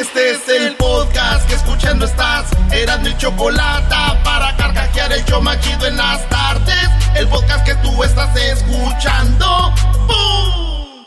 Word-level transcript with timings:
Este 0.00 0.30
es 0.30 0.48
el 0.48 0.76
podcast 0.76 1.48
que 1.48 1.54
escuchando 1.56 2.06
estás. 2.06 2.46
Eran 2.70 3.02
mi 3.02 3.16
chocolate 3.16 3.96
para 4.22 4.56
carcajear 4.56 5.12
el 5.12 5.24
yo 5.24 5.40
machido 5.40 5.86
en 5.86 5.96
las 5.96 6.28
tardes. 6.28 6.88
El 7.16 7.26
podcast 7.26 7.66
que 7.66 7.74
tú 7.76 8.04
estás 8.04 8.30
escuchando. 8.36 9.74
¡Bum! 10.06 11.04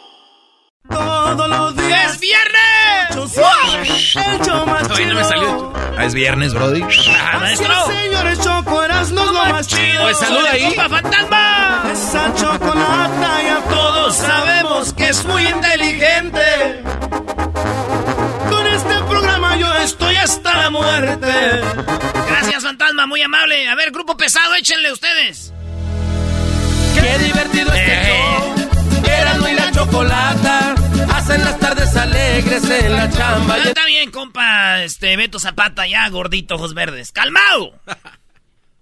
Todos 0.90 1.50
los 1.50 1.76
días. 1.78 2.16
¡Es 2.16 2.20
viernes! 2.20 3.36
El 4.14 4.46
show 4.46 4.66
más 4.66 4.84
Todavía 4.84 5.08
no 5.08 5.16
me 5.16 5.24
salió. 5.24 5.74
Ah, 5.98 6.06
es 6.06 6.14
viernes, 6.14 6.54
Brody. 6.54 6.84
Ah, 6.84 7.40
maestro. 7.40 7.74
Señores, 7.86 8.40
Choco, 8.42 8.84
eras 8.84 9.10
no 9.12 9.26
lo 9.26 9.32
más 9.32 9.68
chido. 9.68 10.02
Pues 10.02 10.18
saluda 10.18 10.52
ahí. 10.52 10.76
¡Compa 10.76 10.90
fantasma! 10.90 11.84
Esa 11.94 12.34
chocolata 12.36 13.42
ya 13.42 13.62
todos 13.70 14.18
sabemos 14.18 14.92
que 14.92 15.08
es 15.08 15.24
muy 15.24 15.48
inteligente. 15.48 16.84
Este 19.54 19.60
yo 19.60 19.74
estoy 19.76 20.16
hasta 20.16 20.58
la 20.58 20.70
muerte. 20.70 21.28
Gracias, 22.28 22.64
fantasma, 22.64 23.06
muy 23.06 23.22
amable. 23.22 23.68
A 23.68 23.76
ver, 23.76 23.92
grupo 23.92 24.16
pesado, 24.18 24.56
échenle 24.56 24.92
ustedes. 24.92 25.54
Qué 26.96 27.18
divertido 27.24 27.74
este 27.74 27.94
Eh. 27.94 28.08
show. 28.08 29.04
Erasmo 29.06 29.48
y 29.50 29.54
la 29.54 29.72
chocolata 29.72 30.76
hacen 31.14 31.42
las 31.44 31.60
tardes 31.60 31.96
alegres 31.96 32.64
en 32.70 32.94
la 32.94 33.10
chamba. 33.10 33.56
Ah, 33.56 33.64
está 33.68 33.86
bien, 33.86 34.10
compa, 34.12 34.84
este, 34.84 35.18
Beto 35.18 35.40
Zapata, 35.40 35.86
ya, 35.88 36.08
gordito, 36.10 36.56
ojos 36.56 36.74
verdes. 36.74 37.12
¡Calmado! 37.12 37.74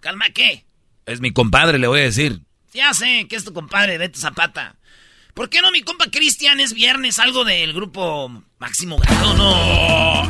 ¿Calma 0.01 0.25
qué? 0.33 0.65
Es 1.05 1.19
mi 1.21 1.31
compadre, 1.31 1.79
le 1.79 1.87
voy 1.87 2.01
a 2.01 2.03
decir. 2.03 2.41
Ya 2.73 2.93
sé 2.93 3.25
que 3.27 3.35
es 3.35 3.43
tu 3.43 3.53
compadre, 3.53 3.97
Beto 3.97 4.19
Zapata. 4.19 4.75
¿Por 5.33 5.49
qué 5.49 5.61
no 5.61 5.71
mi 5.71 5.81
compa 5.81 6.05
Cristian 6.11 6.59
es 6.59 6.73
viernes? 6.73 7.17
Algo 7.17 7.43
del 7.45 7.73
grupo 7.73 8.43
Máximo 8.59 8.97
Grado, 8.97 9.33
no. 9.35 10.29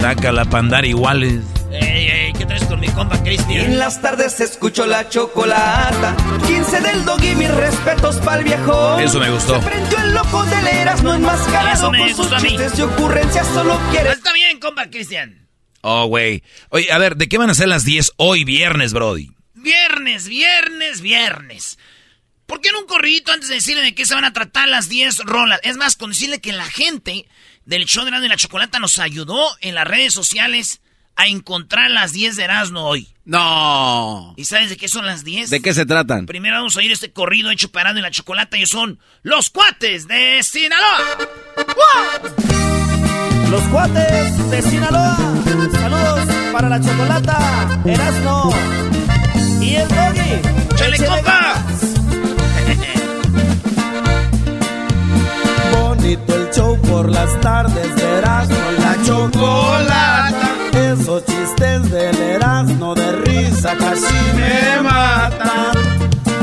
Saca 0.00 0.32
la 0.32 0.44
pandar 0.46 0.84
iguales. 0.86 1.42
Ey, 1.70 2.06
ey, 2.08 2.32
¿qué 2.32 2.46
traes 2.46 2.64
con 2.64 2.80
mi 2.80 2.88
compa 2.88 3.22
Cristian? 3.22 3.66
En 3.66 3.78
las 3.78 4.00
tardes 4.00 4.40
escucho 4.40 4.86
la 4.86 5.08
chocolata. 5.08 6.16
15 6.46 6.80
del 6.80 7.04
dog 7.04 7.22
y 7.22 7.34
mis 7.34 7.50
respetos 7.50 8.16
pa'l 8.16 8.42
viejo. 8.42 8.98
Eso 8.98 9.20
me 9.20 9.30
gustó. 9.30 9.60
Se 9.60 9.68
prendió 9.68 9.98
el 9.98 10.14
loco 10.14 10.42
del 10.44 10.66
Erasmo 10.68 11.12
enmascarado 11.14 11.74
Eso 11.74 11.90
me 11.92 11.98
con 11.98 12.08
sus 12.08 12.16
gustó 12.18 12.36
a 12.36 12.40
mí. 12.40 12.48
chistes 12.48 12.78
y 12.78 12.82
ocurrencias. 12.82 13.46
Solo 13.48 13.74
Ah, 13.74 13.88
quiere 13.90 14.10
Está 14.10 14.32
bien, 14.32 14.58
compa 14.58 14.88
Cristian. 14.90 15.48
Oh, 15.82 16.06
güey. 16.06 16.42
Oye, 16.70 16.90
a 16.92 16.98
ver, 16.98 17.16
¿de 17.16 17.28
qué 17.28 17.38
van 17.38 17.50
a 17.50 17.54
ser 17.54 17.68
las 17.68 17.84
10 17.84 18.12
hoy 18.16 18.44
viernes, 18.44 18.92
Brody? 18.92 19.30
Viernes, 19.54 20.28
viernes, 20.28 21.00
viernes. 21.02 21.78
¿Por 22.46 22.60
qué 22.60 22.72
no 22.72 22.80
un 22.80 22.86
corridito 22.86 23.32
antes 23.32 23.48
de 23.48 23.56
decirle 23.56 23.82
de 23.82 23.94
qué 23.94 24.04
se 24.06 24.14
van 24.14 24.24
a 24.24 24.32
tratar 24.32 24.66
las 24.68 24.88
10 24.88 25.18
rolas? 25.18 25.60
Es 25.62 25.76
más, 25.76 25.94
con 25.96 26.10
decirle 26.10 26.40
que 26.40 26.52
la 26.52 26.64
gente 26.64 27.26
del 27.64 27.86
show 27.86 28.04
de 28.04 28.08
Erasmo 28.08 28.26
y 28.26 28.30
la 28.30 28.36
Chocolata 28.36 28.78
nos 28.78 28.98
ayudó 28.98 29.46
en 29.60 29.74
las 29.74 29.86
redes 29.86 30.12
sociales 30.12 30.80
a 31.16 31.26
encontrar 31.26 31.90
las 31.90 32.12
10 32.12 32.36
de 32.36 32.44
Erasmo 32.44 32.82
hoy. 32.82 33.08
No. 33.24 34.34
¿Y 34.36 34.44
sabes 34.44 34.70
de 34.70 34.76
qué 34.76 34.88
son 34.88 35.06
las 35.06 35.22
10? 35.24 35.50
¿De 35.50 35.60
qué 35.60 35.74
se 35.74 35.86
tratan? 35.86 36.26
Primero 36.26 36.56
vamos 36.56 36.76
a 36.76 36.80
oír 36.80 36.90
este 36.90 37.12
corrido 37.12 37.50
hecho 37.50 37.70
para 37.70 37.90
Erasmo 37.90 37.98
y 38.00 38.02
la 38.02 38.10
Chocolata 38.10 38.56
y 38.56 38.66
son 38.66 38.98
Los 39.22 39.50
Cuates 39.50 40.08
de 40.08 40.42
Sinaloa. 40.42 41.18
Los 43.50 43.62
cuates 43.62 44.50
de 44.50 44.62
Sinaloa. 44.62 45.16
Saludos 45.72 46.28
para 46.52 46.68
la 46.68 46.80
chocolata, 46.80 47.82
Erasmo 47.84 48.54
y 49.60 49.74
el 49.74 49.88
doggy. 49.88 50.76
¡Chale, 50.76 50.98
compa! 50.98 51.79
El 56.12 56.50
show 56.50 56.76
por 56.88 57.08
las 57.08 57.40
tardes 57.40 57.94
de 57.94 58.18
Erasmo 58.18 58.56
la 58.80 58.96
chocolata. 59.04 60.48
Esos 60.72 61.24
chistes 61.24 61.88
del 61.88 62.16
Erasmo 62.16 62.96
de 62.96 63.12
risa 63.12 63.76
casi 63.76 64.12
me 64.34 64.82
matan. 64.82 65.76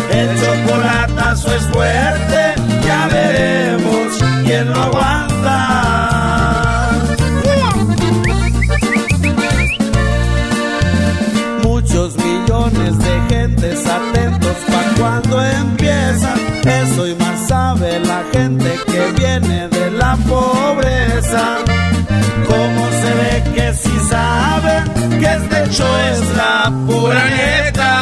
El 0.10 0.30
chocolatazo 0.40 1.54
es 1.54 1.64
fuerte, 1.64 2.56
ya 2.86 3.10
veremos 3.12 4.18
quién 4.46 4.70
lo 4.70 4.84
aguanta. 4.84 5.87
Atentos 14.48 14.64
pa' 14.66 15.00
cuando 15.00 15.44
empieza. 15.44 16.34
Eso 16.66 17.08
y 17.08 17.16
más 17.16 17.48
sabe 17.48 18.00
la 18.00 18.24
gente 18.32 18.80
que 18.86 19.12
viene 19.20 19.68
de 19.70 19.92
la 19.92 20.16
pobreza. 20.16 21.58
Como 22.46 22.88
se 23.02 23.14
ve 23.14 23.44
que 23.56 23.74
sí 23.74 24.00
sabe 24.10 24.84
que 25.20 25.26
este 25.26 25.70
show 25.72 25.96
es 26.12 26.36
la 26.36 26.72
pura 26.88 27.26
neta. 27.26 27.94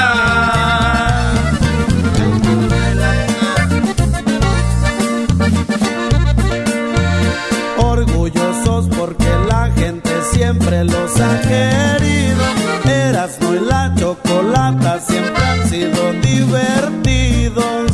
Orgullosos 7.77 8.87
porque 8.97 9.29
la 9.47 9.71
gente 9.75 10.09
siempre 10.31 10.83
los 10.83 11.19
ha 11.19 11.41
querido. 11.41 12.43
Erasmo 12.85 13.53
y 13.55 13.59
la 13.59 13.93
chocolata 13.95 14.99
siempre 14.99 15.34
sido 15.75 16.13
divertidos. 16.21 17.91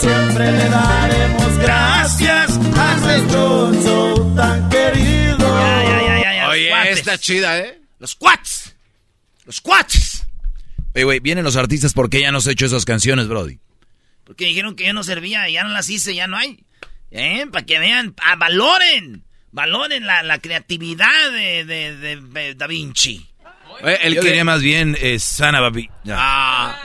Siempre 0.00 0.52
le 0.52 0.68
daremos 0.68 1.58
gracias 1.58 2.56
a 2.76 2.96
nuestro 3.00 3.72
show 3.82 4.34
tan 4.36 4.68
querido. 4.70 5.38
Ya, 5.38 5.82
ya, 5.84 6.02
ya, 6.02 6.22
ya, 6.22 6.34
ya. 6.36 6.48
Oye, 6.48 6.68
cuates. 6.70 6.98
está 6.98 7.18
chida, 7.18 7.58
¿eh? 7.58 7.80
Los 7.98 8.14
Cuates. 8.14 8.74
Los 9.44 9.60
Cuates. 9.60 10.24
Oye, 10.94 11.04
güey, 11.04 11.20
vienen 11.20 11.44
los 11.44 11.56
artistas 11.56 11.92
porque 11.92 12.20
ya 12.20 12.30
no 12.32 12.38
has 12.38 12.46
hecho 12.46 12.66
esas 12.66 12.84
canciones, 12.84 13.28
Brody. 13.28 13.58
Porque 14.24 14.46
dijeron 14.46 14.76
que 14.76 14.86
yo 14.86 14.92
no 14.92 15.02
servía, 15.02 15.48
ya 15.50 15.64
no 15.64 15.70
las 15.70 15.90
hice, 15.90 16.14
ya 16.14 16.26
no 16.28 16.36
hay. 16.36 16.64
¿Eh? 17.10 17.44
Para 17.50 17.66
que 17.66 17.78
vean, 17.80 18.14
ah, 18.22 18.36
valoren, 18.36 19.24
valoren 19.50 20.06
la, 20.06 20.22
la 20.22 20.38
creatividad 20.38 21.30
de, 21.32 21.64
de, 21.64 21.96
de- 21.96 22.20
de 22.20 22.54
Da 22.54 22.68
Vinci. 22.68 23.26
Yo 23.82 24.20
que- 24.20 24.28
quería 24.28 24.44
más 24.44 24.62
bien 24.62 24.96
eh, 25.00 25.18
Sana 25.18 25.60
Babi. 25.60 25.88
Ya. 26.04 26.16
Ah, 26.18 26.76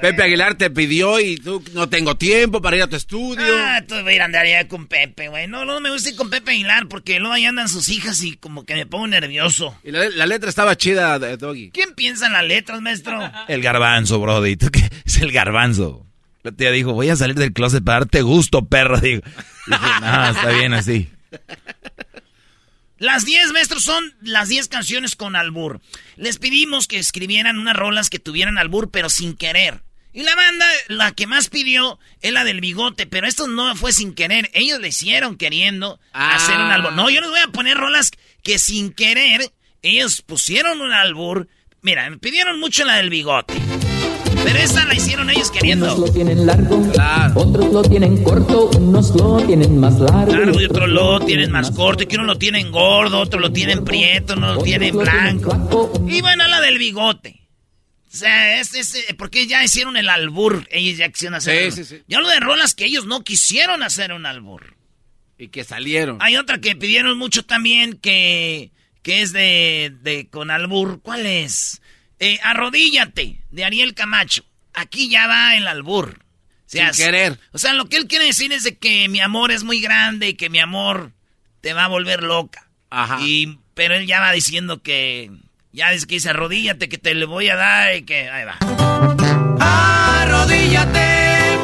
Pepe 0.00 0.22
Aguilar 0.22 0.54
te 0.54 0.70
pidió 0.70 1.20
y 1.20 1.36
tú 1.36 1.62
no 1.74 1.88
tengo 1.88 2.16
tiempo 2.16 2.62
para 2.62 2.76
ir 2.76 2.82
a 2.82 2.86
tu 2.88 2.96
estudio. 2.96 3.44
Ah, 3.58 3.82
tú 3.86 3.94
voy 4.02 4.12
a 4.12 4.16
ir 4.16 4.22
a 4.22 4.24
andar 4.24 4.46
allá 4.46 4.66
con 4.66 4.86
Pepe, 4.86 5.28
güey. 5.28 5.46
No, 5.46 5.64
no 5.64 5.78
me 5.80 5.90
gusta 5.90 6.08
ir 6.10 6.16
con 6.16 6.30
Pepe 6.30 6.52
Aguilar 6.52 6.88
porque 6.88 7.18
luego 7.20 7.34
ahí 7.34 7.44
andan 7.44 7.68
sus 7.68 7.88
hijas 7.90 8.22
y 8.22 8.36
como 8.36 8.64
que 8.64 8.74
me 8.74 8.86
pongo 8.86 9.06
nervioso. 9.08 9.76
Y 9.84 9.90
la, 9.90 10.08
la 10.08 10.26
letra 10.26 10.48
estaba 10.48 10.76
chida, 10.76 11.18
de 11.18 11.36
Doggy. 11.36 11.70
¿Quién 11.70 11.94
piensa 11.94 12.26
en 12.28 12.32
las 12.32 12.44
letras, 12.44 12.80
maestro? 12.80 13.20
El 13.48 13.60
garbanzo, 13.62 14.18
Brody. 14.20 14.56
¿Tú 14.56 14.70
qué? 14.70 14.88
Es 15.04 15.18
el 15.18 15.32
garbanzo. 15.32 16.06
La 16.42 16.52
tía 16.52 16.70
dijo, 16.70 16.94
voy 16.94 17.10
a 17.10 17.16
salir 17.16 17.34
del 17.36 17.52
closet 17.52 17.84
para 17.84 18.00
darte 18.00 18.22
gusto, 18.22 18.64
perro. 18.64 18.98
Digo, 18.98 19.20
dije, 19.66 19.82
no, 20.00 20.30
está 20.30 20.50
bien 20.52 20.72
así. 20.72 21.10
Las 23.00 23.24
10, 23.24 23.52
maestros, 23.52 23.82
son 23.82 24.14
las 24.20 24.48
10 24.50 24.68
canciones 24.68 25.16
con 25.16 25.34
albur. 25.34 25.80
Les 26.16 26.36
pedimos 26.38 26.86
que 26.86 26.98
escribieran 26.98 27.58
unas 27.58 27.74
rolas 27.74 28.10
que 28.10 28.18
tuvieran 28.18 28.58
albur, 28.58 28.90
pero 28.90 29.08
sin 29.08 29.34
querer. 29.36 29.82
Y 30.12 30.22
la 30.22 30.36
banda, 30.36 30.66
la 30.88 31.12
que 31.12 31.26
más 31.26 31.48
pidió, 31.48 31.98
es 32.20 32.30
la 32.32 32.44
del 32.44 32.60
bigote, 32.60 33.06
pero 33.06 33.26
esto 33.26 33.46
no 33.48 33.74
fue 33.74 33.92
sin 33.92 34.12
querer. 34.14 34.50
Ellos 34.52 34.80
le 34.80 34.88
hicieron 34.88 35.36
queriendo 35.38 35.98
Ah. 36.12 36.34
hacer 36.34 36.56
un 36.56 36.70
albur. 36.70 36.92
No, 36.92 37.08
yo 37.08 37.22
no 37.22 37.30
voy 37.30 37.40
a 37.40 37.48
poner 37.48 37.78
rolas 37.78 38.10
que 38.42 38.58
sin 38.58 38.92
querer 38.92 39.50
ellos 39.82 40.20
pusieron 40.20 40.82
un 40.82 40.92
albur. 40.92 41.48
Mira, 41.80 42.10
me 42.10 42.18
pidieron 42.18 42.60
mucho 42.60 42.84
la 42.84 42.96
del 42.96 43.08
bigote. 43.08 43.54
Pero 44.44 44.58
esa 44.58 44.84
la 44.86 44.94
hicieron 44.94 45.30
ellos 45.30 45.50
queriendo. 45.50 45.86
Unos 45.86 45.98
lo 45.98 46.12
tienen 46.12 46.46
largo, 46.46 46.82
otros 47.34 47.72
lo 47.72 47.82
tienen 47.82 48.22
corto, 48.22 48.70
unos 48.76 49.14
lo 49.14 49.38
tienen 49.46 49.78
más 49.78 49.98
largo. 50.00 50.32
Claro, 50.32 50.60
y 50.60 50.64
otros 50.64 50.88
lo 50.88 51.20
tienen 51.20 51.50
más 51.50 51.70
corto, 51.70 52.02
y 52.04 52.06
que 52.06 52.16
uno 52.16 52.24
lo 52.24 52.38
tienen 52.38 52.70
gordo, 52.70 53.20
otro 53.20 53.40
lo 53.40 53.52
tienen 53.52 53.84
prieto, 53.84 54.34
uno 54.34 54.54
lo 54.54 54.62
tienen 54.62 54.96
blanco. 54.96 55.92
Y 56.08 56.20
bueno, 56.20 56.46
la 56.48 56.60
del 56.60 56.78
bigote. 56.78 57.40
O 58.12 58.16
sea, 58.16 58.60
es, 58.60 58.74
es, 58.74 58.96
eh, 58.96 59.14
porque 59.16 59.46
ya 59.46 59.62
hicieron 59.62 59.96
el 59.96 60.08
albur, 60.08 60.66
ellos 60.72 60.98
ya 60.98 61.08
quisieron 61.10 61.36
hacer. 61.36 61.70
Sí, 61.70 61.84
sí, 61.84 61.96
sí. 61.96 62.02
Ya 62.08 62.20
lo 62.20 62.28
de 62.28 62.40
rolas 62.40 62.74
que 62.74 62.84
ellos 62.84 63.06
no 63.06 63.22
quisieron 63.22 63.84
hacer 63.84 64.12
un 64.12 64.26
albur. 64.26 64.74
Y 65.38 65.48
que 65.48 65.62
salieron. 65.62 66.18
Hay 66.20 66.36
otra 66.36 66.60
que 66.60 66.74
pidieron 66.74 67.16
mucho 67.16 67.44
también 67.44 67.94
que, 67.94 68.72
que 69.02 69.22
es 69.22 69.32
de, 69.32 69.94
de 70.02 70.28
con 70.28 70.50
albur. 70.50 71.00
¿Cuál 71.02 71.24
es? 71.24 71.80
Eh, 72.20 72.38
arrodíllate, 72.42 73.40
de 73.50 73.64
Ariel 73.64 73.94
Camacho. 73.94 74.44
Aquí 74.74 75.08
ya 75.08 75.26
va 75.26 75.56
el 75.56 75.66
albur. 75.66 76.18
O 76.20 76.22
sea, 76.66 76.92
Sin 76.92 77.06
querer. 77.06 77.40
O 77.52 77.58
sea, 77.58 77.72
lo 77.72 77.86
que 77.86 77.96
él 77.96 78.06
quiere 78.06 78.26
decir 78.26 78.52
es 78.52 78.62
de 78.62 78.76
que 78.76 79.08
mi 79.08 79.20
amor 79.20 79.50
es 79.50 79.64
muy 79.64 79.80
grande 79.80 80.28
y 80.28 80.34
que 80.34 80.50
mi 80.50 80.60
amor 80.60 81.12
te 81.62 81.72
va 81.72 81.86
a 81.86 81.88
volver 81.88 82.22
loca. 82.22 82.68
Ajá. 82.90 83.18
Y, 83.22 83.58
pero 83.72 83.94
él 83.94 84.06
ya 84.06 84.20
va 84.20 84.32
diciendo 84.32 84.82
que, 84.82 85.30
ya 85.72 85.90
dice 85.90 86.06
que 86.06 86.16
dice 86.16 86.28
arrodíllate, 86.28 86.90
que 86.90 86.98
te 86.98 87.14
le 87.14 87.24
voy 87.24 87.48
a 87.48 87.56
dar 87.56 87.96
y 87.96 88.02
que, 88.02 88.28
ahí 88.28 88.44
va. 88.44 88.58
Arrodíllate, 90.22 91.58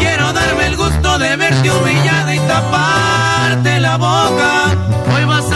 quiero 0.00 0.32
darme 0.32 0.66
el 0.66 0.76
gusto 0.76 1.18
de 1.18 1.36
verte 1.36 1.70
humillada 1.70 2.34
y 2.34 2.38
taparte 2.38 3.80
la 3.80 3.96
boca. 3.96 4.76
Hoy 5.14 5.24
vas 5.24 5.52
a 5.52 5.53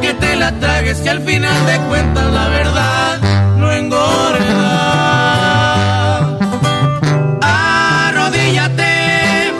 que 0.00 0.14
te 0.14 0.36
la 0.36 0.52
tragues 0.58 0.98
que 0.98 1.10
al 1.10 1.20
final 1.22 1.66
de 1.66 1.78
cuentas 1.88 2.32
la 2.32 2.48
verdad 2.48 3.20
no 3.56 3.72
engorda. 3.72 4.38
Arrodíllate, 8.08 9.52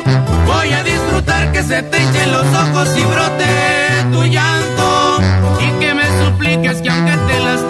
voy 0.46 0.73
a 0.73 0.82
disfrutar 0.82 1.52
que 1.52 1.62
se 1.62 1.82
te 1.82 1.96
echen 1.96 2.32
los 2.32 2.46
ojos 2.46 2.88
y 2.96 3.05
brote 3.05 3.46
tu 4.12 4.25
llanto 4.25 5.20
y 5.61 5.81
que 5.81 5.94
me 5.94 6.06
supliques 6.25 6.82
que 6.82 6.90
aunque 6.90 7.17
te 7.29 7.40
lastima 7.40 7.68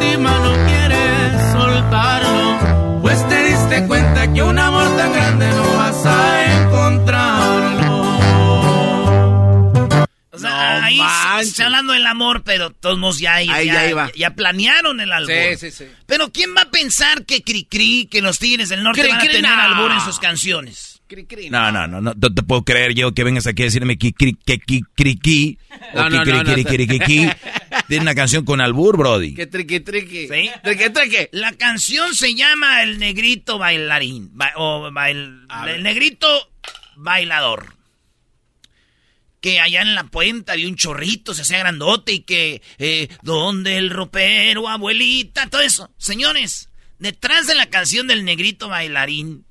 está 11.40 11.66
hablando 11.66 11.92
del 11.92 12.06
amor, 12.06 12.42
pero 12.44 12.70
todos 12.70 12.98
modos 12.98 13.18
ya, 13.18 13.34
Ahí 13.34 13.46
ya, 13.46 13.64
ya 13.64 13.90
iba. 13.90 14.12
ya 14.16 14.30
planearon 14.34 15.00
el 15.00 15.12
albur. 15.12 15.34
Sí, 15.58 15.70
sí, 15.70 15.70
sí. 15.70 15.84
Pero 16.06 16.30
¿quién 16.32 16.54
va 16.56 16.62
a 16.62 16.70
pensar 16.70 17.24
que 17.24 17.42
Cricri, 17.42 18.06
que 18.10 18.20
los 18.22 18.38
Tigres 18.38 18.68
del 18.68 18.82
Norte 18.82 19.02
van 19.06 19.16
a 19.16 19.20
Cri-cri, 19.20 19.32
tener 19.36 19.50
no. 19.50 19.60
albur 19.62 19.92
en 19.92 20.00
sus 20.00 20.18
canciones? 20.18 21.00
Cri, 21.08 21.24
cri, 21.24 21.48
No, 21.48 21.72
no, 21.72 21.86
no, 21.86 22.02
no, 22.02 22.12
no 22.14 22.34
te 22.34 22.42
puedo 22.42 22.64
creer 22.64 22.92
yo 22.94 23.14
que 23.14 23.24
vengas 23.24 23.46
aquí 23.46 23.62
a 23.62 23.64
decirme 23.66 23.96
que 23.96 24.12
o 25.94 25.96
No, 25.96 26.10
no, 26.10 26.22
cri, 26.22 26.64
cri, 26.64 26.86
cri, 26.86 26.98
cri, 26.98 27.30
Tiene 27.88 28.02
una 28.02 28.14
canción 28.14 28.44
con 28.44 28.60
albur, 28.60 28.98
brody. 28.98 29.34
Que 29.34 29.46
triqui, 29.46 29.80
triqui. 29.80 30.28
¿Sí? 30.28 30.50
Triqui, 30.62 30.90
triqui. 30.90 31.28
La 31.32 31.52
canción 31.52 32.14
se 32.14 32.34
llama 32.34 32.82
El 32.82 32.98
Negrito 32.98 33.56
Bailarín. 33.56 34.28
ba- 34.34 34.52
o 34.56 34.90
bail-. 34.92 35.46
El 35.66 35.82
Negrito 35.82 36.28
Bailador. 36.96 37.77
Que 39.40 39.60
allá 39.60 39.82
en 39.82 39.94
la 39.94 40.04
puente 40.04 40.52
había 40.52 40.68
un 40.68 40.76
chorrito, 40.76 41.32
se 41.32 41.42
hacía 41.42 41.58
grandote 41.58 42.12
y 42.12 42.20
que... 42.20 42.62
Eh, 42.78 43.08
donde 43.22 43.76
el 43.76 43.90
ropero, 43.90 44.68
abuelita, 44.68 45.48
todo 45.48 45.60
eso. 45.60 45.90
Señores, 45.96 46.70
detrás 46.98 47.46
de 47.46 47.54
la 47.54 47.66
canción 47.66 48.06
del 48.08 48.24
Negrito 48.24 48.68
Bailarín 48.68 49.44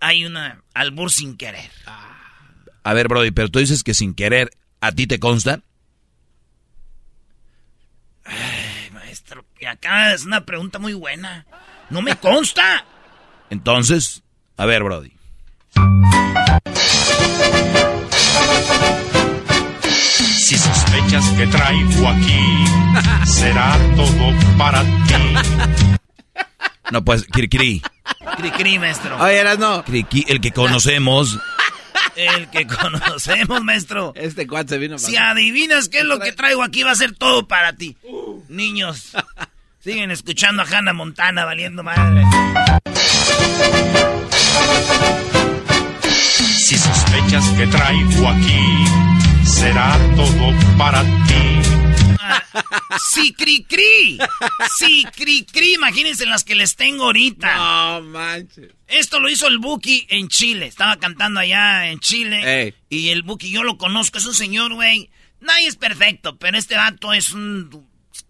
hay 0.00 0.24
una 0.24 0.62
albur 0.74 1.12
sin 1.12 1.36
querer. 1.36 1.70
A 2.82 2.94
ver, 2.94 3.08
brody, 3.08 3.30
pero 3.30 3.50
tú 3.50 3.58
dices 3.58 3.84
que 3.84 3.94
sin 3.94 4.14
querer, 4.14 4.50
¿a 4.80 4.92
ti 4.92 5.06
te 5.06 5.20
consta? 5.20 5.60
Ay, 8.24 8.90
maestro, 8.92 9.44
y 9.60 9.66
acá 9.66 10.14
es 10.14 10.24
una 10.24 10.46
pregunta 10.46 10.78
muy 10.78 10.94
buena. 10.94 11.46
No 11.90 12.00
me 12.00 12.16
consta. 12.16 12.84
Entonces, 13.50 14.22
a 14.56 14.66
ver, 14.66 14.82
brody. 14.82 15.12
Si 20.04 20.56
sospechas 20.58 21.28
que 21.30 21.46
traigo 21.46 22.08
aquí, 22.08 22.64
será 23.26 23.78
todo 23.96 24.34
para 24.58 24.82
ti. 24.82 24.88
No, 26.90 27.04
pues, 27.04 27.24
Kirikiri. 27.24 27.82
Cricri, 28.36 28.78
maestro. 28.78 29.16
Oye, 29.22 29.38
eras 29.38 29.58
no. 29.58 29.84
Kiriki, 29.84 30.24
el 30.28 30.40
que 30.40 30.52
conocemos. 30.52 31.38
El 32.16 32.50
que 32.50 32.66
conocemos, 32.66 33.62
maestro. 33.62 34.12
Este 34.14 34.46
cuate 34.46 34.70
se 34.70 34.78
vino 34.78 34.98
Si 34.98 35.14
para- 35.14 35.30
adivinas 35.30 35.88
qué 35.88 35.98
es 36.00 36.04
lo 36.04 36.18
que 36.18 36.32
traigo 36.32 36.62
aquí, 36.62 36.82
va 36.82 36.90
a 36.90 36.94
ser 36.96 37.14
todo 37.14 37.46
para 37.46 37.72
ti. 37.74 37.96
Niños, 38.48 39.12
siguen 39.84 40.10
escuchando 40.10 40.62
a 40.62 40.66
Hannah 40.66 40.92
Montana 40.92 41.44
valiendo 41.46 41.82
madre. 41.82 42.24
Si 46.58 46.76
sospechas 46.76 47.48
que 47.50 47.66
traigo 47.68 48.28
aquí, 48.28 48.84
será 49.50 49.98
todo 50.16 50.54
para 50.78 51.02
ti. 51.02 51.60
Sí, 53.12 53.32
cri 53.32 53.64
cri. 53.64 54.18
Sí, 54.78 55.04
cri 55.14 55.44
cri. 55.44 55.74
Imagínense 55.74 56.26
las 56.26 56.44
que 56.44 56.54
les 56.54 56.76
tengo 56.76 57.04
ahorita. 57.04 57.56
No 57.56 58.02
manches. 58.02 58.72
Esto 58.86 59.20
lo 59.20 59.28
hizo 59.28 59.48
el 59.48 59.58
Buki 59.58 60.06
en 60.08 60.28
Chile. 60.28 60.66
Estaba 60.66 60.96
cantando 60.96 61.40
allá 61.40 61.90
en 61.90 62.00
Chile. 62.00 62.62
Ey. 62.62 62.74
Y 62.88 63.10
el 63.10 63.22
Buki, 63.22 63.50
yo 63.50 63.62
lo 63.62 63.78
conozco, 63.78 64.18
es 64.18 64.26
un 64.26 64.34
señor, 64.34 64.74
güey. 64.74 65.10
Nadie 65.40 65.66
es 65.66 65.76
perfecto, 65.76 66.36
pero 66.36 66.58
este 66.58 66.76
vato 66.76 67.12
es 67.12 67.32
un. 67.32 67.88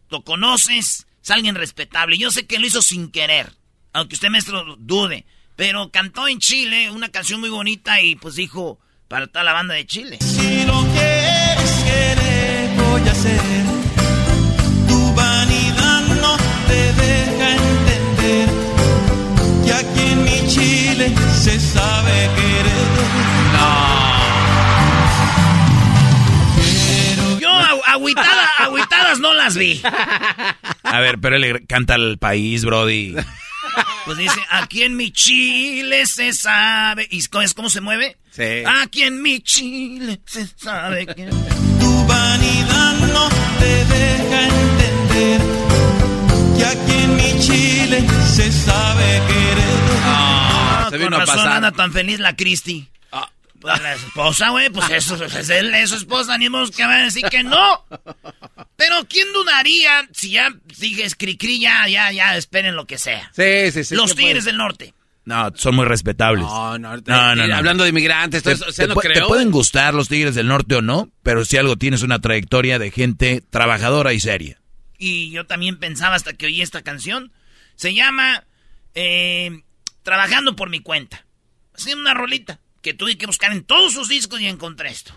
Lo 0.08 0.22
conoces, 0.22 1.06
es 1.22 1.30
alguien 1.30 1.54
respetable. 1.54 2.18
Yo 2.18 2.30
sé 2.30 2.46
que 2.46 2.58
lo 2.58 2.66
hizo 2.66 2.82
sin 2.82 3.10
querer. 3.10 3.52
Aunque 3.92 4.14
usted, 4.14 4.30
maestro, 4.30 4.76
dude. 4.78 5.24
Pero 5.56 5.90
cantó 5.90 6.26
en 6.28 6.38
Chile 6.38 6.90
una 6.90 7.10
canción 7.10 7.40
muy 7.40 7.50
bonita 7.50 8.00
y 8.00 8.16
pues 8.16 8.34
dijo 8.34 8.78
para 9.08 9.26
toda 9.26 9.44
la 9.44 9.52
banda 9.52 9.74
de 9.74 9.86
Chile. 9.86 10.18
Si 10.20 10.64
voy 12.90 13.08
a 13.08 13.12
hacer. 13.12 13.40
Tu 14.88 15.14
vanidad 15.14 16.02
no 16.20 16.36
te 16.68 16.92
deja 17.02 17.50
entender 17.56 18.48
que 19.64 19.72
aquí 19.72 20.00
en 20.12 20.24
mi 20.24 20.48
Chile 20.48 21.14
se 21.42 21.58
sabe 21.60 22.28
querer. 22.36 22.90
Yo 27.40 27.48
agu- 27.48 27.82
agüitada- 27.86 28.48
agüitadas 28.58 29.18
no 29.20 29.32
las 29.34 29.56
vi. 29.56 29.80
A 30.82 31.00
ver, 31.00 31.18
pero 31.20 31.36
él 31.36 31.42
le 31.42 31.66
canta 31.66 31.94
al 31.94 32.18
país, 32.18 32.64
brody. 32.64 33.14
Pues 34.04 34.18
dice, 34.18 34.40
aquí 34.50 34.82
en 34.82 34.96
mi 34.96 35.10
Chile 35.12 36.04
se 36.06 36.32
sabe. 36.32 37.06
¿Y 37.10 37.18
es 37.18 37.54
cómo 37.54 37.70
se 37.70 37.80
mueve? 37.80 38.16
Sí. 38.30 38.62
Aquí 38.82 39.04
en 39.04 39.22
mi 39.22 39.40
Chile 39.40 40.20
se 40.26 40.46
sabe 40.56 41.06
que... 41.06 41.28
Tu 42.00 42.06
vanidad 42.06 42.94
no 43.12 43.28
te 43.58 43.84
deja 43.84 44.48
entender 44.48 45.40
que 46.56 46.64
aquí 46.64 46.92
en 46.92 47.16
mi 47.16 47.40
Chile 47.40 48.06
se 48.34 48.50
sabe 48.50 49.20
querer. 49.28 49.80
Ah, 50.04 50.88
se 50.90 50.98
con 50.98 51.12
razón 51.12 51.36
pasar. 51.36 51.52
anda 51.52 51.72
tan 51.72 51.92
feliz 51.92 52.18
la 52.18 52.34
Cristi. 52.34 52.88
Ah. 53.12 53.28
Pues 53.60 53.82
la 53.82 53.92
esposa, 53.92 54.48
güey, 54.48 54.70
pues 54.70 54.88
eso 54.88 55.22
es 55.22 55.50
él, 55.50 55.74
es 55.74 55.90
su 55.90 55.96
esposa, 55.96 56.38
ni 56.38 56.48
modo 56.48 56.70
que 56.70 56.84
va 56.86 56.94
a 56.94 57.04
decir 57.04 57.24
que 57.30 57.42
no. 57.42 57.84
Pero 58.76 59.06
¿quién 59.06 59.30
dudaría 59.34 60.08
si 60.12 60.30
ya 60.30 60.48
dije 60.78 61.06
cri 61.18 61.60
ya, 61.60 61.86
ya, 61.86 62.10
ya, 62.12 62.34
esperen 62.36 62.76
lo 62.76 62.86
que 62.86 62.96
sea? 62.96 63.30
Sí, 63.36 63.70
sí, 63.72 63.84
sí. 63.84 63.94
Los 63.94 64.14
¿qué 64.14 64.22
Tigres 64.22 64.44
puede? 64.44 64.52
del 64.52 64.56
Norte. 64.56 64.94
No, 65.30 65.52
son 65.54 65.76
muy 65.76 65.84
respetables. 65.84 66.42
No, 66.44 66.76
no, 66.78 66.96
No, 66.96 67.36
no, 67.36 67.46
no. 67.46 67.54
Hablando 67.56 67.84
de 67.84 67.90
inmigrantes, 67.90 68.42
todo 68.42 68.52
Te, 68.54 68.60
eso, 68.60 68.68
o 68.68 68.72
sea, 68.72 68.86
te 68.88 68.94
no 68.94 69.00
creo. 69.00 69.14
te 69.14 69.28
pueden 69.28 69.52
gustar 69.52 69.94
los 69.94 70.08
Tigres 70.08 70.34
del 70.34 70.48
Norte 70.48 70.74
o 70.74 70.82
no, 70.82 71.08
pero 71.22 71.44
si 71.44 71.56
algo 71.56 71.76
tienes 71.76 72.02
una 72.02 72.18
trayectoria 72.18 72.78
de 72.80 72.90
gente 72.90 73.42
trabajadora 73.48 74.12
y 74.12 74.18
seria. 74.20 74.58
Y 74.98 75.30
yo 75.30 75.46
también 75.46 75.78
pensaba 75.78 76.16
hasta 76.16 76.32
que 76.32 76.46
oí 76.46 76.60
esta 76.62 76.82
canción. 76.82 77.30
Se 77.76 77.94
llama 77.94 78.44
eh, 78.94 79.62
Trabajando 80.02 80.56
por 80.56 80.68
mi 80.68 80.80
cuenta. 80.80 81.24
Así 81.74 81.92
una 81.94 82.12
rolita 82.12 82.58
que 82.82 82.92
tuve 82.92 83.16
que 83.16 83.26
buscar 83.26 83.52
en 83.52 83.62
todos 83.62 83.92
sus 83.92 84.08
discos 84.08 84.40
y 84.40 84.46
encontré 84.48 84.90
esto. 84.90 85.12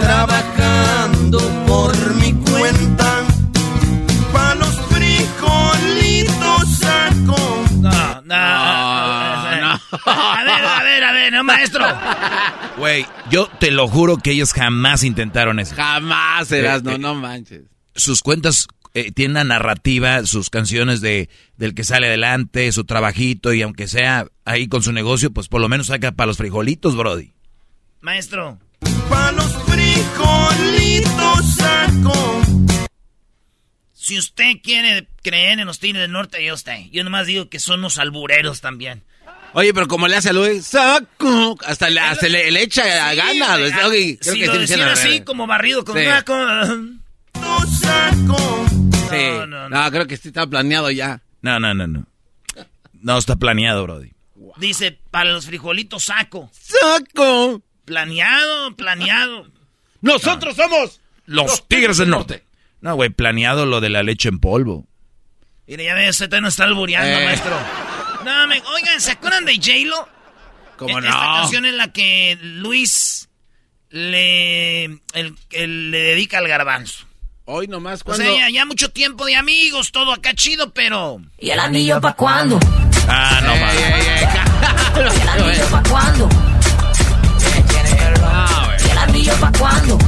Trabajando 0.00 1.38
por 1.66 2.14
mi 2.14 2.32
cuenta, 2.32 2.91
saco. 7.14 7.64
No, 7.80 7.90
no, 7.90 8.22
No, 8.22 9.60
no. 9.60 9.80
A 10.06 10.44
ver, 10.44 10.64
a 10.64 10.82
ver, 10.82 11.04
a 11.04 11.12
ver, 11.12 11.32
no, 11.32 11.44
maestro. 11.44 11.84
Güey, 12.78 13.06
yo 13.30 13.48
te 13.58 13.70
lo 13.70 13.88
juro 13.88 14.16
que 14.16 14.30
ellos 14.32 14.52
jamás 14.52 15.04
intentaron 15.04 15.58
eso. 15.58 15.74
Jamás 15.74 16.48
serás, 16.48 16.80
Eh, 16.80 16.84
no, 16.84 16.92
eh, 16.92 16.98
no 16.98 17.14
manches. 17.14 17.62
Sus 17.94 18.22
cuentas 18.22 18.68
eh, 18.94 19.12
tienen 19.12 19.32
una 19.32 19.44
narrativa, 19.44 20.24
sus 20.26 20.50
canciones 20.50 21.00
de 21.00 21.28
del 21.56 21.74
que 21.74 21.84
sale 21.84 22.06
adelante, 22.08 22.70
su 22.72 22.84
trabajito, 22.84 23.52
y 23.52 23.62
aunque 23.62 23.86
sea 23.88 24.26
ahí 24.44 24.68
con 24.68 24.82
su 24.82 24.92
negocio, 24.92 25.30
pues 25.32 25.48
por 25.48 25.60
lo 25.60 25.68
menos 25.68 25.86
saca 25.88 26.12
para 26.12 26.26
los 26.28 26.36
frijolitos, 26.38 26.96
Brody. 26.96 27.32
Maestro. 28.00 28.58
Pa' 29.08 29.32
los 29.32 29.52
frijolitos 29.64 31.54
saco. 31.56 32.42
Si 34.02 34.18
usted 34.18 34.54
quiere 34.64 35.06
creer 35.22 35.60
en 35.60 35.66
los 35.66 35.78
Tigres 35.78 36.02
del 36.02 36.10
Norte, 36.10 36.44
yo 36.44 36.54
usted. 36.54 36.86
Yo 36.90 37.04
nomás 37.04 37.24
digo 37.28 37.48
que 37.48 37.60
son 37.60 37.78
unos 37.78 37.98
albureros 37.98 38.60
también. 38.60 39.04
Oye, 39.52 39.72
pero 39.72 39.86
como 39.86 40.08
le 40.08 40.16
hace 40.16 40.30
a 40.30 40.32
Luis, 40.32 40.66
saco, 40.66 41.56
hasta, 41.64 41.88
le, 41.88 42.00
hasta 42.00 42.26
le, 42.28 42.50
le 42.50 42.62
echa 42.64 42.82
Sí, 42.82 43.16
ganas. 43.16 43.58
güey, 43.60 43.72
Oye, 43.72 44.18
ah, 44.18 44.18
creo 44.20 44.34
si 44.66 44.74
que 44.74 44.76
lo 44.78 44.90
así, 44.90 45.20
como 45.20 45.46
barrido 45.46 45.84
con 45.84 45.94
Sí. 45.96 46.02
una 46.02 46.24
saco. 47.80 48.66
Sí. 49.08 49.16
No, 49.38 49.46
No, 49.46 49.68
no, 49.68 49.84
no. 49.84 49.90
creo 49.92 50.06
que 50.08 50.16
sí 50.16 50.28
está 50.28 50.48
planeado 50.48 50.90
ya. 50.90 51.22
No, 51.42 51.60
no, 51.60 51.72
no, 51.72 51.86
no. 51.86 52.04
No 52.94 53.18
está 53.18 53.36
planeado, 53.36 53.84
Brody. 53.84 54.10
Dice, 54.56 54.98
para 55.12 55.30
los 55.30 55.46
frijolitos 55.46 56.04
saco. 56.04 56.50
¡Saco! 56.52 57.62
Planeado, 57.84 58.74
planeado. 58.74 59.46
¡Nosotros 60.00 60.56
somos! 60.56 61.00
Los 61.26 61.68
Tigres 61.68 61.98
del 61.98 62.10
Norte. 62.10 62.42
No, 62.82 62.94
güey, 62.96 63.08
planeado 63.10 63.64
lo 63.64 63.80
de 63.80 63.88
la 63.88 64.02
leche 64.02 64.28
en 64.28 64.38
polvo. 64.40 64.86
Mire, 65.66 65.84
ya 65.84 65.94
ve, 65.94 66.10
usted 66.10 66.28
no 66.40 66.48
está 66.48 66.64
albureando, 66.64 67.18
Eh. 67.18 67.24
maestro. 67.24 67.56
No, 68.24 68.46
me, 68.48 68.60
oigan, 68.74 69.00
¿se 69.00 69.12
acuerdan 69.12 69.44
de 69.46 69.54
J-Lo? 69.56 70.08
¿Cómo 70.76 70.98
E- 70.98 71.02
no? 71.02 71.08
Esta 71.08 71.20
canción 71.40 71.64
en 71.64 71.76
la 71.78 71.92
que 71.92 72.36
Luis 72.42 73.28
le, 73.88 74.84
el- 74.84 75.34
el- 75.52 75.90
le 75.90 75.98
dedica 75.98 76.38
al 76.38 76.48
garbanzo. 76.48 77.06
Hoy 77.44 77.66
nomás, 77.68 78.02
O 78.02 78.04
cuando... 78.04 78.24
sea, 78.24 78.36
ya, 78.36 78.50
ya 78.50 78.64
mucho 78.64 78.90
tiempo 78.90 79.24
de 79.26 79.34
amigos, 79.36 79.90
todo 79.92 80.12
acá 80.12 80.34
chido, 80.34 80.72
pero... 80.72 81.20
¿Y 81.38 81.50
el 81.50 81.58
anillo 81.60 82.00
pa' 82.00 82.14
cuándo? 82.14 82.58
Ah, 83.08 83.40
no, 83.42 83.56
mames. 83.56 83.82
¿Y 85.16 85.20
el 85.20 85.28
anillo 85.28 85.66
pa' 85.70 85.82
cuándo? 85.88 86.28
¿Y 88.86 88.90
el 88.90 88.98
anillo 88.98 89.34
pa' 89.40 89.52
cuándo? 89.58 89.98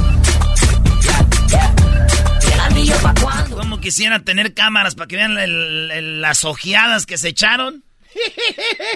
¿Y 2.85 2.89
el 2.89 2.93
anillo 2.93 3.01
pa' 3.03 3.13
cuándo? 3.21 3.57
Como 3.57 3.79
quisiera 3.79 4.19
tener 4.23 4.53
cámaras 4.53 4.95
para 4.95 5.07
que 5.07 5.15
vean 5.15 5.37
el- 5.37 5.89
el- 5.91 6.21
las 6.21 6.45
ojeadas 6.45 7.05
que 7.05 7.17
se 7.17 7.29
echaron. 7.29 7.83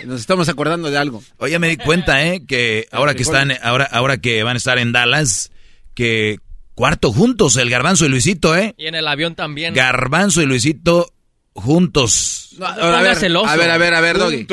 Nos 0.05 0.21
estamos 0.21 0.47
acordando 0.47 0.89
de 0.91 0.97
algo. 0.97 1.23
Oye, 1.37 1.57
me 1.59 1.67
di 1.69 1.77
cuenta, 1.77 2.23
¿eh? 2.25 2.45
Que 2.47 2.87
ahora 2.91 3.15
que 3.15 3.23
están, 3.23 3.51
ahora, 3.63 3.85
ahora 3.85 4.17
que 4.17 4.43
van 4.43 4.55
a 4.55 4.57
estar 4.57 4.77
en 4.77 4.91
Dallas, 4.91 5.51
que 5.93 6.37
cuarto 6.75 7.11
juntos, 7.11 7.57
el 7.57 7.69
Garbanzo 7.69 8.05
y 8.05 8.09
Luisito, 8.09 8.55
¿eh? 8.55 8.75
Y 8.77 8.87
en 8.87 8.95
el 8.95 9.07
avión 9.07 9.35
también. 9.35 9.73
Garbanzo 9.73 10.41
y 10.41 10.45
Luisito 10.45 11.11
juntos. 11.53 12.55
No, 12.57 12.65
a, 12.67 13.01
ver, 13.01 13.15
celoso. 13.17 13.47
a 13.47 13.55
ver, 13.57 13.71
a 13.71 13.77
ver, 13.77 13.93
a 13.93 14.01
ver, 14.01 14.17
Doggy. 14.17 14.47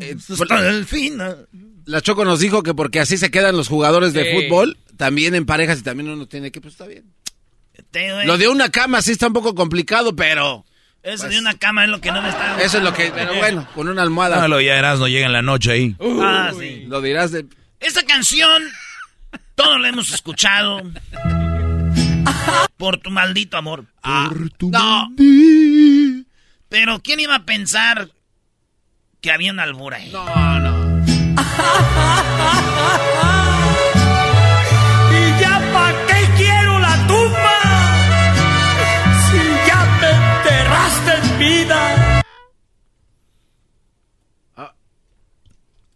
Eh, 0.00 0.16
el 0.68 0.84
final. 0.86 1.48
La 1.84 2.00
Choco 2.02 2.24
nos 2.24 2.40
dijo 2.40 2.62
que 2.62 2.72
porque 2.74 3.00
así 3.00 3.16
se 3.18 3.30
quedan 3.30 3.56
los 3.56 3.68
jugadores 3.68 4.12
de 4.12 4.24
Sí. 4.24 4.36
fútbol, 4.48 4.76
también 4.96 5.34
en 5.34 5.46
parejas 5.46 5.80
y 5.80 5.82
también 5.82 6.08
uno 6.10 6.26
tiene 6.26 6.50
que, 6.50 6.60
pues 6.60 6.74
está 6.74 6.86
bien. 6.86 7.04
Te- 7.90 8.24
Lo 8.26 8.36
de 8.38 8.48
una 8.48 8.70
cama 8.70 9.00
sí 9.02 9.12
está 9.12 9.26
un 9.28 9.32
poco 9.32 9.54
complicado, 9.54 10.14
pero 10.16 10.64
Eso 11.02 11.28
de 11.28 11.38
una 11.38 11.54
cama 11.54 11.84
es 11.84 11.90
lo 11.90 12.00
que 12.00 12.10
no 12.12 12.20
me 12.20 12.28
está... 12.28 12.60
eso 12.62 12.78
es 12.78 12.84
lo 12.84 12.92
que, 12.92 13.10
pero 13.14 13.34
bueno, 13.36 13.66
con 13.74 13.88
una 13.88 14.02
almohada. 14.02 14.40
No, 14.42 14.48
lo 14.48 14.60
ya 14.60 14.76
eras, 14.76 14.98
no 14.98 15.08
llega 15.08 15.26
en 15.26 15.32
la 15.32 15.42
noche 15.42 15.70
ahí. 15.72 15.96
Ah, 16.20 16.50
sí. 16.58 16.84
Lo 16.86 17.00
dirás 17.00 17.30
de... 17.32 17.46
Esta 17.80 18.02
canción, 18.04 18.62
todos 19.54 19.80
la 19.80 19.88
hemos 19.88 20.10
escuchado. 20.12 20.82
Por 22.76 22.98
tu 22.98 23.10
maldito 23.10 23.56
amor. 23.56 23.84
No, 24.60 25.08
Pero 26.68 27.00
¿quién 27.00 27.20
iba 27.20 27.36
a 27.36 27.44
pensar 27.44 28.10
que 29.20 29.30
había 29.32 29.52
una 29.52 29.62
albura 29.64 29.96
ahí? 29.98 30.10
no, 30.12 30.60
no. 30.60 30.98
Vida. 41.68 42.22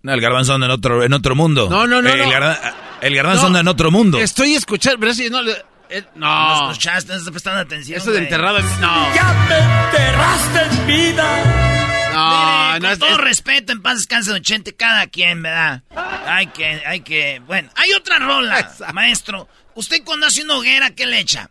No, 0.04 0.12
el 0.14 0.20
Garbanzo 0.20 0.54
anda 0.54 0.66
en 0.66 0.72
otro, 0.72 1.04
en 1.04 1.12
otro 1.12 1.36
mundo. 1.36 1.68
No, 1.70 1.86
no, 1.86 2.02
no, 2.02 2.08
El, 2.10 2.18
no. 2.18 2.28
Garba- 2.30 2.74
el 3.02 3.14
Garbanzo 3.14 3.42
No. 3.42 3.46
anda 3.48 3.60
en 3.60 3.68
otro 3.68 3.90
mundo. 3.92 4.18
Estoy 4.18 4.54
escuchando, 4.54 4.98
pero 4.98 5.14
sí, 5.14 5.30
no, 5.30 5.42
le- 5.42 5.64
eh, 5.90 6.02
¿No 6.16 6.26
no. 6.26 6.70
escuchaste? 6.72 7.12
No 7.12 7.18
estás 7.18 7.30
prestando 7.30 7.60
atención. 7.60 7.98
Eso 7.98 8.10
de 8.10 8.18
enterrado 8.18 8.58
en... 8.58 8.64
No, 8.80 9.14
Ya 9.14 9.32
me 9.48 9.58
enterraste 9.58 10.74
en 10.80 10.86
vida. 10.88 12.10
no, 12.12 12.30
Mire, 12.30 12.80
no 12.80 12.80
con 12.80 12.92
es... 12.94 12.98
todo 12.98 13.10
es- 13.10 13.16
respeto, 13.18 13.72
en 13.72 13.80
paz 13.80 13.98
descanse 13.98 14.30
Don 14.32 14.42
Chente, 14.42 14.74
cada 14.74 15.06
quien, 15.06 15.40
¿verdad? 15.42 15.82
Hay 16.26 16.48
que, 16.48 16.82
hay 16.84 17.00
que... 17.02 17.40
Bueno, 17.46 17.70
hay 17.76 17.92
otra 17.92 18.18
rola, 18.18 18.58
Esa. 18.58 18.92
maestro. 18.92 19.46
¿Usted 19.76 20.02
cuando 20.04 20.26
hace 20.26 20.42
una 20.42 20.56
hoguera, 20.56 20.90
qué 20.96 21.06
le 21.06 21.20
echa? 21.20 21.48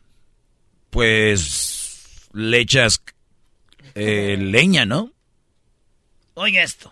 Pues 0.89 2.27
le 2.33 2.59
echas 2.59 3.01
eh, 3.95 4.37
leña, 4.39 4.85
¿no? 4.85 5.11
Oiga 6.33 6.63
esto. 6.63 6.91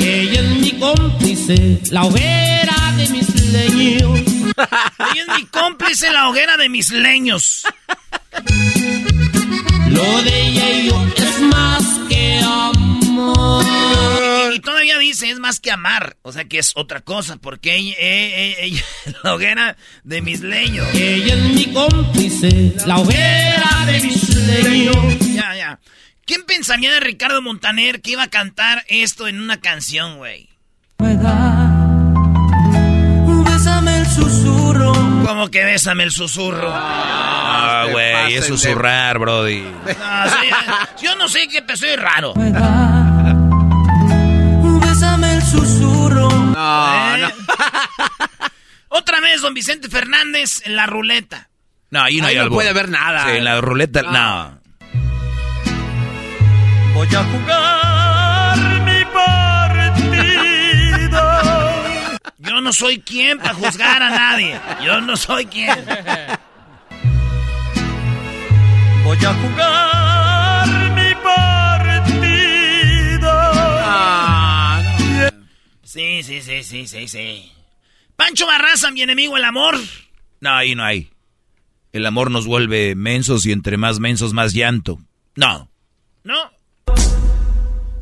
Ella 0.00 0.40
es 0.40 0.60
mi 0.60 0.72
cómplice, 0.78 1.80
la 1.90 2.04
hoguera 2.04 2.92
de 2.96 3.08
mis 3.08 3.52
leños. 3.52 4.20
Ella 4.58 5.22
es 5.22 5.38
mi 5.38 5.46
cómplice 5.46 6.12
la 6.12 6.28
hoguera 6.28 6.56
de 6.56 6.68
mis 6.68 6.90
leños. 6.90 7.64
Lo 9.88 10.22
de 10.22 10.46
ella 10.48 10.70
y 10.70 10.88
yo 10.88 11.06
es 11.16 11.40
más 11.40 11.84
que 12.08 12.40
amor. 12.40 13.64
Y 14.54 14.60
todavía 14.60 14.98
dice, 14.98 15.30
es 15.30 15.38
más 15.38 15.60
que 15.60 15.70
amar. 15.72 16.16
O 16.22 16.32
sea 16.32 16.44
que 16.44 16.58
es 16.58 16.72
otra 16.76 17.00
cosa, 17.00 17.36
porque 17.36 17.74
ella, 17.74 17.94
eh, 17.98 18.34
eh, 18.36 18.56
ella 18.60 18.82
es 19.06 19.14
la 19.22 19.34
hoguera 19.34 19.76
de 20.04 20.22
mis 20.22 20.40
leños. 20.40 20.86
Ella 20.94 21.34
es 21.34 21.42
mi 21.42 21.72
cómplice, 21.72 22.74
la 22.86 22.98
hoguera 22.98 23.84
de 23.86 24.00
mis 24.00 24.28
leños. 24.36 24.96
Ya, 25.34 25.54
ya. 25.56 25.80
¿Quién 26.26 26.44
pensaría 26.46 26.92
de 26.92 27.00
Ricardo 27.00 27.42
Montaner 27.42 28.00
que 28.00 28.12
iba 28.12 28.22
a 28.22 28.30
cantar 28.30 28.84
esto 28.88 29.28
en 29.28 29.40
una 29.40 29.60
canción, 29.60 30.16
güey? 30.16 30.48
Bésame 33.44 33.98
el 33.98 34.06
susurro. 34.06 34.92
Como 35.26 35.50
que 35.50 35.64
bésame 35.64 36.04
el 36.04 36.10
susurro. 36.12 36.70
Ah, 36.72 37.86
güey, 37.90 38.34
es 38.34 38.42
de- 38.42 38.48
susurrar, 38.48 39.18
Brody. 39.18 39.60
No, 39.62 40.30
sí, 40.30 41.04
yo 41.04 41.16
no 41.16 41.28
sé 41.28 41.48
qué 41.48 41.76
soy 41.76 41.96
raro. 41.96 42.34
No, 46.64 47.16
¿Eh? 47.16 47.20
no. 47.20 47.28
Otra 48.88 49.20
vez, 49.20 49.40
don 49.42 49.54
Vicente 49.54 49.88
Fernández 49.88 50.62
en 50.64 50.74
la 50.76 50.86
ruleta. 50.86 51.48
No, 51.90 52.02
ahí 52.02 52.20
no 52.20 52.26
Ahí 52.26 52.30
hay 52.32 52.36
no 52.36 52.42
albur. 52.44 52.56
puede 52.58 52.70
haber 52.70 52.88
nada. 52.88 53.24
Sí, 53.24 53.30
en 53.36 53.44
la 53.44 53.60
ruleta, 53.60 54.02
No. 54.02 54.10
no. 54.12 54.60
Voy 56.94 57.08
a 57.14 57.24
jugar 57.24 58.58
mi 58.84 59.04
partido. 59.12 61.22
Yo 62.38 62.60
no 62.60 62.72
soy 62.72 63.00
quien 63.00 63.38
para 63.38 63.54
juzgar 63.54 64.02
a 64.02 64.10
nadie. 64.10 64.60
Yo 64.84 65.00
no 65.00 65.16
soy 65.16 65.46
quien. 65.46 65.84
Voy 69.04 69.24
a 69.24 69.34
jugar 69.34 70.13
Sí, 75.94 76.24
sí, 76.24 76.42
sí, 76.42 76.64
sí, 76.64 76.88
sí, 76.88 77.06
sí. 77.06 77.52
Pancho 78.16 78.48
Barraza, 78.48 78.90
mi 78.90 79.02
enemigo, 79.02 79.36
el 79.36 79.44
amor. 79.44 79.78
No, 80.40 80.52
ahí 80.52 80.74
no 80.74 80.82
hay. 80.82 81.08
El 81.92 82.04
amor 82.04 82.32
nos 82.32 82.46
vuelve 82.48 82.96
mensos 82.96 83.46
y 83.46 83.52
entre 83.52 83.76
más 83.76 84.00
mensos, 84.00 84.32
más 84.32 84.54
llanto. 84.54 84.98
No. 85.36 85.70
¿No? 86.24 86.50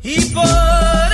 Y 0.01 0.19
por 0.31 0.43
amor 0.43 1.11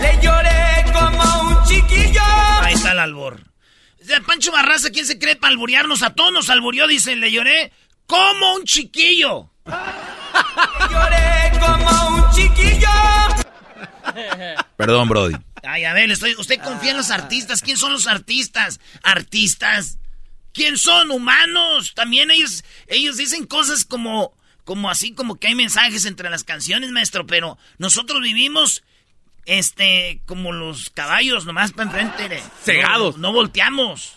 le 0.00 0.22
lloré 0.22 0.84
como 0.94 1.50
un 1.50 1.64
chiquillo. 1.66 2.22
Ahí 2.62 2.72
está 2.72 2.92
el 2.92 3.00
albor. 3.00 3.42
O 4.00 4.04
sea, 4.06 4.22
Pancho 4.22 4.52
Barraza, 4.52 4.88
¿quién 4.88 5.04
se 5.04 5.18
cree 5.18 5.36
para 5.36 5.52
alburearnos? 5.52 6.02
A 6.02 6.14
todos 6.14 6.32
nos 6.32 6.48
alburió, 6.48 6.86
dice, 6.86 7.14
le 7.14 7.30
lloré 7.30 7.72
como 8.06 8.54
un 8.54 8.64
chiquillo. 8.64 9.50
Lloré 10.90 11.39
como 11.39 11.39
un 12.08 12.30
chiquillo. 12.32 12.88
Perdón, 14.76 15.08
Brody. 15.08 15.36
Ay, 15.62 15.84
a 15.84 15.92
ver, 15.92 16.10
estoy, 16.10 16.34
usted 16.36 16.60
confía 16.60 16.92
en 16.92 16.96
los 16.96 17.10
artistas. 17.10 17.60
¿Quién 17.62 17.76
son 17.76 17.92
los 17.92 18.06
artistas? 18.06 18.80
¿Artistas? 19.02 19.98
¿Quién 20.52 20.78
son? 20.78 21.10
¿Humanos? 21.10 21.94
También 21.94 22.30
ellos, 22.30 22.64
ellos 22.88 23.16
dicen 23.16 23.46
cosas 23.46 23.84
como, 23.84 24.32
como 24.64 24.90
así 24.90 25.12
como 25.12 25.36
que 25.36 25.48
hay 25.48 25.54
mensajes 25.54 26.06
entre 26.06 26.30
las 26.30 26.44
canciones, 26.44 26.90
maestro, 26.90 27.26
pero 27.26 27.58
nosotros 27.78 28.20
vivimos 28.22 28.82
este 29.46 30.20
como 30.26 30.52
los 30.52 30.90
caballos 30.90 31.44
nomás 31.46 31.72
para 31.72 31.84
enfrente. 32.02 32.42
Cegados. 32.64 33.16
No, 33.16 33.28
no 33.28 33.32
volteamos. 33.34 34.14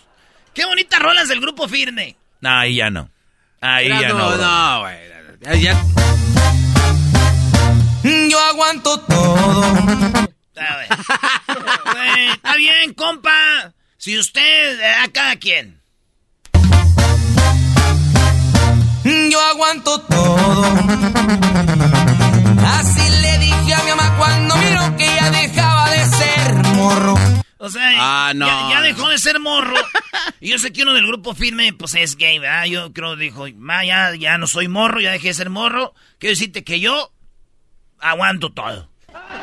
Qué 0.54 0.64
bonitas 0.64 1.00
rolas 1.00 1.28
del 1.28 1.40
grupo 1.40 1.68
firme. 1.68 2.16
No, 2.40 2.50
ahí 2.50 2.76
ya 2.76 2.90
no. 2.90 3.10
Ahí 3.60 3.86
Era- 3.86 4.00
ya 4.00 4.08
no. 4.08 4.18
no, 4.18 4.28
bro. 4.28 4.36
no, 4.38 4.80
güey. 4.80 4.96
Ya- 5.40 5.54
ya- 5.72 5.84
Yo 8.04 8.38
aguanto 8.38 9.00
todo. 9.00 9.64
Está 10.54 12.56
bien, 12.56 12.92
compa. 12.94 13.72
Si 13.96 14.18
usted, 14.18 14.80
eh, 14.80 14.94
a 15.02 15.08
cada 15.10 15.36
quien. 15.36 15.80
Yo 19.30 19.40
aguanto 19.40 20.00
todo. 20.02 20.64
Así 22.66 23.10
le 23.22 23.38
dije 23.38 23.74
a 23.74 23.82
mi 23.84 23.90
mamá 23.90 24.16
cuando 24.18 24.56
miró 24.56 24.96
que 24.96 25.06
ya 25.06 25.30
dejaba 25.30 25.90
de 25.90 26.04
ser 26.04 26.54
morro. 26.74 27.14
O 27.58 27.70
sea, 27.70 27.90
Ah, 27.98 28.32
no, 28.34 28.46
ya, 28.70 28.82
dejó 28.82 29.08
de 29.08 29.16
ser 29.18 29.40
morro. 29.40 29.74
y 30.40 30.50
yo 30.50 30.58
sé 30.58 30.72
que 30.72 30.82
uno 30.82 30.92
del 30.92 31.06
grupo 31.06 31.34
firme, 31.34 31.72
pues 31.72 31.94
es 31.94 32.16
gay, 32.16 32.38
¿verdad? 32.38 32.66
Yo 32.66 32.92
creo, 32.92 33.16
dijo, 33.16 33.46
ma, 33.56 33.82
ya, 33.84 34.14
ya 34.14 34.36
no 34.36 34.46
soy 34.46 34.68
morro, 34.68 35.00
ya 35.00 35.12
dejé 35.12 35.28
de 35.28 35.34
ser 35.34 35.48
morro. 35.48 35.94
Quiero 36.18 36.32
decirte 36.32 36.64
que 36.64 36.80
yo 36.80 37.10
aguanto 38.10 38.50
todo. 38.52 38.88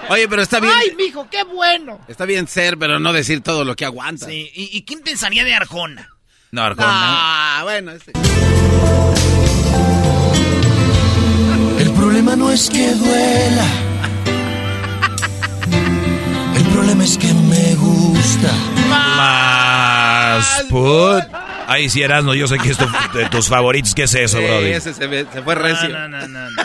Oye, 0.10 0.28
pero 0.28 0.42
está 0.42 0.60
bien. 0.60 0.74
mijo, 0.98 1.28
qué 1.30 1.44
bueno! 1.44 2.00
Está 2.08 2.26
bien 2.26 2.48
ser, 2.48 2.78
pero 2.78 3.00
no 3.00 3.14
decir 3.14 3.42
todo 3.42 3.64
lo 3.66 3.76
que 3.76 3.86
aguanta. 3.86 4.26
Sí, 4.26 4.50
¿y, 4.54 4.76
y 4.78 4.84
quién 4.84 5.02
pensaría 5.02 5.44
de 5.44 5.54
Arjona? 5.54 6.10
No, 6.52 6.64
Arjona. 6.64 6.88
Ah, 6.90 7.60
bueno, 7.64 7.92
este. 7.92 8.12
El 11.80 11.92
problema 11.94 12.36
no 12.36 12.52
es 12.52 12.70
que 12.70 12.94
duela. 12.94 13.66
El 16.56 16.64
problema 16.74 17.04
es 17.04 17.18
que 17.18 17.34
me 17.34 17.76
gusta. 17.76 18.52
Más 18.90 20.66
put. 20.70 21.24
Ahí 21.68 21.90
sí, 21.90 22.02
Erasmo, 22.02 22.34
yo 22.34 22.48
sé 22.48 22.58
que 22.58 22.70
es 22.72 22.78
tu- 22.78 22.90
de 23.18 23.30
tus 23.30 23.48
favoritos. 23.48 23.96
¿Qué 23.96 24.04
es 24.04 24.14
eso, 24.16 24.40
Sí, 24.40 24.44
Brody? 24.44 24.72
ese 24.72 24.94
se, 24.94 25.26
fue 25.42 25.56
recio. 25.56 25.88
No, 25.90 26.08
no, 26.10 26.28
no, 26.28 26.28
no, 26.28 26.50
no. 26.50 26.64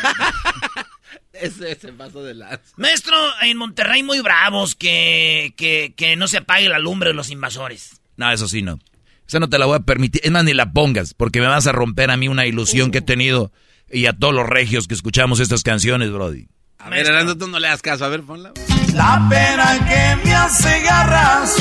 Ese, 1.40 1.72
ese 1.72 1.92
paso 1.92 2.22
de 2.22 2.34
lanza. 2.34 2.60
Maestro, 2.76 3.16
en 3.42 3.56
Monterrey 3.56 4.02
muy 4.02 4.20
bravos 4.20 4.74
que, 4.74 5.54
que, 5.56 5.92
que 5.96 6.16
no 6.16 6.28
se 6.28 6.38
apague 6.38 6.68
la 6.68 6.78
lumbre 6.78 7.10
de 7.10 7.14
los 7.14 7.30
invasores. 7.30 8.00
No, 8.16 8.30
eso 8.32 8.48
sí 8.48 8.62
no. 8.62 8.78
Esa 9.26 9.40
no 9.40 9.48
te 9.48 9.58
la 9.58 9.66
voy 9.66 9.76
a 9.76 9.80
permitir. 9.80 10.20
Es 10.24 10.30
más, 10.30 10.44
ni 10.44 10.54
la 10.54 10.72
pongas, 10.72 11.14
porque 11.14 11.40
me 11.40 11.46
vas 11.46 11.66
a 11.66 11.72
romper 11.72 12.10
a 12.10 12.16
mí 12.16 12.28
una 12.28 12.46
ilusión 12.46 12.90
que 12.90 12.98
he 12.98 13.02
tenido 13.02 13.52
y 13.90 14.06
a 14.06 14.12
todos 14.12 14.34
los 14.34 14.48
regios 14.48 14.88
que 14.88 14.94
escuchamos 14.94 15.40
estas 15.40 15.62
canciones, 15.62 16.10
Brody. 16.10 16.48
A 16.78 16.90
ver, 16.90 17.06
Arando, 17.10 17.36
tú 17.36 17.48
no 17.48 17.58
le 17.58 17.68
das 17.68 17.82
caso. 17.82 18.04
A 18.04 18.08
ver, 18.08 18.22
ponla. 18.22 18.52
La 18.94 19.26
pena 19.28 19.78
que 19.88 20.24
me 20.24 20.34
hace 20.34 20.80
garras 20.82 21.56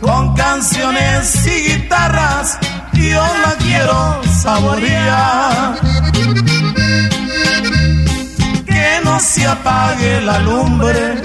con 0.00 0.34
canciones 0.34 1.46
y 1.46 1.72
guitarras, 1.72 2.58
yo 2.94 3.20
la 3.20 3.56
quiero 3.58 4.22
saborear. 4.40 5.78
No 9.18 9.24
se 9.24 9.44
apague 9.44 10.20
la 10.20 10.38
lumbre 10.38 11.20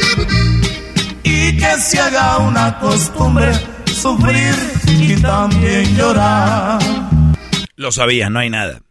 y 1.22 1.56
que 1.56 1.80
se 1.80 2.00
haga 2.00 2.40
una 2.40 2.80
costumbre 2.80 3.54
sufrir 3.86 4.56
y 4.88 5.16
también 5.22 5.96
llorar. 5.96 6.82
Lo 7.76 7.92
sabía, 7.92 8.32
no 8.32 8.40
hay 8.40 8.50
nada. 8.50 8.82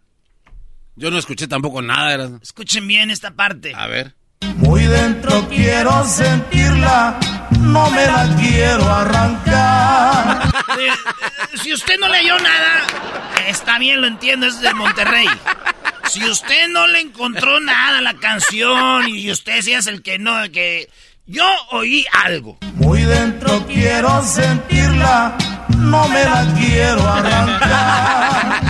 Yo 0.95 1.11
no 1.11 1.19
escuché 1.19 1.49
tampoco 1.49 1.83
nada. 1.83 2.31
Escuchen 2.41 2.87
bien 2.87 3.11
esta 3.11 3.33
parte. 3.33 3.73
A 3.75 3.89
ver. 3.89 4.15
Muy 4.59 4.85
dentro 4.85 5.49
quiero 5.49 6.05
sentirla, 6.05 7.19
no 7.61 7.91
me 7.91 8.07
la 8.07 8.37
quiero 8.39 8.89
arrancar. 8.89 10.53
Si 11.63 11.73
usted 11.73 11.99
no 12.01 12.09
leyó 12.09 12.37
nada, 12.41 12.83
está 13.47 13.79
bien, 13.79 14.01
lo 14.01 14.07
entiendo, 14.07 14.47
es 14.47 14.61
de 14.61 14.73
Monterrey. 14.75 15.29
Si 16.09 16.25
usted 16.25 16.69
no 16.69 16.87
le 16.87 17.01
encontró 17.01 17.61
nada 17.61 17.99
a 17.99 18.01
la 18.01 18.15
canción 18.15 19.09
y 19.09 19.31
usted 19.31 19.61
sí 19.63 19.73
es 19.73 19.87
el 19.87 20.03
que 20.03 20.19
no, 20.19 20.35
que 20.51 20.91
yo 21.27 21.47
oí 21.71 22.05
algo. 22.25 22.59
Muy 22.75 23.03
dentro 23.03 23.65
quiero 23.67 24.23
sentirla, 24.23 25.37
no 25.79 26.09
me 26.09 26.25
la 26.25 26.55
quiero 26.59 27.09
arrancar. 27.09 28.63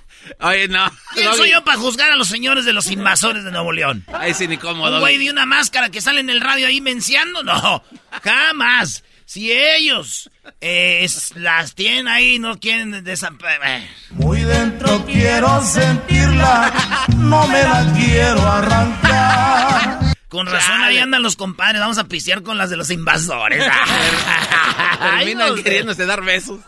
Oye, 0.40 0.68
no. 0.68 0.90
¿Quién 1.14 1.32
soy 1.34 1.50
yo 1.50 1.64
para 1.64 1.78
juzgar 1.78 2.12
a 2.12 2.16
los 2.16 2.28
señores 2.28 2.64
de 2.64 2.72
los 2.74 2.90
invasores 2.90 3.42
de 3.44 3.50
Nuevo 3.50 3.72
León? 3.72 4.04
Ahí 4.12 4.34
sí, 4.34 4.46
ni 4.46 4.58
cómodo. 4.58 4.94
Un 4.96 5.00
güey 5.00 5.16
de 5.18 5.30
una 5.30 5.46
máscara 5.46 5.88
que 5.90 6.00
sale 6.00 6.20
en 6.20 6.28
el 6.30 6.40
radio 6.40 6.66
ahí 6.66 6.80
menciando, 6.80 7.42
no, 7.42 7.82
jamás. 8.22 9.02
Si 9.24 9.50
ellos 9.50 10.30
eh, 10.60 11.00
es- 11.02 11.34
las 11.36 11.74
tienen 11.74 12.06
ahí, 12.06 12.38
no 12.38 12.60
quieren 12.60 13.02
desaparecer. 13.02 13.88
Muy 14.10 14.42
dentro 14.42 15.04
quiero 15.04 15.60
sentirla, 15.64 16.72
no 17.16 17.46
me 17.48 17.62
la 17.62 17.92
quiero 17.96 18.46
arrancar. 18.46 19.98
Con 20.28 20.46
razón 20.46 20.80
ahí 20.82 20.98
andan 20.98 21.22
los 21.22 21.34
compadres, 21.34 21.80
vamos 21.80 21.98
a 21.98 22.04
pistear 22.04 22.42
con 22.42 22.58
las 22.58 22.68
de 22.70 22.76
los 22.76 22.90
invasores. 22.90 23.64
Ay, 25.00 25.24
Terminan 25.24 25.48
no 25.50 25.56
sé. 25.56 25.62
queriéndose 25.62 26.06
dar 26.06 26.22
besos. 26.22 26.60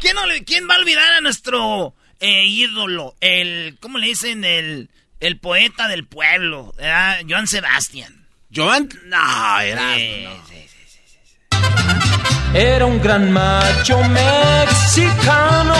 ¿Quién, 0.00 0.14
no 0.16 0.26
le- 0.26 0.44
quién 0.44 0.68
va 0.68 0.74
a 0.76 0.78
olvidar 0.78 1.12
a 1.12 1.20
nuestro 1.20 1.94
eh, 2.22 2.46
ídolo? 2.46 3.14
El, 3.20 3.76
¿cómo 3.80 3.98
le 3.98 4.06
dicen? 4.06 4.44
El, 4.44 4.88
el 5.20 5.38
poeta 5.38 5.88
del 5.88 6.06
pueblo, 6.06 6.72
¿verdad? 6.78 7.20
Joan 7.28 7.46
Sebastián. 7.46 8.26
Joan, 8.54 8.88
no, 9.06 9.60
era. 9.60 9.94
Sí, 9.96 10.24
no. 10.24 10.46
sí, 10.48 10.66
sí, 10.68 10.78
sí, 10.86 10.98
sí. 11.18 12.56
Era 12.58 12.86
un 12.86 13.00
gran 13.02 13.32
macho 13.32 13.98
mexicano. 14.04 15.74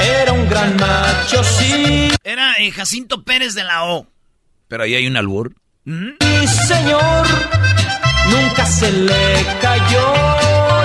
Era 0.00 0.32
un 0.32 0.48
gran 0.48 0.76
macho, 0.76 1.44
sí, 1.44 2.10
Era 2.24 2.54
eh, 2.58 2.70
Jacinto 2.72 3.22
Pérez 3.22 3.54
de 3.54 3.64
la 3.64 3.84
O. 3.84 4.06
Pero 4.66 4.82
ahí 4.82 4.94
hay 4.94 5.06
un 5.06 5.16
albur. 5.16 5.54
señor. 5.84 7.26
Nunca 8.30 8.66
se 8.66 8.90
le 8.90 9.46
cayó 9.60 10.14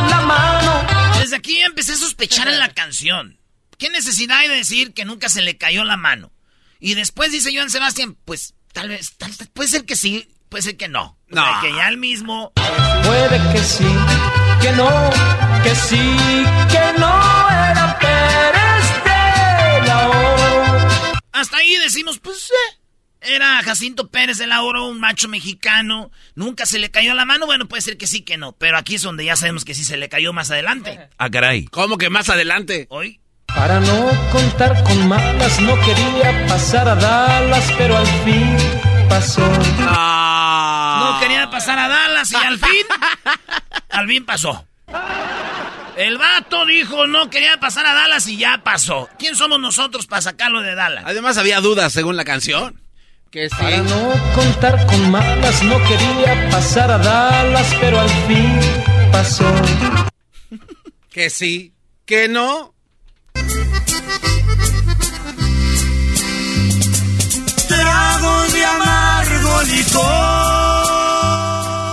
la 0.10 0.22
mano. 0.26 0.88
Desde 1.19 1.38
aquí 1.38 1.60
empecé 1.62 1.93
a 1.93 1.98
sospechar 1.98 2.48
en 2.50 2.60
la 2.60 2.69
canción. 2.74 3.38
¿Qué 3.80 3.89
necesidad 3.89 4.39
hay 4.39 4.50
de 4.50 4.56
decir 4.58 4.94
que 4.94 5.06
nunca 5.06 5.30
se 5.30 5.42
le 5.42 5.58
cayó 5.58 5.86
la 5.86 5.96
mano? 5.98 6.32
Y 6.82 6.96
después 6.96 7.32
dice 7.32 7.50
Joan 7.56 7.70
Sebastián, 7.70 8.18
pues 8.26 8.54
tal 8.74 8.89
vez, 8.89 9.15
tal, 9.18 9.32
puede 9.54 9.70
ser 9.70 9.86
que 9.86 9.96
sí, 9.96 10.28
puede 10.50 10.62
ser 10.63 10.76
que 10.78 10.89
no. 10.89 11.18
O 11.32 11.34
sea, 11.34 11.56
No. 11.56 11.62
que 11.62 11.74
ya 11.74 11.88
el 11.88 11.98
mismo. 11.98 12.52
Puede 13.04 13.38
que 13.54 13.60
sí, 13.63 13.88
que 14.62 14.72
no, 14.74 15.10
que 15.63 15.74
sí, 15.76 15.96
que 16.70 17.00
no 17.00 17.50
era 17.50 17.98
Pérez 18.00 19.04
de 19.06 19.88
la 19.88 20.10
O. 20.10 21.20
Hasta 21.32 21.58
ahí 21.58 21.76
decimos, 21.78 22.20
pues, 22.20 22.52
eh, 22.52 23.34
era 23.34 23.63
Jacinto 23.63 24.10
Pérez 24.12 24.38
de 24.39 24.48
la 24.48 24.62
Oro, 24.62 24.88
un 24.88 25.00
macho 25.00 25.30
mexicano. 25.30 26.12
Nunca 26.36 26.65
se 26.65 26.80
le 26.80 26.92
cayó 26.92 27.13
la 27.13 27.24
mano. 27.24 27.46
Bueno, 27.46 27.68
puede 27.70 27.82
ser 27.82 27.98
que 27.98 28.08
sí, 28.08 28.22
que 28.24 28.36
no. 28.38 28.52
Pero 28.58 28.78
aquí 28.78 28.96
es 28.96 29.04
donde 29.04 29.24
ya 29.24 29.38
sabemos 29.38 29.63
que 29.63 29.74
sí 29.74 29.86
se 29.86 29.96
le 29.96 30.10
cayó 30.10 30.34
más 30.34 30.52
adelante. 30.52 31.00
Ah, 31.18 31.30
caray. 31.30 31.63
¿Cómo 31.65 31.98
que 31.98 32.10
más 32.10 32.30
adelante? 32.30 32.88
Hoy. 32.89 33.22
Para 33.56 33.80
no 33.80 34.10
contar 34.32 34.84
con 34.84 35.08
malas, 35.08 35.60
no 35.62 35.76
quería 35.82 36.48
pasar 36.48 36.88
a 36.88 36.96
Dallas, 36.96 37.74
pero 37.78 37.98
al 37.98 38.08
fin 38.08 38.58
pasó. 39.10 39.42
No. 39.80 41.14
No 41.14 41.20
quería 41.20 41.50
pasar 41.50 41.78
a 41.80 41.88
Dallas 41.88 42.32
y 42.32 42.36
al 42.36 42.58
fin, 42.58 42.86
al 43.90 44.08
fin 44.08 44.26
pasó. 44.26 44.66
El 45.98 46.18
vato 46.18 46.66
dijo 46.66 47.08
no 47.08 47.30
quería 47.30 47.60
pasar 47.60 47.86
a 47.86 47.94
Dallas 47.94 48.26
y 48.28 48.38
ya 48.38 48.62
pasó. 48.64 49.10
¿Quién 49.18 49.36
somos 49.36 49.60
nosotros 49.60 50.08
para 50.08 50.22
sacarlo 50.22 50.62
de 50.62 50.74
Dallas? 50.74 51.04
Además 51.06 51.38
había 51.38 51.60
dudas 51.60 51.92
según 51.92 52.16
la 52.16 52.24
canción. 52.24 52.82
Que 53.32 53.50
sí. 53.50 53.56
Para 53.60 53.78
no 53.80 54.14
contar 54.34 54.88
con 54.88 55.12
malas, 55.12 55.62
no 55.64 55.78
quería 55.84 56.50
pasar 56.50 56.90
a 56.90 56.98
Dallas, 56.98 57.76
pero 57.80 58.00
al 58.00 58.10
fin 58.10 58.60
pasó. 59.12 59.52
Que 61.12 61.30
sí. 61.30 61.74
Que 62.06 62.28
no. 62.28 62.74
Licor. 69.63 70.04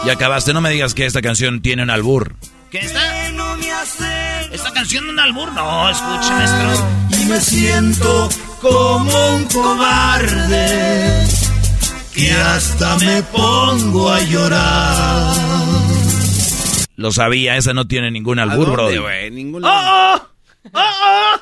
Ya 0.07 0.13
acabaste, 0.13 0.53
no 0.53 0.61
me 0.61 0.71
digas 0.71 0.95
que 0.95 1.07
esta 1.07 1.21
canción 1.23 1.61
tiene 1.63 1.83
un 1.83 1.91
albur. 1.91 2.37
¿Qué 2.71 2.79
está? 2.79 3.01
Que 3.01 3.33
no 3.33 3.57
me 3.57 3.73
hace 3.73 4.55
¿Esta 4.55 4.73
canción 4.73 5.09
un 5.09 5.19
albur? 5.19 5.53
No, 5.53 5.91
escuche, 5.91 6.31
maestro. 6.31 6.89
y 7.21 7.25
me 7.27 7.41
siento 7.41 8.29
como 8.61 9.35
un 9.35 9.45
cobarde 9.47 11.27
que 12.15 12.33
hasta 12.33 12.97
me 12.99 13.23
pongo 13.25 14.11
a 14.11 14.21
llorar. 14.21 15.35
Lo 16.97 17.13
sabía, 17.13 17.57
esa 17.57 17.75
no 17.75 17.87
tiene 17.87 18.11
ningún 18.11 18.39
¿A 18.39 18.45
albur, 18.45 18.81
güey? 18.99 19.31
Ningún 19.31 19.65
¡Oh, 19.65 19.69
oh! 19.69 20.21
¡Oh, 20.73 20.81
oh! 20.81 21.41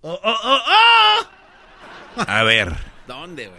¡Oh, 0.00 0.20
oh, 0.22 0.36
oh, 0.44 0.60
oh! 0.66 2.24
A 2.26 2.42
ver. 2.44 2.74
¿Dónde, 3.06 3.48
güey? 3.48 3.57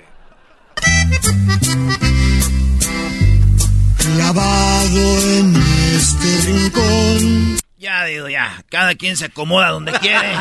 Clavado 3.97 5.21
en 5.21 5.55
este 5.95 6.51
rincón. 6.51 7.57
Ya 7.77 8.05
digo, 8.05 8.29
ya. 8.29 8.63
Cada 8.69 8.95
quien 8.95 9.15
se 9.17 9.25
acomoda 9.25 9.69
donde 9.69 9.91
quiere. 9.93 10.33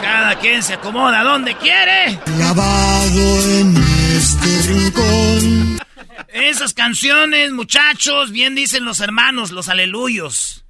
Cada 0.00 0.38
quien 0.38 0.62
se 0.62 0.74
acomoda 0.74 1.22
donde 1.22 1.56
quiere. 1.56 2.18
Clavado 2.24 3.42
en 3.44 3.76
este 4.16 4.62
rincón. 4.72 5.78
Esas 6.32 6.72
canciones, 6.72 7.52
muchachos, 7.52 8.30
bien 8.30 8.54
dicen 8.54 8.84
los 8.84 9.00
hermanos, 9.00 9.50
los 9.50 9.68
aleluyos. 9.68 10.64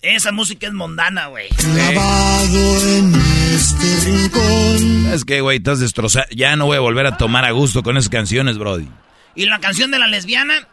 Esa 0.00 0.30
música 0.30 0.68
es 0.68 0.72
mondana, 0.72 1.26
güey. 1.26 1.48
Clavado 1.48 2.82
en 2.82 3.37
este 3.58 4.10
rincón. 4.10 5.06
Es 5.12 5.24
que, 5.24 5.40
güey, 5.40 5.58
estás 5.58 5.80
destrozado. 5.80 6.26
Ya 6.30 6.56
no 6.56 6.66
voy 6.66 6.76
a 6.76 6.80
volver 6.80 7.06
a 7.06 7.16
tomar 7.16 7.44
a 7.44 7.50
gusto 7.50 7.82
con 7.82 7.96
esas 7.96 8.08
canciones, 8.08 8.56
Brody. 8.58 8.88
¿Y 9.34 9.46
la 9.46 9.58
canción 9.60 9.90
de 9.90 9.98
la 9.98 10.06
lesbiana? 10.06 10.68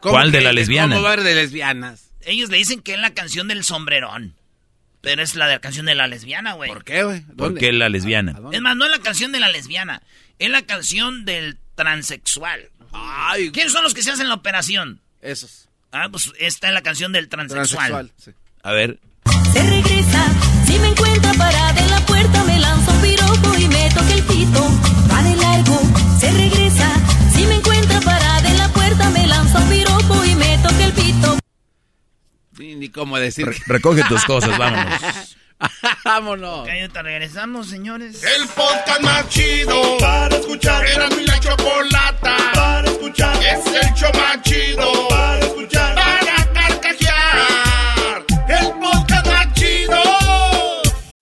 ¿Cuál 0.00 0.32
de 0.32 0.40
la 0.40 0.52
lesbiana? 0.52 0.94
¿Cómo 0.96 1.04
va 1.04 1.10
a 1.10 1.12
haber 1.14 1.24
de 1.24 1.34
lesbianas? 1.34 2.10
Ellos 2.22 2.50
le 2.50 2.58
dicen 2.58 2.80
que 2.80 2.94
es 2.94 2.98
la 3.00 3.10
canción 3.14 3.48
del 3.48 3.64
sombrerón. 3.64 4.34
Pero 5.00 5.22
es 5.22 5.36
la 5.36 5.46
de 5.46 5.54
la 5.54 5.60
canción 5.60 5.86
de 5.86 5.94
la 5.94 6.08
lesbiana, 6.08 6.54
güey. 6.54 6.68
¿Por 6.68 6.82
qué, 6.84 7.04
güey? 7.04 7.20
¿Por 7.22 7.36
¿Dónde? 7.36 7.60
qué 7.60 7.72
la 7.72 7.88
lesbiana? 7.88 8.38
Es 8.52 8.60
más, 8.60 8.76
no 8.76 8.84
es 8.84 8.90
la 8.90 8.98
canción 8.98 9.30
de 9.30 9.38
la 9.40 9.48
lesbiana. 9.48 10.02
Es 10.40 10.50
la 10.50 10.62
canción 10.62 11.24
del 11.24 11.58
transexual. 11.76 12.70
Ay, 12.92 13.50
¿Quiénes 13.52 13.72
son 13.72 13.84
los 13.84 13.94
que 13.94 14.02
se 14.02 14.10
hacen 14.10 14.28
la 14.28 14.34
operación? 14.34 15.00
esos. 15.22 15.68
Ah, 15.92 16.08
pues 16.10 16.32
esta 16.38 16.68
es 16.68 16.74
la 16.74 16.82
canción 16.82 17.12
del 17.12 17.28
transexual. 17.28 17.88
Transexual. 17.90 18.12
sí. 18.16 18.32
A 18.62 18.72
ver. 18.72 18.98
Se 19.52 19.62
regresa, 19.62 20.26
si 20.66 20.78
me 20.78 20.88
encuentra 20.88 21.05
parada 21.36 21.80
en 21.80 21.90
la 21.90 22.00
puerta, 22.06 22.44
me 22.44 22.58
lanza 22.58 22.92
un 22.92 23.00
piropo 23.02 23.54
y 23.58 23.68
me 23.68 23.88
toca 23.90 24.12
el 24.12 24.22
pito. 24.22 24.62
Va 25.12 25.22
de 25.22 25.36
largo, 25.36 25.80
se 26.20 26.30
regresa, 26.32 26.88
si 27.34 27.46
me 27.46 27.54
encuentra 27.56 28.00
parada 28.00 28.48
en 28.48 28.58
la 28.58 28.68
puerta, 28.68 29.10
me 29.10 29.26
lanza 29.26 29.58
un 29.58 29.68
piropo 29.68 30.24
y 30.24 30.34
me 30.34 30.58
toca 30.58 30.84
el 30.84 30.92
pito. 30.92 31.38
Ni, 32.58 32.74
ni 32.74 32.88
cómo 32.88 33.18
decir. 33.18 33.46
Re- 33.46 33.56
recoge 33.66 34.02
tus 34.04 34.24
cosas, 34.24 34.56
vámonos. 34.58 35.00
Vámonos. 36.04 36.60
Ok, 36.60 36.68
ahorita 36.68 37.00
regresamos, 37.02 37.68
señores. 37.70 38.22
El 38.22 38.46
podcast 38.48 39.00
más 39.00 39.26
chido 39.30 39.96
para 39.98 40.36
escuchar. 40.36 40.84
Era 40.86 41.08
mi 41.08 41.24
la 41.24 41.40
chocolata 41.40 42.36
para 42.52 42.86
escuchar. 42.90 43.34
Es 43.42 43.64
el 43.66 43.94
show 43.94 44.10
más 44.14 44.42
chido 44.42 45.08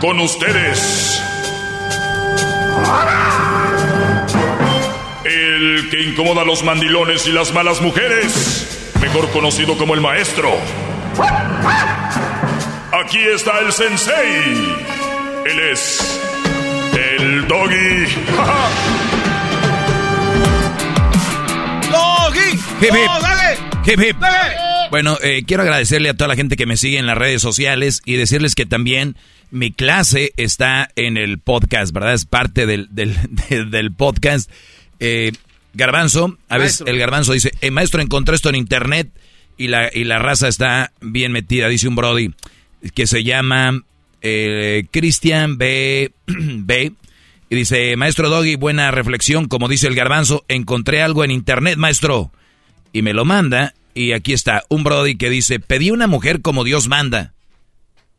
Con 0.00 0.18
ustedes. 0.18 1.22
El 5.24 5.88
que 5.90 6.02
incomoda 6.02 6.40
a 6.40 6.44
los 6.46 6.64
mandilones 6.64 7.26
y 7.26 7.32
las 7.32 7.52
malas 7.52 7.82
mujeres. 7.82 8.94
Mejor 9.02 9.30
conocido 9.30 9.76
como 9.76 9.92
el 9.92 10.00
maestro. 10.00 10.56
Aquí 12.92 13.18
está 13.18 13.58
el 13.58 13.70
sensei. 13.72 14.74
Él 15.44 15.60
es. 15.70 16.18
El 16.94 17.46
doggy. 17.46 17.76
¡Doggy! 21.90 22.50
Hip, 22.50 22.58
hip. 22.82 22.94
¡Oh, 23.06 23.20
dale! 23.20 23.58
Hip, 23.84 24.00
hip. 24.00 24.16
¡Dale! 24.18 24.70
Bueno, 24.90 25.16
eh, 25.22 25.44
quiero 25.46 25.62
agradecerle 25.62 26.08
a 26.08 26.14
toda 26.14 26.28
la 26.28 26.36
gente 26.36 26.56
que 26.56 26.66
me 26.66 26.76
sigue 26.76 26.98
en 26.98 27.06
las 27.06 27.16
redes 27.16 27.40
sociales 27.40 28.02
y 28.04 28.16
decirles 28.16 28.54
que 28.54 28.66
también 28.66 29.16
mi 29.50 29.72
clase 29.72 30.32
está 30.36 30.90
en 30.96 31.16
el 31.16 31.38
podcast, 31.38 31.92
¿verdad? 31.92 32.14
Es 32.14 32.24
parte 32.24 32.66
del, 32.66 32.88
del, 32.90 33.92
podcast. 33.96 34.50
Eh, 35.00 35.32
garbanzo, 35.72 36.38
a 36.48 36.58
veces 36.58 36.80
Maestro. 36.80 36.86
el 36.88 36.98
garbanzo 36.98 37.32
dice, 37.32 37.52
"Eh, 37.60 37.70
maestro, 37.70 38.02
encontré 38.02 38.34
esto 38.34 38.48
en 38.48 38.56
internet 38.56 39.10
y 39.56 39.68
la, 39.68 39.90
y 39.92 40.04
la 40.04 40.18
raza 40.18 40.48
está 40.48 40.92
bien 41.00 41.32
metida, 41.32 41.68
dice 41.68 41.88
un 41.88 41.94
Brody, 41.96 42.34
que 42.94 43.06
se 43.06 43.24
llama 43.24 43.84
eh, 44.22 44.86
Cristian 44.90 45.58
B. 45.58 46.12
B. 46.26 46.92
Y 47.48 47.56
dice, 47.56 47.96
maestro 47.96 48.28
Doggy, 48.28 48.54
buena 48.54 48.90
reflexión, 48.92 49.48
como 49.48 49.66
dice 49.68 49.88
el 49.88 49.96
garbanzo, 49.96 50.44
encontré 50.48 51.02
algo 51.02 51.24
en 51.24 51.32
internet, 51.32 51.76
maestro. 51.78 52.32
Y 52.92 53.02
me 53.02 53.12
lo 53.12 53.24
manda, 53.24 53.74
y 53.92 54.12
aquí 54.12 54.32
está, 54.32 54.62
un 54.68 54.84
Brody 54.84 55.16
que 55.16 55.30
dice, 55.30 55.58
pedí 55.58 55.90
una 55.90 56.06
mujer 56.06 56.42
como 56.42 56.62
Dios 56.62 56.88
manda. 56.88 57.34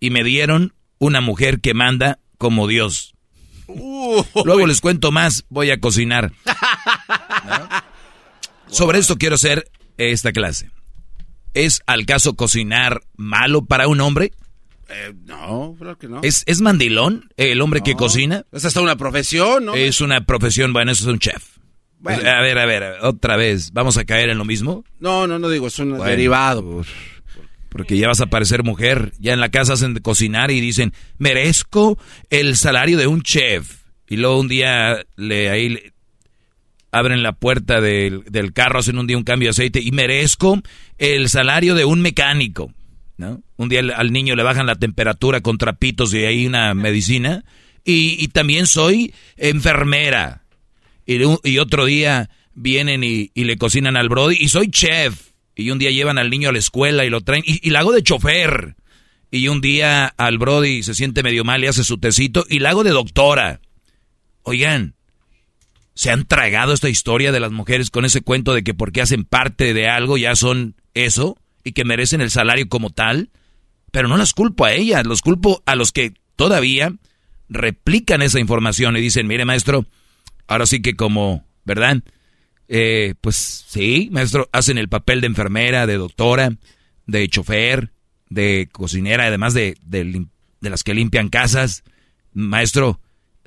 Y 0.01 0.09
me 0.09 0.23
dieron 0.23 0.73
una 1.01 1.19
mujer 1.19 1.59
que 1.61 1.73
manda 1.73 2.19
como 2.37 2.67
Dios. 2.67 3.15
Luego 4.45 4.67
les 4.67 4.81
cuento 4.81 5.11
más, 5.11 5.45
voy 5.49 5.71
a 5.71 5.79
cocinar. 5.79 6.31
¿No? 6.45 7.69
Sobre 8.67 8.99
esto 8.99 9.17
quiero 9.17 9.35
hacer 9.35 9.69
esta 9.97 10.31
clase. 10.31 10.69
¿Es 11.55 11.81
al 11.87 12.05
caso 12.05 12.35
cocinar 12.35 13.01
malo 13.17 13.65
para 13.65 13.87
un 13.87 13.99
hombre? 13.99 14.31
Eh, 14.89 15.13
no, 15.25 15.75
creo 15.79 15.97
que 15.97 16.07
no. 16.07 16.19
¿Es, 16.21 16.43
¿Es 16.45 16.61
mandilón 16.61 17.29
el 17.35 17.61
hombre 17.61 17.81
que 17.81 17.95
cocina? 17.95 18.45
Es 18.51 18.63
hasta 18.63 18.79
una 18.79 18.95
profesión, 18.95 19.65
¿no? 19.65 19.73
Es 19.73 20.01
una 20.01 20.23
profesión, 20.25 20.71
bueno, 20.71 20.91
eso 20.91 21.05
es 21.05 21.13
un 21.13 21.19
chef. 21.19 21.57
Bueno. 21.97 22.29
A 22.29 22.41
ver, 22.41 22.59
a 22.59 22.65
ver, 22.65 22.97
otra 23.01 23.37
vez, 23.37 23.71
¿vamos 23.73 23.97
a 23.97 24.05
caer 24.05 24.29
en 24.29 24.37
lo 24.37 24.45
mismo? 24.45 24.85
No, 24.99 25.25
no, 25.25 25.39
no 25.39 25.49
digo, 25.49 25.67
es 25.67 25.79
un 25.79 25.91
Bueno, 25.91 26.05
derivado. 26.05 26.83
Porque 27.71 27.97
ya 27.97 28.09
vas 28.09 28.19
a 28.19 28.25
parecer 28.25 28.63
mujer, 28.63 29.13
ya 29.17 29.31
en 29.31 29.39
la 29.39 29.47
casa 29.47 29.73
hacen 29.73 29.95
cocinar 29.99 30.51
y 30.51 30.59
dicen, 30.59 30.91
merezco 31.17 31.97
el 32.29 32.57
salario 32.57 32.97
de 32.97 33.07
un 33.07 33.21
chef. 33.21 33.83
Y 34.09 34.17
luego 34.17 34.41
un 34.41 34.49
día 34.49 35.05
le, 35.15 35.49
ahí 35.49 35.79
abren 36.91 37.23
la 37.23 37.31
puerta 37.31 37.79
del, 37.79 38.25
del 38.25 38.51
carro, 38.51 38.79
hacen 38.79 38.97
un 38.97 39.07
día 39.07 39.15
un 39.17 39.23
cambio 39.23 39.47
de 39.47 39.51
aceite 39.51 39.79
y 39.79 39.91
merezco 39.91 40.61
el 40.97 41.29
salario 41.29 41.73
de 41.73 41.85
un 41.85 42.01
mecánico. 42.01 42.73
¿no? 43.15 43.41
Un 43.55 43.69
día 43.69 43.79
al, 43.95 44.11
niño 44.11 44.35
le 44.35 44.43
bajan 44.43 44.65
la 44.65 44.75
temperatura 44.75 45.39
con 45.39 45.57
trapitos 45.57 46.13
y 46.13 46.25
hay 46.25 46.45
una 46.45 46.73
medicina. 46.73 47.45
Y, 47.85 48.21
y 48.21 48.27
también 48.27 48.67
soy 48.67 49.13
enfermera. 49.37 50.43
Y, 51.05 51.19
y 51.43 51.57
otro 51.59 51.85
día 51.85 52.29
vienen 52.53 53.05
y, 53.05 53.31
y 53.33 53.45
le 53.45 53.57
cocinan 53.57 53.95
al 53.95 54.09
Brody 54.09 54.35
y 54.37 54.49
soy 54.49 54.69
chef. 54.69 55.30
Y 55.55 55.69
un 55.71 55.79
día 55.79 55.91
llevan 55.91 56.17
al 56.17 56.29
niño 56.29 56.49
a 56.49 56.51
la 56.51 56.59
escuela 56.59 57.05
y 57.05 57.09
lo 57.09 57.21
traen 57.21 57.43
y, 57.45 57.65
y 57.65 57.71
la 57.71 57.79
hago 57.79 57.91
de 57.91 58.03
chofer. 58.03 58.75
Y 59.31 59.47
un 59.47 59.61
día 59.61 60.07
al 60.07 60.37
Brody 60.37 60.83
se 60.83 60.93
siente 60.93 61.23
medio 61.23 61.43
mal 61.43 61.63
y 61.63 61.67
hace 61.67 61.83
su 61.83 61.97
tecito 61.97 62.45
y 62.49 62.59
la 62.59 62.71
hago 62.71 62.83
de 62.83 62.91
doctora. 62.91 63.61
Oigan, 64.43 64.95
¿se 65.93 66.11
han 66.11 66.25
tragado 66.25 66.73
esta 66.73 66.89
historia 66.89 67.31
de 67.31 67.39
las 67.39 67.51
mujeres 67.51 67.89
con 67.89 68.05
ese 68.05 68.21
cuento 68.21 68.53
de 68.53 68.63
que 68.63 68.73
porque 68.73 69.01
hacen 69.01 69.23
parte 69.23 69.73
de 69.73 69.87
algo 69.87 70.17
ya 70.17 70.35
son 70.35 70.75
eso 70.93 71.37
y 71.63 71.71
que 71.73 71.85
merecen 71.85 72.21
el 72.21 72.31
salario 72.31 72.67
como 72.67 72.89
tal? 72.89 73.29
Pero 73.91 74.07
no 74.07 74.17
las 74.17 74.33
culpo 74.33 74.65
a 74.65 74.73
ellas, 74.73 75.05
los 75.05 75.21
culpo 75.21 75.61
a 75.65 75.75
los 75.75 75.91
que 75.91 76.13
todavía 76.35 76.93
replican 77.49 78.21
esa 78.21 78.39
información 78.39 78.97
y 78.97 79.01
dicen, 79.01 79.27
mire 79.27 79.45
maestro, 79.45 79.85
ahora 80.47 80.65
sí 80.65 80.81
que 80.81 80.95
como, 80.95 81.45
¿verdad? 81.65 82.01
Eh, 82.73 83.15
pues 83.19 83.65
sí, 83.67 84.07
maestro, 84.13 84.47
hacen 84.53 84.77
el 84.77 84.87
papel 84.87 85.19
de 85.19 85.27
enfermera, 85.27 85.85
de 85.85 85.97
doctora, 85.97 86.55
de 87.05 87.27
chofer, 87.27 87.91
de 88.29 88.69
cocinera, 88.71 89.25
además 89.25 89.53
de, 89.53 89.75
de, 89.81 90.25
de 90.61 90.69
las 90.69 90.81
que 90.83 90.93
limpian 90.93 91.27
casas. 91.27 91.83
Maestro, 92.31 93.01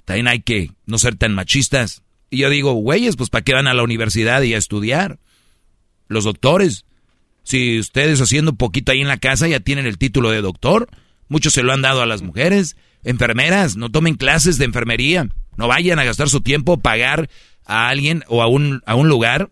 también 0.04 0.28
hay 0.28 0.42
que 0.42 0.72
no 0.84 0.98
ser 0.98 1.16
tan 1.16 1.34
machistas. 1.34 2.02
Y 2.28 2.36
yo 2.36 2.50
digo, 2.50 2.74
güeyes, 2.74 3.16
pues 3.16 3.30
¿para 3.30 3.42
qué 3.42 3.54
van 3.54 3.66
a 3.66 3.72
la 3.72 3.82
universidad 3.82 4.42
y 4.42 4.52
a 4.52 4.58
estudiar? 4.58 5.18
Los 6.06 6.24
doctores. 6.24 6.84
Si 7.44 7.78
ustedes 7.78 8.20
haciendo 8.20 8.56
poquito 8.56 8.92
ahí 8.92 9.00
en 9.00 9.08
la 9.08 9.16
casa 9.16 9.48
ya 9.48 9.60
tienen 9.60 9.86
el 9.86 9.96
título 9.96 10.32
de 10.32 10.42
doctor, 10.42 10.86
muchos 11.28 11.54
se 11.54 11.62
lo 11.62 11.72
han 11.72 11.80
dado 11.80 12.02
a 12.02 12.06
las 12.06 12.20
mujeres. 12.20 12.76
Enfermeras, 13.04 13.78
no 13.78 13.90
tomen 13.90 14.16
clases 14.16 14.58
de 14.58 14.66
enfermería. 14.66 15.30
No 15.56 15.66
vayan 15.66 15.98
a 15.98 16.04
gastar 16.04 16.28
su 16.28 16.42
tiempo 16.42 16.80
pagar 16.80 17.30
a 17.64 17.88
alguien 17.88 18.24
o 18.28 18.42
a 18.42 18.46
un, 18.46 18.82
a 18.86 18.94
un 18.94 19.08
lugar 19.08 19.50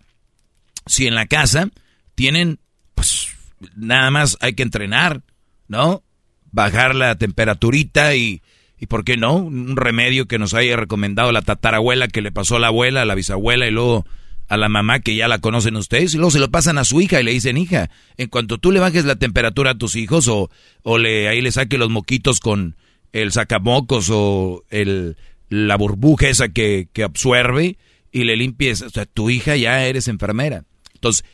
si 0.86 1.06
en 1.06 1.14
la 1.14 1.26
casa 1.26 1.70
tienen, 2.14 2.58
pues 2.94 3.28
nada 3.76 4.10
más 4.10 4.36
hay 4.40 4.54
que 4.54 4.62
entrenar, 4.62 5.22
¿no? 5.68 6.02
Bajar 6.50 6.94
la 6.94 7.16
temperaturita 7.16 8.14
y, 8.14 8.42
y 8.78 8.86
¿por 8.86 9.04
qué 9.04 9.16
no? 9.16 9.36
Un 9.36 9.76
remedio 9.76 10.26
que 10.26 10.38
nos 10.38 10.54
haya 10.54 10.76
recomendado 10.76 11.32
la 11.32 11.42
tatarabuela 11.42 12.08
que 12.08 12.22
le 12.22 12.32
pasó 12.32 12.56
a 12.56 12.60
la 12.60 12.66
abuela, 12.68 13.02
a 13.02 13.06
la 13.06 13.14
bisabuela 13.14 13.66
y 13.66 13.70
luego 13.70 14.04
a 14.48 14.56
la 14.56 14.68
mamá 14.68 15.00
que 15.00 15.16
ya 15.16 15.28
la 15.28 15.38
conocen 15.38 15.76
ustedes 15.76 16.12
y 16.12 16.18
luego 16.18 16.30
se 16.30 16.38
lo 16.38 16.50
pasan 16.50 16.76
a 16.76 16.84
su 16.84 17.00
hija 17.00 17.20
y 17.20 17.24
le 17.24 17.30
dicen, 17.30 17.56
hija, 17.56 17.90
en 18.18 18.28
cuanto 18.28 18.58
tú 18.58 18.70
le 18.70 18.80
bajes 18.80 19.06
la 19.06 19.16
temperatura 19.16 19.70
a 19.70 19.78
tus 19.78 19.96
hijos 19.96 20.28
o, 20.28 20.50
o 20.82 20.98
le, 20.98 21.28
ahí 21.28 21.40
le 21.40 21.52
saque 21.52 21.78
los 21.78 21.88
moquitos 21.88 22.38
con 22.40 22.76
el 23.12 23.32
sacamocos 23.32 24.10
o 24.10 24.64
el, 24.68 25.16
la 25.48 25.76
burbuja 25.76 26.28
esa 26.28 26.48
que, 26.48 26.88
que 26.92 27.02
absorbe 27.02 27.78
y 28.12 28.24
le 28.24 28.36
limpies, 28.36 28.82
o 28.82 28.90
sea, 28.90 29.06
tu 29.06 29.30
hija 29.30 29.56
ya 29.56 29.84
eres 29.84 30.06
enfermera. 30.06 30.64
Entonces, 30.94 31.24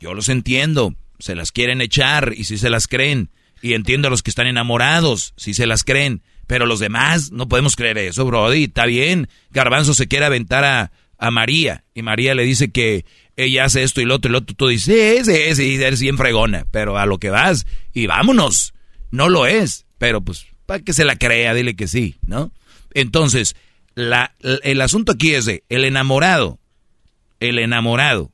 yo 0.00 0.12
los 0.12 0.28
entiendo, 0.28 0.94
se 1.18 1.34
las 1.34 1.52
quieren 1.52 1.80
echar 1.80 2.34
y 2.36 2.44
si 2.44 2.58
se 2.58 2.68
las 2.68 2.88
creen. 2.88 3.30
Y 3.62 3.72
entiendo 3.72 4.08
a 4.08 4.10
los 4.10 4.22
que 4.22 4.30
están 4.30 4.46
enamorados, 4.46 5.32
si 5.36 5.54
se 5.54 5.66
las 5.66 5.84
creen. 5.84 6.22
Pero 6.46 6.66
los 6.66 6.78
demás 6.78 7.32
no 7.32 7.48
podemos 7.48 7.74
creer 7.74 7.98
eso, 7.98 8.24
Brody. 8.26 8.64
Está 8.64 8.86
bien. 8.86 9.28
Garbanzo 9.50 9.94
se 9.94 10.08
quiere 10.08 10.26
aventar 10.26 10.64
a, 10.64 10.92
a 11.18 11.30
María. 11.30 11.84
Y 11.94 12.02
María 12.02 12.34
le 12.34 12.44
dice 12.44 12.70
que 12.70 13.04
ella 13.36 13.64
hace 13.64 13.82
esto 13.82 14.00
y 14.00 14.04
lo 14.04 14.16
otro 14.16 14.28
y 14.28 14.32
lo 14.32 14.38
otro. 14.38 14.54
Tú 14.54 14.68
dices, 14.68 15.26
sí, 15.26 15.54
sí, 15.54 15.54
sí, 15.54 15.82
eres 15.82 16.00
bien 16.00 16.18
fregona. 16.18 16.66
Pero 16.70 16.98
a 16.98 17.06
lo 17.06 17.18
que 17.18 17.30
vas 17.30 17.66
y 17.92 18.06
vámonos. 18.06 18.74
No 19.10 19.28
lo 19.28 19.46
es. 19.46 19.86
Pero 19.98 20.20
pues, 20.20 20.46
para 20.66 20.80
que 20.80 20.92
se 20.92 21.04
la 21.04 21.16
crea, 21.16 21.54
dile 21.54 21.74
que 21.74 21.88
sí, 21.88 22.16
¿no? 22.26 22.52
Entonces, 22.92 23.56
la, 23.96 24.36
el 24.40 24.80
asunto 24.82 25.12
aquí 25.12 25.34
es 25.34 25.46
de 25.46 25.64
el 25.68 25.84
enamorado, 25.84 26.60
el 27.40 27.58
enamorado 27.58 28.30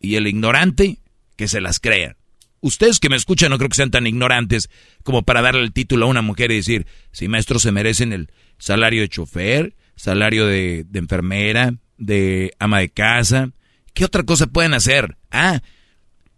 y 0.00 0.16
el 0.16 0.26
ignorante 0.26 0.98
que 1.36 1.48
se 1.48 1.60
las 1.62 1.80
crean. 1.80 2.16
Ustedes 2.60 2.98
que 2.98 3.08
me 3.08 3.16
escuchan 3.16 3.50
no 3.50 3.58
creo 3.58 3.70
que 3.70 3.76
sean 3.76 3.92
tan 3.92 4.08
ignorantes 4.08 4.68
como 5.04 5.22
para 5.22 5.40
darle 5.40 5.62
el 5.62 5.72
título 5.72 6.06
a 6.06 6.08
una 6.08 6.20
mujer 6.20 6.50
y 6.50 6.56
decir, 6.56 6.86
si 7.12 7.28
maestros 7.28 7.62
se 7.62 7.70
merecen 7.70 8.12
el 8.12 8.30
salario 8.58 9.02
de 9.02 9.08
chofer, 9.08 9.76
salario 9.94 10.46
de, 10.46 10.84
de 10.88 10.98
enfermera, 10.98 11.74
de 11.96 12.52
ama 12.58 12.80
de 12.80 12.90
casa. 12.90 13.50
¿Qué 13.94 14.04
otra 14.04 14.24
cosa 14.24 14.48
pueden 14.48 14.74
hacer? 14.74 15.16
Ah, 15.30 15.62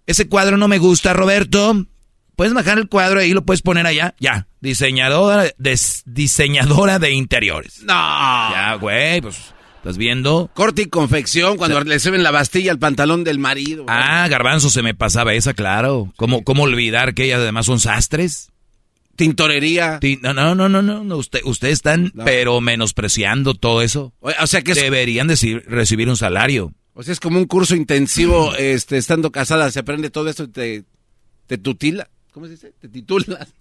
ese 0.06 0.28
cuadro 0.28 0.58
no 0.58 0.68
me 0.68 0.78
gusta, 0.78 1.14
Roberto. 1.14 1.86
Puedes 2.38 2.54
bajar 2.54 2.78
el 2.78 2.88
cuadro 2.88 3.18
ahí, 3.18 3.32
lo 3.32 3.44
puedes 3.44 3.62
poner 3.62 3.84
allá. 3.84 4.14
Ya, 4.20 4.46
diseñadora, 4.60 5.52
des- 5.58 6.04
diseñadora 6.06 7.00
de 7.00 7.10
interiores. 7.10 7.80
No. 7.82 7.92
Ya, 7.94 8.78
güey, 8.80 9.20
pues, 9.20 9.52
¿estás 9.78 9.98
viendo? 9.98 10.48
Corte 10.54 10.82
y 10.82 10.86
confección 10.86 11.56
cuando 11.56 11.80
le 11.82 11.98
suben 11.98 12.22
la 12.22 12.30
bastilla 12.30 12.70
al 12.70 12.78
pantalón 12.78 13.24
del 13.24 13.40
marido. 13.40 13.82
güey. 13.82 13.96
Ah, 13.98 14.28
garbanzo 14.28 14.70
se 14.70 14.82
me 14.82 14.94
pasaba 14.94 15.34
esa, 15.34 15.52
claro. 15.52 16.12
¿Cómo, 16.16 16.44
cómo 16.44 16.62
olvidar 16.62 17.12
que 17.14 17.24
ellas 17.24 17.40
además 17.40 17.66
son 17.66 17.80
sastres? 17.80 18.52
Tintorería. 19.16 19.98
Ti- 19.98 20.20
No, 20.22 20.32
no, 20.32 20.54
no, 20.54 20.68
no, 20.68 20.80
no. 20.82 21.16
Usted, 21.16 21.40
ustedes 21.42 21.74
están, 21.74 22.12
pero 22.24 22.60
menospreciando 22.60 23.54
todo 23.54 23.82
eso. 23.82 24.14
O, 24.20 24.30
o 24.40 24.46
sea 24.46 24.62
que 24.62 24.72
es, 24.72 24.80
Deberían 24.80 25.26
decir- 25.26 25.64
recibir 25.66 26.08
un 26.08 26.16
salario. 26.16 26.72
o 26.94 27.02
sea, 27.02 27.12
es 27.12 27.18
como 27.18 27.38
un 27.38 27.46
curso 27.46 27.74
intensivo, 27.74 28.54
este, 28.54 28.96
estando 28.96 29.32
casada, 29.32 29.72
se 29.72 29.80
aprende 29.80 30.10
todo 30.10 30.28
esto 30.30 30.44
y 30.44 30.48
te, 30.48 30.84
te 31.48 31.58
tutila. 31.58 32.08
¿Cómo 32.32 32.46
se 32.46 32.52
dice? 32.52 32.72
Te 32.80 32.88
titulas. 32.88 33.54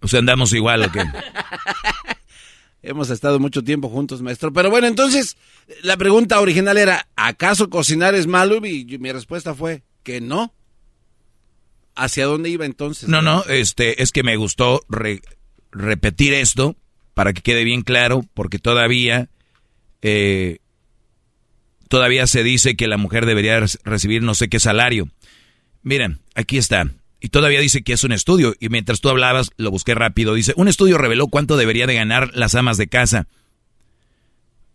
O 0.00 0.08
sea, 0.08 0.18
andamos 0.20 0.52
igual, 0.54 0.82
¿o 0.82 0.90
qué? 0.92 1.02
Hemos 2.82 3.10
estado 3.10 3.38
mucho 3.38 3.62
tiempo 3.62 3.88
juntos, 3.90 4.22
maestro. 4.22 4.52
Pero 4.52 4.70
bueno, 4.70 4.86
entonces, 4.86 5.36
la 5.82 5.96
pregunta 5.98 6.40
original 6.40 6.78
era, 6.78 7.06
¿acaso 7.14 7.68
cocinar 7.68 8.14
es 8.14 8.26
malo? 8.26 8.64
Y 8.66 8.84
mi 8.98 9.12
respuesta 9.12 9.54
fue 9.54 9.82
que 10.02 10.20
no. 10.22 10.54
¿Hacia 11.94 12.24
dónde 12.24 12.48
iba 12.48 12.64
entonces? 12.64 13.08
No, 13.08 13.20
no, 13.20 13.44
este, 13.44 14.02
es 14.02 14.12
que 14.12 14.22
me 14.22 14.36
gustó 14.36 14.80
re- 14.88 15.20
repetir 15.70 16.32
esto 16.32 16.74
para 17.12 17.34
que 17.34 17.42
quede 17.42 17.64
bien 17.64 17.82
claro, 17.82 18.24
porque 18.32 18.58
todavía, 18.58 19.28
eh, 20.00 20.60
todavía 21.88 22.26
se 22.26 22.42
dice 22.42 22.76
que 22.76 22.88
la 22.88 22.96
mujer 22.96 23.26
debería 23.26 23.60
re- 23.60 23.66
recibir 23.84 24.22
no 24.22 24.34
sé 24.34 24.48
qué 24.48 24.58
salario. 24.58 25.10
Miren, 25.82 26.20
aquí 26.34 26.56
está. 26.56 26.90
Y 27.20 27.28
todavía 27.28 27.60
dice 27.60 27.82
que 27.82 27.92
es 27.92 28.02
un 28.04 28.12
estudio. 28.12 28.54
Y 28.58 28.70
mientras 28.70 29.00
tú 29.00 29.10
hablabas, 29.10 29.50
lo 29.56 29.70
busqué 29.70 29.94
rápido. 29.94 30.34
Dice, 30.34 30.54
un 30.56 30.68
estudio 30.68 30.98
reveló 30.98 31.28
cuánto 31.28 31.56
debería 31.56 31.86
de 31.86 31.94
ganar 31.94 32.30
las 32.34 32.54
amas 32.54 32.78
de 32.78 32.88
casa. 32.88 33.28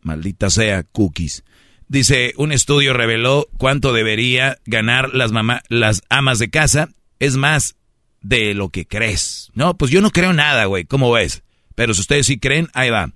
Maldita 0.01 0.49
sea, 0.51 0.83
cookies. 0.83 1.43
Dice, 1.87 2.33
un 2.37 2.51
estudio 2.51 2.93
reveló 2.93 3.47
cuánto 3.57 3.93
debería 3.93 4.59
ganar 4.65 5.13
las, 5.13 5.31
mamá, 5.31 5.63
las 5.69 6.03
amas 6.09 6.37
de 6.37 6.49
casa. 6.49 6.89
Es 7.19 7.35
más 7.35 7.75
de 8.21 8.53
lo 8.53 8.69
que 8.69 8.85
crees. 8.85 9.49
No, 9.53 9.75
pues 9.75 9.89
yo 9.89 10.01
no 10.01 10.11
creo 10.11 10.33
nada, 10.33 10.65
güey. 10.65 10.85
¿Cómo 10.85 11.11
ves? 11.11 11.43
Pero 11.73 11.93
si 11.93 12.01
ustedes 12.01 12.27
sí 12.27 12.37
creen, 12.37 12.69
ahí 12.73 12.91
va. 12.91 13.11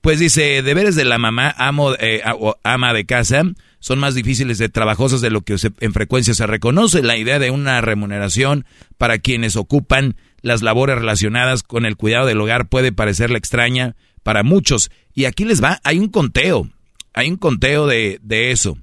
Pues 0.00 0.18
dice, 0.18 0.62
deberes 0.62 0.94
de 0.96 1.04
la 1.04 1.18
mamá 1.18 1.54
amo, 1.56 1.94
eh, 1.98 2.22
ama 2.62 2.92
de 2.92 3.06
casa 3.06 3.42
son 3.86 4.00
más 4.00 4.16
difíciles 4.16 4.58
de 4.58 4.68
trabajosas 4.68 5.20
de 5.20 5.30
lo 5.30 5.42
que 5.42 5.58
se- 5.58 5.70
en 5.78 5.92
frecuencia 5.92 6.34
se 6.34 6.44
reconoce. 6.44 7.04
La 7.04 7.16
idea 7.16 7.38
de 7.38 7.52
una 7.52 7.80
remuneración 7.80 8.64
para 8.98 9.18
quienes 9.18 9.54
ocupan 9.54 10.16
las 10.42 10.60
labores 10.60 10.96
relacionadas 10.96 11.62
con 11.62 11.86
el 11.86 11.94
cuidado 11.96 12.26
del 12.26 12.40
hogar 12.40 12.68
puede 12.68 12.90
parecerle 12.90 13.38
extraña 13.38 13.94
para 14.24 14.42
muchos. 14.42 14.90
Y 15.14 15.26
aquí 15.26 15.44
les 15.44 15.62
va, 15.62 15.78
hay 15.84 16.00
un 16.00 16.08
conteo, 16.08 16.68
hay 17.14 17.30
un 17.30 17.36
conteo 17.36 17.86
de, 17.86 18.18
de 18.24 18.50
eso. 18.50 18.76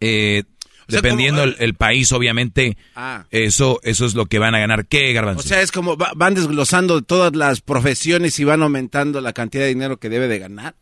Eh, 0.00 0.44
sea, 0.88 1.02
dependiendo 1.02 1.42
como- 1.42 1.52
el, 1.52 1.62
el 1.62 1.74
país, 1.74 2.10
obviamente, 2.12 2.78
Ah. 2.94 3.26
eso, 3.30 3.78
eso 3.82 4.06
es 4.06 4.14
lo 4.14 4.24
que 4.24 4.38
van 4.38 4.54
a 4.54 4.58
ganar. 4.58 4.86
¿Qué, 4.86 5.12
Garbanzo? 5.12 5.40
O 5.40 5.42
sea, 5.42 5.60
es 5.60 5.70
como 5.70 5.98
va- 5.98 6.12
van 6.16 6.32
desglosando 6.32 7.02
todas 7.02 7.36
las 7.36 7.60
profesiones 7.60 8.40
y 8.40 8.44
van 8.44 8.62
aumentando 8.62 9.20
la 9.20 9.34
cantidad 9.34 9.64
de 9.64 9.68
dinero 9.68 9.98
que 9.98 10.08
debe 10.08 10.28
de 10.28 10.38
ganar. 10.38 10.76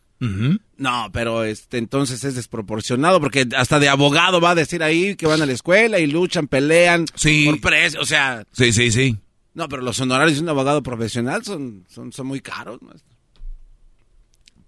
No, 0.81 1.09
pero 1.13 1.43
este 1.43 1.77
entonces 1.77 2.23
es 2.23 2.33
desproporcionado 2.33 3.19
porque 3.21 3.47
hasta 3.55 3.77
de 3.77 3.87
abogado 3.87 4.41
va 4.41 4.49
a 4.51 4.55
decir 4.55 4.81
ahí 4.81 5.15
que 5.15 5.27
van 5.27 5.39
a 5.41 5.45
la 5.45 5.51
escuela 5.51 5.99
y 5.99 6.07
luchan, 6.07 6.47
pelean 6.47 7.05
Sí. 7.13 7.45
por 7.45 7.61
precio, 7.61 8.01
o 8.01 8.05
sea, 8.05 8.45
Sí, 8.51 8.73
sí, 8.73 8.89
sí. 8.89 9.15
no, 9.53 9.69
pero 9.69 9.83
los 9.83 9.99
honorarios 9.99 10.37
de 10.37 10.43
un 10.43 10.49
abogado 10.49 10.81
profesional 10.81 11.43
son 11.45 11.85
son, 11.87 12.11
son 12.11 12.25
muy 12.25 12.41
caros. 12.41 12.79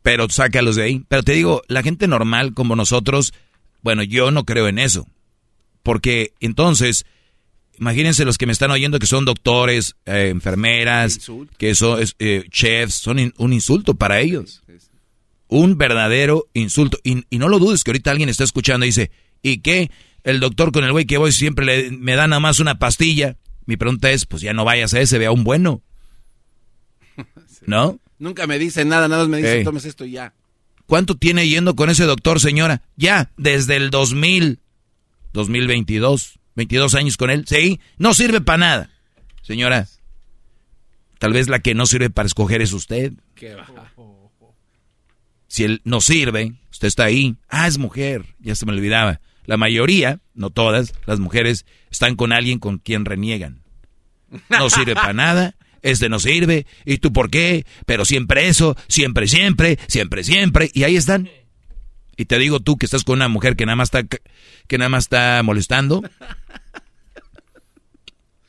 pero 0.03 0.27
sácalos 0.29 0.75
de 0.75 0.83
ahí. 0.83 1.05
Pero 1.07 1.23
te 1.23 1.31
digo, 1.31 1.61
la 1.67 1.81
gente 1.81 2.07
normal 2.07 2.53
como 2.53 2.75
nosotros, 2.75 3.33
bueno, 3.81 4.03
yo 4.03 4.31
no 4.31 4.43
creo 4.45 4.67
en 4.67 4.77
eso. 4.79 5.07
Porque 5.81 6.33
entonces, 6.41 7.05
imagínense 7.79 8.25
los 8.25 8.37
que 8.37 8.45
me 8.45 8.51
están 8.53 8.71
oyendo 8.71 8.99
que 8.99 9.07
son 9.07 9.25
doctores, 9.25 9.95
eh, 10.05 10.27
enfermeras, 10.29 11.19
que 11.57 11.73
son 11.73 11.99
eh, 12.19 12.43
chefs, 12.51 12.95
son 12.95 13.17
in- 13.19 13.33
un 13.37 13.53
insulto 13.53 13.95
para 13.95 14.19
ellos. 14.19 14.61
Un 15.47 15.77
verdadero 15.77 16.47
insulto. 16.53 16.97
Y, 17.03 17.25
no 17.31 17.49
lo 17.49 17.59
dudes 17.59 17.83
que 17.83 17.91
ahorita 17.91 18.11
alguien 18.11 18.29
está 18.29 18.43
escuchando 18.43 18.85
y 18.85 18.89
dice, 18.89 19.11
¿y 19.41 19.59
qué? 19.59 19.91
El 20.23 20.39
doctor 20.39 20.71
con 20.71 20.83
el 20.83 20.91
güey 20.91 21.05
que 21.05 21.17
voy 21.17 21.31
siempre 21.31 21.65
le, 21.65 21.91
me 21.91 22.15
da 22.15 22.27
nada 22.27 22.39
más 22.39 22.59
una 22.59 22.79
pastilla. 22.79 23.37
Mi 23.65 23.77
pregunta 23.77 24.11
es, 24.11 24.25
pues 24.25 24.41
ya 24.41 24.53
no 24.53 24.65
vayas 24.65 24.93
a 24.93 25.01
ese, 25.01 25.17
ve 25.17 25.25
a 25.25 25.31
un 25.31 25.43
bueno. 25.43 25.81
¿No? 27.65 27.99
Nunca 28.19 28.47
me 28.47 28.57
dice 28.57 28.85
nada, 28.85 29.07
nada 29.07 29.23
más 29.23 29.29
me 29.29 29.37
dice, 29.37 29.63
tomes 29.63 29.85
esto 29.85 30.05
y 30.05 30.11
ya. 30.11 30.33
¿Cuánto 30.85 31.15
tiene 31.15 31.47
yendo 31.47 31.75
con 31.75 31.89
ese 31.89 32.03
doctor, 32.05 32.39
señora? 32.39 32.81
Ya, 32.95 33.31
desde 33.37 33.75
el 33.77 33.89
2000, 33.89 34.59
2022, 35.33 36.39
22 36.55 36.95
años 36.95 37.17
con 37.17 37.29
él. 37.29 37.45
Sí, 37.47 37.79
no 37.97 38.13
sirve 38.13 38.41
para 38.41 38.57
nada. 38.57 38.89
Señora, 39.41 39.87
tal 41.19 41.33
vez 41.33 41.47
la 41.47 41.59
que 41.59 41.73
no 41.73 41.85
sirve 41.85 42.09
para 42.09 42.27
escoger 42.27 42.61
es 42.61 42.73
usted. 42.73 43.13
¿Qué 43.35 43.55
Si 45.53 45.63
él 45.63 45.81
no 45.83 46.01
sirve, 46.01 46.53
usted 46.71 46.87
está 46.87 47.03
ahí. 47.03 47.35
Ah, 47.47 47.67
es 47.67 47.77
mujer, 47.77 48.25
ya 48.39 48.55
se 48.55 48.65
me 48.65 48.71
olvidaba. 48.71 49.21
La 49.45 49.55
mayoría, 49.55 50.19
no 50.33 50.49
todas, 50.49 50.95
las 51.05 51.19
mujeres 51.19 51.67
están 51.91 52.15
con 52.15 52.33
alguien 52.33 52.57
con 52.57 52.79
quien 52.79 53.05
reniegan. 53.05 53.61
No 54.49 54.71
sirve 54.71 54.95
para 54.95 55.13
nada, 55.13 55.55
este 55.83 56.09
no 56.09 56.17
sirve, 56.17 56.65
¿y 56.85 56.97
tú 56.97 57.13
por 57.13 57.29
qué? 57.29 57.67
Pero 57.85 58.03
siempre 58.03 58.47
eso, 58.47 58.75
siempre, 58.87 59.27
siempre, 59.27 59.77
siempre, 59.87 60.23
siempre, 60.23 60.71
y 60.73 60.85
ahí 60.85 60.95
están. 60.95 61.29
Y 62.17 62.25
te 62.25 62.39
digo 62.39 62.59
tú 62.59 62.79
que 62.79 62.87
estás 62.87 63.03
con 63.03 63.19
una 63.19 63.27
mujer 63.27 63.55
que 63.55 63.67
nada 63.67 63.75
más 63.75 63.89
está, 63.93 64.01
que 64.67 64.77
nada 64.79 64.89
más 64.89 65.03
está 65.03 65.39
molestando. 65.43 66.01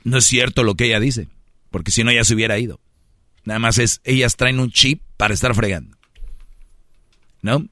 No 0.04 0.16
es 0.16 0.24
cierto 0.24 0.62
lo 0.62 0.74
que 0.74 0.86
ella 0.86 1.00
dice, 1.00 1.28
porque 1.70 1.90
si 1.90 2.02
no 2.02 2.10
ya 2.10 2.24
se 2.24 2.32
hubiera 2.32 2.58
ido. 2.58 2.80
Nada 3.44 3.58
más 3.58 3.76
es, 3.76 4.00
ellas 4.04 4.36
traen 4.36 4.58
un 4.58 4.70
chip 4.70 5.02
para 5.18 5.34
estar 5.34 5.54
fregando. 5.54 5.98
¿No? 7.44 7.62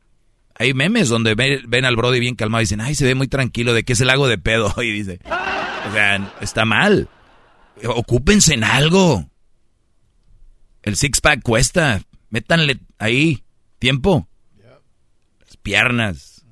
Hay 0.54 0.74
memes 0.74 1.08
donde 1.08 1.34
ven, 1.34 1.84
al 1.86 1.96
Brody 1.96 2.20
bien 2.20 2.34
calmado 2.34 2.60
y 2.60 2.64
dicen, 2.64 2.82
ay, 2.82 2.94
se 2.94 3.06
ve 3.06 3.14
muy 3.14 3.26
tranquilo, 3.26 3.72
¿de 3.72 3.84
qué 3.84 3.94
es 3.94 4.00
el 4.02 4.08
lago 4.08 4.28
de 4.28 4.36
pedo? 4.36 4.72
Y 4.82 4.92
dice, 4.92 5.18
o 5.24 5.92
sea, 5.94 6.34
está 6.42 6.66
mal. 6.66 7.08
Ocúpense 7.82 8.52
en 8.52 8.64
algo. 8.64 9.30
El 10.82 10.96
six-pack 10.96 11.40
cuesta. 11.42 12.02
Métanle 12.28 12.80
ahí 12.98 13.44
tiempo. 13.78 14.28
Las 15.40 15.56
piernas. 15.56 16.44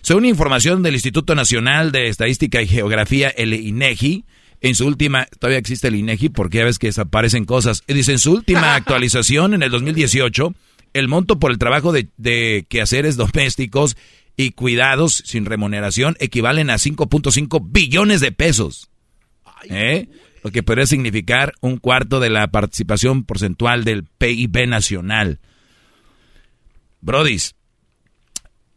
Según 0.00 0.24
información 0.24 0.82
del 0.82 0.94
Instituto 0.94 1.36
Nacional 1.36 1.92
de 1.92 2.08
Estadística 2.08 2.60
y 2.60 2.66
Geografía, 2.66 3.28
el 3.28 3.54
INEGI, 3.54 4.24
en 4.60 4.74
su 4.74 4.88
última, 4.88 5.26
todavía 5.38 5.58
existe 5.58 5.86
el 5.86 5.94
INEGI 5.94 6.30
porque 6.30 6.58
ya 6.58 6.64
ves 6.64 6.80
que 6.80 6.88
desaparecen 6.88 7.44
cosas. 7.44 7.84
Y 7.86 7.94
dice, 7.94 8.10
en 8.10 8.18
su 8.18 8.32
última 8.32 8.74
actualización, 8.74 9.54
en 9.54 9.62
el 9.62 9.70
2018, 9.70 10.52
el 10.92 11.08
monto 11.08 11.38
por 11.38 11.50
el 11.50 11.58
trabajo 11.58 11.92
de, 11.92 12.08
de 12.16 12.66
quehaceres 12.68 13.16
domésticos 13.16 13.96
y 14.36 14.52
cuidados 14.52 15.22
sin 15.24 15.46
remuneración 15.46 16.16
equivalen 16.20 16.70
a 16.70 16.74
5.5 16.74 17.66
billones 17.70 18.20
de 18.20 18.32
pesos. 18.32 18.90
¿Eh? 19.68 20.08
lo 20.42 20.50
que 20.50 20.62
podría 20.62 20.86
significar 20.86 21.54
un 21.60 21.78
cuarto 21.78 22.20
de 22.20 22.30
la 22.30 22.48
participación 22.48 23.24
porcentual 23.24 23.84
del 23.84 24.04
PIB 24.04 24.66
nacional. 24.68 25.40
Brodis, 27.00 27.54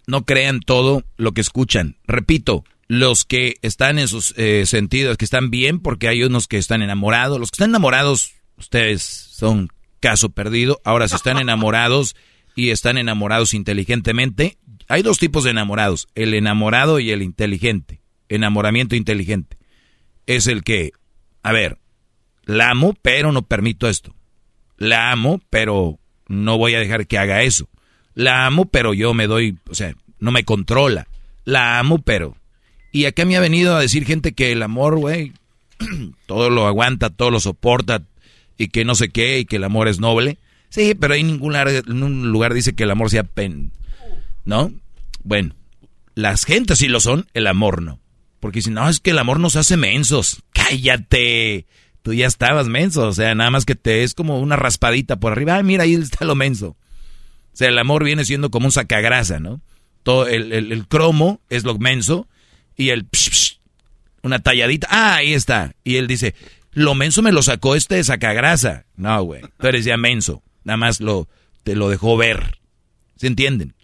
no 0.07 0.25
crean 0.25 0.59
todo 0.59 1.03
lo 1.17 1.33
que 1.33 1.41
escuchan. 1.41 1.97
Repito, 2.05 2.63
los 2.87 3.25
que 3.25 3.55
están 3.61 3.99
en 3.99 4.07
sus 4.07 4.33
eh, 4.37 4.65
sentidos, 4.65 5.17
que 5.17 5.25
están 5.25 5.49
bien, 5.49 5.79
porque 5.79 6.07
hay 6.07 6.23
unos 6.23 6.47
que 6.47 6.57
están 6.57 6.81
enamorados. 6.81 7.39
Los 7.39 7.51
que 7.51 7.55
están 7.55 7.69
enamorados, 7.69 8.33
ustedes 8.57 9.01
son 9.01 9.69
caso 10.01 10.29
perdido. 10.29 10.81
Ahora, 10.83 11.07
si 11.07 11.15
están 11.15 11.37
enamorados 11.37 12.15
y 12.55 12.71
están 12.71 12.97
enamorados 12.97 13.53
inteligentemente, 13.53 14.57
hay 14.89 15.03
dos 15.03 15.17
tipos 15.17 15.45
de 15.45 15.51
enamorados, 15.51 16.09
el 16.15 16.33
enamorado 16.33 16.99
y 16.99 17.11
el 17.11 17.21
inteligente. 17.21 18.01
Enamoramiento 18.27 18.95
inteligente. 18.95 19.57
Es 20.25 20.47
el 20.47 20.63
que 20.63 20.91
a 21.43 21.51
ver, 21.51 21.77
la 22.43 22.71
amo, 22.71 22.95
pero 23.01 23.31
no 23.31 23.43
permito 23.43 23.87
esto. 23.87 24.15
La 24.77 25.11
amo, 25.11 25.41
pero 25.49 25.99
no 26.27 26.57
voy 26.57 26.75
a 26.75 26.79
dejar 26.79 27.07
que 27.07 27.17
haga 27.17 27.43
eso. 27.43 27.69
La 28.13 28.45
amo, 28.45 28.65
pero 28.65 28.93
yo 28.93 29.13
me 29.13 29.27
doy, 29.27 29.57
o 29.69 29.75
sea, 29.75 29.93
no 30.19 30.31
me 30.31 30.43
controla. 30.43 31.07
La 31.45 31.79
amo, 31.79 31.99
pero... 31.99 32.37
Y 32.91 33.05
acá 33.05 33.25
me 33.25 33.37
ha 33.37 33.39
venido 33.39 33.75
a 33.75 33.79
decir 33.79 34.05
gente 34.05 34.33
que 34.33 34.51
el 34.51 34.61
amor, 34.61 34.97
güey, 34.97 35.31
todo 36.25 36.49
lo 36.49 36.67
aguanta, 36.67 37.09
todo 37.09 37.31
lo 37.31 37.39
soporta, 37.39 38.03
y 38.61 38.67
que 38.67 38.85
no 38.85 38.93
sé 38.93 39.09
qué, 39.09 39.39
y 39.39 39.45
que 39.45 39.55
el 39.55 39.63
amor 39.63 39.87
es 39.87 39.99
noble. 39.99 40.37
Sí, 40.69 40.93
pero 40.93 41.15
hay 41.15 41.23
ningún 41.23 41.53
lugar, 41.53 41.69
ningún 41.87 42.31
lugar 42.31 42.53
dice 42.53 42.73
que 42.73 42.83
el 42.83 42.91
amor 42.91 43.09
sea 43.09 43.23
pen. 43.23 43.71
¿No? 44.45 44.71
Bueno, 45.23 45.55
las 46.13 46.45
gentes 46.45 46.77
sí 46.77 46.87
lo 46.87 46.99
son, 46.99 47.27
el 47.33 47.47
amor 47.47 47.81
no. 47.81 47.99
Porque 48.39 48.61
si 48.61 48.69
no, 48.69 48.87
es 48.87 48.99
que 48.99 49.11
el 49.11 49.19
amor 49.19 49.39
nos 49.39 49.55
hace 49.55 49.77
mensos. 49.77 50.43
Cállate. 50.53 51.65
Tú 52.03 52.13
ya 52.13 52.27
estabas 52.27 52.67
menso. 52.67 53.07
O 53.07 53.13
sea, 53.13 53.33
nada 53.33 53.49
más 53.49 53.65
que 53.65 53.75
te 53.75 54.03
es 54.03 54.13
como 54.13 54.39
una 54.39 54.55
raspadita 54.55 55.19
por 55.19 55.31
arriba. 55.31 55.55
Ay, 55.55 55.63
mira, 55.63 55.83
ahí 55.83 55.95
está 55.95 56.25
lo 56.25 56.35
menso. 56.35 56.69
O 56.69 57.55
sea, 57.55 57.69
el 57.69 57.77
amor 57.79 58.03
viene 58.03 58.25
siendo 58.25 58.51
como 58.51 58.67
un 58.67 58.71
sacagrasa, 58.71 59.39
¿no? 59.39 59.59
Todo 60.03 60.27
el, 60.27 60.87
cromo 60.87 61.41
es 61.49 61.63
lo 61.63 61.77
menso 61.77 62.27
y 62.75 62.89
el 62.89 63.07
una 64.23 64.39
talladita. 64.39 64.87
Ah, 64.89 65.15
ahí 65.15 65.33
está. 65.33 65.73
Y 65.83 65.97
él 65.97 66.07
dice, 66.07 66.35
lo 66.71 66.95
menso 66.95 67.21
me 67.21 67.31
lo 67.31 67.43
sacó 67.43 67.75
este 67.75 68.03
sacagrasa. 68.03 68.85
No, 68.95 69.21
güey. 69.23 69.41
Tú 69.59 69.67
eres 69.67 69.85
ya 69.85 69.97
menso. 69.97 70.43
Nada 70.63 70.77
más 70.77 71.01
lo, 71.01 71.27
te 71.63 71.75
lo 71.75 71.89
dejó 71.89 72.17
ver. 72.17 72.59
¿Se 73.15 73.27
entienden? 73.27 73.75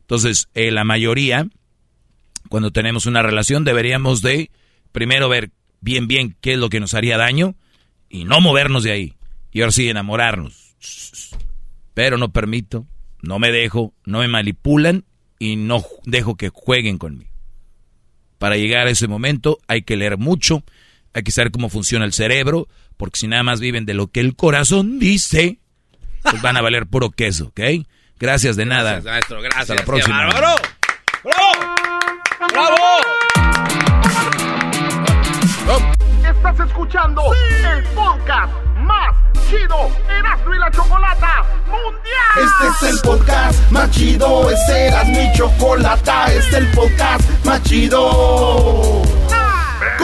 Entonces, 0.00 0.48
eh, 0.54 0.70
la 0.70 0.84
mayoría 0.84 1.48
cuando 2.48 2.72
tenemos 2.72 3.06
una 3.06 3.22
relación 3.22 3.64
deberíamos 3.64 4.22
de 4.22 4.50
primero 4.90 5.28
ver 5.28 5.50
bien 5.80 6.08
bien 6.08 6.36
qué 6.40 6.54
es 6.54 6.58
lo 6.58 6.68
que 6.68 6.80
nos 6.80 6.94
haría 6.94 7.16
daño 7.16 7.54
y 8.08 8.24
no 8.24 8.40
movernos 8.40 8.82
de 8.82 8.92
ahí. 8.92 9.14
Y 9.52 9.60
ahora 9.60 9.72
sí 9.72 9.88
enamorarnos. 9.88 10.74
Pero 11.94 12.18
no 12.18 12.32
permito, 12.32 12.86
no 13.22 13.38
me 13.38 13.52
dejo, 13.52 13.94
no 14.04 14.18
me 14.20 14.28
manipulan 14.28 15.04
y 15.38 15.56
no 15.56 15.84
dejo 16.04 16.36
que 16.36 16.48
jueguen 16.48 16.98
conmigo. 16.98 17.30
Para 18.38 18.56
llegar 18.56 18.86
a 18.86 18.90
ese 18.90 19.06
momento 19.06 19.58
hay 19.68 19.82
que 19.82 19.96
leer 19.96 20.18
mucho, 20.18 20.64
hay 21.12 21.22
que 21.22 21.32
saber 21.32 21.50
cómo 21.50 21.68
funciona 21.68 22.04
el 22.04 22.12
cerebro, 22.12 22.68
porque 22.96 23.18
si 23.18 23.26
nada 23.26 23.42
más 23.42 23.60
viven 23.60 23.86
de 23.86 23.94
lo 23.94 24.08
que 24.08 24.20
el 24.20 24.36
corazón 24.36 24.98
dice, 24.98 25.58
pues 26.22 26.40
van 26.42 26.56
a 26.56 26.62
valer 26.62 26.86
puro 26.86 27.10
queso, 27.10 27.46
¿ok? 27.46 27.60
Gracias 28.18 28.56
de 28.56 28.66
nada. 28.66 29.00
Gracias, 29.00 29.12
maestro, 29.12 29.40
gracias. 29.40 29.62
Hasta 29.62 29.74
la 29.74 29.84
próxima. 29.84 30.26
¡Bravo! 30.26 30.56
¡Bravo! 32.52 32.76
Estás 36.28 36.68
escuchando 36.68 37.22
el 37.32 37.84
podcast 37.94 38.52
más 38.76 39.14
chido 39.48 39.90
Erasmo 40.08 40.54
y 40.54 40.58
la 40.58 40.70
Chocolata 40.70 41.44
Mundial. 41.66 42.36
Este 42.36 42.86
es 42.86 42.94
el 42.94 43.00
podcast 43.00 43.70
más 43.70 43.90
chido, 43.90 44.50
es 44.50 44.68
Erasmo 44.68 45.20
y 45.20 45.36
Chocolata, 45.36 46.32
este 46.32 46.38
es 46.38 46.54
el 46.54 46.66
podcast 46.68 47.44
más 47.44 47.62
chido 47.64 49.19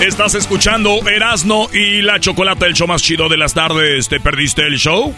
Estás 0.00 0.36
escuchando 0.36 1.08
Erasno 1.08 1.66
y 1.72 2.02
la 2.02 2.20
Chocolata, 2.20 2.66
el 2.66 2.74
show 2.74 2.86
más 2.86 3.02
chido 3.02 3.28
de 3.28 3.36
las 3.36 3.52
tardes. 3.52 4.08
¿Te 4.08 4.20
perdiste 4.20 4.64
el 4.64 4.78
show? 4.78 5.12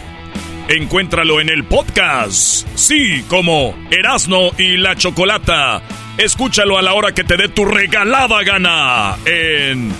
Encuéntralo 0.69 1.39
en 1.39 1.49
el 1.49 1.63
podcast. 1.65 2.67
Sí, 2.73 3.23
como 3.27 3.75
Erasno 3.91 4.49
y 4.57 4.77
la 4.77 4.95
Chocolata. 4.95 5.83
Escúchalo 6.17 6.79
a 6.79 6.81
la 6.81 6.93
hora 6.93 7.13
que 7.13 7.23
te 7.23 7.37
dé 7.37 7.47
tu 7.47 7.63
regalada 7.63 8.41
gana 8.43 9.17
en 9.25 9.93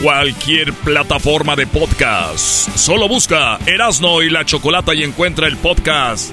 cualquier 0.00 0.72
plataforma 0.72 1.56
de 1.56 1.66
podcast. 1.66 2.68
Solo 2.76 3.08
busca 3.08 3.58
Erasno 3.66 4.22
y 4.22 4.30
la 4.30 4.44
Chocolata 4.44 4.94
y 4.94 5.02
encuentra 5.02 5.48
el 5.48 5.56
podcast 5.56 6.30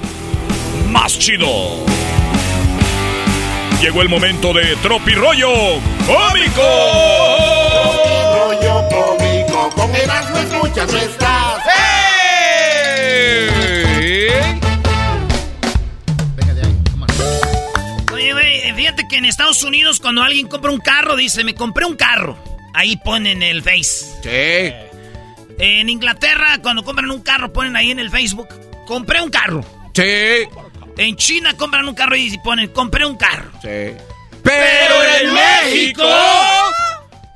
más 0.92 1.18
chido. 1.18 1.48
Llegó 3.82 4.04
el 4.04 4.10
momento 4.10 4.54
de 4.54 4.76
Tropi 4.76 5.16
Rollo 5.16 5.50
Cómico. 6.06 6.62
rollo 8.36 8.88
cómico, 8.90 9.70
con 9.76 9.96
Erasmo 9.96 10.38
escuchas 10.38 10.94
no 10.94 11.00
estás. 11.00 11.64
Oye, 18.14 18.34
güey, 18.34 18.74
fíjate 18.76 19.08
que 19.08 19.18
en 19.18 19.26
Estados 19.26 19.64
Unidos 19.64 20.00
cuando 20.00 20.22
alguien 20.22 20.48
compra 20.48 20.70
un 20.70 20.80
carro, 20.80 21.16
dice, 21.16 21.44
me 21.44 21.56
compré 21.56 21.86
un 21.86 21.96
carro. 21.96 22.38
Ahí 22.76 22.98
ponen 22.98 23.42
el 23.42 23.64
Face. 23.64 24.06
Sí. 24.22 24.76
En 25.58 25.90
Inglaterra, 25.90 26.60
cuando 26.62 26.84
compran 26.84 27.10
un 27.10 27.22
carro, 27.24 27.52
ponen 27.52 27.76
ahí 27.76 27.90
en 27.90 27.98
el 27.98 28.12
Facebook, 28.12 28.48
compré 28.86 29.24
un 29.24 29.32
carro. 29.32 29.66
Sí. 29.96 30.46
En 31.02 31.16
China 31.16 31.56
compran 31.58 31.88
un 31.88 31.96
carro 31.96 32.16
y 32.16 32.38
ponen, 32.38 32.70
compré 32.70 33.08
un 33.08 33.18
carro. 33.18 33.50
Sí. 33.60 33.96
Pero 34.44 35.04
en 35.20 35.34
México... 35.34 36.08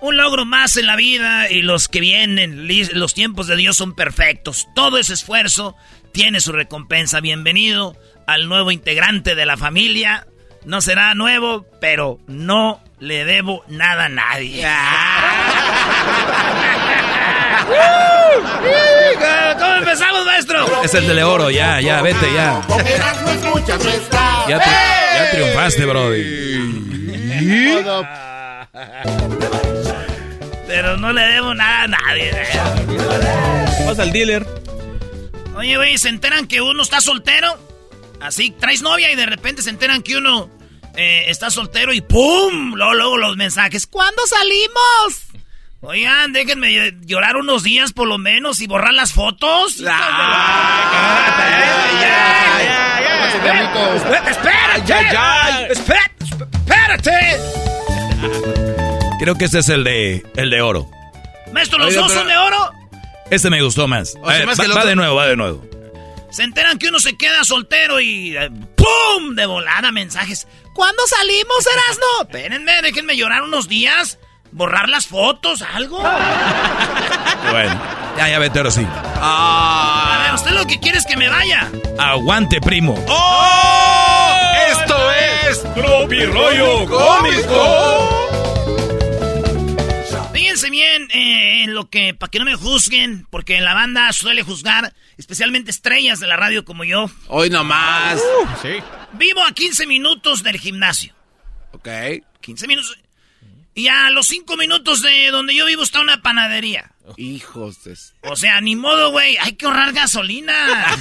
Un 0.01 0.17
logro 0.17 0.45
más 0.45 0.77
en 0.77 0.85
la 0.85 0.95
vida 0.95 1.49
y 1.49 1.63
los 1.63 1.87
que 1.87 1.99
vienen, 1.99 2.67
los 2.93 3.15
tiempos 3.15 3.47
de 3.47 3.55
Dios 3.55 3.75
son 3.75 3.95
perfectos. 3.95 4.67
Todo 4.75 4.99
ese 4.99 5.15
esfuerzo 5.15 5.75
tiene 6.11 6.41
su 6.41 6.51
recompensa. 6.51 7.21
Bienvenido 7.21 7.97
al 8.27 8.47
nuevo 8.47 8.69
integrante 8.69 9.33
de 9.33 9.47
la 9.47 9.57
familia. 9.57 10.27
No 10.63 10.81
será 10.81 11.15
nuevo, 11.15 11.65
pero 11.81 12.19
no 12.27 12.83
le 12.99 13.25
debo 13.25 13.63
nada 13.67 14.05
a 14.05 14.09
nadie. 14.09 14.63
¿Cómo 19.59 19.75
empezamos, 19.75 20.25
maestro? 20.25 20.83
Es 20.83 20.93
el 20.93 21.07
de 21.07 21.23
oro, 21.23 21.49
ya, 21.49 21.79
ya, 21.81 22.01
vete, 22.01 22.33
ya. 22.33 22.61
Ya, 24.47 24.59
tri- 24.59 25.15
ya 25.15 25.31
triunfaste, 25.31 25.85
Brody. 25.85 26.45
Pero 30.67 30.97
no 30.97 31.13
le 31.13 31.21
debo 31.21 31.53
nada 31.53 31.83
a 31.83 31.87
nadie. 31.87 32.31
Vas 33.85 33.99
al 33.99 34.11
dealer. 34.11 34.45
Oye, 35.55 35.77
güey, 35.77 35.97
se 35.97 36.09
enteran 36.09 36.47
que 36.47 36.61
uno 36.61 36.83
está 36.83 36.99
soltero. 37.01 37.57
Así, 38.21 38.51
traes 38.51 38.81
novia 38.81 39.11
y 39.11 39.15
de 39.15 39.25
repente 39.25 39.61
se 39.61 39.69
enteran 39.69 40.01
que 40.01 40.17
uno 40.17 40.49
eh, 40.95 41.25
está 41.27 41.49
soltero 41.49 41.93
y 41.93 42.01
¡pum! 42.01 42.73
Luego, 42.75 42.93
luego 42.93 43.17
los 43.17 43.37
mensajes. 43.37 43.85
¿Cuándo 43.87 44.21
salimos? 44.27 45.21
Oigan, 45.81 46.33
déjenme 46.33 46.69
ll- 46.71 47.05
llorar 47.05 47.35
unos 47.37 47.61
días 47.63 47.93
por 47.93 48.07
lo 48.07 48.17
menos 48.17 48.59
y 48.61 48.67
borrar 48.67 48.93
las 48.93 49.13
fotos. 49.13 49.79
¡Espérate! 54.25 55.71
¡Espérate! 55.71 56.25
¡Espérate! 56.57 57.39
Creo 59.19 59.35
que 59.35 59.45
este 59.45 59.59
es 59.59 59.69
el 59.69 59.83
de 59.83 60.23
el 60.35 60.49
de 60.49 60.61
oro. 60.61 60.89
Maestro, 61.53 61.77
¿los 61.79 61.89
Oiga, 61.89 62.01
dos 62.01 62.09
pero- 62.09 62.19
son 62.21 62.27
de 62.29 62.37
oro? 62.37 62.71
Este 63.31 63.49
me 63.49 63.61
gustó 63.61 63.87
más. 63.87 64.15
O 64.21 64.29
sea, 64.29 64.39
Eh, 64.41 64.45
más 64.45 64.59
va, 64.59 64.67
va 64.75 64.85
de 64.85 64.95
nuevo, 64.95 65.15
va 65.15 65.27
de 65.27 65.35
nuevo. 65.35 65.63
Se 66.31 66.43
enteran 66.43 66.77
que 66.77 66.89
uno 66.89 66.99
se 66.99 67.17
queda 67.17 67.43
soltero 67.43 67.99
y 67.99 68.35
eh, 68.37 68.49
¡pum! 68.75 69.35
De 69.35 69.45
volada 69.45 69.91
mensajes. 69.91 70.47
¿Cuándo 70.73 71.01
salimos, 71.07 71.65
Erasno? 71.73 72.05
Espérenme, 72.23 72.81
déjenme 72.81 73.15
llorar 73.15 73.41
unos 73.43 73.67
días. 73.69 74.19
Borrar 74.55 74.87
las 74.87 75.05
fotos, 75.07 75.61
algo. 75.61 76.01
Bueno, 77.51 77.79
ya, 78.17 78.27
ya 78.29 78.39
vete 78.39 78.57
ahora 78.57 78.71
sí. 78.71 78.87
A 78.89 80.21
ver, 80.23 80.33
usted 80.33 80.51
lo 80.51 80.65
que 80.65 80.79
quiere 80.79 80.97
es 80.97 81.05
que 81.05 81.15
me 81.15 81.29
vaya. 81.29 81.69
Aguante, 81.99 82.59
primo. 82.59 82.95
¡Oh! 83.07 84.39
Esto 84.71 85.11
es 85.47 85.61
Tropi 85.75 86.25
Rollo 86.25 86.85
Cómico. 86.87 88.09
Fíjense 90.33 90.69
bien 90.71 91.07
eh, 91.13 91.63
en 91.65 91.75
lo 91.75 91.87
que, 91.89 92.15
para 92.15 92.31
que 92.31 92.39
no 92.39 92.45
me 92.45 92.55
juzguen, 92.55 93.27
porque 93.29 93.61
la 93.61 93.75
banda 93.75 94.11
suele 94.11 94.41
juzgar, 94.41 94.93
especialmente 95.17 95.69
estrellas 95.69 96.19
de 96.19 96.27
la 96.27 96.35
radio 96.35 96.65
como 96.65 96.83
yo. 96.83 97.11
Hoy 97.27 97.51
nomás. 97.51 98.19
sí. 98.61 98.77
Vivo 99.13 99.43
a 99.43 99.51
15 99.51 99.85
minutos 99.85 100.41
del 100.41 100.57
gimnasio. 100.57 101.13
Ok. 101.73 101.87
15 102.41 102.67
minutos. 102.67 102.97
Y 103.77 103.89
a 103.89 104.09
los 104.09 104.27
5 104.27 104.55
minutos 104.55 105.01
de 105.01 105.31
donde 105.31 105.53
yo 105.53 105.65
vivo 105.65 105.83
está 105.83 105.99
una 105.99 106.21
panadería. 106.21 106.91
Hijos 107.17 107.83
de... 107.83 107.97
O 108.21 108.37
sea, 108.37 108.61
ni 108.61 108.77
modo, 108.77 109.11
güey. 109.11 109.35
Hay 109.37 109.53
que 109.53 109.65
ahorrar 109.65 109.91
gasolina. 109.91 110.53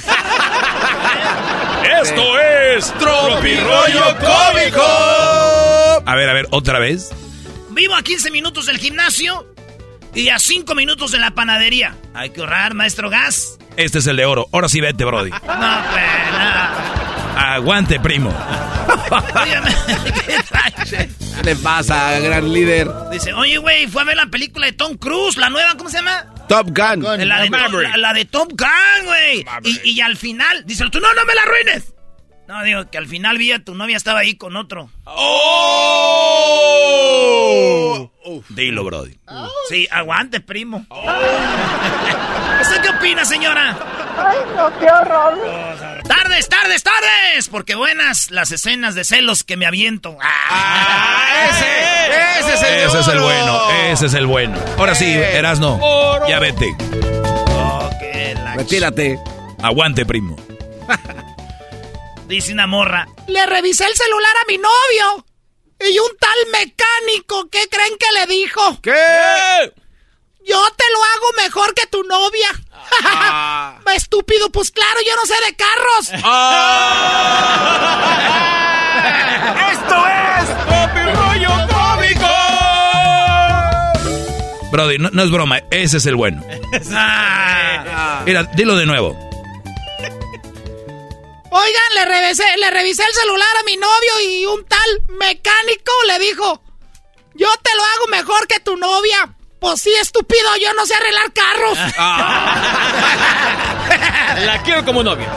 Esto 2.01 2.37
es 2.37 2.93
Tropi 2.97 3.55
Rollo 3.55 4.17
Cómico. 4.19 4.83
A 6.05 6.15
ver, 6.17 6.29
a 6.29 6.33
ver, 6.33 6.47
otra 6.51 6.79
vez. 6.79 7.11
Vivo 7.69 7.95
a 7.95 8.03
15 8.03 8.29
minutos 8.31 8.65
del 8.65 8.77
gimnasio 8.77 9.47
y 10.13 10.27
a 10.27 10.37
5 10.37 10.75
minutos 10.75 11.11
de 11.11 11.19
la 11.19 11.31
panadería. 11.31 11.95
Hay 12.13 12.31
que 12.31 12.41
ahorrar, 12.41 12.73
maestro 12.73 13.09
gas. 13.09 13.57
Este 13.77 13.99
es 13.99 14.07
el 14.07 14.17
de 14.17 14.25
oro. 14.25 14.49
Ahora 14.51 14.67
sí 14.67 14.81
vete, 14.81 15.05
Brody. 15.05 15.29
No, 15.29 15.37
pues, 15.39 15.47
no. 15.47 17.39
Aguante, 17.39 18.01
primo. 18.01 18.33
¿Qué 20.89 21.43
le 21.43 21.55
pasa, 21.57 22.19
gran 22.19 22.51
líder? 22.51 22.89
Dice, 23.11 23.33
oye, 23.33 23.57
güey, 23.57 23.87
fue 23.87 24.01
a 24.01 24.05
ver 24.05 24.17
la 24.17 24.27
película 24.27 24.65
de 24.65 24.73
Tom 24.73 24.97
Cruise, 24.97 25.37
la 25.37 25.49
nueva, 25.49 25.75
¿cómo 25.77 25.89
se 25.89 25.97
llama? 25.97 26.25
Top 26.47 26.67
Gun. 26.67 27.01
la, 27.27 27.41
de 27.41 27.49
Tom, 27.49 27.73
la, 27.81 27.97
la 27.97 28.13
de 28.13 28.25
Top 28.25 28.49
Gun, 28.51 29.05
güey. 29.05 29.45
Y, 29.63 29.91
y 29.91 30.01
al 30.01 30.15
final, 30.17 30.63
dice 30.65 30.85
tú, 30.91 30.99
no, 30.99 31.13
no 31.13 31.25
me 31.25 31.33
la 31.35 31.41
arruines. 31.43 31.95
No, 32.47 32.63
digo, 32.63 32.89
que 32.91 32.99
al 32.99 33.07
final 33.07 33.37
vi 33.39 33.51
a 33.51 33.63
tu 33.63 33.73
novia 33.73 33.97
estaba 33.97 34.19
ahí 34.19 34.35
con 34.35 34.55
otro. 34.55 34.91
¡Oh! 35.05 35.31
Dilo, 38.49 38.83
Brody. 38.83 39.17
Sí, 39.69 39.87
aguante, 39.89 40.41
primo. 40.41 40.85
¿Usted 42.61 42.81
qué 42.83 42.89
opina, 42.89 43.25
señora? 43.25 43.75
Ay, 44.17 44.37
no, 44.55 44.79
qué 44.79 44.85
horror. 44.85 46.03
Tardes, 46.07 46.47
tardes, 46.49 46.83
tardes. 46.83 47.49
Porque 47.49 47.75
buenas 47.75 48.31
las 48.31 48.51
escenas 48.51 48.95
de 48.95 49.03
celos 49.03 49.43
que 49.43 49.57
me 49.57 49.65
aviento. 49.65 50.17
Ah, 50.21 51.49
ese, 51.49 52.39
ese 52.39 52.53
es 52.53 52.61
el 52.63 52.73
Ese 52.89 52.99
es 52.99 53.07
el 53.07 53.19
bueno, 53.19 53.71
ese 53.71 54.05
es 54.07 54.13
el 54.13 54.27
bueno. 54.27 54.57
Ahora 54.77 54.95
sí, 54.95 55.05
Erasno, 55.13 55.77
oro. 55.81 56.27
ya 56.27 56.39
vete. 56.39 56.75
Retírate. 58.55 59.19
Aguante, 59.61 60.05
primo. 60.05 60.35
Dice 62.27 62.53
una 62.53 62.67
morra. 62.67 63.07
Le 63.27 63.45
revisé 63.45 63.85
el 63.85 63.93
celular 63.95 64.31
a 64.43 64.45
mi 64.47 64.57
novio. 64.57 65.25
Y 65.79 65.99
un 65.99 66.17
tal 66.17 66.51
mecánico, 66.51 67.49
¿qué 67.51 67.67
creen 67.69 67.93
que 67.99 68.05
le 68.19 68.27
dijo? 68.33 68.81
¿Qué? 68.81 69.73
Yo 70.45 70.61
te 70.77 70.83
lo 70.93 71.03
hago 71.03 71.25
mejor 71.43 71.73
que 71.73 71.87
tu 71.87 72.03
novia. 72.03 72.49
Ah. 73.03 73.79
Estúpido, 73.95 74.51
pues 74.51 74.69
claro, 74.69 74.99
yo 75.05 75.15
no 75.15 75.25
sé 75.25 75.33
de 75.43 75.55
carros. 75.55 76.09
Esto 79.71 80.05
es 80.07 80.47
Tropi 80.65 81.01
Rollo 81.15 81.49
Cómico. 81.67 82.27
Brody, 84.71 84.97
no, 84.99 85.09
no 85.11 85.23
es 85.23 85.31
broma, 85.31 85.57
ese 85.71 85.97
es 85.97 86.05
el 86.05 86.15
bueno. 86.15 86.43
Ah. 86.93 88.21
Mira, 88.25 88.43
dilo 88.43 88.75
de 88.75 88.85
nuevo. 88.85 89.17
Oigan, 91.49 91.93
le 91.95 92.05
revisé, 92.05 92.43
le 92.57 92.69
revisé 92.69 93.03
el 93.03 93.13
celular 93.13 93.57
a 93.61 93.63
mi 93.63 93.77
novio 93.77 94.19
y 94.29 94.45
un 94.45 94.63
tal 94.65 95.01
mecánico 95.17 95.91
le 96.07 96.19
dijo, 96.19 96.61
yo 97.33 97.47
te 97.63 97.73
lo 97.75 97.83
hago 97.83 98.07
mejor 98.11 98.45
que 98.47 98.59
tu 98.59 98.75
novia. 98.75 99.33
Pues 99.65 99.81
sí, 99.81 99.89
estúpido, 99.99 100.45
yo 100.61 100.71
no 100.75 100.85
sé 100.85 100.93
arreglar 100.93 101.33
carros. 101.33 101.79
La 104.45 104.61
quiero 104.63 104.85
como 104.85 105.01
novia. 105.01 105.27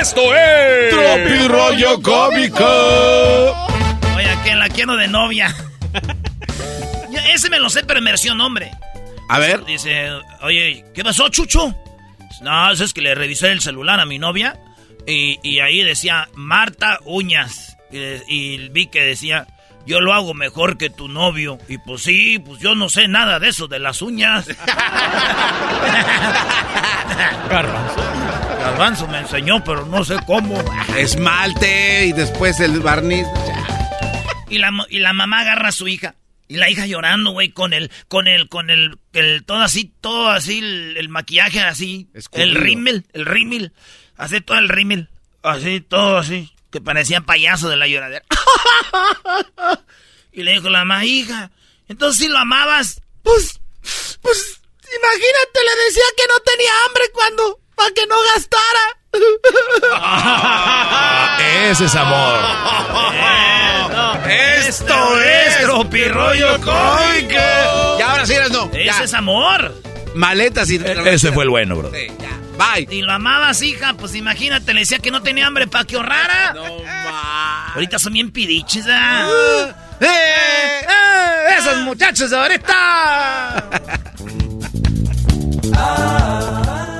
Esto 0.00 0.34
es. 0.34 0.90
Tropi 0.90 1.46
rollo 1.46 2.02
cómico. 2.02 2.66
Oye, 4.16 4.36
que 4.42 4.56
la 4.56 4.68
quiero 4.68 4.96
de 4.96 5.06
novia. 5.06 5.54
Ya, 7.08 7.20
Ese 7.32 7.50
me 7.50 7.60
lo 7.60 7.70
sé, 7.70 7.84
pero 7.84 8.02
me 8.02 8.10
versión 8.10 8.38
nombre. 8.38 8.72
A 9.28 9.38
ver. 9.38 9.64
Dice, 9.64 10.10
oye, 10.40 10.84
¿qué 10.92 11.04
pasó, 11.04 11.28
Chucho? 11.28 11.72
No, 12.42 12.72
eso 12.72 12.82
es 12.82 12.92
que 12.92 13.00
le 13.00 13.14
revisé 13.14 13.52
el 13.52 13.60
celular 13.60 14.00
a 14.00 14.06
mi 14.06 14.18
novia 14.18 14.58
y, 15.06 15.38
y 15.48 15.60
ahí 15.60 15.84
decía 15.84 16.28
Marta 16.34 16.98
Uñas. 17.04 17.76
Y 17.92 18.70
vi 18.70 18.88
que 18.88 19.04
decía, 19.04 19.46
yo 19.88 20.00
lo 20.00 20.12
hago 20.12 20.34
mejor 20.34 20.76
que 20.78 20.90
tu 20.90 21.08
novio. 21.08 21.58
Y 21.66 21.78
pues 21.78 22.02
sí, 22.02 22.38
pues 22.38 22.60
yo 22.60 22.74
no 22.74 22.88
sé 22.88 23.08
nada 23.08 23.40
de 23.40 23.48
eso, 23.48 23.68
de 23.68 23.78
las 23.78 24.02
uñas. 24.02 24.46
Garbanzo. 27.50 27.96
Garbanzo 28.60 29.08
me 29.08 29.18
enseñó, 29.20 29.62
pero 29.64 29.86
no 29.86 30.04
sé 30.04 30.16
cómo. 30.26 30.62
Esmalte 30.96 32.06
y 32.06 32.12
después 32.12 32.60
el 32.60 32.80
barniz. 32.80 33.26
Y 34.50 34.58
la, 34.58 34.70
mo- 34.70 34.86
y 34.88 34.98
la 34.98 35.12
mamá 35.12 35.40
agarra 35.40 35.68
a 35.68 35.72
su 35.72 35.88
hija. 35.88 36.14
Y 36.48 36.56
la 36.56 36.70
hija 36.70 36.86
llorando, 36.86 37.32
güey, 37.32 37.50
con 37.50 37.74
el, 37.74 37.90
con 38.08 38.26
el, 38.26 38.48
con 38.48 38.70
el, 38.70 38.96
el, 39.12 39.44
todo 39.44 39.60
así, 39.62 39.92
todo 40.00 40.30
así, 40.30 40.58
el, 40.60 40.96
el 40.96 41.08
maquillaje 41.10 41.60
así. 41.60 42.08
Escurrido. 42.14 42.48
El 42.50 42.54
rímel, 42.56 43.04
el 43.12 43.26
rímel. 43.26 43.72
Así 44.16 44.40
todo 44.40 44.58
el 44.58 44.68
rímel. 44.70 45.08
Así, 45.42 45.80
todo 45.80 46.16
así. 46.18 46.50
Que 46.70 46.80
parecía 46.80 47.20
payaso 47.22 47.68
de 47.68 47.76
la 47.76 47.86
lloradera. 47.86 48.24
y 50.32 50.42
le 50.42 50.52
dijo 50.52 50.68
la 50.68 50.84
mamá, 50.84 51.04
hija, 51.04 51.50
entonces 51.88 52.18
si 52.18 52.28
lo 52.28 52.38
amabas. 52.38 53.00
Pues, 53.22 53.60
pues, 54.22 54.60
imagínate, 54.82 55.60
le 55.64 55.84
decía 55.84 56.04
que 56.16 56.24
no 56.28 56.38
tenía 56.40 56.70
hambre 56.86 57.04
cuando, 57.12 57.60
para 57.74 57.90
que 57.92 58.06
no 58.06 58.16
gastara. 58.34 58.96
Ese 61.70 61.86
es 61.86 61.94
amor. 61.94 62.38
Esto 64.28 65.20
es 65.20 65.62
Tropirollo 65.62 66.60
cómico. 66.60 67.96
Y 67.98 68.02
ahora 68.02 68.26
sí 68.26 68.34
eres 68.34 68.50
no. 68.50 68.68
Ese 68.72 68.84
ya. 68.84 69.02
es 69.02 69.14
amor. 69.14 69.74
Maletas 70.14 70.70
y. 70.70 70.76
Ese 70.76 71.32
fue 71.32 71.44
el 71.44 71.50
bueno, 71.50 71.76
bro. 71.76 71.90
Sí, 71.92 72.06
ya. 72.18 72.38
Bye. 72.58 72.88
Y 72.90 73.02
lo 73.02 73.12
amabas, 73.12 73.62
hija, 73.62 73.94
pues 73.94 74.14
imagínate, 74.16 74.74
le 74.74 74.80
decía 74.80 74.98
que 74.98 75.12
no 75.12 75.22
tenía 75.22 75.46
hambre 75.46 75.68
para 75.68 75.84
que 75.84 75.96
ahorrara. 75.96 76.52
No. 76.54 76.66
Ahorita 77.74 77.98
son 77.98 78.12
bien 78.14 78.32
pidiches, 78.32 78.84
¿ah? 78.88 79.28
¡Eh! 80.00 80.06
¡Eh! 80.06 81.56
¡Esos 81.58 81.78
muchachos 81.78 82.32
ahorita! 82.32 83.70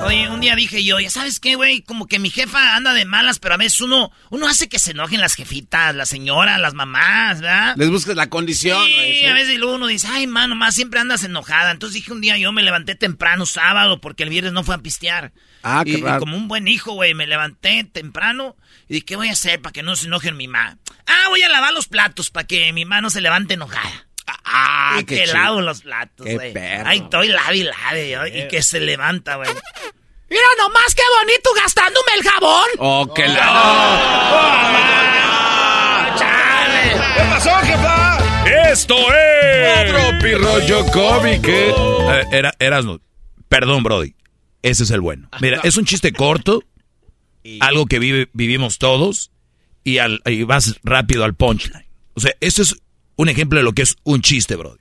Oye, 0.08 0.30
un 0.30 0.40
día 0.40 0.56
dije 0.56 0.82
yo, 0.84 0.98
ya 1.00 1.10
sabes 1.10 1.38
qué, 1.38 1.54
güey, 1.54 1.82
como 1.82 2.06
que 2.06 2.18
mi 2.18 2.30
jefa 2.30 2.76
anda 2.76 2.94
de 2.94 3.04
malas, 3.04 3.38
pero 3.38 3.54
a 3.54 3.58
veces 3.58 3.82
uno, 3.82 4.10
uno 4.30 4.48
hace 4.48 4.68
que 4.68 4.78
se 4.78 4.92
enojen 4.92 5.20
las 5.20 5.34
jefitas, 5.34 5.94
las 5.94 6.08
señoras, 6.08 6.58
las 6.60 6.72
mamás, 6.72 7.42
¿verdad? 7.42 7.74
Les 7.76 7.90
buscas 7.90 8.16
la 8.16 8.30
condición. 8.30 8.86
Sí. 8.86 8.94
Ese. 8.96 9.28
a 9.28 9.34
veces 9.34 9.58
luego 9.58 9.74
uno 9.74 9.86
dice, 9.86 10.08
ay, 10.10 10.26
mano, 10.26 10.54
más 10.54 10.74
siempre 10.74 11.00
andas 11.00 11.24
enojada. 11.24 11.72
Entonces 11.72 11.96
dije 11.96 12.12
un 12.12 12.22
día 12.22 12.38
yo 12.38 12.52
me 12.52 12.62
levanté 12.62 12.94
temprano 12.94 13.44
sábado 13.44 14.00
porque 14.00 14.22
el 14.22 14.30
viernes 14.30 14.52
no 14.52 14.64
fue 14.64 14.76
a 14.76 14.78
pistear. 14.78 15.32
Ah, 15.62 15.82
qué 15.84 15.90
y, 15.92 15.94
y 15.98 16.02
raro. 16.02 16.20
como 16.20 16.36
un 16.36 16.48
buen 16.48 16.68
hijo, 16.68 16.92
güey, 16.92 17.14
me 17.14 17.26
levanté 17.26 17.84
temprano 17.84 18.56
y 18.88 18.94
dije, 18.94 19.06
¿qué 19.06 19.16
voy 19.16 19.28
a 19.28 19.32
hacer 19.32 19.60
para 19.60 19.72
que 19.72 19.82
no 19.82 19.96
se 19.96 20.06
enojen 20.06 20.36
mi 20.36 20.48
mamá? 20.48 20.78
Ah, 21.06 21.28
voy 21.28 21.42
a 21.42 21.48
lavar 21.48 21.72
los 21.72 21.88
platos 21.88 22.30
para 22.30 22.46
que 22.46 22.72
mi 22.72 22.84
mamá 22.84 23.00
no 23.00 23.10
se 23.10 23.20
levante 23.20 23.54
enojada. 23.54 24.06
Ah, 24.44 24.96
y 25.00 25.04
qué 25.04 25.16
que 25.16 25.22
chido. 25.24 25.34
lavo 25.34 25.60
los 25.62 25.80
platos, 25.82 26.26
Qué 26.26 26.34
güey. 26.34 26.52
Ahí 26.84 26.98
estoy, 26.98 27.28
lave 27.28 27.56
y 27.56 27.62
lave, 27.64 28.10
yo, 28.10 28.26
y 28.26 28.46
que 28.48 28.62
se 28.62 28.78
levanta, 28.80 29.36
güey. 29.36 29.48
Mira 30.30 30.42
nomás 30.58 30.94
qué 30.94 31.02
bonito 31.22 31.50
gastándome 31.56 32.12
el 32.16 32.22
jabón. 32.22 32.68
Oh, 32.78 33.14
que 33.14 33.26
la. 33.26 34.98
¿Qué 37.16 37.22
pasó, 37.30 37.50
jefa? 37.64 38.18
Esto 38.70 38.96
es. 39.14 39.90
Tropirollo 39.92 40.86
cómico. 40.86 41.50
Eh, 41.50 42.24
Era, 42.32 42.52
Erasmo, 42.58 43.00
perdón, 43.48 43.82
Brody. 43.82 44.14
Ese 44.62 44.82
es 44.84 44.90
el 44.90 45.00
bueno. 45.00 45.28
Mira, 45.40 45.60
es 45.64 45.76
un 45.76 45.84
chiste 45.84 46.12
corto, 46.12 46.62
algo 47.60 47.86
que 47.86 47.98
vive- 47.98 48.28
vivimos 48.32 48.78
todos, 48.78 49.30
y, 49.84 49.98
al, 49.98 50.20
y 50.26 50.42
vas 50.42 50.78
rápido 50.82 51.24
al 51.24 51.34
punchline. 51.34 51.86
O 52.14 52.20
sea, 52.20 52.32
ese 52.40 52.62
es 52.62 52.76
un 53.16 53.28
ejemplo 53.28 53.58
de 53.58 53.64
lo 53.64 53.72
que 53.72 53.82
es 53.82 53.96
un 54.04 54.20
chiste, 54.22 54.56
Brody. 54.56 54.78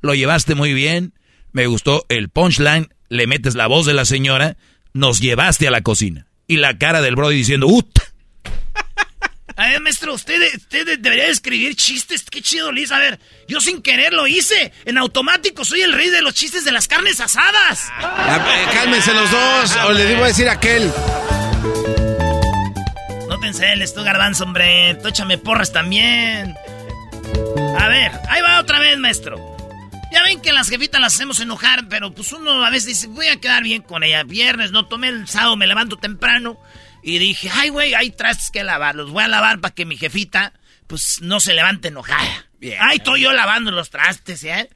Lo 0.00 0.14
llevaste 0.14 0.54
muy 0.54 0.72
bien, 0.72 1.12
me 1.52 1.66
gustó 1.66 2.04
el 2.08 2.28
punchline, 2.28 2.88
le 3.08 3.26
metes 3.26 3.54
la 3.54 3.66
voz 3.66 3.86
de 3.86 3.94
la 3.94 4.04
señora, 4.04 4.56
nos 4.92 5.20
llevaste 5.20 5.66
a 5.68 5.70
la 5.70 5.82
cocina. 5.82 6.26
Y 6.46 6.56
la 6.58 6.78
cara 6.78 7.02
del 7.02 7.16
Brody 7.16 7.36
diciendo, 7.36 7.66
¡ut! 7.66 7.98
A 9.56 9.68
ver, 9.68 9.80
maestro, 9.80 10.12
usted, 10.12 10.38
usted 10.54 10.98
debería 10.98 11.28
escribir 11.28 11.74
chistes. 11.76 12.24
Qué 12.30 12.42
chido, 12.42 12.70
Liz. 12.72 12.92
A 12.92 12.98
ver, 12.98 13.18
yo 13.48 13.58
sin 13.60 13.80
querer 13.80 14.12
lo 14.12 14.26
hice. 14.26 14.72
En 14.84 14.98
automático 14.98 15.64
soy 15.64 15.80
el 15.80 15.94
rey 15.94 16.10
de 16.10 16.20
los 16.20 16.34
chistes 16.34 16.64
de 16.66 16.72
las 16.72 16.86
carnes 16.88 17.20
asadas. 17.20 17.88
Eh, 17.98 18.66
Cálmense 18.74 19.14
los 19.14 19.30
dos. 19.30 19.76
O 19.86 19.92
le 19.92 20.04
digo 20.06 20.24
a 20.24 20.26
decir 20.28 20.48
a 20.48 20.52
aquel. 20.52 20.92
No 23.28 23.38
te 23.40 23.46
enceles 23.46 23.94
tú, 23.94 24.02
garbanzo, 24.02 24.44
hombre. 24.44 24.94
Tú 25.00 25.08
échame 25.08 25.38
porras 25.38 25.72
también. 25.72 26.54
A 27.78 27.88
ver, 27.88 28.12
ahí 28.28 28.42
va 28.42 28.60
otra 28.60 28.78
vez, 28.78 28.98
maestro. 28.98 29.56
Ya 30.12 30.22
ven 30.22 30.40
que 30.40 30.52
las 30.52 30.68
jefitas 30.68 31.00
las 31.00 31.14
hacemos 31.14 31.40
enojar, 31.40 31.88
pero 31.88 32.12
pues 32.12 32.30
uno 32.32 32.64
a 32.64 32.70
veces 32.70 32.86
dice, 32.88 33.06
voy 33.08 33.28
a 33.28 33.40
quedar 33.40 33.62
bien 33.62 33.80
con 33.82 34.02
ella. 34.02 34.22
Viernes, 34.22 34.70
no 34.70 34.86
tomé 34.86 35.08
el 35.08 35.26
sábado, 35.28 35.56
me 35.56 35.66
levanto 35.66 35.96
temprano. 35.96 36.58
Y 37.06 37.18
dije, 37.20 37.48
ay, 37.54 37.68
güey, 37.68 37.94
hay 37.94 38.10
trastes 38.10 38.50
que 38.50 38.64
lavar. 38.64 38.96
Los 38.96 39.12
voy 39.12 39.22
a 39.22 39.28
lavar 39.28 39.60
para 39.60 39.72
que 39.72 39.84
mi 39.84 39.96
jefita, 39.96 40.52
pues, 40.88 41.20
no 41.22 41.38
se 41.38 41.52
levante 41.52 41.86
enojada. 41.86 42.48
Bien. 42.58 42.80
Ahí 42.82 42.96
estoy 42.96 43.20
yo 43.20 43.32
lavando 43.32 43.70
los 43.70 43.90
trastes, 43.90 44.42
¿eh? 44.42 44.68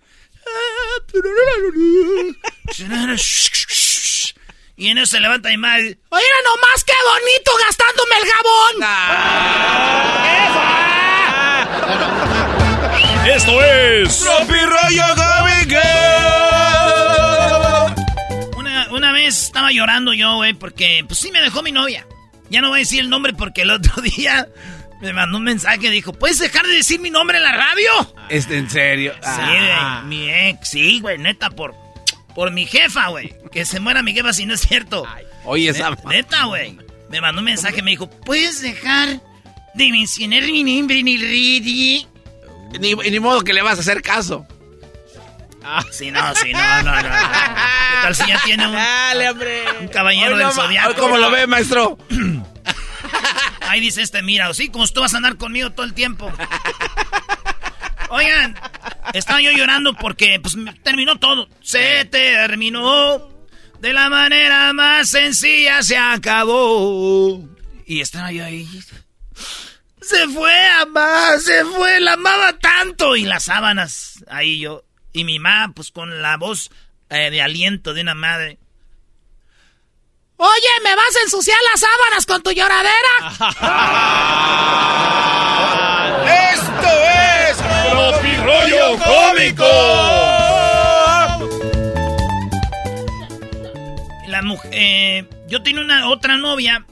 Y 4.77 4.87
en 4.87 4.99
eso 4.99 5.17
se 5.17 5.19
levanta 5.19 5.49
mi 5.49 5.57
madre. 5.57 5.99
Oye, 6.11 6.25
nomás 6.45 6.85
qué 6.85 6.93
bonito 7.05 7.51
gastándome 7.67 8.15
el 8.17 8.29
jabón. 8.31 8.77
Esto 13.27 13.61
es. 13.65 14.23
Una, 18.57 18.89
una 18.93 19.13
vez 19.13 19.37
estaba 19.47 19.73
llorando 19.73 20.13
yo, 20.13 20.37
güey, 20.37 20.55
porque 20.55 21.05
pues 21.09 21.19
sí 21.19 21.33
me 21.33 21.41
dejó 21.41 21.65
mi 21.65 21.73
novia. 21.73 22.07
Ya 22.51 22.61
no 22.61 22.69
voy 22.69 22.79
a 22.79 22.81
decir 22.81 23.01
el 23.01 23.09
nombre 23.11 23.33
porque 23.33 23.63
el 23.63 23.71
otro 23.71 24.03
día 24.17 24.49
me 25.01 25.13
mandó 25.13 25.39
un 25.39 25.45
mensaje 25.45 25.87
y 25.87 25.91
dijo, 25.91 26.13
¿puedes 26.13 26.39
dejar 26.39 26.67
de 26.67 26.75
decir 26.75 27.01
mi 27.01 27.11
nombre 27.11 27.39
en 27.39 27.45
la 27.45 27.53
radio? 27.53 28.15
Este, 28.29 28.59
en 28.59 28.69
serio. 28.69 29.13
Sí, 29.15 29.21
Ah. 29.25 30.03
güey, 30.05 30.09
mi 30.19 30.31
ex, 30.31 30.69
sí, 30.69 31.01
güey, 31.01 31.17
neta, 31.19 31.49
por, 31.51 31.75
por 32.35 32.51
mi 32.51 32.67
jefa, 32.67 33.09
güey. 33.09 33.33
Que 33.51 33.65
se 33.65 33.81
muera 33.81 34.03
mi 34.03 34.13
jefa 34.13 34.33
si 34.33 34.45
no 34.47 34.55
es 34.55 34.61
cierto. 34.61 35.07
Oye, 35.45 35.71
esa. 35.71 35.91
Neta, 36.07 36.45
güey. 36.45 36.77
Me 37.09 37.21
mandó 37.21 37.41
un 37.41 37.47
mensaje, 37.47 37.83
me 37.83 37.91
dijo, 37.93 38.09
¿puedes 38.11 38.61
dejar 38.63 39.21
de 39.75 39.89
mencionar 39.91 40.43
mi 40.43 40.63
nombre 40.63 40.99
en 41.01 41.09
el 41.09 41.21
radio? 41.21 42.09
Ni, 42.79 42.95
ni 43.11 43.21
modo 43.21 43.41
que 43.43 43.53
le 43.53 43.63
vas 43.63 43.79
a 43.79 43.81
hacer 43.81 44.01
caso. 44.03 44.47
Sí, 45.91 46.11
no, 46.11 46.35
sí, 46.35 46.53
no, 46.53 46.83
no, 46.83 46.95
no. 46.95 47.03
no. 47.03 47.09
¿Qué 47.09 47.97
tal 48.03 48.17
si 48.17 48.27
ya 48.27 48.41
tiene 48.45 48.67
un, 48.67 48.73
Dale, 48.73 49.31
hombre. 49.31 49.65
un 49.81 49.89
caballero 49.89 50.37
Hoy 50.37 50.43
del 50.43 50.53
zodiaco? 50.53 50.95
¿Cómo 50.95 51.19
lo 51.19 51.31
ve, 51.31 51.47
maestro? 51.47 51.99
Ahí 53.63 53.81
dice 53.81 54.03
este, 54.03 54.23
mira, 54.23 54.53
sí, 54.55 54.69
como 54.69 54.87
tú 54.89 55.01
vas 55.01 55.15
a 55.15 55.19
andar 55.19 55.37
conmigo 55.37 55.71
todo 55.71 55.87
el 55.87 55.95
tiempo. 55.95 56.33
Oigan, 58.09 58.59
estaba 59.13 59.41
yo 59.41 59.53
llorando 59.53 59.95
porque 59.95 60.41
pues 60.41 60.57
terminó 60.83 61.19
todo. 61.19 61.49
Se 61.63 62.05
terminó 62.07 63.29
de 63.79 63.93
la 63.93 64.09
manera 64.09 64.73
más 64.73 65.11
sencilla, 65.11 65.83
se 65.83 65.97
acabó. 65.97 67.49
Y 67.87 68.01
estaba 68.01 68.33
yo 68.33 68.45
ahí. 68.45 68.67
Se 70.03 70.27
fue, 70.29 70.69
amá, 70.81 71.39
se 71.39 71.65
fue, 71.65 72.01
la 72.01 72.15
amaba 72.15 72.59
tanto. 72.59 73.15
Y 73.15 73.25
las 73.25 73.45
sábanas, 73.45 74.25
ahí 74.29 74.59
yo. 74.59 74.85
Y 75.13 75.25
mi 75.25 75.39
mamá, 75.39 75.73
pues 75.75 75.91
con 75.91 76.23
la 76.23 76.37
voz 76.37 76.71
eh, 77.09 77.31
de 77.31 77.43
aliento 77.43 77.95
de 77.95 78.03
una 78.03 78.15
madre. 78.15 78.59
Oye, 80.37 80.69
¿me 80.83 80.95
vas 80.97 81.17
a 81.17 81.21
ensuciar 81.25 81.59
las 81.71 81.81
sábanas 81.81 82.27
con 82.27 82.43
tu 82.43 82.51
lloradera? 82.53 82.91
¡Esto 86.55 86.89
es 87.51 87.57
Tropirollo 87.91 88.97
cómico. 89.05 89.67
La 94.29 94.43
mujer, 94.43 94.71
eh, 94.73 95.25
yo 95.49 95.63
tenía 95.63 95.83
una 95.83 96.09
otra 96.09 96.39
novia, 96.39 96.87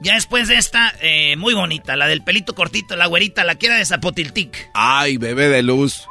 ya 0.00 0.14
después 0.14 0.48
de 0.48 0.56
esta, 0.56 0.92
eh, 1.00 1.36
muy 1.36 1.54
bonita, 1.54 1.94
la 1.94 2.08
del 2.08 2.24
pelito 2.24 2.54
cortito, 2.56 2.96
la 2.96 3.06
güerita, 3.06 3.44
la 3.44 3.54
que 3.56 3.66
era 3.66 3.76
de 3.76 3.84
Zapotiltic. 3.84 4.68
Ay, 4.74 5.16
bebé 5.16 5.48
de 5.48 5.62
luz. 5.62 6.08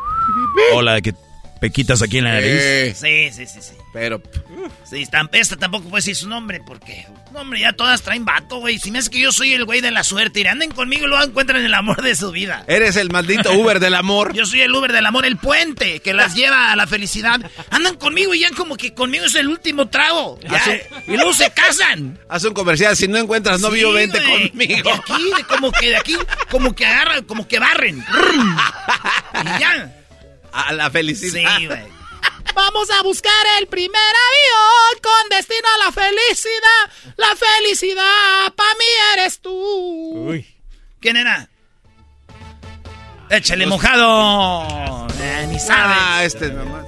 Hola, 0.74 1.02
que 1.02 1.14
pequitas 1.60 2.01
aquí 2.01 2.18
en 2.20 2.24
la 2.26 2.34
nariz. 2.34 2.49
Eh, 2.51 2.93
Sí, 2.95 3.30
sí, 3.36 3.45
sí, 3.47 3.62
sí. 3.62 3.74
pero 3.93 4.22
Sí, 4.89 5.05
esta 5.34 5.55
tampoco 5.57 5.88
puede 5.89 5.99
decir 6.01 6.16
su 6.16 6.28
nombre 6.28 6.62
porque, 6.66 7.05
no, 7.32 7.41
hombre, 7.41 7.60
ya 7.60 7.74
todas 7.74 8.01
traen 8.01 8.26
vato, 8.26 8.57
güey. 8.57 8.80
Si 8.80 8.89
me 8.91 8.99
hace 8.99 9.10
que 9.12 9.20
yo 9.20 9.32
soy 9.32 9.53
el 9.53 9.66
güey 9.66 9.82
de 9.82 9.91
la 9.91 10.03
suerte 10.03 10.41
y 10.41 10.47
anden 10.47 10.72
conmigo 10.72 11.05
y 11.05 11.07
luego 11.10 11.24
encuentran 11.24 11.64
el 11.64 11.74
amor 11.74 12.01
de 12.01 12.16
su 12.16 12.32
vida. 12.32 12.64
eres 12.68 12.95
el 12.95 13.10
maldito 13.12 13.51
Uber 13.53 13.80
del 13.80 13.93
amor. 13.95 14.34
Yo 14.39 14.45
soy 14.45 14.62
el 14.62 14.74
Uber 14.74 14.91
del 14.91 15.05
amor, 15.05 15.26
el 15.26 15.38
puente 15.38 15.99
que 15.99 16.14
las 16.14 16.34
lleva 16.36 16.72
a 16.72 16.76
la 16.76 16.88
felicidad. 16.88 17.39
Andan 17.70 17.95
conmigo 17.95 18.34
y 18.34 18.39
ya 18.41 18.49
como 18.55 18.76
que 18.78 18.93
conmigo 18.93 19.26
es 19.26 19.36
el 19.36 19.47
último 19.47 19.88
trago. 19.89 20.39
Ya, 20.41 20.62
y 21.07 21.16
luego 21.16 21.34
se 21.34 21.51
casan. 21.51 22.18
Haz 22.30 22.43
un 22.45 22.53
comercial, 22.53 22.95
si 22.97 23.07
no 23.07 23.18
encuentras 23.18 23.60
novio, 23.62 23.89
Sí, 23.89 23.95
vente 23.95 24.20
güey. 24.20 24.49
conmigo. 24.49 24.84
De 24.84 24.91
aquí, 24.91 25.24
de 25.38 25.43
como 25.43 25.72
que 25.72 25.89
de 25.89 25.97
aquí, 25.97 26.16
como 26.49 26.74
que 26.76 26.86
agarran, 26.86 27.24
como 27.26 27.47
que 27.47 27.60
barren. 27.60 28.03
Y 29.34 29.60
ya. 29.60 29.95
A 30.52 30.74
la 30.74 30.89
felicidad. 30.89 31.58
Sí, 31.58 31.66
güey. 31.68 31.84
Vamos 32.56 32.89
a 32.91 33.02
buscar 33.04 33.32
el 33.60 33.68
primer 33.68 33.95
avión 33.95 35.02
con 35.02 35.30
destino 35.30 35.68
a 35.76 35.86
la 35.86 35.91
felicidad. 35.91 37.16
La 37.18 37.36
felicidad 37.36 38.54
pa' 38.56 38.76
mí 38.78 38.86
eres 39.14 39.39
tú. 39.39 40.34
¿Quién 41.00 41.18
era? 41.18 41.50
Échale 43.30 43.68
mojado. 43.68 45.08
Eh, 45.22 45.47
ni 45.50 45.60
sabes. 45.60 45.97
Ah, 46.00 46.24
este 46.24 46.47
es 46.47 46.54
nomás. 46.54 46.86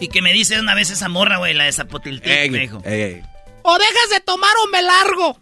Y 0.00 0.08
que 0.08 0.20
me 0.20 0.32
dice 0.32 0.58
una 0.58 0.74
vez 0.74 0.90
esa 0.90 1.08
morra, 1.08 1.36
güey, 1.36 1.54
la 1.54 1.64
de 1.64 1.72
Zapotiltic, 1.72 2.50
me 2.50 2.58
dijo. 2.58 2.82
ey, 2.84 3.00
ey. 3.02 3.22
O 3.62 3.78
dejas 3.78 4.10
de 4.10 4.20
tomar 4.20 4.50
o 4.64 4.66
me 4.66 4.82
largo. 4.82 5.38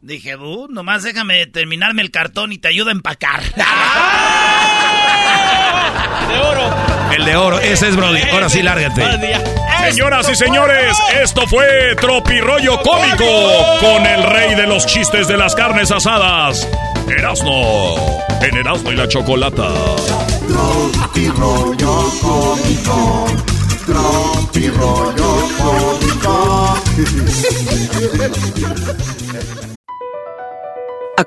Dije, 0.00 0.36
bu, 0.36 0.68
nomás 0.70 1.02
déjame 1.02 1.46
terminarme 1.46 2.00
el 2.00 2.10
cartón 2.10 2.52
y 2.52 2.58
te 2.58 2.68
ayudo 2.68 2.88
a 2.88 2.92
empacar. 2.92 3.42
De 6.28 6.38
oro. 6.38 6.70
El 7.16 7.24
de 7.24 7.36
oro, 7.36 7.60
ese 7.60 7.88
es 7.88 7.96
Brody. 7.96 8.22
Ahora 8.32 8.48
sí, 8.48 8.62
lárgate. 8.62 9.02
Señoras 9.90 10.28
y 10.28 10.34
señores, 10.34 10.96
esto 11.22 11.46
fue 11.46 11.94
Tropirollo 12.00 12.80
Cómico 12.82 13.24
con 13.80 14.04
el 14.04 14.22
rey 14.24 14.54
de 14.56 14.66
los 14.66 14.84
chistes 14.86 15.28
de 15.28 15.36
las 15.36 15.54
carnes 15.54 15.92
asadas, 15.92 16.66
Erasno, 17.08 17.94
en 18.40 18.56
Erasno 18.56 18.92
y 18.92 18.96
la 18.96 19.06
Chocolata. 19.06 19.68
Tropi 20.48 21.28
rollo 21.28 22.10
cómico. 22.20 23.26
Tropi 23.86 24.68
rollo 24.70 25.48
cómico. 25.56 26.82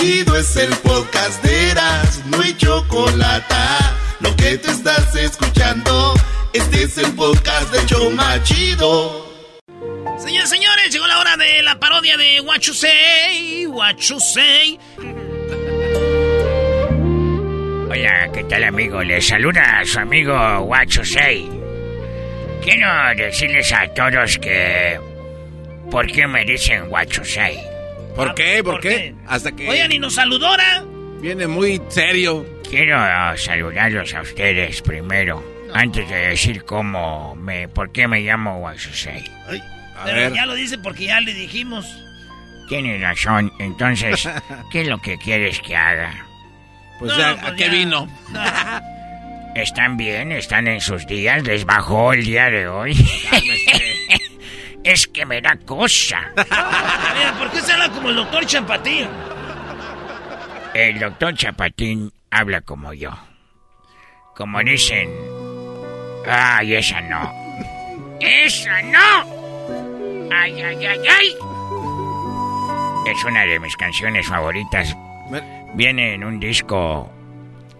Chido, 0.00 0.34
chido 0.34 0.36
es 0.38 0.56
el 0.56 0.70
podcast 0.76 1.44
de 1.44 1.72
Eras, 1.72 2.24
no 2.24 2.40
hay 2.40 2.56
chocolate. 2.56 3.54
Lo 4.20 4.34
que 4.34 4.56
te 4.56 4.70
estás 4.70 5.14
escuchando, 5.14 6.14
este 6.54 6.84
es 6.84 6.96
el 6.96 7.12
podcast 7.12 7.70
de 7.70 7.84
Choma 7.84 8.42
Chido. 8.42 9.28
Señores, 10.16 10.48
señores, 10.48 10.90
llegó 10.90 11.06
la 11.06 11.18
hora 11.18 11.36
de 11.36 11.62
la 11.62 11.78
parodia 11.78 12.16
de 12.16 12.40
What 12.40 12.60
You 12.60 12.72
Say, 12.72 13.66
What 13.66 13.96
You 13.96 14.18
Say. 14.18 14.78
Hola, 17.90 18.32
¿qué 18.32 18.44
tal 18.48 18.64
amigo? 18.64 19.02
Les 19.02 19.28
saluda 19.28 19.80
a 19.80 19.84
su 19.84 19.98
amigo 19.98 20.66
Say. 20.88 21.46
Quiero 22.64 22.88
decirles 23.16 23.70
a 23.70 23.86
todos 23.92 24.38
que... 24.38 24.98
¿Por 25.90 26.06
qué 26.06 26.26
me 26.26 26.46
dicen 26.46 26.88
Say? 27.22 27.69
¿Por 28.14 28.34
qué? 28.34 28.62
¿Por, 28.62 28.80
qué? 28.80 29.14
Hasta 29.26 29.52
que 29.52 29.68
Oigan, 29.68 29.92
y 29.92 29.98
nos 29.98 30.14
saludó 30.14 30.48
ahora. 30.48 30.84
viene 31.20 31.46
muy 31.46 31.80
serio. 31.88 32.46
Quiero 32.68 32.96
ah, 32.98 33.34
saludarlos 33.36 34.14
a 34.14 34.20
ustedes 34.22 34.80
primero, 34.82 35.42
antes 35.74 36.08
de 36.08 36.16
decir 36.28 36.64
cómo 36.64 37.34
me... 37.34 37.66
¿Por 37.68 37.90
qué 37.92 38.06
me 38.06 38.20
llamo 38.20 38.60
A 38.68 40.04
pero 40.04 40.16
ver. 40.16 40.32
ya 40.32 40.46
lo 40.46 40.54
dice 40.54 40.78
porque 40.78 41.06
ya 41.06 41.20
le 41.20 41.34
dijimos. 41.34 41.86
Tienes 42.68 43.00
razón, 43.00 43.52
entonces, 43.58 44.28
¿qué 44.72 44.82
es 44.82 44.88
lo 44.88 44.98
que 45.02 45.16
quieres 45.18 45.58
que 45.60 45.74
haga? 45.74 46.26
Pues 47.00 47.10
No, 47.12 47.18
ya, 47.18 47.36
pues 47.40 47.52
¿a 47.52 47.56
qué 47.56 47.64
ya. 47.64 47.70
vino? 47.72 48.08
¿Están 49.56 49.96
bien? 49.96 50.30
¿Están 50.30 50.68
en 50.68 50.80
sus 50.80 51.04
días? 51.08 51.42
¿Les 51.42 51.64
bajó 51.64 52.12
el 52.12 52.24
día 52.24 52.48
de 52.50 52.68
hoy? 52.68 52.94
es 54.84 55.06
que 55.06 55.26
me 55.26 55.40
da 55.40 55.56
cosa. 55.56 56.30
Mira, 56.36 57.34
¿por 57.38 57.50
qué 57.50 57.60
se 57.60 57.72
habla 57.72 57.90
como 57.90 58.10
el 58.10 58.16
doctor 58.16 58.46
Champatín? 58.46 59.08
El 60.74 60.98
doctor 60.98 61.34
Chapatín 61.34 62.12
habla 62.30 62.60
como 62.60 62.92
yo. 62.92 63.10
Como 64.36 64.60
dicen... 64.62 65.10
¡Ay, 66.26 66.74
esa 66.74 67.00
no! 67.00 67.32
¡Esa 68.20 68.80
no! 68.82 70.28
¡Ay, 70.32 70.62
ay, 70.62 70.86
ay, 70.86 71.00
ay! 71.08 71.36
Es 73.06 73.24
una 73.24 73.44
de 73.46 73.58
mis 73.58 73.76
canciones 73.76 74.26
favoritas. 74.26 74.96
Viene 75.74 76.14
en 76.14 76.24
un 76.24 76.38
disco... 76.38 77.10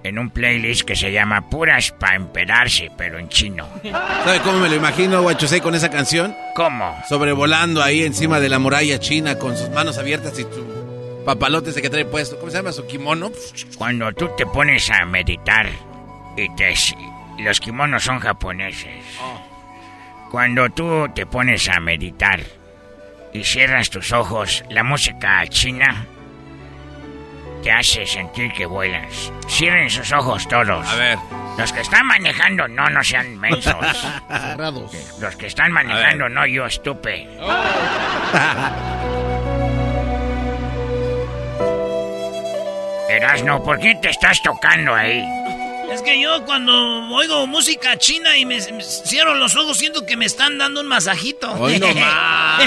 En 0.02 0.18
un 0.18 0.30
playlist 0.30 0.82
que 0.82 0.96
se 0.96 1.12
llama 1.12 1.50
Puras 1.50 1.90
para 1.92 2.16
empedarse, 2.16 2.90
pero 2.96 3.18
en 3.18 3.28
chino. 3.28 3.68
¿Sabe 4.24 4.40
cómo 4.40 4.58
me 4.60 4.68
lo 4.70 4.76
imagino, 4.76 5.20
Guachosei, 5.20 5.60
con 5.60 5.74
esa 5.74 5.90
canción? 5.90 6.34
¿Cómo? 6.54 6.98
Sobrevolando 7.08 7.82
ahí 7.82 8.04
encima 8.04 8.40
de 8.40 8.48
la 8.48 8.58
muralla 8.58 8.98
china 8.98 9.38
con 9.38 9.56
sus 9.56 9.68
manos 9.70 9.98
abiertas 9.98 10.38
y 10.38 10.42
su 10.42 11.22
papalote 11.26 11.70
ese 11.70 11.82
que 11.82 11.90
trae 11.90 12.06
puesto. 12.06 12.38
¿Cómo 12.38 12.50
se 12.50 12.56
llama 12.56 12.72
su 12.72 12.86
kimono? 12.86 13.30
Cuando 13.76 14.10
tú 14.12 14.30
te 14.36 14.46
pones 14.46 14.90
a 14.90 15.04
meditar 15.04 15.68
y 16.36 16.48
te... 16.54 16.74
Los 17.38 17.60
kimonos 17.60 18.02
son 18.02 18.20
japoneses. 18.20 19.04
Cuando 20.30 20.70
tú 20.70 21.08
te 21.14 21.26
pones 21.26 21.68
a 21.68 21.80
meditar 21.80 22.40
y 23.32 23.44
cierras 23.44 23.90
tus 23.90 24.12
ojos, 24.12 24.64
la 24.70 24.82
música 24.82 25.46
china 25.48 26.06
te 27.62 27.70
hace 27.70 28.06
sentir 28.06 28.52
que 28.52 28.66
vuelas. 28.66 29.32
Cierren 29.48 29.90
sus 29.90 30.12
ojos 30.12 30.46
todos. 30.48 30.86
A 30.86 30.96
ver. 30.96 31.18
Los 31.58 31.72
que 31.72 31.80
están 31.80 32.06
manejando, 32.06 32.68
no, 32.68 32.88
no 32.88 33.02
sean 33.04 33.38
mensos. 33.38 33.74
Cerrados. 34.28 34.92
Los 35.20 35.36
que 35.36 35.46
están 35.46 35.72
manejando, 35.72 36.28
no 36.28 36.46
yo, 36.46 36.66
estupe. 36.66 37.28
Erasno, 43.08 43.62
¿por 43.62 43.78
qué 43.80 43.94
te 43.96 44.10
estás 44.10 44.40
tocando 44.42 44.94
ahí? 44.94 45.22
Es 45.90 46.02
que 46.02 46.20
yo 46.20 46.44
cuando 46.44 46.72
oigo 47.12 47.48
música 47.48 47.98
china 47.98 48.36
y 48.36 48.46
me, 48.46 48.58
me 48.70 48.82
cierro 48.84 49.34
los 49.34 49.56
ojos 49.56 49.76
siento 49.76 50.06
que 50.06 50.16
me 50.16 50.26
están 50.26 50.56
dando 50.56 50.80
un 50.82 50.86
masajito. 50.86 51.52
Hoy 51.54 51.80
no 51.80 51.88
más. 51.94 52.62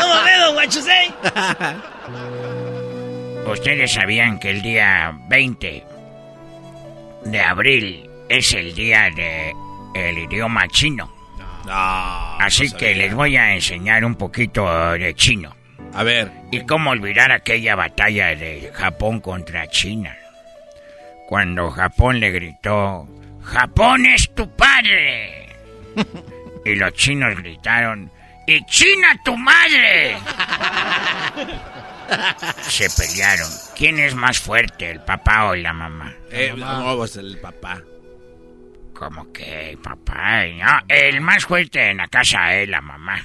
¿Cómo 0.00 0.14
veo, 0.24 0.52
what 0.54 0.64
you 0.64 0.82
say? 0.82 1.14
Ustedes 3.46 3.92
sabían 3.92 4.38
que 4.38 4.50
el 4.50 4.62
día 4.62 5.16
20 5.28 5.84
de 7.26 7.40
abril 7.40 8.10
es 8.28 8.52
el 8.52 8.74
día 8.74 9.08
de 9.14 9.54
el 9.94 10.18
idioma 10.18 10.66
chino. 10.68 11.12
Así 11.68 12.70
que 12.72 12.94
les 12.94 13.14
voy 13.14 13.36
a 13.36 13.54
enseñar 13.54 14.04
un 14.04 14.16
poquito 14.16 14.92
de 14.92 15.14
chino. 15.14 15.54
A 15.94 16.02
ver. 16.02 16.30
¿Y 16.50 16.60
cómo 16.66 16.90
olvidar 16.90 17.32
aquella 17.32 17.74
batalla 17.74 18.34
de 18.34 18.70
Japón 18.74 19.20
contra 19.20 19.68
China? 19.68 20.16
Cuando 21.28 21.70
Japón 21.70 22.20
le 22.20 22.30
gritó, 22.30 23.08
¡Japón 23.42 24.06
es 24.06 24.32
tu 24.34 24.48
padre! 24.54 25.48
y 26.64 26.74
los 26.74 26.92
chinos 26.94 27.36
gritaron, 27.36 28.10
¡Y 28.46 28.64
China 28.66 29.08
tu 29.24 29.36
madre! 29.36 30.16
Se 32.62 32.88
pelearon. 32.90 33.48
¿Quién 33.76 33.98
es 33.98 34.14
más 34.14 34.38
fuerte, 34.38 34.90
el 34.90 35.00
papá 35.02 35.46
o 35.46 35.54
la 35.54 35.72
mamá? 35.72 36.12
Eh, 36.30 36.54
no, 36.56 36.96
pues 36.96 37.16
el 37.16 37.38
papá. 37.38 37.80
Como 38.94 39.30
que 39.30 39.70
el 39.70 39.78
papá, 39.78 40.44
no, 40.46 40.78
el 40.88 41.20
más 41.20 41.44
fuerte 41.44 41.90
en 41.90 41.98
la 41.98 42.08
casa 42.08 42.54
es 42.54 42.68
la 42.68 42.80
mamá. 42.80 43.20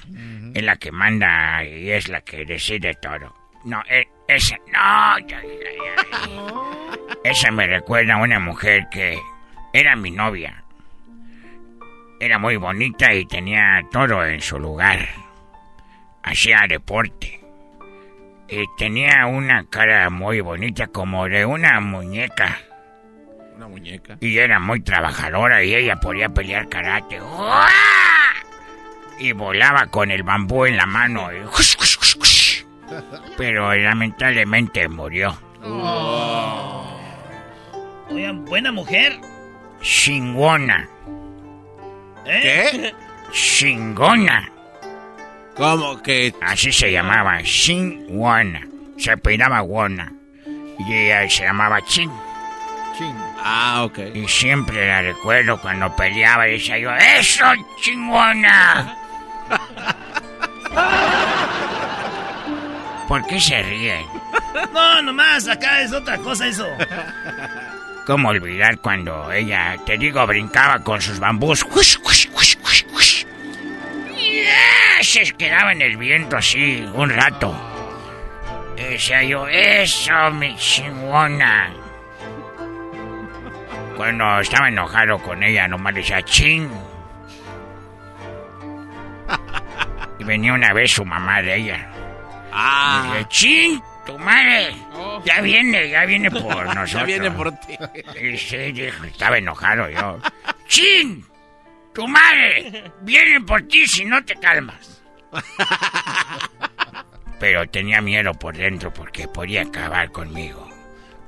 Es 0.54 0.64
la 0.64 0.76
que 0.76 0.92
manda 0.92 1.64
y 1.64 1.92
es 1.92 2.10
la 2.10 2.22
que 2.22 2.46
decide 2.46 2.94
todo. 2.96 3.34
No, 3.64 3.82
e- 3.90 4.08
esa, 4.28 4.58
no, 4.68 5.20
ya, 5.28 5.42
ya, 5.42 5.42
ya. 5.42 6.52
Esa 7.30 7.52
me 7.52 7.68
recuerda 7.68 8.16
a 8.16 8.18
una 8.18 8.40
mujer 8.40 8.88
que 8.90 9.18
Era 9.74 9.96
mi 9.96 10.12
novia. 10.12 10.64
Era 12.20 12.38
muy 12.38 12.56
bonita 12.58 13.14
y 13.14 13.26
tenía 13.26 13.82
todo 13.92 14.26
en 14.26 14.42
su 14.42 14.60
lugar. 14.60 15.08
Hacía 16.24 16.66
deporte. 16.68 17.41
Y 18.52 18.66
tenía 18.76 19.28
una 19.28 19.64
cara 19.70 20.10
muy 20.10 20.42
bonita 20.42 20.88
como 20.88 21.26
de 21.30 21.46
una 21.46 21.80
muñeca. 21.80 22.60
Una 23.56 23.70
muñeca. 23.70 24.18
Y 24.20 24.38
era 24.38 24.60
muy 24.60 24.82
trabajadora 24.82 25.64
y 25.64 25.74
ella 25.74 25.96
podía 26.02 26.28
pelear 26.28 26.68
karate. 26.68 27.22
¡Uah! 27.22 27.66
Y 29.20 29.32
volaba 29.32 29.86
con 29.86 30.12
el 30.12 30.24
bambú 30.24 30.66
en 30.66 30.76
la 30.76 30.86
mano. 30.86 31.30
y. 31.32 31.38
Pero 33.38 33.74
lamentablemente 33.74 34.90
murió. 34.90 35.34
Oigan, 38.10 38.44
buena 38.44 38.74
mujer. 38.74 39.18
Chingona. 39.82 40.90
¿Eh? 42.26 42.92
Chingona. 43.32 44.52
¿Cómo 45.56 46.02
que? 46.02 46.34
Así 46.42 46.72
se 46.72 46.92
llamaba, 46.92 47.42
Chingona. 47.44 48.68
Se 48.98 49.18
peinaba 49.18 49.62
Wona. 49.62 50.12
Y 50.80 50.94
ella 50.94 51.30
se 51.30 51.44
llamaba 51.44 51.82
Ching. 51.86 52.12
Ah, 53.44 53.84
ok. 53.84 54.00
Y 54.14 54.28
siempre 54.28 54.88
la 54.88 55.02
recuerdo 55.02 55.60
cuando 55.60 55.96
peleaba 55.96 56.48
y 56.48 56.54
decía 56.54 56.78
yo, 56.78 56.94
¡Eso, 56.94 57.46
chingona! 57.82 58.96
¿Por 63.08 63.26
qué 63.28 63.40
se 63.40 63.62
ríen? 63.64 64.06
No, 64.74 65.02
nomás, 65.02 65.48
acá 65.48 65.82
es 65.82 65.94
otra 65.94 66.18
cosa 66.18 66.48
eso. 66.48 66.68
¿Cómo 68.06 68.30
olvidar 68.30 68.78
cuando 68.80 69.32
ella, 69.32 69.78
te 69.86 69.98
digo, 69.98 70.26
brincaba 70.28 70.80
con 70.80 71.02
sus 71.02 71.20
bambús? 71.20 71.64
Se 75.02 75.24
quedaba 75.34 75.72
en 75.72 75.82
el 75.82 75.98
viento 75.98 76.38
así 76.38 76.88
un 76.94 77.10
rato. 77.10 77.54
Y 78.78 78.84
decía 78.84 79.24
yo, 79.24 79.48
¡Eso, 79.48 80.32
mi 80.32 80.56
chingona! 80.56 81.74
Cuando 83.98 84.40
estaba 84.40 84.70
enojado 84.70 85.20
con 85.20 85.44
ella, 85.44 85.68
nomás 85.68 85.96
decía, 85.96 86.22
¡Ching! 86.22 86.70
Y 90.20 90.24
venía 90.24 90.54
una 90.54 90.74
vez 90.74 90.92
su 90.92 91.04
mamá 91.04 91.42
de 91.42 91.56
ella. 91.56 91.92
Ah. 92.52 93.04
Y 93.04 93.08
dije, 93.10 93.28
¡Chin! 93.30 93.84
¡Tu 94.06 94.18
madre! 94.18 94.76
Ya 95.26 95.42
viene, 95.42 95.90
ya 95.90 96.06
viene 96.06 96.32
por 96.32 96.66
nosotros. 96.76 96.92
Ya 96.94 97.04
viene 97.04 97.32
por 97.32 97.52
ti. 97.52 97.78
Y 98.22 98.38
sí, 98.38 98.72
dijo, 98.72 99.04
estaba 99.04 99.38
enojado 99.38 99.90
yo. 99.90 100.20
¡Chin! 100.68 101.26
¡Tu 101.94 102.08
madre! 102.08 102.92
Viene 103.02 103.42
por 103.42 103.62
ti 103.64 103.88
si 103.88 104.06
no 104.06 104.24
te 104.24 104.36
calmas. 104.36 105.04
Pero 107.40 107.68
tenía 107.68 108.02
miedo 108.02 108.34
por 108.34 108.56
dentro 108.56 108.94
porque 108.94 109.28
podía 109.28 109.64
acabar 109.64 110.12
conmigo. 110.12 110.70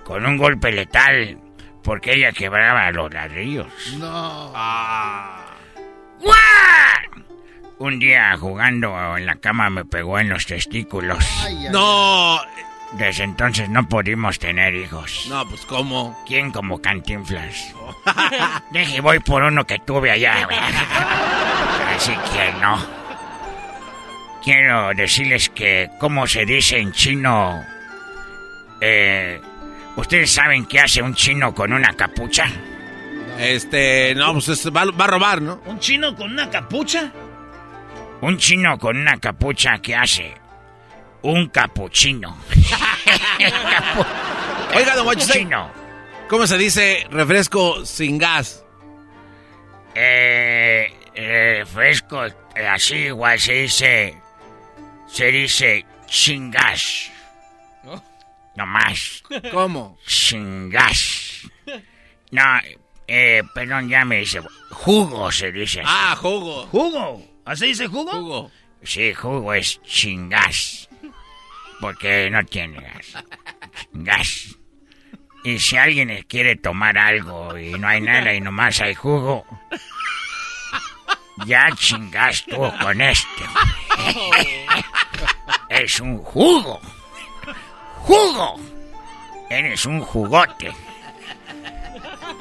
Con 0.03 0.25
un 0.25 0.37
golpe 0.37 0.71
letal, 0.71 1.39
porque 1.83 2.13
ella 2.13 2.31
quebraba 2.31 2.91
los 2.91 3.11
ladrillos. 3.13 3.67
No. 3.97 4.53
¡Guau! 6.19 6.33
Un 7.79 7.99
día 7.99 8.37
jugando 8.37 9.17
en 9.17 9.25
la 9.25 9.35
cama 9.35 9.69
me 9.69 9.83
pegó 9.83 10.19
en 10.19 10.29
los 10.29 10.45
testículos. 10.45 11.17
No. 11.71 12.39
Desde 12.93 13.23
entonces 13.23 13.69
no 13.69 13.87
pudimos 13.87 14.37
tener 14.37 14.75
hijos. 14.75 15.25
No, 15.29 15.47
pues 15.49 15.65
¿cómo? 15.65 16.17
¿Quién 16.27 16.51
como 16.51 16.79
Cantinflas? 16.79 17.73
Deje, 18.71 19.01
voy 19.01 19.19
por 19.19 19.41
uno 19.43 19.65
que 19.65 19.79
tuve 19.79 20.11
allá. 20.11 20.47
Así 21.95 22.11
que 22.11 22.51
no. 22.61 22.77
Quiero 24.43 24.93
decirles 24.93 25.49
que, 25.49 25.89
¿cómo 25.99 26.27
se 26.27 26.45
dice 26.45 26.77
en 26.77 26.91
chino? 26.91 27.63
Eh, 28.81 29.41
¿Ustedes 29.95 30.31
saben 30.31 30.65
qué 30.65 30.81
hace 30.81 31.01
un 31.01 31.15
chino 31.15 31.53
con 31.55 31.71
una 31.73 31.93
capucha? 31.93 32.45
Este, 33.39 34.13
no, 34.15 34.33
pues 34.33 34.49
es- 34.49 34.67
va, 34.69 34.85
va 34.85 35.05
a 35.05 35.07
robar, 35.07 35.41
¿no? 35.41 35.61
¿Un 35.65 35.79
chino 35.79 36.15
con 36.15 36.31
una 36.31 36.49
capucha? 36.49 37.11
Un 38.21 38.37
chino 38.37 38.77
con 38.77 38.97
una 38.97 39.17
capucha, 39.17 39.79
¿qué 39.81 39.95
hace? 39.95 40.35
Un 41.23 41.47
capuchino. 41.49 42.37
Oiga, 44.75 44.95
don 44.95 45.05
Guacho, 45.05 45.31
Chino. 45.31 45.69
¿cómo 46.29 46.47
se 46.47 46.57
dice 46.57 47.05
refresco 47.09 47.85
sin 47.85 48.17
gas? 48.17 48.63
Eh, 49.95 50.91
eh, 51.15 51.63
fresco, 51.65 52.25
eh, 52.25 52.67
así 52.67 52.95
igual 52.95 53.39
se 53.39 53.53
dice, 53.53 54.17
se 55.07 55.25
dice 55.31 55.85
chingas. 56.07 57.11
No 58.55 58.65
más. 58.65 59.23
¿Cómo? 59.51 59.97
Chingas. 60.05 61.47
No, 62.31 62.41
eh, 63.07 63.41
perdón, 63.53 63.89
ya 63.89 64.05
me 64.05 64.17
dice, 64.19 64.41
jugo 64.71 65.31
se 65.31 65.51
dice. 65.51 65.81
así. 65.81 65.89
Ah, 65.91 66.15
jugo. 66.19 66.65
¿Jugo? 66.67 67.21
¿Así 67.45 67.67
dice 67.67 67.87
jugo? 67.87 68.11
Jugo. 68.11 68.51
Sí, 68.83 69.13
jugo 69.13 69.53
es 69.53 69.81
chingas. 69.83 70.82
Porque 71.83 72.29
no 72.29 72.41
tiene 72.45 72.79
gas. 72.79 73.25
Gas. 73.91 74.57
Y 75.43 75.59
si 75.59 75.75
alguien 75.75 76.25
quiere 76.29 76.55
tomar 76.55 76.97
algo 76.97 77.57
y 77.57 77.71
no 77.71 77.89
hay 77.89 77.99
nada 77.99 78.33
y 78.33 78.39
nomás 78.39 78.79
hay 78.79 78.95
jugo, 78.95 79.45
ya 81.45 81.65
chingas 81.75 82.45
tú 82.45 82.71
con 82.81 83.01
este. 83.01 83.43
es 85.67 85.99
un 85.99 86.19
jugo. 86.19 86.79
¡Jugo! 87.97 88.61
Eres 89.49 89.85
un 89.85 89.99
jugote. 89.99 90.71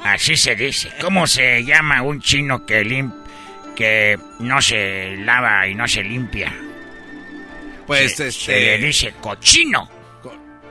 Así 0.05 0.37
se 0.37 0.55
dice. 0.55 0.89
¿Cómo 1.01 1.27
se 1.27 1.65
llama 1.65 2.01
un 2.01 2.21
chino 2.21 2.65
que 2.65 2.85
lim 2.85 3.11
que 3.75 4.17
no 4.39 4.61
se 4.61 5.17
lava 5.17 5.67
y 5.67 5.75
no 5.75 5.85
se 5.85 6.01
limpia? 6.01 6.53
Pues 7.87 8.15
se, 8.15 8.27
este. 8.27 8.31
se 8.31 8.59
le 8.59 8.77
dice 8.77 9.13
cochino. 9.21 9.89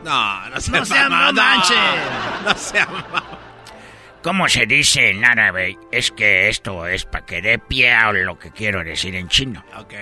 No, 0.05 0.49
no 0.51 0.61
se 0.61 0.71
No 0.73 0.85
sea 0.85 1.09
mamá, 1.09 1.33
no. 1.33 2.49
No 2.51 2.59
sea 2.59 2.87
mamá. 2.87 3.39
¿Cómo 4.23 4.49
se 4.49 4.67
dice 4.67 5.11
en 5.11 5.25
árabe? 5.25 5.77
Es 5.91 6.11
que 6.13 6.49
esto 6.49 6.87
es 6.87 7.05
para 7.05 7.27
que 7.27 7.43
dé 7.43 7.59
pie 7.59 7.93
a 7.93 8.13
lo 8.13 8.39
que 8.39 8.51
quiero 8.53 8.83
decir 8.85 9.15
en 9.17 9.29
chino. 9.29 9.65
Ok. 9.77 9.95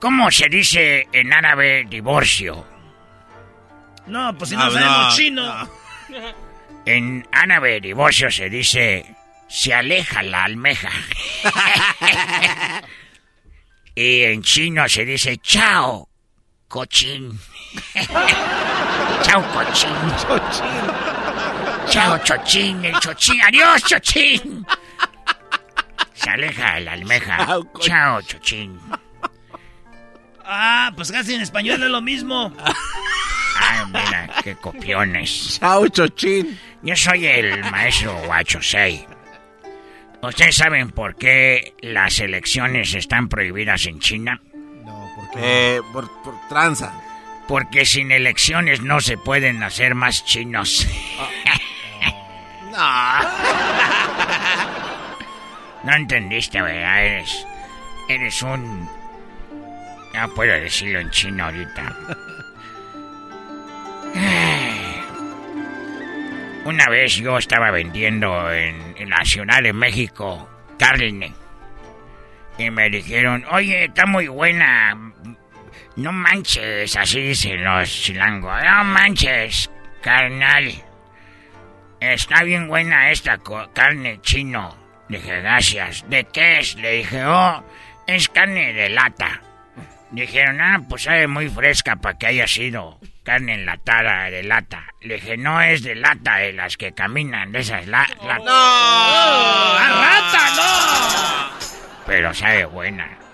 ¿Cómo 0.00 0.30
se 0.30 0.48
dice 0.48 1.06
en 1.12 1.32
árabe 1.32 1.84
divorcio? 1.88 2.66
No, 4.06 4.36
pues 4.36 4.50
si 4.50 4.56
no 4.56 4.62
Ah, 4.64 4.70
sabemos 4.70 4.98
no, 4.98 5.16
chino. 5.16 5.70
En 6.86 7.26
árabe 7.32 7.80
divorcio 7.80 8.30
se 8.30 8.48
dice 8.48 9.04
se 9.48 9.74
aleja 9.74 10.22
la 10.22 10.44
almeja. 10.44 10.90
y 13.94 14.22
en 14.22 14.42
chino 14.42 14.88
se 14.88 15.04
dice 15.04 15.36
chao, 15.38 16.08
cochín. 16.68 17.38
chao, 19.22 19.42
cochín. 19.52 19.90
Chao, 21.88 22.18
chochín, 22.24 22.84
el 22.84 22.98
chochín. 23.00 23.40
Adiós, 23.42 23.82
chochín. 23.84 24.66
Se 26.14 26.30
aleja 26.30 26.80
la 26.80 26.92
almeja. 26.92 27.46
Chao, 27.46 27.64
cochín. 27.72 27.92
Chao, 27.92 28.22
chochín. 28.22 28.80
Ah, 30.44 30.92
pues 30.94 31.10
casi 31.10 31.34
en 31.34 31.42
español 31.42 31.82
es 31.82 31.90
lo 31.90 32.00
mismo. 32.00 32.52
Ay, 33.58 33.86
mira, 33.86 34.30
qué 34.44 34.54
copiones. 34.56 35.58
Chao, 35.60 35.88
chochín. 35.88 36.58
Yo 36.82 36.94
soy 36.94 37.26
el 37.26 37.60
maestro 37.70 38.14
Guachosei. 38.26 39.06
¿Ustedes 40.22 40.56
saben 40.56 40.90
por 40.90 41.16
qué 41.16 41.74
las 41.80 42.18
elecciones 42.20 42.94
están 42.94 43.28
prohibidas 43.28 43.86
en 43.86 44.00
China? 44.00 44.40
Eh, 45.36 45.80
por, 45.92 46.10
por 46.22 46.34
tranza. 46.48 46.92
Porque 47.48 47.84
sin 47.84 48.10
elecciones 48.10 48.80
no 48.82 49.00
se 49.00 49.16
pueden 49.16 49.62
hacer 49.62 49.94
más 49.94 50.24
chinos. 50.24 50.86
No 55.86 55.94
entendiste, 55.94 56.60
¿verdad? 56.60 57.06
Eres, 57.06 57.46
eres 58.08 58.42
un... 58.42 58.88
No 60.12 60.34
puedo 60.34 60.52
decirlo 60.52 60.98
en 60.98 61.10
chino 61.10 61.44
ahorita. 61.44 61.96
Una 66.64 66.88
vez 66.88 67.14
yo 67.14 67.38
estaba 67.38 67.70
vendiendo 67.70 68.52
en, 68.52 68.96
en 68.98 69.14
Ciudad 69.24 69.62
de 69.62 69.72
México 69.72 70.50
carne. 70.76 71.32
Y 72.58 72.70
me 72.70 72.90
dijeron, 72.90 73.44
oye, 73.52 73.84
está 73.84 74.06
muy 74.06 74.26
buena. 74.26 75.12
No 75.96 76.12
manches, 76.12 76.94
así 76.94 77.20
dicen 77.20 77.64
los 77.64 77.88
chilangos. 77.88 78.62
No 78.62 78.84
manches, 78.84 79.70
carnal. 80.02 80.72
está 82.00 82.42
bien 82.42 82.68
buena 82.68 83.10
esta 83.10 83.38
carne 83.72 84.20
chino. 84.20 84.76
Dije, 85.08 85.40
gracias. 85.40 86.04
¿De 86.08 86.24
qué 86.24 86.58
es? 86.58 86.74
Le 86.76 86.98
dije, 86.98 87.24
oh, 87.24 87.64
es 88.06 88.28
carne 88.28 88.74
de 88.74 88.90
lata. 88.90 89.40
Dijeron, 90.10 90.60
ah, 90.60 90.80
pues 90.88 91.04
sabe 91.04 91.26
muy 91.26 91.48
fresca 91.48 91.96
para 91.96 92.18
que 92.18 92.26
haya 92.26 92.46
sido 92.46 93.00
carne 93.22 93.54
enlatada 93.54 94.30
de 94.30 94.42
lata. 94.42 94.84
Le 95.00 95.14
dije, 95.14 95.36
no 95.36 95.60
es 95.62 95.82
de 95.82 95.94
lata, 95.94 96.36
de 96.36 96.52
las 96.52 96.76
que 96.76 96.92
caminan, 96.92 97.52
de 97.52 97.60
esas 97.60 97.86
la 97.86 98.06
¡No! 98.22 99.78
rata, 99.78 100.56
no! 100.56 102.04
Pero 102.06 102.32
sabe 102.34 102.66
buena. 102.66 103.25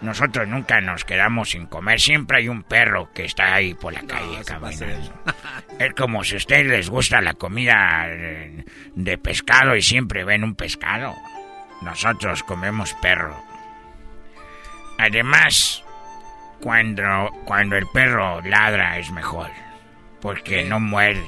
Nosotros 0.00 0.48
nunca 0.48 0.80
nos 0.80 1.04
quedamos 1.04 1.50
sin 1.50 1.66
comer. 1.66 2.00
Siempre 2.00 2.38
hay 2.38 2.48
un 2.48 2.62
perro 2.62 3.12
que 3.12 3.24
está 3.24 3.54
ahí 3.54 3.74
por 3.74 3.92
la 3.92 4.02
calle 4.02 4.42
caminando. 4.44 5.12
Es 5.78 5.94
como 5.94 6.24
si 6.24 6.34
a 6.34 6.36
ustedes 6.38 6.66
les 6.66 6.90
gusta 6.90 7.22
la 7.22 7.34
comida 7.34 8.06
de 8.94 9.18
pescado 9.18 9.76
y 9.76 9.82
siempre 9.82 10.24
ven 10.24 10.44
un 10.44 10.54
pescado. 10.54 11.14
Nosotros 11.80 12.42
comemos 12.42 12.92
perro. 13.00 13.34
Además, 14.98 15.82
cuando, 16.60 17.30
cuando 17.46 17.76
el 17.76 17.86
perro 17.86 18.42
ladra 18.42 18.98
es 18.98 19.10
mejor. 19.10 19.50
Porque 20.20 20.64
no 20.64 20.80
muerde. 20.80 21.24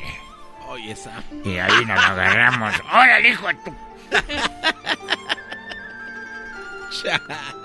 Oye, 0.69 0.93
esa. 0.93 1.23
Y 1.45 1.57
ahí 1.57 1.85
nos 1.87 2.05
agarramos. 2.05 2.75
¡Oye, 2.93 3.29
hijo 3.29 3.49
de 3.49 3.55
tu! 3.55 3.75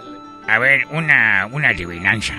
A 0.47 0.59
ver, 0.59 0.85
una, 0.87 1.47
una 1.51 1.69
adivinanza. 1.69 2.35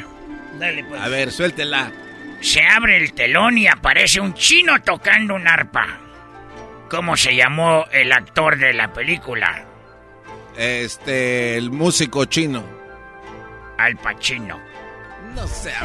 Dale, 0.58 0.84
pues. 0.84 1.00
A 1.00 1.08
ver, 1.08 1.30
suéltela. 1.30 1.92
Se 2.40 2.62
abre 2.62 2.96
el 2.96 3.12
telón 3.12 3.58
y 3.58 3.66
aparece 3.66 4.20
un 4.20 4.34
chino 4.34 4.80
tocando 4.82 5.34
un 5.34 5.46
arpa. 5.46 5.86
¿Cómo 6.88 7.16
se 7.16 7.34
llamó 7.34 7.84
el 7.92 8.12
actor 8.12 8.58
de 8.58 8.72
la 8.72 8.92
película? 8.92 9.64
Este, 10.56 11.56
el 11.56 11.70
músico 11.70 12.24
chino. 12.24 12.64
Al 13.76 13.96
Pacino. 13.96 14.58
No 15.34 15.46
sé. 15.46 15.72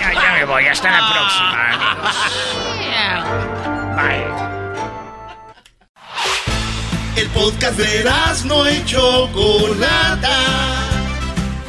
Ya, 0.00 0.12
ya 0.12 0.32
me 0.38 0.44
voy. 0.44 0.66
Hasta 0.66 0.90
la 0.90 1.12
próxima, 1.12 1.72
amigos. 1.72 2.14
Bye. 3.96 4.24
El 7.22 7.28
podcast 7.30 7.78
de 7.78 8.04
no 8.44 8.70
y 8.70 8.84
Chocolata. 8.84 10.34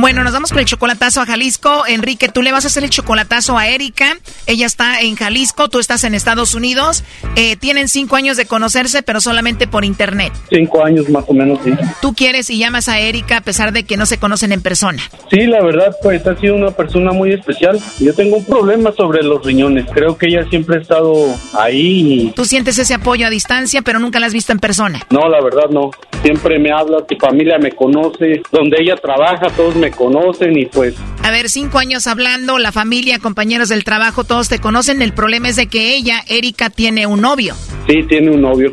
Bueno, 0.00 0.22
nos 0.22 0.32
vamos 0.32 0.50
con 0.50 0.60
el 0.60 0.64
chocolatazo 0.64 1.20
a 1.20 1.26
Jalisco. 1.26 1.84
Enrique, 1.88 2.28
tú 2.28 2.40
le 2.40 2.52
vas 2.52 2.62
a 2.62 2.68
hacer 2.68 2.84
el 2.84 2.90
chocolatazo 2.90 3.58
a 3.58 3.66
Erika. 3.66 4.16
Ella 4.46 4.64
está 4.64 5.00
en 5.00 5.16
Jalisco, 5.16 5.68
tú 5.68 5.80
estás 5.80 6.04
en 6.04 6.14
Estados 6.14 6.54
Unidos. 6.54 7.02
Eh, 7.34 7.56
tienen 7.56 7.88
cinco 7.88 8.14
años 8.14 8.36
de 8.36 8.46
conocerse, 8.46 9.02
pero 9.02 9.20
solamente 9.20 9.66
por 9.66 9.84
internet. 9.84 10.32
Cinco 10.50 10.84
años 10.84 11.08
más 11.08 11.24
o 11.26 11.34
menos, 11.34 11.58
sí. 11.64 11.72
Tú 12.00 12.14
quieres 12.14 12.48
y 12.48 12.58
llamas 12.58 12.88
a 12.88 13.00
Erika 13.00 13.38
a 13.38 13.40
pesar 13.40 13.72
de 13.72 13.82
que 13.82 13.96
no 13.96 14.06
se 14.06 14.18
conocen 14.18 14.52
en 14.52 14.62
persona. 14.62 15.02
Sí, 15.32 15.46
la 15.46 15.60
verdad, 15.64 15.92
pues 16.00 16.24
ha 16.28 16.36
sido 16.36 16.54
una 16.54 16.70
persona 16.70 17.10
muy 17.10 17.32
especial. 17.32 17.80
Yo 17.98 18.14
tengo 18.14 18.36
un 18.36 18.44
problema 18.44 18.92
sobre 18.92 19.24
los 19.24 19.44
riñones. 19.44 19.86
Creo 19.92 20.16
que 20.16 20.28
ella 20.28 20.48
siempre 20.48 20.78
ha 20.78 20.80
estado 20.80 21.12
ahí. 21.58 22.32
Tú 22.36 22.44
sientes 22.44 22.78
ese 22.78 22.94
apoyo 22.94 23.26
a 23.26 23.30
distancia, 23.30 23.82
pero 23.82 23.98
nunca 23.98 24.20
la 24.20 24.26
has 24.26 24.32
visto 24.32 24.52
en 24.52 24.60
persona. 24.60 25.00
No, 25.10 25.28
la 25.28 25.42
verdad 25.42 25.68
no. 25.70 25.90
Siempre 26.22 26.60
me 26.60 26.70
habla, 26.70 27.04
tu 27.04 27.16
familia 27.16 27.58
me 27.58 27.72
conoce, 27.72 28.42
donde 28.52 28.76
ella 28.80 28.96
trabaja, 28.96 29.48
todos 29.50 29.74
me 29.76 29.87
conocen 29.90 30.56
y 30.56 30.66
pues... 30.66 30.94
A 31.22 31.30
ver, 31.30 31.48
cinco 31.48 31.78
años 31.78 32.06
hablando, 32.06 32.58
la 32.58 32.72
familia, 32.72 33.18
compañeros 33.18 33.68
del 33.68 33.84
trabajo, 33.84 34.24
todos 34.24 34.48
te 34.48 34.58
conocen. 34.58 35.02
El 35.02 35.12
problema 35.12 35.48
es 35.48 35.56
de 35.56 35.66
que 35.66 35.94
ella, 35.94 36.22
Erika, 36.28 36.70
tiene 36.70 37.06
un 37.06 37.20
novio. 37.20 37.54
Sí, 37.86 38.02
tiene 38.08 38.30
un 38.30 38.42
novio. 38.42 38.72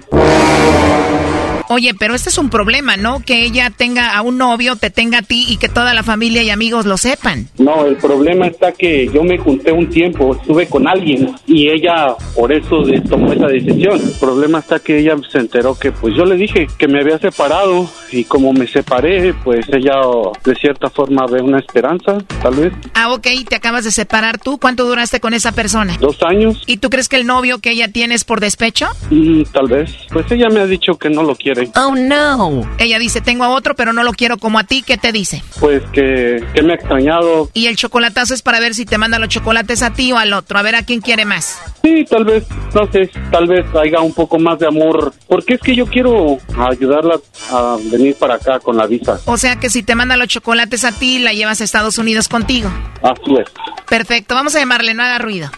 Oye, 1.70 1.94
pero 1.98 2.16
este 2.16 2.30
es 2.30 2.38
un 2.38 2.50
problema, 2.50 2.98
¿no? 2.98 3.22
Que 3.26 3.44
ella 3.44 3.70
tenga 3.70 4.16
a 4.16 4.22
un 4.22 4.38
novio, 4.38 4.76
te 4.76 4.90
tenga 4.90 5.20
a 5.20 5.22
ti 5.22 5.46
y 5.50 5.58
que 5.58 5.70
toda 5.70 5.94
la 5.94 6.04
familia 6.04 6.44
y 6.44 6.50
amigos 6.50 6.86
lo 6.86 6.98
sepan. 6.98 7.48
No, 7.58 7.86
el 7.86 7.96
problema 7.98 8.48
está 8.48 8.72
que 8.72 9.10
yo 9.14 9.24
me 9.24 9.38
junté 9.38 9.72
un 9.72 9.90
tiempo, 9.90 10.36
estuve 10.36 10.68
con 10.68 10.88
alguien 10.88 11.36
y 11.48 11.70
ella 11.70 12.16
por 12.36 12.52
eso 12.52 12.84
tomó 13.10 13.34
esa 13.34 13.48
decisión. 13.48 14.00
El 14.00 14.20
problema 14.20 14.60
está 14.60 14.80
que 14.80 15.00
ella 15.00 15.16
se 15.32 15.40
enteró 15.40 15.78
que 15.78 15.92
pues 15.92 16.16
yo 16.16 16.26
le 16.26 16.36
dije 16.36 16.68
que 16.78 16.88
me 16.88 17.02
había 17.02 17.18
separado 17.18 17.90
y 18.12 18.24
como 18.24 18.54
me 18.54 18.68
separé, 18.68 19.34
pues 19.44 19.66
ella 19.70 19.96
de 20.44 20.56
cierta 20.56 20.90
forma 20.90 21.26
ve 21.26 21.42
una 21.42 21.60
esperanza, 21.60 22.18
tal 22.42 22.56
vez. 22.56 22.74
Ah, 22.94 23.12
ok, 23.12 23.28
te 23.48 23.56
acabas 23.56 23.84
de 23.84 23.92
separar 23.92 24.40
tú. 24.40 24.60
¿Cuánto 24.60 24.86
duraste 24.86 25.20
con 25.20 25.34
esa 25.34 25.52
persona? 25.52 25.98
Dos 26.00 26.18
años 26.24 26.46
¿Y 26.68 26.78
tú 26.78 26.90
crees 26.90 27.10
que 27.10 27.16
el 27.16 27.26
novio 27.26 27.60
que 27.60 27.72
ella 27.72 27.88
tiene 27.88 28.16
es 28.16 28.24
por 28.24 28.40
despecho? 28.40 28.88
y 29.10 29.44
tal 29.46 29.68
vez. 29.68 29.92
Pues 30.12 30.30
ella 30.32 30.50
me 30.50 30.60
ha 30.60 30.66
dicho 30.66 30.98
que 30.98 31.10
no 31.10 31.24
lo 31.24 31.36
quiere. 31.36 31.55
Oh, 31.76 31.96
no. 31.96 32.62
Ella 32.78 33.00
dice, 33.00 33.22
tengo 33.22 33.44
a 33.44 33.50
otro, 33.50 33.76
pero 33.76 33.94
no 33.94 34.04
lo 34.04 34.14
quiero 34.14 34.38
como 34.38 34.60
a 34.60 34.64
ti. 34.64 34.84
¿Qué 34.86 34.98
te 34.98 35.12
dice? 35.12 35.44
Pues 35.60 35.84
que, 35.92 36.44
que 36.54 36.62
me 36.62 36.74
ha 36.74 36.76
extrañado. 36.76 37.50
Y 37.54 37.68
el 37.68 37.76
chocolatazo 37.76 38.34
es 38.34 38.42
para 38.42 38.60
ver 38.60 38.74
si 38.76 38.86
te 38.86 38.98
manda 38.98 39.20
los 39.20 39.30
chocolates 39.30 39.82
a 39.84 39.94
ti 39.94 40.12
o 40.12 40.18
al 40.18 40.34
otro. 40.34 40.58
A 40.58 40.62
ver 40.62 40.76
a 40.76 40.84
quién 40.84 41.02
quiere 41.02 41.26
más. 41.26 41.60
Sí, 41.84 42.06
tal 42.10 42.26
vez, 42.26 42.46
no 42.74 42.92
sé, 42.92 43.10
tal 43.32 43.48
vez 43.48 43.66
haya 43.76 44.00
un 44.02 44.14
poco 44.14 44.40
más 44.40 44.60
de 44.60 44.68
amor. 44.68 45.14
Porque 45.28 45.56
es 45.56 45.62
que 45.62 45.76
yo 45.76 45.86
quiero 45.86 46.38
ayudarla 46.58 47.20
a 47.52 47.78
venir 47.92 48.16
para 48.16 48.36
acá 48.36 48.60
con 48.60 48.78
la 48.78 48.88
visa. 48.88 49.20
O 49.26 49.38
sea 49.38 49.58
que 49.58 49.70
si 49.70 49.84
te 49.84 49.96
manda 49.96 50.18
los 50.18 50.28
chocolates 50.28 50.84
a 50.84 50.92
ti, 50.92 51.20
la 51.20 51.34
llevas 51.34 51.62
a 51.62 51.64
Estados 51.64 51.98
Unidos 51.98 52.28
contigo. 52.28 52.70
Así 53.02 53.36
es. 53.40 53.48
Perfecto, 53.88 54.36
vamos 54.36 54.56
a 54.56 54.60
llamarle, 54.60 54.94
no 54.94 55.04
haga 55.04 55.20
ruido. 55.20 55.50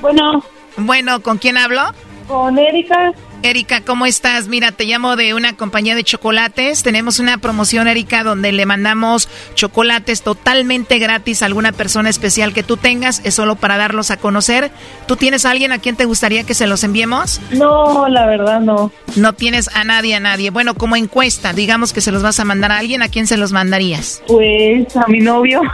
Bueno. 0.00 0.42
Bueno, 0.80 1.20
¿con 1.22 1.38
quién 1.38 1.56
hablo? 1.56 1.82
Con 2.26 2.58
Erika. 2.58 3.12
Erika, 3.42 3.80
¿cómo 3.80 4.04
estás? 4.04 4.48
Mira, 4.48 4.72
te 4.72 4.84
llamo 4.84 5.16
de 5.16 5.32
una 5.32 5.56
compañía 5.56 5.94
de 5.94 6.04
chocolates. 6.04 6.82
Tenemos 6.82 7.18
una 7.18 7.38
promoción, 7.38 7.88
Erika, 7.88 8.22
donde 8.22 8.52
le 8.52 8.66
mandamos 8.66 9.28
chocolates 9.54 10.22
totalmente 10.22 10.98
gratis 10.98 11.42
a 11.42 11.46
alguna 11.46 11.72
persona 11.72 12.10
especial 12.10 12.52
que 12.52 12.62
tú 12.62 12.76
tengas. 12.76 13.22
Es 13.24 13.34
solo 13.34 13.56
para 13.56 13.78
darlos 13.78 14.10
a 14.10 14.18
conocer. 14.18 14.70
¿Tú 15.06 15.16
tienes 15.16 15.46
a 15.46 15.52
alguien 15.52 15.72
a 15.72 15.78
quien 15.78 15.96
te 15.96 16.04
gustaría 16.04 16.44
que 16.44 16.52
se 16.54 16.66
los 16.66 16.84
enviemos? 16.84 17.40
No, 17.52 18.08
la 18.08 18.26
verdad 18.26 18.60
no. 18.60 18.92
No 19.16 19.32
tienes 19.32 19.68
a 19.74 19.84
nadie, 19.84 20.14
a 20.16 20.20
nadie. 20.20 20.50
Bueno, 20.50 20.74
como 20.74 20.96
encuesta, 20.96 21.54
digamos 21.54 21.92
que 21.94 22.02
se 22.02 22.12
los 22.12 22.22
vas 22.22 22.38
a 22.40 22.44
mandar 22.44 22.72
a 22.72 22.78
alguien, 22.78 23.02
¿a 23.02 23.08
quién 23.08 23.26
se 23.26 23.38
los 23.38 23.52
mandarías? 23.52 24.22
Pues 24.26 24.94
a 24.96 25.06
mi 25.08 25.20
novio. 25.20 25.62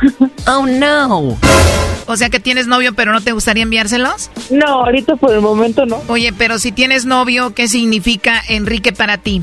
Oh, 0.49 0.65
no. 0.65 1.37
O 2.07 2.17
sea 2.17 2.31
que 2.31 2.39
tienes 2.39 2.69
novio, 2.69 2.95
pero 2.95 3.13
no 3.13 3.21
te 3.21 3.33
gustaría 3.33 3.65
enviárselos? 3.65 4.31
No, 4.49 4.85
ahorita 4.85 5.17
por 5.17 5.33
el 5.35 5.41
momento 5.41 5.85
no. 5.87 6.01
Oye, 6.07 6.33
pero 6.33 6.61
si 6.61 6.71
tienes 6.71 7.05
novio, 7.05 7.53
¿qué 7.57 7.67
significa 7.67 8.41
Enrique 8.49 8.93
para 8.93 9.19
ti? 9.19 9.43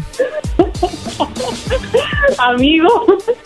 Amigo. 2.38 2.90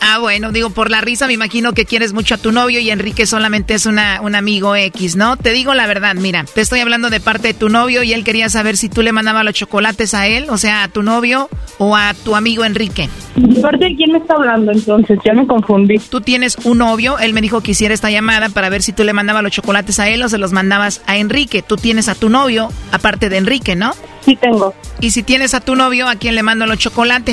Ah, 0.02 0.20
bueno, 0.20 0.52
digo, 0.52 0.70
por 0.70 0.90
la 0.90 1.02
risa 1.02 1.28
me 1.28 1.34
imagino 1.34 1.74
que 1.74 1.86
quieres 1.86 2.14
mucho 2.14 2.36
a 2.36 2.38
tu 2.38 2.52
novio 2.52 2.80
y 2.80 2.90
Enrique 2.90 3.26
solamente 3.26 3.74
es 3.74 3.86
una, 3.86 4.22
un 4.22 4.36
amigo 4.36 4.76
X, 4.76 5.16
¿no? 5.16 5.38
Te 5.38 5.52
digo 5.52 5.74
la 5.74 5.88
verdad, 5.88 6.16
mira, 6.16 6.46
te 6.46 6.62
estoy 6.62 6.80
hablando 6.80 7.10
de 7.10 7.20
parte 7.20 7.50
de 7.50 7.54
tu 7.54 7.70
novio 7.70 8.04
y 8.04 8.14
él 8.14 8.24
quería 8.24 8.50
saber 8.50 8.78
si 8.78 8.90
tú 8.90 9.02
le 9.02 9.12
mandabas 9.12 9.44
los 9.44 9.54
chocolates 9.54 10.14
a 10.14 10.28
él, 10.28 10.48
o 10.50 10.58
sea, 10.58 10.84
a 10.84 10.88
tu 10.88 11.04
novio 11.04 11.50
o 11.78 11.96
a 11.96 12.14
tu 12.14 12.36
amigo 12.36 12.64
Enrique. 12.64 13.10
¿De 13.36 13.62
parte 13.62 13.86
de 13.86 13.96
quién 13.96 14.12
me 14.12 14.20
está 14.20 14.36
hablando 14.36 14.72
entonces? 14.72 15.20
Ya 15.24 15.34
me 15.34 15.46
confundí. 15.46 16.00
Tú 16.00 16.22
tienes 16.22 16.58
un 16.64 16.80
novio, 16.80 17.20
él 17.20 17.34
me 17.34 17.42
dijo 17.42 17.62
que 17.62 17.72
hiciera 17.72 17.94
esta 17.94 18.10
llamada 18.10 18.50
para 18.50 18.70
ver 18.70 18.82
si 18.82 18.94
tú 18.94 19.04
le 19.04 19.14
mandabas 19.14 19.44
los 19.44 19.52
chocolates 19.52 20.00
a 20.00 20.08
él 20.10 20.24
o 20.24 20.30
se 20.30 20.38
los 20.38 20.54
mandabas 20.54 21.02
a 21.06 21.18
Enrique. 21.18 21.62
Tú 21.62 21.76
tienes 21.76 22.08
a 22.08 22.16
tu 22.16 22.30
novio, 22.30 22.70
aparte 22.92 23.30
de 23.30 23.38
Enrique, 23.38 23.76
¿no? 23.76 23.94
Sí 24.26 24.36
tengo. 24.36 24.74
Y 25.00 25.12
si 25.12 25.24
tienes 25.24 25.54
a 25.54 25.62
tu 25.62 25.76
novio, 25.76 26.08
¿a 26.08 26.16
quién 26.16 26.36
le 26.36 26.44
mando 26.44 26.66
los 26.66 26.78
chocolates? 26.78 27.27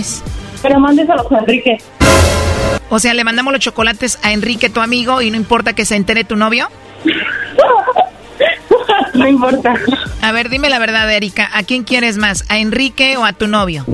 Pero 0.62 0.80
mándeselos 0.80 1.30
a 1.30 1.38
Enrique. 1.38 1.78
O 2.88 2.98
sea, 2.98 3.14
le 3.14 3.24
mandamos 3.24 3.52
los 3.52 3.60
chocolates 3.60 4.18
a 4.22 4.32
Enrique, 4.32 4.70
tu 4.70 4.80
amigo, 4.80 5.22
y 5.22 5.30
no 5.30 5.36
importa 5.36 5.72
que 5.72 5.84
se 5.84 5.96
entere 5.96 6.24
tu 6.24 6.36
novio. 6.36 6.68
no 9.14 9.28
importa. 9.28 9.74
A 10.22 10.32
ver, 10.32 10.48
dime 10.48 10.68
la 10.68 10.78
verdad, 10.78 11.10
Erika. 11.12 11.50
¿A 11.52 11.62
quién 11.62 11.84
quieres 11.84 12.16
más? 12.16 12.44
¿A 12.48 12.58
Enrique 12.58 13.16
o 13.16 13.24
a 13.24 13.32
tu 13.32 13.46
novio? 13.46 13.84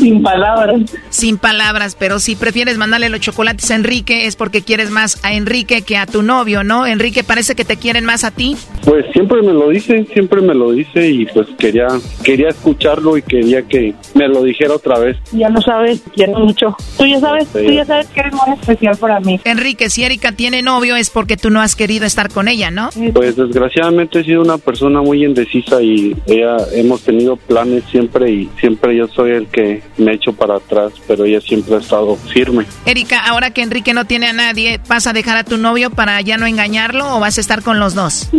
Sin 0.00 0.22
palabras. 0.22 0.80
Sin 1.10 1.38
palabras, 1.38 1.96
pero 1.98 2.18
si 2.18 2.36
prefieres 2.36 2.78
mandarle 2.78 3.08
los 3.10 3.20
chocolates 3.20 3.70
a 3.70 3.74
Enrique 3.74 4.26
es 4.26 4.36
porque 4.36 4.62
quieres 4.62 4.90
más 4.90 5.22
a 5.24 5.32
Enrique 5.34 5.82
que 5.82 5.96
a 5.96 6.06
tu 6.06 6.22
novio, 6.22 6.64
¿no? 6.64 6.86
Enrique 6.86 7.22
parece 7.22 7.54
que 7.54 7.64
te 7.64 7.76
quieren 7.76 8.04
más 8.04 8.24
a 8.24 8.30
ti. 8.30 8.56
Pues 8.84 9.04
siempre 9.12 9.42
me 9.42 9.52
lo 9.52 9.68
dice, 9.68 10.06
siempre 10.12 10.40
me 10.40 10.54
lo 10.54 10.72
dice 10.72 11.08
y 11.10 11.26
pues 11.26 11.46
quería 11.58 11.86
quería 12.24 12.48
escucharlo 12.48 13.16
y 13.16 13.22
quería 13.22 13.62
que 13.62 13.94
me 14.14 14.26
lo 14.28 14.42
dijera 14.42 14.74
otra 14.74 14.98
vez. 14.98 15.16
Ya 15.32 15.48
lo 15.50 15.60
sabes, 15.60 16.02
quiero 16.14 16.38
mucho. 16.38 16.76
Tú 16.98 17.06
ya 17.06 17.20
sabes, 17.20 17.48
Sí. 17.52 17.66
tú 17.66 17.72
ya 17.72 17.84
sabes 17.84 18.06
que 18.08 18.20
eres 18.20 18.32
muy 18.32 18.54
especial 18.58 18.96
para 18.96 19.20
mí. 19.20 19.38
Enrique, 19.44 19.90
si 19.90 20.04
Erika 20.04 20.32
tiene 20.32 20.62
novio 20.62 20.96
es 20.96 21.10
porque 21.10 21.36
tú 21.36 21.50
no 21.50 21.60
has 21.60 21.76
querido 21.76 22.06
estar 22.06 22.30
con 22.30 22.48
ella, 22.48 22.70
¿no? 22.70 22.90
Pues 23.12 23.36
desgraciadamente 23.36 24.20
he 24.20 24.24
sido 24.24 24.42
una 24.42 24.58
persona 24.58 25.02
muy 25.02 25.24
indecisa 25.24 25.82
y 25.82 26.16
ella 26.26 26.56
hemos 26.72 27.02
tenido 27.02 27.36
planes 27.36 27.84
siempre 27.90 28.30
y 28.30 28.48
siempre 28.58 28.96
yo 28.96 29.06
soy 29.08 29.32
el 29.32 29.46
que 29.48 29.82
me 30.00 30.14
echo 30.14 30.32
para 30.32 30.56
atrás, 30.56 30.92
pero 31.06 31.24
ella 31.24 31.40
siempre 31.40 31.76
ha 31.76 31.78
estado 31.78 32.16
firme. 32.16 32.66
Erika, 32.86 33.20
ahora 33.26 33.50
que 33.50 33.62
Enrique 33.62 33.94
no 33.94 34.04
tiene 34.04 34.28
a 34.28 34.32
nadie, 34.32 34.80
¿vas 34.88 35.06
a 35.06 35.12
dejar 35.12 35.36
a 35.36 35.44
tu 35.44 35.58
novio 35.58 35.90
para 35.90 36.20
ya 36.20 36.36
no 36.36 36.46
engañarlo 36.46 37.16
o 37.16 37.20
vas 37.20 37.38
a 37.38 37.40
estar 37.40 37.62
con 37.62 37.78
los 37.78 37.94
dos? 37.94 38.30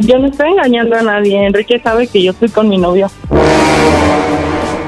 Yo 0.00 0.18
no 0.18 0.28
estoy 0.28 0.50
engañando 0.50 0.96
a 0.96 1.02
nadie. 1.02 1.46
Enrique 1.46 1.80
sabe 1.80 2.06
que 2.06 2.22
yo 2.22 2.32
estoy 2.32 2.48
con 2.48 2.68
mi 2.68 2.78
novio. 2.78 3.10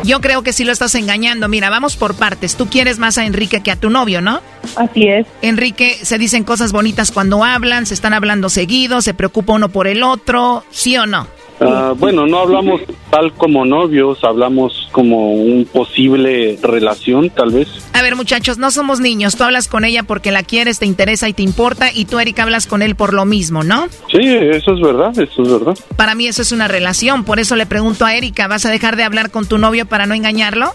Yo 0.02 0.20
creo 0.20 0.42
que 0.42 0.52
sí 0.52 0.64
lo 0.64 0.72
estás 0.72 0.94
engañando. 0.94 1.48
Mira, 1.48 1.70
vamos 1.70 1.96
por 1.96 2.14
partes. 2.14 2.56
Tú 2.56 2.68
quieres 2.68 2.98
más 2.98 3.18
a 3.18 3.26
Enrique 3.26 3.62
que 3.62 3.70
a 3.70 3.76
tu 3.76 3.90
novio, 3.90 4.20
¿no? 4.20 4.40
Así 4.76 5.06
es. 5.06 5.26
Enrique, 5.42 5.98
se 6.02 6.18
dicen 6.18 6.44
cosas 6.44 6.72
bonitas 6.72 7.12
cuando 7.12 7.44
hablan, 7.44 7.86
se 7.86 7.94
están 7.94 8.14
hablando 8.14 8.48
seguido, 8.48 9.02
se 9.02 9.14
preocupa 9.14 9.52
uno 9.52 9.68
por 9.68 9.86
el 9.86 10.02
otro, 10.02 10.64
¿sí 10.70 10.96
o 10.96 11.06
no? 11.06 11.26
Ah, 11.60 11.94
bueno, 11.96 12.26
no 12.26 12.38
hablamos 12.38 12.80
tal 13.10 13.32
como 13.34 13.64
novios, 13.64 14.24
hablamos 14.24 14.88
como 14.92 15.32
un 15.32 15.66
posible 15.66 16.58
relación, 16.62 17.30
tal 17.30 17.50
vez. 17.50 17.68
A 17.92 18.02
ver, 18.02 18.16
muchachos, 18.16 18.58
no 18.58 18.70
somos 18.70 19.00
niños. 19.00 19.36
Tú 19.36 19.44
hablas 19.44 19.68
con 19.68 19.84
ella 19.84 20.02
porque 20.04 20.30
la 20.30 20.42
quieres, 20.42 20.78
te 20.78 20.86
interesa 20.86 21.28
y 21.28 21.32
te 21.32 21.42
importa, 21.42 21.90
y 21.92 22.06
tú, 22.06 22.18
Erika, 22.18 22.44
hablas 22.44 22.66
con 22.66 22.82
él 22.82 22.94
por 22.94 23.12
lo 23.12 23.24
mismo, 23.24 23.62
¿no? 23.62 23.88
Sí, 24.10 24.20
eso 24.20 24.72
es 24.74 24.80
verdad, 24.80 25.18
eso 25.18 25.42
es 25.42 25.50
verdad. 25.50 25.74
Para 25.96 26.14
mí 26.14 26.26
eso 26.26 26.42
es 26.42 26.52
una 26.52 26.68
relación. 26.68 27.24
Por 27.24 27.40
eso 27.40 27.56
le 27.56 27.66
pregunto 27.66 28.04
a 28.04 28.14
Erika, 28.14 28.48
¿vas 28.48 28.64
a 28.64 28.70
dejar 28.70 28.96
de 28.96 29.04
hablar 29.04 29.30
con 29.30 29.46
tu 29.46 29.58
novio 29.58 29.86
para 29.86 30.06
no 30.06 30.14
engañarlo? 30.14 30.72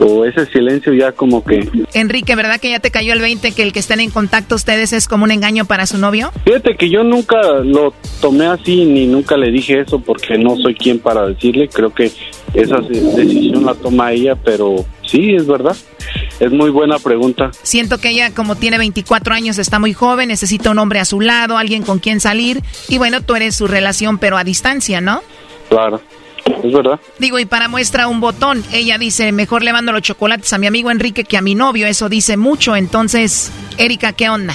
O 0.00 0.24
ese 0.24 0.46
silencio 0.46 0.92
ya 0.94 1.12
como 1.12 1.44
que... 1.44 1.68
Enrique, 1.92 2.36
¿verdad 2.36 2.60
que 2.60 2.70
ya 2.70 2.78
te 2.78 2.90
cayó 2.90 3.12
el 3.12 3.20
20 3.20 3.52
que 3.52 3.62
el 3.62 3.72
que 3.72 3.80
estén 3.80 4.00
en 4.00 4.10
contacto 4.10 4.54
ustedes 4.54 4.92
es 4.92 5.08
como 5.08 5.24
un 5.24 5.30
engaño 5.30 5.64
para 5.64 5.86
su 5.86 5.98
novio? 5.98 6.30
Fíjate 6.44 6.76
que 6.76 6.88
yo 6.88 7.02
nunca 7.02 7.40
lo 7.64 7.92
tomé 8.20 8.46
así 8.46 8.84
ni 8.84 9.06
nunca 9.06 9.36
le 9.36 9.50
dije 9.50 9.80
eso 9.80 9.98
porque 9.98 10.38
no 10.38 10.56
soy 10.56 10.74
quien 10.74 10.98
para 10.98 11.26
decirle. 11.26 11.68
Creo 11.68 11.92
que 11.92 12.12
esa 12.54 12.76
decisión 12.78 13.64
la 13.64 13.74
toma 13.74 14.12
ella, 14.12 14.36
pero 14.36 14.84
sí, 15.02 15.34
es 15.34 15.46
verdad. 15.46 15.76
Es 16.40 16.52
muy 16.52 16.70
buena 16.70 16.98
pregunta. 16.98 17.50
Siento 17.62 17.98
que 17.98 18.10
ella, 18.10 18.32
como 18.32 18.56
tiene 18.56 18.78
24 18.78 19.34
años, 19.34 19.58
está 19.58 19.78
muy 19.78 19.92
joven, 19.92 20.28
necesita 20.28 20.70
un 20.70 20.78
hombre 20.78 21.00
a 21.00 21.04
su 21.04 21.20
lado, 21.20 21.58
alguien 21.58 21.82
con 21.82 21.98
quien 21.98 22.20
salir. 22.20 22.62
Y 22.88 22.98
bueno, 22.98 23.22
tú 23.22 23.34
eres 23.34 23.56
su 23.56 23.66
relación, 23.66 24.18
pero 24.18 24.36
a 24.36 24.44
distancia, 24.44 25.00
¿no? 25.00 25.20
Claro, 25.68 26.00
es 26.62 26.72
verdad. 26.72 27.00
Digo, 27.18 27.38
y 27.38 27.44
para 27.44 27.68
muestra 27.68 28.08
un 28.08 28.20
botón, 28.20 28.64
ella 28.72 28.98
dice, 28.98 29.32
mejor 29.32 29.62
le 29.62 29.72
mando 29.72 29.92
los 29.92 30.02
chocolates 30.02 30.52
a 30.52 30.58
mi 30.58 30.66
amigo 30.66 30.90
Enrique 30.90 31.24
que 31.24 31.36
a 31.36 31.42
mi 31.42 31.54
novio. 31.54 31.86
Eso 31.86 32.08
dice 32.08 32.36
mucho. 32.36 32.76
Entonces, 32.76 33.52
Erika, 33.76 34.12
¿qué 34.12 34.28
onda? 34.28 34.54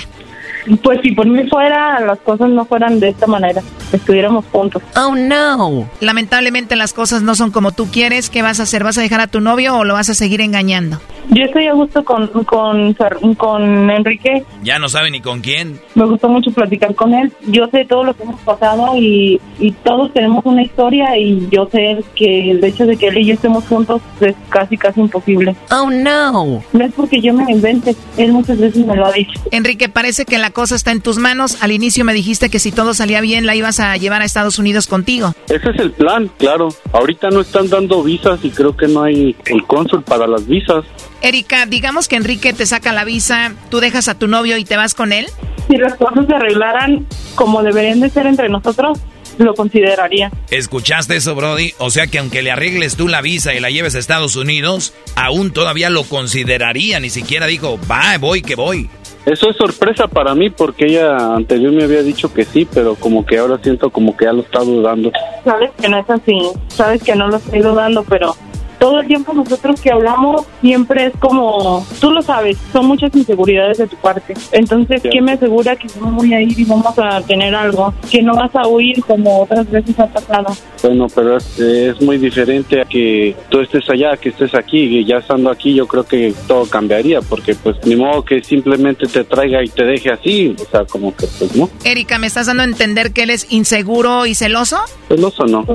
Pues 0.82 1.00
si 1.02 1.12
por 1.12 1.26
mí 1.28 1.48
fuera, 1.50 2.00
las 2.00 2.20
cosas 2.20 2.50
no 2.50 2.66
fueran 2.66 3.00
de 3.00 3.10
esta 3.10 3.28
manera. 3.28 3.62
Estuviéramos 3.92 4.46
juntos. 4.52 4.82
Oh, 4.96 5.16
no. 5.16 5.90
Lamentablemente 6.00 6.76
las 6.76 6.94
cosas 6.94 7.22
no 7.22 7.36
son 7.36 7.52
como 7.52 7.72
tú 7.72 7.88
quieres. 7.92 8.30
¿Qué 8.30 8.42
vas 8.42 8.60
a 8.60 8.64
hacer? 8.64 8.84
¿Vas 8.84 8.98
a 8.98 9.02
dejar 9.02 9.22
a 9.22 9.28
tu 9.28 9.42
novio 9.42 9.78
o 9.78 9.84
lo 9.84 9.94
vas 9.94 10.10
a 10.10 10.14
seguir 10.14 10.42
engañando? 10.42 11.00
Yo 11.30 11.46
estoy 11.46 11.68
a 11.68 11.74
gusto 11.74 12.04
con, 12.04 12.28
con, 12.44 12.94
con 13.36 13.90
Enrique. 13.90 14.44
Ya 14.62 14.78
no 14.78 14.90
sabe 14.90 15.10
ni 15.10 15.22
con 15.22 15.40
quién. 15.42 15.80
Me 15.96 16.06
gustó 16.06 16.28
mucho 16.28 16.52
platicar 16.52 16.94
con 16.96 17.14
él. 17.14 17.32
Yo 17.48 17.68
sé 17.68 17.86
todo 17.86 18.04
lo 18.04 18.14
que 18.14 18.24
hemos 18.24 18.40
pasado 18.42 18.98
y, 18.98 19.40
y 19.58 19.72
todos 19.72 20.12
tenemos 20.14 20.46
una 20.46 20.64
historia 20.64 21.18
y 21.18 21.48
yo 21.50 21.68
sé 21.72 22.04
que 22.16 22.52
el 22.52 22.64
hecho 22.64 22.86
de 22.86 22.98
que 22.98 23.08
él 23.08 23.18
y 23.20 23.26
yo 23.26 23.34
estemos 23.36 23.66
juntos 23.66 24.02
es 24.20 24.36
casi, 24.50 24.78
casi 24.78 25.00
imposible. 25.00 25.56
Oh, 25.72 25.90
no. 25.90 26.62
No 26.74 26.86
es 26.86 26.94
porque 26.94 27.22
yo 27.22 27.34
me 27.34 27.46
lo 27.46 27.52
invente. 27.52 27.96
Él 28.18 28.34
muchas 28.34 28.58
veces 28.60 28.86
me 28.86 28.96
lo 28.96 29.06
ha 29.06 29.12
dicho. 29.12 29.40
Enrique, 29.52 29.88
parece 29.90 30.26
que 30.26 30.38
la 30.38 30.52
cosa 30.54 30.76
está 30.76 30.92
en 30.92 31.02
tus 31.02 31.18
manos. 31.18 31.58
Al 31.62 31.72
inicio 31.72 32.06
me 32.06 32.14
dijiste 32.14 32.50
que 32.50 32.60
si 32.60 32.72
todo 32.72 32.94
salía 32.94 33.22
bien 33.22 33.46
la 33.46 33.56
ibas 33.56 33.80
a 33.80 33.98
llevar 33.98 34.22
a 34.22 34.26
Estados 34.26 34.60
Unidos 34.60 34.88
contigo. 34.88 35.34
Ese 35.50 35.72
es 35.72 35.80
el 35.80 35.92
plan, 35.92 36.30
claro. 36.38 36.70
Ahorita 36.94 37.30
no 37.30 37.42
están 37.42 37.70
dando 37.70 38.04
visas 38.04 38.40
y 38.44 38.50
creo 38.50 38.76
que 38.76 38.88
no 38.88 39.04
hay 39.04 39.36
el 39.46 39.64
cónsul 39.66 40.04
para 40.04 40.28
las 40.28 40.48
visas. 40.48 40.86
Erika, 41.22 41.66
digamos 41.66 42.08
que 42.08 42.16
Enrique 42.16 42.54
te 42.54 42.66
saca 42.66 42.94
la 42.94 43.06
visa, 43.06 43.54
tú 43.70 43.80
dejas 43.80 44.08
a 44.08 44.18
tu 44.18 44.28
novio 44.28 44.58
y 44.58 44.66
te 44.66 44.78
vas 44.78 44.94
con 44.94 45.12
él. 45.12 45.28
Si 45.70 45.78
las 45.78 45.96
cosas 45.96 46.26
se 46.28 46.36
arreglaran 46.36 47.06
como 47.36 47.64
deberían 47.64 48.00
de 48.00 48.10
ser 48.10 48.28
entre 48.28 48.50
nosotros, 48.50 49.00
lo 49.38 49.54
consideraría. 49.54 50.32
¿Escuchaste 50.52 51.16
eso, 51.16 51.36
Brody? 51.36 51.74
O 51.80 51.90
sea 51.90 52.08
que 52.08 52.20
aunque 52.20 52.42
le 52.42 52.52
arregles 52.52 52.96
tú 52.96 53.08
la 53.08 53.22
visa 53.22 53.54
y 53.54 53.60
la 53.60 53.70
lleves 53.70 53.96
a 53.96 54.00
Estados 54.00 54.36
Unidos, 54.36 54.94
aún 55.16 55.52
todavía 55.52 55.90
lo 55.90 56.04
consideraría. 56.04 57.00
Ni 57.00 57.10
siquiera 57.10 57.48
dijo, 57.48 57.80
va, 57.90 58.18
voy, 58.20 58.42
que 58.42 58.56
voy. 58.56 58.90
Eso 59.26 59.50
es 59.50 59.56
sorpresa 59.56 60.08
para 60.08 60.36
mí 60.36 60.50
porque 60.50 60.86
ella 60.86 61.36
anterior 61.36 61.72
me 61.72 61.84
había 61.84 62.04
dicho 62.04 62.34
que 62.34 62.44
sí, 62.44 62.68
pero 62.72 62.96
como 62.96 63.26
que 63.26 63.38
ahora 63.38 63.58
siento 63.64 63.90
como 63.90 64.18
que 64.18 64.26
ya 64.26 64.34
lo 64.34 64.42
está 64.42 64.60
dudando. 64.60 65.12
Sabes 65.46 65.72
que 65.80 65.88
no 65.88 65.98
es 65.98 66.10
así, 66.10 66.42
sabes 66.68 67.02
que 67.02 67.16
no 67.16 67.30
lo 67.30 67.38
estoy 67.38 67.60
dudando, 67.60 68.04
pero 68.04 68.36
todo 68.84 69.00
el 69.00 69.08
tiempo 69.08 69.34
nosotros 69.34 69.80
que 69.80 69.90
hablamos 69.90 70.46
siempre 70.60 71.06
es 71.06 71.14
como, 71.18 71.88
tú 72.02 72.12
lo 72.12 72.22
sabes, 72.22 72.58
son 72.74 72.86
muchas 72.86 73.16
inseguridades 73.16 73.78
de 73.78 73.88
tu 73.88 73.96
parte. 73.96 74.34
Entonces, 74.52 75.02
¿qué 75.10 75.22
me 75.22 75.32
asegura 75.32 75.78
que 75.78 75.88
no 76.02 76.12
voy 76.12 76.34
a 76.34 76.42
ir 76.42 76.60
y 76.60 76.66
vamos 76.66 76.94
a 77.00 77.22
tener 77.22 77.56
algo? 77.56 77.94
Que 78.12 78.22
no 78.22 78.36
vas 78.36 78.54
a 78.54 78.68
huir 78.68 79.02
como 79.06 79.44
otras 79.44 79.72
veces 79.72 79.98
ha 79.98 80.08
pasado. 80.08 80.54
Bueno, 80.82 81.08
pero 81.16 81.38
es, 81.38 81.58
es 81.58 82.02
muy 82.02 82.18
diferente 82.18 82.82
a 82.82 82.84
que 82.84 83.34
tú 83.48 83.62
estés 83.62 83.90
allá, 83.90 84.18
que 84.18 84.28
estés 84.28 84.54
aquí. 84.54 85.00
Y 85.00 85.06
ya 85.06 85.20
estando 85.20 85.50
aquí, 85.50 85.74
yo 85.74 85.88
creo 85.88 86.04
que 86.04 86.34
todo 86.46 86.66
cambiaría, 86.66 87.22
porque 87.22 87.56
pues 87.56 87.78
ni 87.86 87.96
modo 87.96 88.26
que 88.26 88.44
simplemente 88.44 89.08
te 89.08 89.24
traiga 89.24 89.64
y 89.64 89.70
te 89.70 89.86
deje 89.86 90.12
así. 90.12 90.58
O 90.62 90.70
sea, 90.70 90.84
como 90.84 91.16
que 91.16 91.26
pues 91.40 91.56
no. 91.56 91.70
Erika, 91.86 92.20
¿me 92.20 92.28
estás 92.28 92.48
dando 92.48 92.64
a 92.64 92.66
entender 92.66 93.14
que 93.14 93.24
él 93.24 93.30
es 93.30 93.50
inseguro 93.50 94.26
y 94.26 94.36
celoso? 94.36 94.82
Celoso 95.08 95.46
no. 95.46 95.66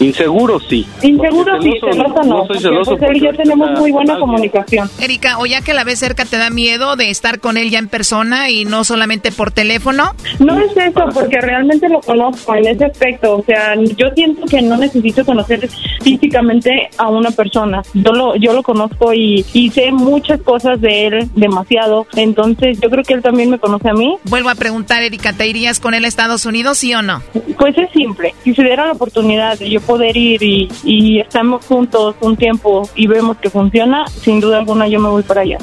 Inseguro 0.00 0.60
sí. 0.60 0.86
Inseguro 1.02 1.62
sí, 1.62 1.70
Celoso, 1.80 1.92
celoso 1.92 2.22
no, 2.24 2.41
no 2.42 2.54
soy 2.54 2.62
celoso 2.62 2.96
pues 2.96 3.10
él 3.10 3.16
y 3.16 3.20
yo 3.20 3.32
tenemos 3.34 3.78
muy 3.78 3.90
buena 3.90 4.18
comunicación. 4.18 4.90
Erika, 5.00 5.38
o 5.38 5.46
ya 5.46 5.62
que 5.62 5.74
la 5.74 5.84
ves 5.84 5.98
cerca, 5.98 6.24
¿te 6.24 6.36
da 6.36 6.50
miedo 6.50 6.96
de 6.96 7.10
estar 7.10 7.40
con 7.40 7.56
él 7.56 7.70
ya 7.70 7.78
en 7.78 7.88
persona 7.88 8.50
y 8.50 8.64
no 8.64 8.84
solamente 8.84 9.32
por 9.32 9.50
teléfono? 9.50 10.14
No 10.38 10.58
es 10.58 10.76
eso, 10.76 11.04
porque 11.12 11.40
realmente 11.40 11.88
lo 11.88 12.00
conozco 12.00 12.54
en 12.54 12.66
ese 12.66 12.84
aspecto. 12.84 13.38
O 13.38 13.44
sea, 13.44 13.74
yo 13.96 14.08
siento 14.14 14.46
que 14.46 14.62
no 14.62 14.76
necesito 14.76 15.24
conocer 15.24 15.68
físicamente 16.02 16.90
a 16.98 17.08
una 17.08 17.30
persona. 17.30 17.82
Yo 17.94 18.12
lo, 18.12 18.36
yo 18.36 18.52
lo 18.52 18.62
conozco 18.62 19.12
y, 19.12 19.44
y 19.52 19.70
sé 19.70 19.92
muchas 19.92 20.40
cosas 20.42 20.80
de 20.80 21.06
él, 21.06 21.30
demasiado. 21.34 22.06
Entonces, 22.16 22.78
yo 22.80 22.90
creo 22.90 23.04
que 23.04 23.14
él 23.14 23.22
también 23.22 23.50
me 23.50 23.58
conoce 23.58 23.88
a 23.88 23.94
mí. 23.94 24.16
Vuelvo 24.24 24.48
a 24.48 24.54
preguntar, 24.54 25.02
Erika, 25.02 25.32
¿te 25.32 25.46
irías 25.46 25.80
con 25.80 25.94
él 25.94 26.04
a 26.04 26.08
Estados 26.08 26.46
Unidos, 26.46 26.78
sí 26.78 26.94
o 26.94 27.02
no? 27.02 27.22
Pues 27.58 27.76
es 27.78 27.90
simple. 27.92 28.34
Si 28.44 28.54
se 28.54 28.62
diera 28.62 28.86
la 28.86 28.92
oportunidad 28.92 29.58
de 29.58 29.70
yo 29.70 29.80
poder 29.80 30.16
ir 30.16 30.42
y, 30.42 30.68
y 30.84 31.20
estamos 31.20 31.64
juntos 31.66 32.16
un 32.20 32.31
tiempo 32.36 32.88
y 32.94 33.06
vemos 33.06 33.36
que 33.38 33.50
funciona, 33.50 34.06
sin 34.08 34.40
duda 34.40 34.58
alguna 34.58 34.88
yo 34.88 35.00
me 35.00 35.08
voy 35.08 35.22
para 35.22 35.42
allá. 35.42 35.58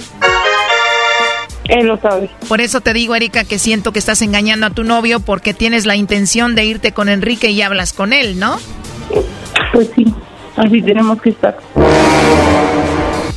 Él 1.66 1.86
lo 1.86 1.98
sabe. 1.98 2.30
Por 2.48 2.62
eso 2.62 2.82
te 2.82 2.94
digo, 2.94 3.16
Erika, 3.16 3.44
que 3.44 3.60
siento 3.60 3.92
que 3.92 4.00
estás 4.00 4.22
engañando 4.24 4.66
a 4.66 4.70
tu 4.72 4.84
novio 4.84 5.20
porque 5.20 5.54
tienes 5.54 5.86
la 5.86 5.96
intención 5.96 6.56
de 6.56 6.66
irte 6.66 6.94
con 6.94 7.10
Enrique 7.10 7.52
y 7.52 7.62
hablas 7.62 7.94
con 7.94 8.12
él, 8.12 8.40
¿no? 8.40 8.58
pues 9.74 9.92
sí, 9.96 10.06
así 10.56 10.82
tenemos 10.82 11.22
que 11.22 11.30
estar. 11.30 11.58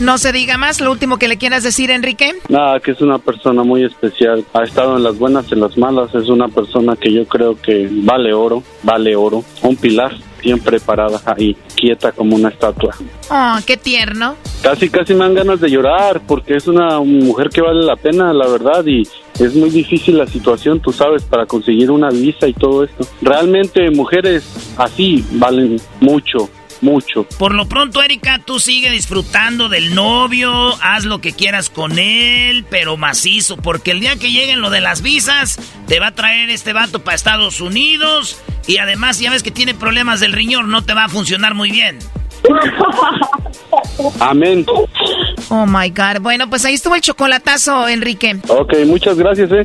No 0.00 0.18
se 0.18 0.32
diga 0.32 0.58
más, 0.58 0.80
lo 0.80 0.90
último 0.90 1.16
que 1.18 1.28
le 1.28 1.36
quieras 1.36 1.62
decir, 1.62 1.90
Enrique. 1.90 2.34
Nada, 2.48 2.80
que 2.80 2.90
es 2.90 3.00
una 3.00 3.18
persona 3.18 3.62
muy 3.62 3.84
especial. 3.84 4.44
Ha 4.52 4.64
estado 4.64 4.96
en 4.96 5.04
las 5.04 5.16
buenas 5.16 5.46
y 5.50 5.54
en 5.54 5.60
las 5.60 5.78
malas. 5.78 6.12
Es 6.14 6.28
una 6.28 6.48
persona 6.48 6.96
que 6.96 7.12
yo 7.12 7.24
creo 7.26 7.60
que 7.60 7.88
vale 7.88 8.34
oro, 8.34 8.64
vale 8.82 9.14
oro. 9.14 9.44
Un 9.62 9.76
pilar, 9.76 10.12
siempre 10.42 10.80
parada 10.80 11.20
ahí, 11.24 11.56
quieta 11.74 12.12
como 12.12 12.36
una 12.36 12.48
estatua. 12.48 12.94
Oh, 13.30 13.56
qué 13.66 13.76
tierno. 13.76 14.34
Casi, 14.62 14.90
casi 14.90 15.14
me 15.14 15.20
dan 15.20 15.34
ganas 15.34 15.60
de 15.60 15.70
llorar 15.70 16.20
porque 16.26 16.56
es 16.56 16.66
una 16.66 17.00
mujer 17.00 17.48
que 17.48 17.60
vale 17.60 17.84
la 17.84 17.96
pena, 17.96 18.32
la 18.32 18.48
verdad, 18.48 18.84
y 18.86 19.02
es 19.38 19.54
muy 19.54 19.70
difícil 19.70 20.18
la 20.18 20.26
situación, 20.26 20.80
tú 20.80 20.92
sabes, 20.92 21.22
para 21.24 21.46
conseguir 21.46 21.90
una 21.90 22.10
visa 22.10 22.46
y 22.48 22.52
todo 22.52 22.84
esto. 22.84 23.06
Realmente 23.20 23.90
mujeres 23.90 24.74
así 24.76 25.24
valen 25.32 25.80
mucho, 26.00 26.50
mucho. 26.82 27.24
Por 27.38 27.54
lo 27.54 27.66
pronto, 27.66 28.02
Erika, 28.02 28.40
tú 28.44 28.60
sigue 28.60 28.90
disfrutando 28.90 29.68
del 29.68 29.94
novio, 29.94 30.52
haz 30.82 31.04
lo 31.04 31.20
que 31.20 31.32
quieras 31.32 31.70
con 31.70 31.98
él, 31.98 32.64
pero 32.68 32.96
macizo, 32.96 33.56
porque 33.56 33.92
el 33.92 34.00
día 34.00 34.16
que 34.16 34.30
lleguen 34.30 34.60
lo 34.60 34.70
de 34.70 34.80
las 34.80 35.02
visas, 35.02 35.58
te 35.86 36.00
va 36.00 36.08
a 36.08 36.14
traer 36.14 36.50
este 36.50 36.72
vato 36.72 37.02
para 37.02 37.14
Estados 37.14 37.60
Unidos 37.60 38.40
y 38.66 38.78
además 38.78 39.18
ya 39.18 39.30
ves 39.30 39.42
que 39.42 39.50
tiene 39.50 39.74
problemas 39.74 40.20
del 40.20 40.32
riñón, 40.32 40.70
no 40.70 40.82
te 40.82 40.94
va 40.94 41.04
a 41.04 41.08
funcionar 41.08 41.54
muy 41.54 41.70
bien. 41.70 41.98
Amén. 44.20 44.66
Oh 45.48 45.66
my 45.66 45.90
God. 45.90 46.20
Bueno, 46.20 46.48
pues 46.48 46.64
ahí 46.64 46.74
estuvo 46.74 46.94
el 46.94 47.00
chocolatazo, 47.00 47.88
Enrique. 47.88 48.36
Ok, 48.48 48.74
muchas 48.86 49.16
gracias, 49.16 49.50
eh. 49.52 49.64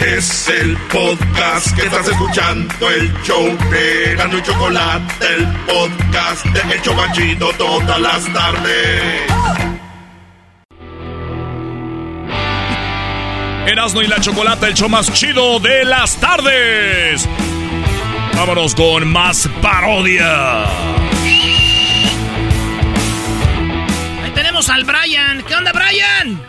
Es 0.00 0.48
el 0.48 0.78
podcast 0.90 1.76
que 1.76 1.82
estás 1.82 2.08
escuchando, 2.08 2.88
el 2.88 3.12
show 3.22 3.44
de 3.70 4.14
Gano 4.16 4.38
y 4.38 4.42
Chocolate, 4.42 5.26
el 5.36 5.46
podcast 5.66 6.46
de 6.46 6.74
El 6.74 6.80
Chobachito 6.80 7.52
todas 7.58 8.00
las 8.00 8.24
tardes. 8.32 9.22
Erasno 13.66 14.00
y 14.00 14.06
la 14.06 14.20
chocolata, 14.20 14.68
el 14.68 14.74
show 14.74 14.88
más 14.88 15.12
chido 15.12 15.60
de 15.60 15.84
las 15.84 16.16
tardes. 16.16 17.28
Vámonos 18.34 18.74
con 18.74 19.06
más 19.06 19.48
parodia. 19.60 20.64
Ahí 24.24 24.30
tenemos 24.34 24.70
al 24.70 24.84
Brian. 24.84 25.42
¿Qué 25.46 25.54
onda, 25.54 25.72
Brian? 25.72 26.40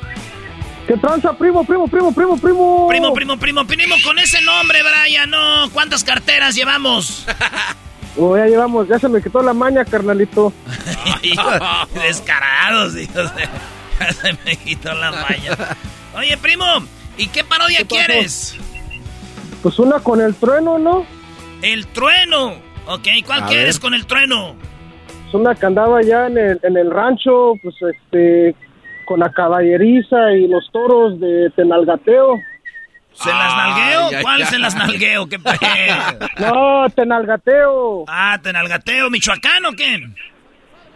¿Qué 0.91 0.97
tranza, 0.97 1.31
primo, 1.31 1.63
primo, 1.63 1.87
primo, 1.87 2.11
primo, 2.13 2.35
primo? 2.37 2.87
Primo, 2.89 3.13
primo, 3.13 3.37
primo, 3.37 3.65
primo, 3.65 3.95
con 4.03 4.19
ese 4.19 4.41
nombre, 4.41 4.79
Brian, 4.83 5.29
no. 5.29 5.69
¿Cuántas 5.71 6.03
carteras 6.03 6.53
llevamos? 6.55 7.25
Oh, 8.17 8.35
ya 8.35 8.45
llevamos, 8.45 8.89
ya 8.89 8.99
se 8.99 9.07
me 9.07 9.21
quitó 9.23 9.41
la 9.41 9.53
maña, 9.53 9.85
carnalito. 9.85 10.51
Descarados, 11.93 12.97
hijos 12.97 13.33
de- 13.37 13.47
Ya 14.01 14.11
se 14.11 14.33
me 14.43 14.57
quitó 14.57 14.93
la 14.93 15.11
maña. 15.13 15.57
Oye, 16.17 16.35
primo, 16.37 16.65
¿y 17.17 17.27
qué 17.27 17.45
parodia 17.45 17.85
quieres? 17.87 18.57
Pues 19.63 19.79
una 19.79 20.01
con 20.01 20.19
el 20.19 20.35
trueno, 20.35 20.77
¿no? 20.77 21.05
El 21.61 21.87
trueno. 21.87 22.55
Ok, 22.87 23.07
¿cuál 23.25 23.43
A 23.43 23.47
quieres 23.47 23.75
ver. 23.75 23.81
con 23.81 23.93
el 23.93 24.05
trueno? 24.05 24.55
Es 25.29 25.33
una 25.33 25.55
que 25.55 25.65
andaba 25.67 25.99
allá 25.99 26.27
en 26.27 26.37
el, 26.37 26.59
en 26.63 26.75
el 26.75 26.91
rancho, 26.91 27.53
pues 27.63 27.75
este, 27.81 28.53
con 29.05 29.19
la 29.19 29.31
caballeriza 29.31 30.31
y 30.33 30.47
los 30.47 30.69
toros 30.71 31.19
de 31.19 31.49
Tenalgateo. 31.55 32.35
¿Se 33.13 33.29
las 33.29 33.55
nalgueo? 33.55 34.21
¿Cuál 34.21 34.45
se 34.45 34.59
las 34.59 34.75
nalgueo? 34.75 35.27
¿Qué? 35.27 35.37
No, 36.39 36.89
Tenalgateo. 36.95 38.05
Ah, 38.07 38.39
Tenalgateo, 38.41 39.09
Michoacán 39.09 39.65
o 39.65 39.73
qué? 39.73 40.07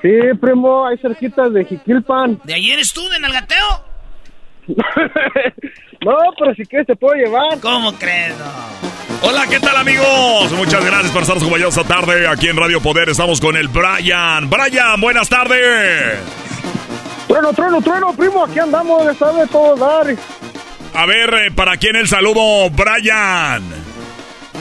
Sí, 0.01 0.37
primo, 0.39 0.87
ahí 0.87 0.97
cerquita 0.97 1.49
de 1.49 1.65
Jiquilpan. 1.65 2.39
¿De 2.43 2.53
ahí 2.53 2.71
eres 2.71 2.93
tú, 2.93 3.07
de 3.09 3.19
Nalgateo? 3.19 3.85
No, 6.01 6.15
pero 6.37 6.53
si 6.53 6.63
quieres 6.65 6.85
te 6.85 6.95
puedo 6.95 7.15
llevar. 7.15 7.59
¿Cómo 7.61 7.91
crees? 7.93 8.35
Hola, 9.23 9.45
¿qué 9.49 9.59
tal 9.59 9.75
amigos? 9.77 10.51
Muchas 10.51 10.85
gracias 10.85 11.11
por 11.11 11.23
estar 11.23 11.37
acompañados 11.37 11.75
esta 11.75 11.87
tarde 11.87 12.27
aquí 12.27 12.47
en 12.47 12.57
Radio 12.57 12.79
Poder. 12.79 13.09
Estamos 13.09 13.41
con 13.41 13.55
el 13.55 13.69
Brian. 13.69 14.47
Brian, 14.47 15.01
buenas 15.01 15.29
tardes. 15.29 16.19
Trueno, 17.27 17.53
trueno, 17.53 17.81
trueno, 17.81 18.13
primo, 18.15 18.43
aquí 18.43 18.59
andamos, 18.59 19.05
de 19.05 19.15
sabe 19.15 19.47
todo 19.47 19.75
dar. 19.75 20.15
A 20.93 21.05
ver, 21.05 21.33
eh, 21.33 21.51
¿para 21.51 21.77
quién 21.77 21.95
el 21.95 22.07
saludo, 22.07 22.69
Brian? 22.69 23.84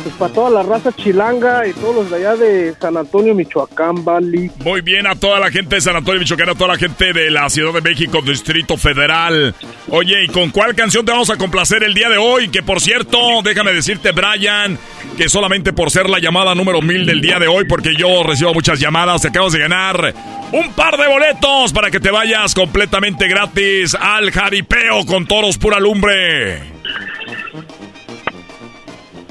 Pues 0.04 0.16
para 0.16 0.34
toda 0.34 0.50
la 0.50 0.62
raza 0.62 0.92
chilanga 0.92 1.66
y 1.66 1.72
todos 1.72 1.94
los 1.94 2.10
de 2.10 2.16
allá 2.16 2.36
de 2.36 2.74
San 2.78 2.94
Antonio, 2.94 3.34
Michoacán, 3.34 4.04
Bali. 4.04 4.50
Muy 4.62 4.82
bien 4.82 5.06
a 5.06 5.14
toda 5.14 5.40
la 5.40 5.50
gente 5.50 5.76
de 5.76 5.80
San 5.80 5.96
Antonio, 5.96 6.20
Michoacán, 6.20 6.50
a 6.50 6.54
toda 6.54 6.74
la 6.74 6.78
gente 6.78 7.14
de 7.14 7.30
la 7.30 7.48
Ciudad 7.48 7.72
de 7.72 7.80
México, 7.80 8.20
Distrito 8.20 8.76
Federal. 8.76 9.54
Oye, 9.88 10.24
¿y 10.24 10.28
con 10.28 10.50
cuál 10.50 10.74
canción 10.74 11.06
te 11.06 11.12
vamos 11.12 11.30
a 11.30 11.38
complacer 11.38 11.82
el 11.82 11.94
día 11.94 12.10
de 12.10 12.18
hoy? 12.18 12.48
Que 12.48 12.62
por 12.62 12.82
cierto, 12.82 13.18
déjame 13.42 13.72
decirte, 13.72 14.12
Brian, 14.12 14.78
que 15.16 15.30
solamente 15.30 15.72
por 15.72 15.90
ser 15.90 16.10
la 16.10 16.18
llamada 16.18 16.54
número 16.54 16.82
mil 16.82 17.06
del 17.06 17.22
día 17.22 17.38
de 17.38 17.48
hoy, 17.48 17.64
porque 17.64 17.96
yo 17.96 18.22
recibo 18.24 18.52
muchas 18.52 18.78
llamadas, 18.78 19.22
te 19.22 19.28
acabas 19.28 19.54
de 19.54 19.60
ganar 19.60 20.14
un 20.52 20.70
par 20.74 20.98
de 20.98 21.08
boletos 21.08 21.72
para 21.72 21.90
que 21.90 21.98
te 21.98 22.10
vayas 22.10 22.54
completamente 22.54 23.26
gratis 23.26 23.96
al 23.98 24.30
jaripeo 24.30 25.06
con 25.06 25.26
toros 25.26 25.56
pura 25.56 25.80
lumbre. 25.80 26.73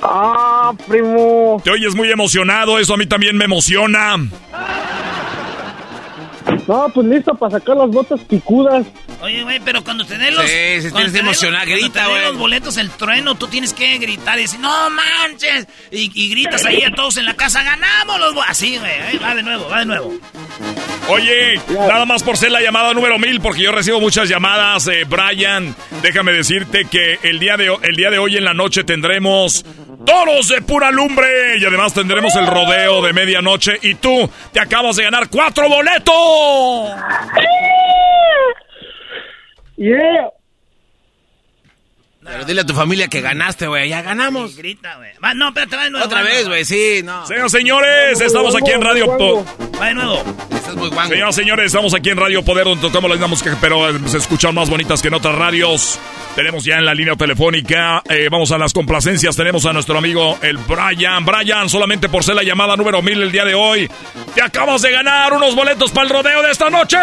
Ah, 0.05 0.73
primo. 0.87 1.61
Te 1.63 1.71
oyes 1.71 1.95
muy 1.95 2.11
emocionado, 2.11 2.77
eso 2.77 2.93
a 2.93 2.97
mí 2.97 3.05
también 3.05 3.37
me 3.37 3.45
emociona. 3.45 4.17
No, 6.67 6.87
pues 6.93 7.07
listo 7.07 7.33
para 7.35 7.57
sacar 7.59 7.75
las 7.75 7.89
botas 7.89 8.19
picudas. 8.21 8.85
Oye, 9.21 9.43
güey, 9.43 9.59
pero 9.63 9.83
cuando 9.83 10.05
te 10.05 10.17
den 10.17 10.35
los... 10.35 10.45
Sí, 10.45 10.89
cuando 10.91 10.95
tienes 10.97 11.13
den- 11.13 11.21
emocionar, 11.25 11.67
grita, 11.67 12.07
güey. 12.07 12.21
los 12.23 12.37
boletos, 12.37 12.77
el 12.77 12.89
trueno, 12.89 13.35
tú 13.35 13.47
tienes 13.47 13.73
que 13.73 13.97
gritar 13.97 14.37
y 14.39 14.43
decir, 14.43 14.59
no 14.59 14.89
manches. 14.89 15.67
Y, 15.91 16.11
y 16.13 16.29
gritas 16.29 16.65
ahí 16.65 16.81
a 16.83 16.91
todos 16.91 17.17
en 17.17 17.25
la 17.25 17.33
casa, 17.33 17.63
ganamos 17.63 18.19
los... 18.19 18.33
bo-". 18.35 18.43
Así, 18.43 18.77
güey, 18.77 18.91
ahí 18.91 19.17
va 19.17 19.35
de 19.35 19.43
nuevo, 19.43 19.67
va 19.69 19.79
de 19.79 19.85
nuevo. 19.85 20.13
Oye, 21.09 21.59
nada 21.69 22.05
más 22.05 22.23
por 22.23 22.37
ser 22.37 22.51
la 22.51 22.61
llamada 22.61 22.93
número 22.93 23.19
mil, 23.19 23.41
porque 23.41 23.61
yo 23.63 23.71
recibo 23.73 23.99
muchas 23.99 24.29
llamadas, 24.29 24.87
eh, 24.87 25.03
Brian. 25.05 25.75
Déjame 26.01 26.31
decirte 26.31 26.85
que 26.85 27.19
el 27.23 27.39
día, 27.39 27.57
de, 27.57 27.75
el 27.81 27.95
día 27.95 28.09
de 28.09 28.19
hoy 28.19 28.37
en 28.37 28.45
la 28.45 28.53
noche 28.53 28.83
tendremos 28.85 29.65
toros 30.05 30.49
de 30.49 30.61
pura 30.61 30.91
lumbre 30.91 31.57
y 31.57 31.65
además 31.65 31.93
tendremos 31.93 32.35
el 32.35 32.47
rodeo 32.47 33.01
de 33.01 33.13
medianoche. 33.13 33.77
Y 33.81 33.95
tú 33.95 34.29
te 34.51 34.59
acabas 34.59 34.95
de 34.95 35.03
ganar 35.03 35.29
cuatro 35.29 35.67
boletos. 35.69 36.93
Yeah. 39.75 40.29
Pero 42.23 42.45
dile 42.45 42.61
a 42.61 42.65
tu 42.65 42.73
familia 42.73 43.07
que 43.07 43.21
ganaste, 43.21 43.67
güey. 43.67 43.89
Ya 43.89 44.01
ganamos. 44.01 44.55
grita, 44.55 44.95
güey. 44.95 45.11
No, 45.35 45.49
espérate, 45.49 45.75
va 45.75 45.83
de 45.83 45.89
nuevo. 45.91 46.05
Otra 46.05 46.21
vez, 46.21 46.47
güey, 46.47 46.65
sí, 46.65 47.01
no. 47.03 47.25
Señoras 47.25 47.51
señores, 47.51 48.21
estamos 48.21 48.55
aquí 48.55 48.71
en 48.71 48.81
Radio 48.81 49.17
Poder. 49.17 49.45
Va 49.79 49.87
de 49.87 49.93
nuevo. 49.93 50.23
Estás 50.51 50.75
muy 50.75 50.89
guango. 50.89 51.11
Señoras 51.11 51.35
señores, 51.35 51.65
estamos 51.67 51.93
aquí 51.93 52.09
en 52.09 52.17
Radio 52.17 52.43
Poder 52.43 52.65
donde 52.65 52.81
tocamos 52.81 53.09
la 53.09 53.15
misma 53.15 53.27
música, 53.27 53.57
pero 53.59 53.89
eh, 53.89 53.99
se 54.07 54.17
escuchan 54.17 54.55
más 54.55 54.69
bonitas 54.69 55.01
que 55.01 55.09
en 55.09 55.13
otras 55.15 55.35
radios. 55.35 55.99
Tenemos 56.35 56.63
ya 56.63 56.77
en 56.77 56.85
la 56.85 56.95
línea 56.95 57.15
telefónica, 57.15 58.01
eh, 58.09 58.27
vamos 58.31 58.51
a 58.51 58.57
las 58.57 58.73
complacencias, 58.73 59.35
tenemos 59.35 59.65
a 59.65 59.73
nuestro 59.73 59.97
amigo 59.97 60.39
el 60.41 60.57
Brian. 60.57 61.23
Brian, 61.25 61.69
solamente 61.69 62.09
por 62.09 62.23
ser 62.23 62.35
la 62.35 62.43
llamada 62.43 62.75
número 62.75 63.01
mil 63.03 63.21
el 63.21 63.31
día 63.31 63.45
de 63.45 63.53
hoy, 63.53 63.89
te 64.33 64.41
acabas 64.41 64.81
de 64.81 64.91
ganar 64.91 65.33
unos 65.33 65.55
boletos 65.55 65.91
para 65.91 66.07
el 66.07 66.13
rodeo 66.13 66.41
de 66.41 66.51
esta 66.51 66.69
noche. 66.71 66.97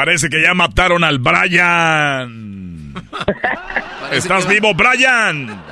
Parece 0.00 0.30
que 0.30 0.40
ya 0.40 0.54
mataron 0.54 1.04
al 1.04 1.18
Brian. 1.18 2.94
¿Estás 4.10 4.48
vivo, 4.48 4.72
Brian? 4.72 5.62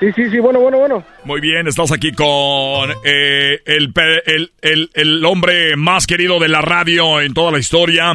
Sí, 0.00 0.06
sí, 0.16 0.30
sí, 0.30 0.40
bueno, 0.40 0.58
bueno, 0.58 0.78
bueno. 0.78 1.04
Muy 1.22 1.40
bien, 1.40 1.68
estamos 1.68 1.92
aquí 1.92 2.10
con 2.10 2.90
eh, 3.04 3.60
el, 3.64 3.92
el, 4.26 4.50
el- 4.62 4.90
el 4.94 5.24
hombre 5.24 5.76
más 5.76 6.08
querido 6.08 6.40
de 6.40 6.48
la 6.48 6.60
radio 6.60 7.20
en 7.20 7.34
toda 7.34 7.52
la 7.52 7.60
historia. 7.60 8.12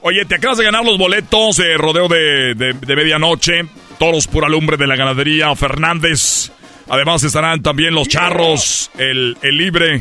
Oye, 0.00 0.24
te 0.24 0.36
acabas 0.36 0.56
de 0.56 0.64
ganar 0.64 0.82
los 0.82 0.96
boletos 0.96 1.58
de 1.58 1.76
rodeo 1.76 2.08
de, 2.08 2.54
de- 2.54 2.72
de 2.72 2.96
medianoche. 2.96 3.66
Toros 3.98 4.28
Pura 4.28 4.48
Lumbre 4.48 4.78
de 4.78 4.86
la 4.86 4.96
Ganadería 4.96 5.54
Fernández. 5.56 6.52
Además 6.88 7.22
estarán 7.22 7.60
también 7.62 7.92
los 7.94 8.08
charros, 8.08 8.90
el, 8.96 9.36
el 9.42 9.58
libre, 9.58 10.00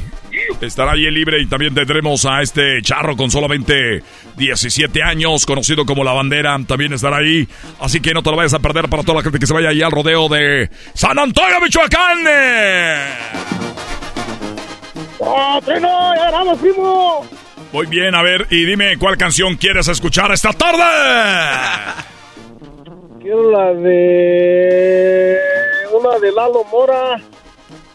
estará 0.61 0.93
ahí 0.93 1.05
el 1.05 1.13
libre 1.13 1.41
y 1.41 1.45
también 1.45 1.73
tendremos 1.73 2.25
a 2.25 2.41
este 2.41 2.81
charro 2.81 3.15
con 3.15 3.31
solamente 3.31 4.03
17 4.37 5.03
años, 5.03 5.45
conocido 5.45 5.85
como 5.85 6.03
La 6.03 6.13
Bandera, 6.13 6.57
también 6.67 6.93
estará 6.93 7.17
ahí. 7.17 7.47
Así 7.79 7.99
que 7.99 8.13
no 8.13 8.23
te 8.23 8.31
lo 8.31 8.37
vayas 8.37 8.53
a 8.53 8.59
perder 8.59 8.89
para 8.89 9.03
toda 9.03 9.17
la 9.17 9.23
gente 9.23 9.39
que 9.39 9.47
se 9.47 9.53
vaya 9.53 9.69
ahí 9.69 9.81
al 9.81 9.91
rodeo 9.91 10.27
de 10.29 10.69
San 10.93 11.17
Antonio, 11.17 11.61
Michoacán. 11.61 12.17
¡Oh! 15.19 15.61
¡Ya 15.67 16.31
vamos, 16.31 16.59
primo! 16.59 17.25
Muy 17.71 17.85
bien, 17.85 18.15
a 18.15 18.23
ver, 18.23 18.47
y 18.49 18.65
dime 18.65 18.97
cuál 18.97 19.15
canción 19.17 19.55
quieres 19.55 19.87
escuchar 19.87 20.31
esta 20.31 20.51
tarde. 20.53 20.83
Quiero 23.21 23.51
la 23.51 23.73
de... 23.73 25.37
Una 25.91 26.17
de 26.19 26.31
Lalo 26.31 26.63
Mora. 26.71 27.21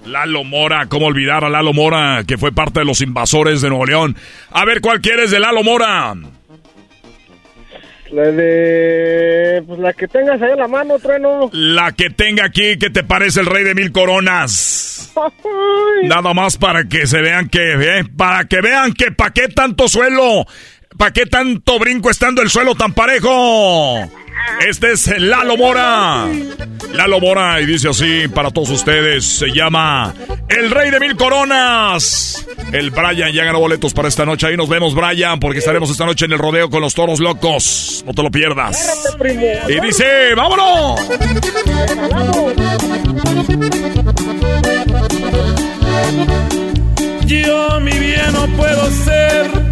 Lalo 0.07 0.45
Mora, 0.45 0.87
¿cómo 0.87 1.07
olvidar 1.07 1.45
a 1.45 1.49
Lalo 1.49 1.73
Mora, 1.73 2.25
que 2.27 2.37
fue 2.37 2.53
parte 2.53 2.81
de 2.81 2.87
los 2.87 3.01
invasores 3.01 3.63
de 3.63 3.69
Nuevo 3.69 3.87
León? 3.87 4.17
A 4.51 4.65
ver, 4.65 4.81
¿cuál 4.81 5.01
quieres 5.01 5.31
de 5.31 5.41
Lalo 5.41 5.63
Mora? 5.63 6.15
La 8.11 8.23
de... 8.31 9.63
Pues 9.67 9.81
la 9.81 9.93
que 9.93 10.07
tengas 10.07 10.41
ahí 10.41 10.53
en 10.53 10.59
la 10.59 10.69
mano, 10.69 10.99
trueno. 10.99 11.51
La 11.53 11.93
que 11.93 12.11
tenga 12.11 12.45
aquí, 12.45 12.79
¿qué 12.79 12.91
te 12.91 13.03
parece 13.03 13.41
el 13.41 13.47
rey 13.47 13.65
de 13.65 13.75
mil 13.75 13.93
coronas? 13.93 15.13
Nada 16.05 16.35
más 16.35 16.57
para 16.59 16.85
que 16.85 17.07
se 17.07 17.21
vean 17.21 17.49
que, 17.49 17.73
¿eh? 17.73 18.05
Para 18.17 18.45
que 18.45 18.61
vean 18.61 18.93
que 18.93 19.11
pa' 19.11 19.33
qué 19.33 19.49
tanto 19.49 19.89
suelo, 19.89 20.47
pa' 20.99 21.13
qué 21.13 21.27
tanto 21.27 21.79
brinco 21.79 22.11
estando 22.11 22.43
el 22.43 22.51
suelo 22.51 22.75
tan 22.75 22.93
parejo. 22.93 24.09
Este 24.67 24.93
es 24.93 25.07
Lalo 25.19 25.57
Mora. 25.57 26.27
Lalo 26.93 27.21
Mora 27.21 27.61
y 27.61 27.67
dice 27.67 27.89
así 27.89 28.29
para 28.29 28.51
todos 28.51 28.71
ustedes. 28.71 29.25
Se 29.25 29.49
llama 29.49 30.15
El 30.49 30.71
Rey 30.71 30.91
de 30.91 31.01
Mil 31.01 31.17
Coronas. 31.17 32.47
El 32.73 32.91
Brian 32.91 33.33
ya 33.33 33.45
ganó 33.45 33.61
boletos 33.61 33.93
para 33.95 34.09
esta 34.09 34.25
noche. 34.25 34.47
Ahí 34.47 34.57
nos 34.57 34.69
vemos, 34.69 34.95
Brian, 34.95 35.39
porque 35.39 35.59
estaremos 35.59 35.91
esta 35.91 36.07
noche 36.07 36.25
en 36.25 36.33
el 36.33 36.39
rodeo 36.39 36.71
con 36.71 36.81
los 36.81 36.95
toros 36.95 37.21
locos. 37.21 38.03
No 38.07 38.15
te 38.15 38.23
lo 38.23 38.31
pierdas. 38.31 39.15
Y 39.69 39.81
dice, 39.81 40.35
vámonos. 40.35 41.01
Yo 47.27 47.81
mi 47.81 47.99
bien 47.99 48.33
no 48.33 48.47
puedo 48.57 48.91
ser 48.91 49.64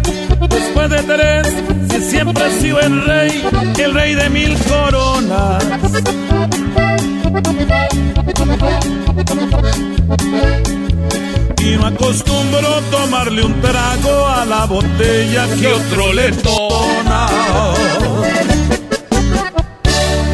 después 0.53 0.89
de 0.89 1.03
tres, 1.03 1.47
si 1.89 2.01
siempre 2.01 2.47
he 2.47 2.61
sido 2.61 2.79
el 2.79 3.05
rey, 3.05 3.43
el 3.77 3.93
rey 3.93 4.15
de 4.15 4.29
mil 4.29 4.57
coronas. 4.59 5.63
Y 11.59 11.77
no 11.77 11.85
acostumbro 11.85 12.81
tomarle 12.91 13.43
un 13.43 13.61
trago 13.61 14.27
a 14.27 14.45
la 14.45 14.65
botella 14.65 15.47
que 15.59 15.67
otro 15.67 16.13
le 16.13 16.31
tona. 16.31 17.27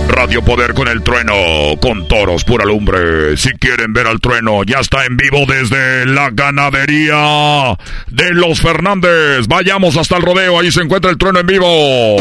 Radio 0.10 0.44
Poder 0.44 0.74
con 0.74 0.88
el 0.88 1.04
trueno, 1.04 1.34
con 1.80 2.08
toros 2.08 2.44
pura 2.44 2.66
lumbre. 2.66 3.38
Si 3.38 3.52
quieren 3.54 3.94
ver 3.94 4.08
al 4.08 4.20
trueno, 4.20 4.64
ya 4.64 4.80
está 4.80 5.06
en 5.06 5.16
vivo 5.16 5.46
desde 5.48 6.06
la 6.08 6.32
ganadería 6.32 7.78
de 8.08 8.34
los 8.34 8.60
Fernández. 8.60 9.48
Vayamos 9.48 9.96
hasta 9.98 10.18
el 10.18 10.24
rodeo, 10.24 10.60
ahí 10.60 10.72
se 10.72 10.82
encuentra 10.82 11.12
el 11.12 11.18
trueno 11.18 11.40
en 11.40 11.48
vivo. 11.48 12.18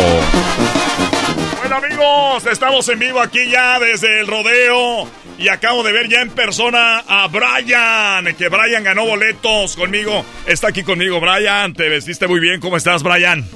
Bueno 1.58 1.76
amigos, 1.76 2.46
estamos 2.46 2.88
en 2.88 2.98
vivo 2.98 3.20
aquí 3.20 3.50
ya 3.50 3.80
desde 3.80 4.20
el 4.20 4.26
rodeo 4.26 5.08
y 5.38 5.48
acabo 5.48 5.82
de 5.82 5.92
ver 5.92 6.08
ya 6.08 6.20
en 6.20 6.30
persona 6.30 7.02
a 7.08 7.28
Brian, 7.28 8.34
que 8.36 8.48
Brian 8.48 8.84
ganó 8.84 9.06
boletos 9.06 9.76
conmigo. 9.76 10.24
Está 10.46 10.68
aquí 10.68 10.82
conmigo 10.82 11.20
Brian, 11.20 11.72
te 11.72 11.88
vestiste 11.88 12.26
muy 12.26 12.40
bien, 12.40 12.60
¿cómo 12.60 12.76
estás 12.76 13.02
Brian? 13.02 13.48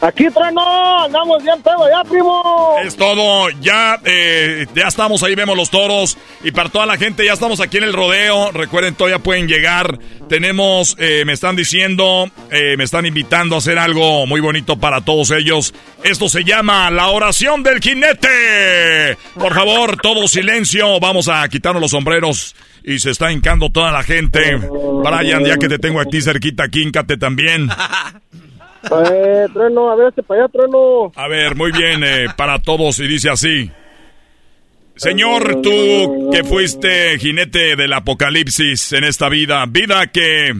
Aquí, 0.00 0.30
trueno. 0.30 1.04
Andamos 1.04 1.42
bien 1.42 1.60
pedo 1.62 1.86
ya, 1.90 2.02
primo. 2.04 2.76
Es 2.82 2.96
todo, 2.96 3.50
ya, 3.60 4.00
eh, 4.04 4.66
ya 4.74 4.88
estamos 4.88 5.22
ahí, 5.22 5.34
vemos 5.34 5.56
los 5.56 5.70
toros. 5.70 6.16
Y 6.42 6.52
para 6.52 6.70
toda 6.70 6.86
la 6.86 6.96
gente, 6.96 7.24
ya 7.24 7.34
estamos 7.34 7.60
aquí 7.60 7.76
en 7.76 7.84
el 7.84 7.92
rodeo. 7.92 8.50
Recuerden, 8.52 8.94
todavía 8.94 9.18
pueden 9.18 9.46
llegar. 9.46 9.98
Tenemos, 10.28 10.96
eh, 10.98 11.24
me 11.26 11.34
están 11.34 11.54
diciendo, 11.54 12.30
eh, 12.50 12.76
me 12.78 12.84
están 12.84 13.04
invitando 13.04 13.56
a 13.56 13.58
hacer 13.58 13.78
algo 13.78 14.26
muy 14.26 14.40
bonito 14.40 14.78
para 14.78 15.02
todos 15.02 15.32
ellos. 15.32 15.74
Esto 16.02 16.30
se 16.30 16.44
llama 16.44 16.90
la 16.90 17.08
oración 17.08 17.62
del 17.62 17.80
jinete. 17.80 19.18
Por 19.34 19.54
favor, 19.54 19.98
todo 20.00 20.26
silencio. 20.28 20.98
Vamos 20.98 21.28
a 21.28 21.46
quitarnos 21.48 21.82
los 21.82 21.90
sombreros. 21.90 22.56
Y 22.82 22.98
se 23.00 23.10
está 23.10 23.30
hincando 23.30 23.68
toda 23.68 23.92
la 23.92 24.02
gente. 24.02 24.56
Brian, 24.56 25.44
ya 25.44 25.58
que 25.58 25.68
te 25.68 25.78
tengo 25.78 26.00
aquí 26.00 26.22
cerquita, 26.22 26.68
quíncate 26.68 27.18
también. 27.18 27.68
Eh, 28.82 29.46
trueno, 29.52 29.90
a 29.90 29.96
ver, 29.96 30.08
este 30.08 30.22
para 30.22 30.44
allá, 30.44 30.52
trueno. 30.52 31.12
A 31.14 31.28
ver, 31.28 31.54
muy 31.54 31.72
bien, 31.72 32.02
eh, 32.02 32.26
para 32.36 32.58
todos, 32.58 32.98
y 32.98 33.06
dice 33.06 33.30
así. 33.30 33.70
Señor, 34.96 35.62
tú 35.62 36.30
que 36.30 36.44
fuiste 36.44 37.18
jinete 37.18 37.76
del 37.76 37.92
apocalipsis 37.92 38.92
en 38.92 39.04
esta 39.04 39.28
vida, 39.30 39.64
vida 39.66 40.08
que 40.08 40.52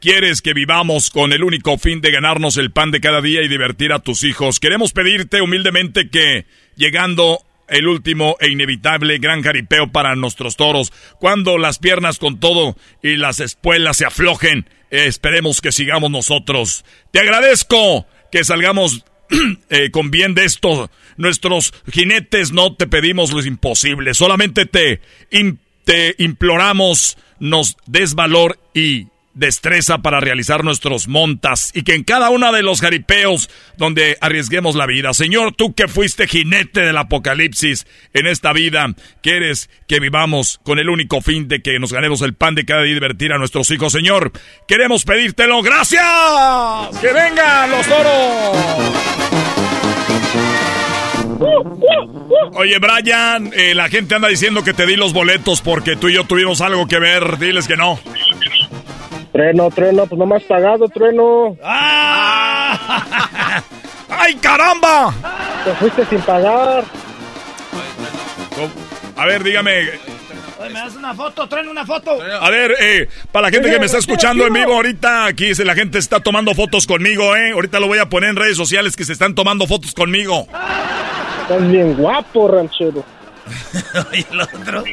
quieres 0.00 0.40
que 0.40 0.52
vivamos 0.52 1.10
con 1.10 1.32
el 1.32 1.42
único 1.42 1.78
fin 1.78 2.00
de 2.00 2.10
ganarnos 2.10 2.56
el 2.56 2.70
pan 2.70 2.90
de 2.90 3.00
cada 3.00 3.20
día 3.20 3.42
y 3.42 3.48
divertir 3.48 3.92
a 3.92 3.98
tus 3.98 4.24
hijos, 4.24 4.60
queremos 4.60 4.92
pedirte 4.92 5.40
humildemente 5.40 6.10
que, 6.10 6.46
llegando 6.76 7.40
el 7.68 7.88
último 7.88 8.36
e 8.38 8.50
inevitable 8.50 9.18
gran 9.18 9.42
jaripeo 9.42 9.90
para 9.90 10.14
nuestros 10.14 10.56
toros, 10.56 10.92
cuando 11.18 11.58
las 11.58 11.78
piernas 11.78 12.18
con 12.18 12.38
todo 12.38 12.76
y 13.02 13.16
las 13.16 13.40
espuelas 13.40 13.96
se 13.96 14.04
aflojen, 14.04 14.66
esperemos 14.92 15.60
que 15.60 15.72
sigamos 15.72 16.10
nosotros. 16.10 16.84
Te 17.10 17.18
agradezco 17.18 18.06
que 18.30 18.44
salgamos 18.44 19.04
eh, 19.70 19.90
con 19.90 20.10
bien 20.10 20.34
de 20.34 20.44
esto. 20.44 20.90
Nuestros 21.16 21.72
jinetes 21.90 22.52
no 22.52 22.74
te 22.76 22.86
pedimos 22.86 23.32
lo 23.32 23.44
imposible, 23.44 24.14
solamente 24.14 24.66
te, 24.66 25.00
te 25.84 26.14
imploramos 26.18 27.16
nos 27.40 27.76
des 27.86 28.14
valor 28.14 28.58
y 28.72 29.08
destreza 29.34 29.98
para 29.98 30.20
realizar 30.20 30.64
nuestros 30.64 31.08
montas 31.08 31.70
y 31.74 31.82
que 31.82 31.94
en 31.94 32.04
cada 32.04 32.30
uno 32.30 32.52
de 32.52 32.62
los 32.62 32.80
jaripeos 32.80 33.48
donde 33.76 34.18
arriesguemos 34.20 34.74
la 34.74 34.86
vida. 34.86 35.14
Señor, 35.14 35.54
tú 35.54 35.74
que 35.74 35.88
fuiste 35.88 36.26
jinete 36.26 36.80
del 36.80 36.98
apocalipsis 36.98 37.86
en 38.12 38.26
esta 38.26 38.52
vida, 38.52 38.94
quieres 39.22 39.70
que 39.88 40.00
vivamos 40.00 40.60
con 40.64 40.78
el 40.78 40.88
único 40.88 41.20
fin 41.20 41.48
de 41.48 41.62
que 41.62 41.78
nos 41.78 41.92
ganemos 41.92 42.22
el 42.22 42.34
pan 42.34 42.54
de 42.54 42.64
cada 42.64 42.82
día 42.82 42.92
y 42.92 42.94
divertir 42.94 43.32
a 43.32 43.38
nuestros 43.38 43.70
hijos. 43.70 43.92
Señor, 43.92 44.32
queremos 44.68 45.04
pedírtelo. 45.04 45.62
¡Gracias! 45.62 46.02
¡Que 47.00 47.12
vengan 47.12 47.70
los 47.70 47.86
toros! 47.86 49.22
Oye, 52.54 52.78
Brian, 52.78 53.50
eh, 53.54 53.74
la 53.74 53.88
gente 53.88 54.14
anda 54.14 54.28
diciendo 54.28 54.62
que 54.62 54.74
te 54.74 54.86
di 54.86 54.96
los 54.96 55.12
boletos 55.12 55.62
porque 55.62 55.96
tú 55.96 56.08
y 56.08 56.14
yo 56.14 56.24
tuvimos 56.24 56.60
algo 56.60 56.86
que 56.86 56.98
ver. 56.98 57.38
Diles 57.38 57.66
que 57.66 57.76
no. 57.76 57.98
Trueno, 59.32 59.70
trueno, 59.70 60.06
pues 60.06 60.18
no 60.18 60.26
me 60.26 60.36
has 60.36 60.42
pagado, 60.44 60.88
trueno. 60.88 61.56
¡Ah! 61.64 63.62
¡Ay, 64.10 64.34
caramba! 64.36 65.14
Te 65.64 65.72
fuiste 65.74 66.04
sin 66.06 66.20
pagar. 66.20 66.84
A 69.16 69.26
ver, 69.26 69.42
dígame. 69.42 69.88
Oye, 70.60 70.68
¿me 70.70 70.78
das 70.80 70.94
una 70.96 71.14
foto? 71.14 71.48
Trueno, 71.48 71.70
una 71.70 71.84
foto. 71.86 72.18
A 72.40 72.50
ver, 72.50 72.74
eh, 72.78 73.08
para 73.32 73.46
la 73.48 73.52
gente 73.52 73.70
que 73.70 73.78
me 73.78 73.86
está 73.86 73.98
escuchando 73.98 74.46
en 74.46 74.52
vivo 74.52 74.74
ahorita, 74.74 75.24
aquí 75.26 75.54
se- 75.54 75.64
la 75.64 75.74
gente 75.74 75.98
está 75.98 76.20
tomando 76.20 76.54
fotos 76.54 76.86
conmigo, 76.86 77.34
¿eh? 77.34 77.52
Ahorita 77.52 77.80
lo 77.80 77.86
voy 77.88 77.98
a 77.98 78.08
poner 78.08 78.30
en 78.30 78.36
redes 78.36 78.56
sociales 78.56 78.96
que 78.96 79.04
se 79.04 79.14
están 79.14 79.34
tomando 79.34 79.66
fotos 79.66 79.94
conmigo. 79.94 80.46
Estás 81.42 81.68
bien 81.70 81.94
guapo, 81.94 82.48
ranchero. 82.48 83.02
Oye, 84.12 84.26
el 84.30 84.40
otro. 84.40 84.84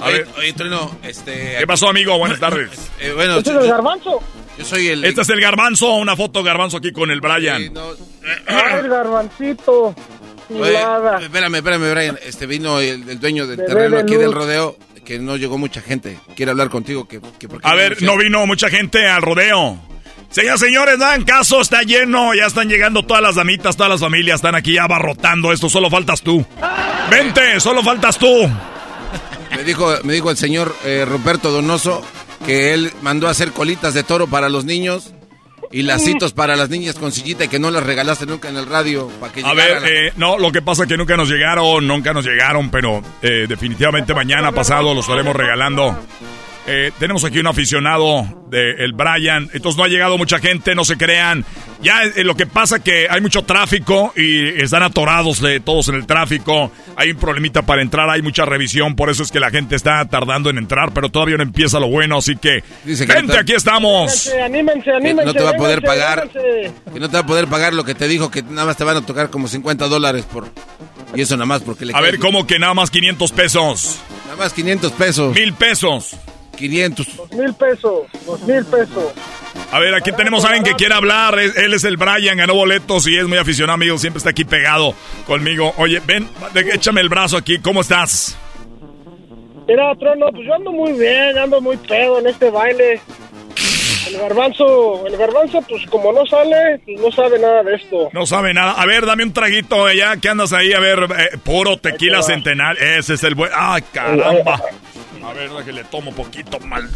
A 0.00 0.08
ver, 0.10 0.28
Oye, 0.38 0.52
Trueno, 0.52 0.96
este... 1.02 1.56
¿Qué 1.58 1.66
pasó, 1.66 1.88
amigo? 1.88 2.16
Buenas 2.18 2.38
tardes. 2.38 2.70
eh, 3.00 3.12
bueno, 3.14 3.38
¿Este 3.38 3.50
es 3.50 3.56
el 3.56 3.68
garbanzo? 3.68 4.20
yo 4.56 4.64
soy 4.64 4.88
el... 4.88 5.04
Este 5.04 5.22
es 5.22 5.28
el 5.28 5.40
garbanzo, 5.40 5.94
una 5.94 6.14
foto 6.16 6.42
garbanzo 6.42 6.76
aquí 6.76 6.92
con 6.92 7.10
el 7.10 7.20
Brian. 7.20 7.72
Ay, 8.46 8.78
el 8.80 8.88
garbancito. 8.88 9.94
Oye, 10.50 10.78
espérame, 11.20 11.56
espérame, 11.56 11.90
Brian. 11.92 12.18
Este 12.24 12.46
vino 12.46 12.80
el, 12.80 13.08
el 13.08 13.20
dueño 13.20 13.46
del 13.46 13.58
Bebé 13.58 13.68
terreno 13.68 13.96
de 13.96 14.02
aquí 14.02 14.14
luz. 14.14 14.22
del 14.22 14.32
rodeo, 14.32 14.76
que 15.04 15.18
no 15.18 15.36
llegó 15.36 15.58
mucha 15.58 15.80
gente. 15.80 16.18
Quiere 16.36 16.52
hablar 16.52 16.70
contigo. 16.70 17.06
Que, 17.06 17.20
que 17.38 17.48
por 17.48 17.60
qué 17.60 17.68
A 17.68 17.74
ver, 17.74 18.00
no 18.02 18.16
vino 18.16 18.46
mucha 18.46 18.70
gente 18.70 19.06
al 19.06 19.22
rodeo. 19.22 19.78
Señoras, 20.30 20.60
señores, 20.60 20.98
dan 20.98 21.24
caso, 21.24 21.60
está 21.62 21.82
lleno, 21.82 22.34
ya 22.34 22.46
están 22.46 22.68
llegando 22.68 23.02
todas 23.02 23.22
las 23.22 23.34
damitas, 23.34 23.76
todas 23.76 23.90
las 23.90 24.00
familias, 24.00 24.36
están 24.36 24.54
aquí 24.54 24.74
ya 24.74 24.84
abarrotando 24.84 25.52
esto, 25.52 25.70
solo 25.70 25.88
faltas 25.88 26.20
tú. 26.20 26.44
Vente, 27.10 27.58
solo 27.60 27.82
faltas 27.82 28.18
tú. 28.18 28.46
Me 29.56 29.64
dijo, 29.64 29.92
me 30.04 30.12
dijo 30.12 30.30
el 30.30 30.36
señor 30.36 30.74
eh, 30.84 31.04
Ruperto 31.06 31.50
Donoso 31.50 32.02
que 32.46 32.72
él 32.74 32.92
mandó 33.02 33.28
a 33.28 33.30
hacer 33.30 33.52
colitas 33.52 33.94
de 33.94 34.02
toro 34.02 34.26
para 34.28 34.48
los 34.48 34.64
niños 34.64 35.12
Y 35.70 35.82
lacitos 35.82 36.32
para 36.32 36.56
las 36.56 36.70
niñas 36.70 36.94
con 36.94 37.12
sillita 37.12 37.44
y 37.44 37.48
que 37.48 37.58
no 37.58 37.70
las 37.70 37.82
regalaste 37.82 38.24
nunca 38.26 38.48
en 38.48 38.56
el 38.56 38.66
radio. 38.66 39.08
Para 39.20 39.32
que 39.32 39.42
A 39.44 39.52
ver, 39.52 39.82
eh, 39.86 40.12
no, 40.16 40.38
lo 40.38 40.50
que 40.50 40.62
pasa 40.62 40.84
es 40.84 40.88
que 40.88 40.96
nunca 40.96 41.16
nos 41.16 41.28
llegaron, 41.28 41.86
nunca 41.86 42.14
nos 42.14 42.24
llegaron, 42.24 42.70
pero 42.70 43.02
eh, 43.20 43.44
definitivamente 43.46 44.14
mañana 44.14 44.52
pasado 44.52 44.94
los 44.94 45.04
estaremos 45.04 45.36
regalando. 45.36 45.94
Eh, 46.70 46.92
tenemos 46.98 47.24
aquí 47.24 47.38
un 47.38 47.46
aficionado 47.46 48.44
del 48.50 48.78
el 48.80 48.92
Brian. 48.92 49.48
Entonces 49.54 49.78
no 49.78 49.84
ha 49.84 49.88
llegado 49.88 50.18
mucha 50.18 50.38
gente, 50.38 50.74
no 50.74 50.84
se 50.84 50.98
crean. 50.98 51.44
Ya 51.80 52.02
eh, 52.02 52.24
lo 52.24 52.36
que 52.36 52.46
pasa 52.46 52.80
que 52.80 53.06
hay 53.08 53.22
mucho 53.22 53.42
tráfico 53.44 54.12
y 54.14 54.48
están 54.60 54.82
atorados 54.82 55.40
de 55.40 55.60
todos 55.60 55.88
en 55.88 55.94
el 55.94 56.06
tráfico. 56.06 56.70
Hay 56.96 57.12
un 57.12 57.16
problemita 57.16 57.62
para 57.62 57.80
entrar, 57.80 58.10
hay 58.10 58.20
mucha 58.20 58.44
revisión, 58.44 58.96
por 58.96 59.08
eso 59.08 59.22
es 59.22 59.30
que 59.30 59.40
la 59.40 59.50
gente 59.50 59.76
está 59.76 60.04
tardando 60.06 60.50
en 60.50 60.58
entrar, 60.58 60.92
pero 60.92 61.08
todavía 61.08 61.38
no 61.38 61.42
empieza 61.42 61.80
lo 61.80 61.88
bueno, 61.88 62.18
así 62.18 62.36
que 62.36 62.62
Dice 62.84 63.06
que 63.06 63.12
gente, 63.12 63.32
no 63.32 63.40
aquí 63.40 63.54
estamos. 63.54 64.26
Anímense, 64.26 64.42
anímense, 64.42 64.90
anímense. 64.90 65.24
no 65.24 65.32
te 65.32 65.42
va 65.42 65.50
a 65.50 65.54
poder 65.54 65.78
anímense, 65.78 65.86
pagar. 65.86 66.20
anímense. 66.34 66.72
Que 66.92 67.00
no 67.00 67.08
te 67.08 67.14
va 67.14 67.20
a 67.20 67.26
poder 67.26 67.46
pagar 67.46 67.72
lo 67.72 67.84
que 67.84 67.94
te 67.94 68.08
dijo, 68.08 68.30
que 68.30 68.42
nada 68.42 68.66
más 68.66 68.76
te 68.76 68.84
van 68.84 68.96
a 68.98 69.06
tocar 69.06 69.30
como 69.30 69.48
50 69.48 69.88
dólares 69.88 70.26
por... 70.30 70.48
Y 71.14 71.22
eso 71.22 71.36
nada 71.36 71.46
más 71.46 71.62
porque 71.62 71.86
le 71.86 71.94
A 71.94 72.00
ver, 72.02 72.18
¿cómo 72.18 72.46
que 72.46 72.58
nada 72.58 72.74
más 72.74 72.90
500 72.90 73.32
pesos? 73.32 74.00
Nada 74.26 74.36
más 74.36 74.52
500 74.52 74.92
pesos. 74.92 75.34
Mil 75.34 75.54
pesos. 75.54 76.16
500. 76.58 77.16
Dos 77.16 77.32
mil 77.32 77.54
pesos, 77.54 78.02
dos 78.26 78.40
mil 78.42 78.64
pesos. 78.64 79.12
A 79.72 79.78
ver, 79.80 79.94
aquí 79.94 80.12
tenemos 80.12 80.44
a 80.44 80.48
alguien 80.48 80.64
que 80.64 80.72
quiere 80.74 80.94
hablar. 80.94 81.38
Es- 81.38 81.56
Él 81.56 81.74
es 81.74 81.84
el 81.84 81.96
Brian, 81.96 82.36
ganó 82.38 82.54
boletos 82.54 83.06
y 83.06 83.16
es 83.16 83.26
muy 83.26 83.38
aficionado, 83.38 83.74
amigo. 83.74 83.98
Siempre 83.98 84.18
está 84.18 84.30
aquí 84.30 84.44
pegado 84.44 84.94
conmigo. 85.26 85.72
Oye, 85.76 86.00
ven, 86.06 86.28
échame 86.72 87.00
el 87.00 87.08
brazo 87.08 87.36
aquí. 87.36 87.58
¿Cómo 87.58 87.80
estás? 87.82 88.36
Mira, 89.66 89.94
Trono, 89.96 90.26
pues 90.32 90.46
yo 90.46 90.54
ando 90.54 90.72
muy 90.72 90.92
bien, 90.92 91.36
ando 91.36 91.60
muy 91.60 91.76
pedo 91.76 92.18
en 92.20 92.26
este 92.28 92.48
baile. 92.50 93.00
El 94.08 94.18
garbanzo, 94.18 95.06
el 95.06 95.16
garbanzo, 95.16 95.60
pues 95.68 95.84
como 95.90 96.12
no 96.12 96.24
sale, 96.24 96.80
pues 96.84 96.98
no 96.98 97.12
sabe 97.12 97.38
nada 97.38 97.62
de 97.62 97.74
esto. 97.74 98.08
No 98.12 98.24
sabe 98.26 98.54
nada. 98.54 98.72
A 98.72 98.86
ver, 98.86 99.04
dame 99.04 99.22
un 99.22 99.32
traguito 99.32 99.90
ya 99.92 100.16
que 100.16 100.28
andas 100.28 100.52
ahí. 100.52 100.72
A 100.72 100.80
ver, 100.80 101.08
eh, 101.18 101.36
puro 101.44 101.76
tequila 101.76 102.18
va. 102.18 102.22
centenar. 102.22 102.78
Ese 102.78 103.14
es 103.14 103.24
el 103.24 103.34
buen. 103.34 103.50
¡Ay, 103.54 103.82
caramba! 103.92 104.60
A 105.24 105.32
ver, 105.34 105.50
que 105.62 105.72
le 105.72 105.84
tomo 105.84 106.12
poquito 106.12 106.58
mal. 106.60 106.88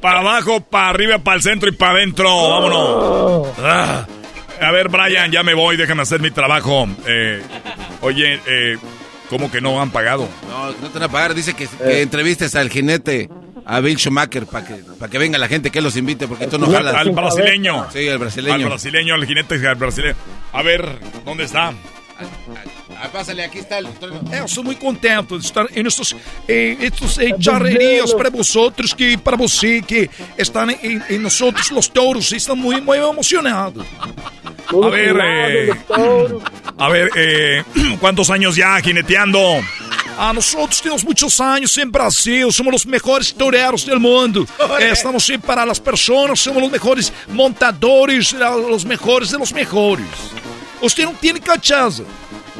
Para 0.00 0.20
abajo, 0.20 0.60
para 0.62 0.88
arriba, 0.88 1.18
para 1.18 1.36
el 1.36 1.42
centro 1.42 1.68
y 1.68 1.72
para 1.72 1.92
adentro. 1.92 2.48
Vámonos. 2.48 3.48
Ah. 3.62 4.06
A 4.62 4.70
ver, 4.72 4.88
Brian, 4.88 5.30
ya 5.30 5.42
me 5.42 5.52
voy. 5.52 5.76
Déjame 5.76 6.02
hacer 6.02 6.20
mi 6.20 6.30
trabajo. 6.30 6.86
Eh, 7.06 7.42
oye, 8.00 8.40
eh, 8.46 8.78
¿cómo 9.30 9.50
que 9.50 9.60
no 9.60 9.80
han 9.80 9.90
pagado? 9.90 10.28
No, 10.48 10.66
no 10.66 10.88
te 10.88 10.98
van 10.98 11.04
a 11.04 11.08
pagar. 11.08 11.34
Dice 11.34 11.54
que, 11.54 11.66
que 11.66 12.02
entrevistes 12.02 12.54
al 12.56 12.68
jinete, 12.68 13.30
a 13.64 13.80
Bill 13.80 13.96
Schumacher, 13.96 14.44
para 14.44 14.66
que, 14.66 14.74
para 14.98 15.10
que 15.10 15.18
venga 15.18 15.38
la 15.38 15.48
gente 15.48 15.70
que 15.70 15.80
los 15.80 15.96
invite, 15.96 16.28
porque 16.28 16.48
tú 16.48 16.58
no 16.58 16.70
jalas. 16.70 16.94
Al 16.94 17.12
brasileño. 17.12 17.86
Sí, 17.92 18.08
al 18.08 18.18
brasileño. 18.18 18.54
Al 18.56 18.64
brasileño, 18.64 19.14
al 19.14 19.24
jinete 19.24 19.66
al 19.66 19.76
brasileño. 19.76 20.16
A 20.52 20.62
ver, 20.62 20.98
¿dónde 21.24 21.44
está? 21.44 21.72
Ah, 23.02 23.08
pásale, 23.08 23.42
aquí 23.42 23.58
está 23.58 23.78
el... 23.78 23.86
É, 24.30 24.40
eu 24.40 24.48
sou 24.48 24.62
muito 24.62 24.78
contente 24.78 25.38
de 25.38 25.44
estar 25.44 25.66
nestes, 25.70 26.14
eh, 26.46 26.76
estes 26.80 27.18
eh, 27.18 27.34
charrerías 27.40 28.12
para 28.12 28.28
vosotros, 28.28 28.92
que 28.92 29.16
para 29.16 29.36
você 29.36 29.80
que 29.80 30.10
estão 30.36 30.68
em, 30.70 31.02
em 31.08 31.18
nós 31.18 31.40
outros, 31.40 31.70
os 31.70 31.88
touros, 31.88 32.30
estão 32.32 32.54
muito, 32.54 32.84
muito 32.84 33.02
emocionados. 33.02 33.86
A 34.68 34.88
ver, 34.90 35.16
eh, 35.16 35.76
a 36.76 36.88
ver, 36.90 37.10
eh, 37.16 37.64
¿cuántos 37.98 38.30
años 38.30 38.56
ya 38.56 38.78
jineteando? 38.80 39.40
Ah, 40.18 40.34
nosotros 40.34 40.82
tenemos 40.82 41.02
muchos 41.02 41.40
años 41.40 41.76
en 41.78 41.90
Brasil, 41.90 42.52
somos 42.52 42.72
los 42.72 42.86
mejores 42.86 43.32
toreros 43.32 43.86
del 43.86 43.98
mundo. 43.98 44.46
Eh, 44.78 44.90
estamos 44.92 45.26
ahí 45.30 45.38
para 45.38 45.64
las 45.64 45.80
personas, 45.80 46.38
somos 46.38 46.62
los 46.62 46.70
mejores 46.70 47.10
montadores, 47.28 48.34
eh, 48.34 48.38
los 48.38 48.84
mejores 48.84 49.30
de 49.30 49.38
los 49.38 49.52
mejores. 49.54 50.06
Usted 50.82 51.04
no 51.04 51.12
tiene 51.12 51.40
cachaza. 51.40 52.02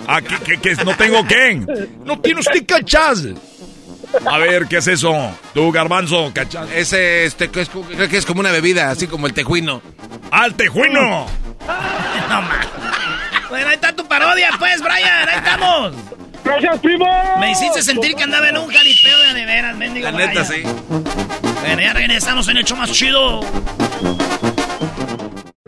Ah, 0.07 0.21
¿que, 0.21 0.39
que, 0.59 0.59
que 0.77 0.85
no 0.85 0.97
tengo 0.97 1.27
qué? 1.27 1.55
No 2.05 2.19
tiene 2.21 2.41
usted 2.41 2.65
cachaza. 2.67 3.29
A 4.27 4.39
ver, 4.39 4.67
¿qué 4.67 4.79
es 4.79 4.87
eso? 4.89 5.15
Tú, 5.55 5.71
garbanzo, 5.71 6.33
cachas. 6.35 6.69
Ese, 6.75 7.25
este, 7.27 7.49
que 7.49 7.61
es, 7.61 7.69
creo 7.69 8.09
que 8.09 8.17
es 8.17 8.27
como 8.27 8.41
una 8.41 8.51
bebida, 8.51 8.91
así 8.91 9.07
como 9.07 9.27
el 9.29 9.33
tejuino. 9.35 9.83
¡Al 10.31 10.55
tejuino! 10.55 11.27
No 12.29 12.43
más. 12.43 12.67
Bueno, 13.49 13.69
ahí 13.69 13.75
está 13.75 13.93
tu 13.93 14.07
parodia, 14.07 14.51
pues, 14.59 14.81
Brian. 14.81 15.29
Ahí 15.29 15.37
estamos. 15.39 15.95
Gracias, 16.45 16.79
primo. 16.79 17.07
Me 17.41 17.51
hiciste 17.51 17.83
sentir 17.83 18.15
que 18.15 18.23
andaba 18.23 18.49
en 18.49 18.57
un 18.57 18.69
jaripeo 18.69 19.19
de 19.19 19.35
de 19.35 19.45
veras, 19.47 19.77
mendigo. 19.77 20.11
La 20.11 20.13
neta, 20.13 20.45
Brian. 20.45 20.47
sí. 20.47 20.63
Bueno, 21.61 21.83
ya 21.83 21.93
regresamos 21.93 22.47
en 22.49 22.57
el 22.59 22.65
show 22.65 22.77
más 22.77 22.93
chido. 22.93 23.41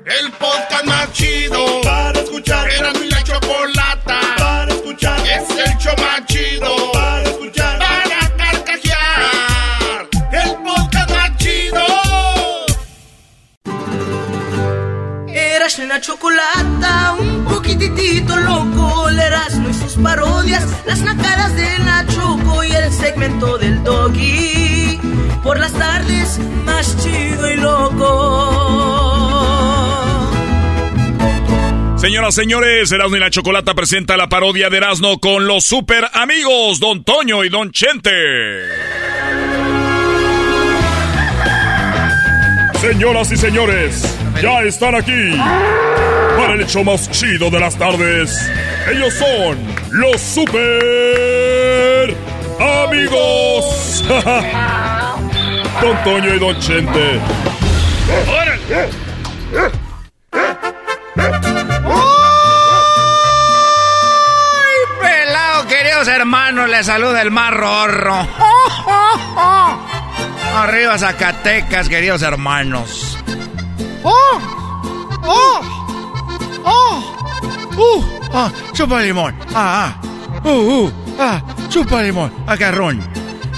El 0.04 0.30
podcast 0.32 0.84
más 0.84 1.12
chido 1.12 1.81
chocolata, 16.02 17.14
un 17.18 17.44
poquitito 17.44 18.36
loco, 18.36 19.08
el 19.08 19.18
Erasmo 19.20 19.68
y 19.70 19.74
sus 19.74 19.94
parodias, 19.94 20.66
las 20.84 21.00
nacadas 21.00 21.54
de 21.54 21.78
la 21.78 22.04
Choco 22.08 22.64
y 22.64 22.72
el 22.72 22.92
segmento 22.92 23.56
del 23.56 23.82
Doggy. 23.84 24.98
Por 25.44 25.60
las 25.60 25.72
tardes, 25.72 26.40
más 26.66 26.96
chido 27.02 27.50
y 27.50 27.56
loco. 27.56 28.82
Señoras, 31.96 32.34
señores, 32.34 32.90
Erasmo 32.90 33.16
y 33.16 33.20
la 33.20 33.30
Chocolata 33.30 33.74
presenta 33.74 34.16
la 34.16 34.28
parodia 34.28 34.68
de 34.70 34.78
Erasmo 34.78 35.20
con 35.20 35.46
los 35.46 35.64
super 35.64 36.10
amigos 36.14 36.80
Don 36.80 37.04
Toño 37.04 37.44
y 37.44 37.48
Don 37.48 37.70
Chente. 37.70 38.10
Señoras 42.82 43.30
y 43.30 43.36
señores, 43.36 44.18
ya 44.42 44.62
están 44.62 44.96
aquí 44.96 45.38
para 46.36 46.54
el 46.54 46.62
hecho 46.62 46.82
más 46.82 47.08
chido 47.12 47.48
de 47.48 47.60
las 47.60 47.76
tardes. 47.76 48.36
Ellos 48.90 49.14
son 49.14 49.56
los 49.92 50.20
super 50.20 52.12
amigos. 52.88 54.04
Don 55.80 55.96
Toño 56.02 56.34
y 56.34 56.40
Don 56.40 56.58
Chente. 56.58 57.20
¡Ay, 58.28 58.58
pelado, 65.00 65.68
queridos 65.68 66.08
hermanos! 66.08 66.68
Les 66.68 66.84
saluda 66.84 67.22
el 67.22 67.30
mar 67.30 67.54
rorro. 67.54 68.26
Arriba 70.54 70.98
Zacatecas, 70.98 71.88
queridos 71.88 72.20
hermanos. 72.22 73.18
¡Oh! 74.02 74.38
¡Oh! 75.22 75.60
¡Oh! 76.64 77.16
¡Uh! 77.76 78.04
¡Ah! 78.34 78.52
¡Chupa 78.72 79.00
limón! 79.00 79.34
¡Ah! 79.54 79.94
ah. 79.96 80.40
¡Uh! 80.44 80.50
¡Uh! 80.50 80.92
¡Ah! 81.18 81.42
¡Chupa 81.68 82.02
limón! 82.02 82.32
¡Acarrón! 82.46 83.00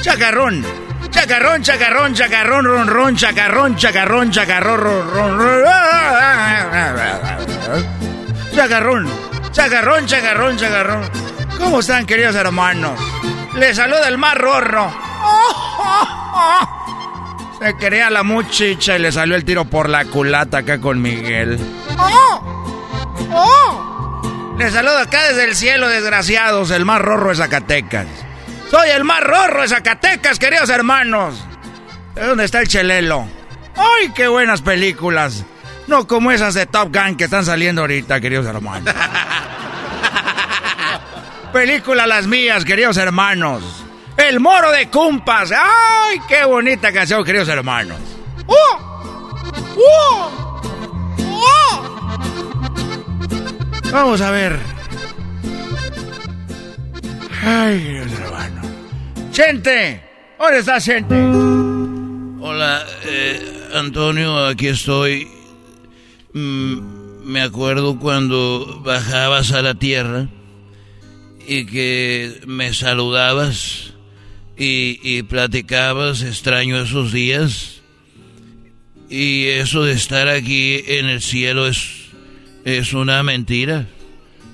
¡Chacarrón! 0.00 0.64
¡Chacarrón, 1.10 1.62
chacarrón, 1.62 2.14
chacarrón, 2.14 2.64
ron, 2.64 2.86
ron, 2.88 3.16
chacarrón, 3.16 3.76
chacarrón, 3.76 4.30
chacarrón, 4.30 4.80
ron, 4.80 5.10
ron, 5.10 5.38
ron! 5.38 5.64
Chacarrón, 8.54 9.08
chacarrón, 9.52 10.06
chacarrón, 10.06 10.56
chacarrón. 10.56 11.10
¿Cómo 11.58 11.80
están, 11.80 12.06
queridos 12.06 12.34
hermanos? 12.34 12.98
Les 13.54 13.76
saluda 13.76 14.08
el 14.08 14.18
más 14.18 14.36
rorro. 14.36 14.92
Se 17.64 17.74
quería 17.78 18.10
la 18.10 18.22
muchicha 18.22 18.94
y 18.94 18.98
le 18.98 19.10
salió 19.10 19.34
el 19.34 19.46
tiro 19.46 19.64
por 19.64 19.88
la 19.88 20.04
culata 20.04 20.58
acá 20.58 20.82
con 20.82 21.00
Miguel. 21.00 21.58
Les 24.58 24.70
saludo 24.70 24.98
acá 24.98 25.28
desde 25.28 25.44
el 25.44 25.56
cielo, 25.56 25.88
desgraciados, 25.88 26.70
el 26.70 26.84
más 26.84 27.00
rorro 27.00 27.30
de 27.30 27.36
Zacatecas. 27.36 28.06
Soy 28.70 28.90
el 28.90 29.04
más 29.04 29.22
rorro 29.22 29.62
de 29.62 29.68
Zacatecas, 29.68 30.38
queridos 30.38 30.68
hermanos. 30.68 31.42
¿De 32.14 32.26
dónde 32.26 32.44
está 32.44 32.60
el 32.60 32.68
chelelo? 32.68 33.26
¡Ay, 33.76 34.12
qué 34.14 34.28
buenas 34.28 34.60
películas! 34.60 35.46
No 35.86 36.06
como 36.06 36.32
esas 36.32 36.52
de 36.52 36.66
Top 36.66 36.94
Gun 36.94 37.16
que 37.16 37.24
están 37.24 37.46
saliendo 37.46 37.80
ahorita, 37.80 38.20
queridos 38.20 38.44
hermanos. 38.44 38.94
Película 41.54 42.06
las 42.06 42.26
mías, 42.26 42.66
queridos 42.66 42.98
hermanos. 42.98 43.83
El 44.16 44.40
moro 44.40 44.70
de 44.70 44.88
Cumpas. 44.88 45.52
¡Ay, 45.52 46.18
qué 46.28 46.44
bonita 46.44 46.92
canción, 46.92 47.24
queridos 47.24 47.48
hermanos! 47.48 47.98
Vamos 53.92 54.20
a 54.20 54.30
ver. 54.32 54.58
Ay, 57.42 57.80
queridos 57.80 58.12
hermanos. 58.12 58.66
¡Gente! 59.32 60.02
¿Dónde 60.38 60.58
está 60.58 60.80
gente? 60.80 61.14
Hola, 62.40 62.84
eh, 63.04 63.68
Antonio, 63.74 64.46
aquí 64.46 64.66
estoy. 64.66 65.28
Mm, 66.32 67.24
me 67.24 67.40
acuerdo 67.40 67.98
cuando 67.98 68.80
bajabas 68.84 69.52
a 69.52 69.62
la 69.62 69.74
tierra 69.74 70.26
y 71.46 71.66
que 71.66 72.40
me 72.46 72.74
saludabas 72.74 73.93
y, 74.56 75.00
y 75.02 75.22
platicabas, 75.22 76.22
extraño 76.22 76.80
esos 76.80 77.12
días. 77.12 77.80
Y 79.08 79.46
eso 79.46 79.84
de 79.84 79.92
estar 79.92 80.28
aquí 80.28 80.82
en 80.86 81.06
el 81.06 81.20
cielo 81.20 81.66
es, 81.66 82.08
es 82.64 82.92
una 82.92 83.22
mentira. 83.22 83.86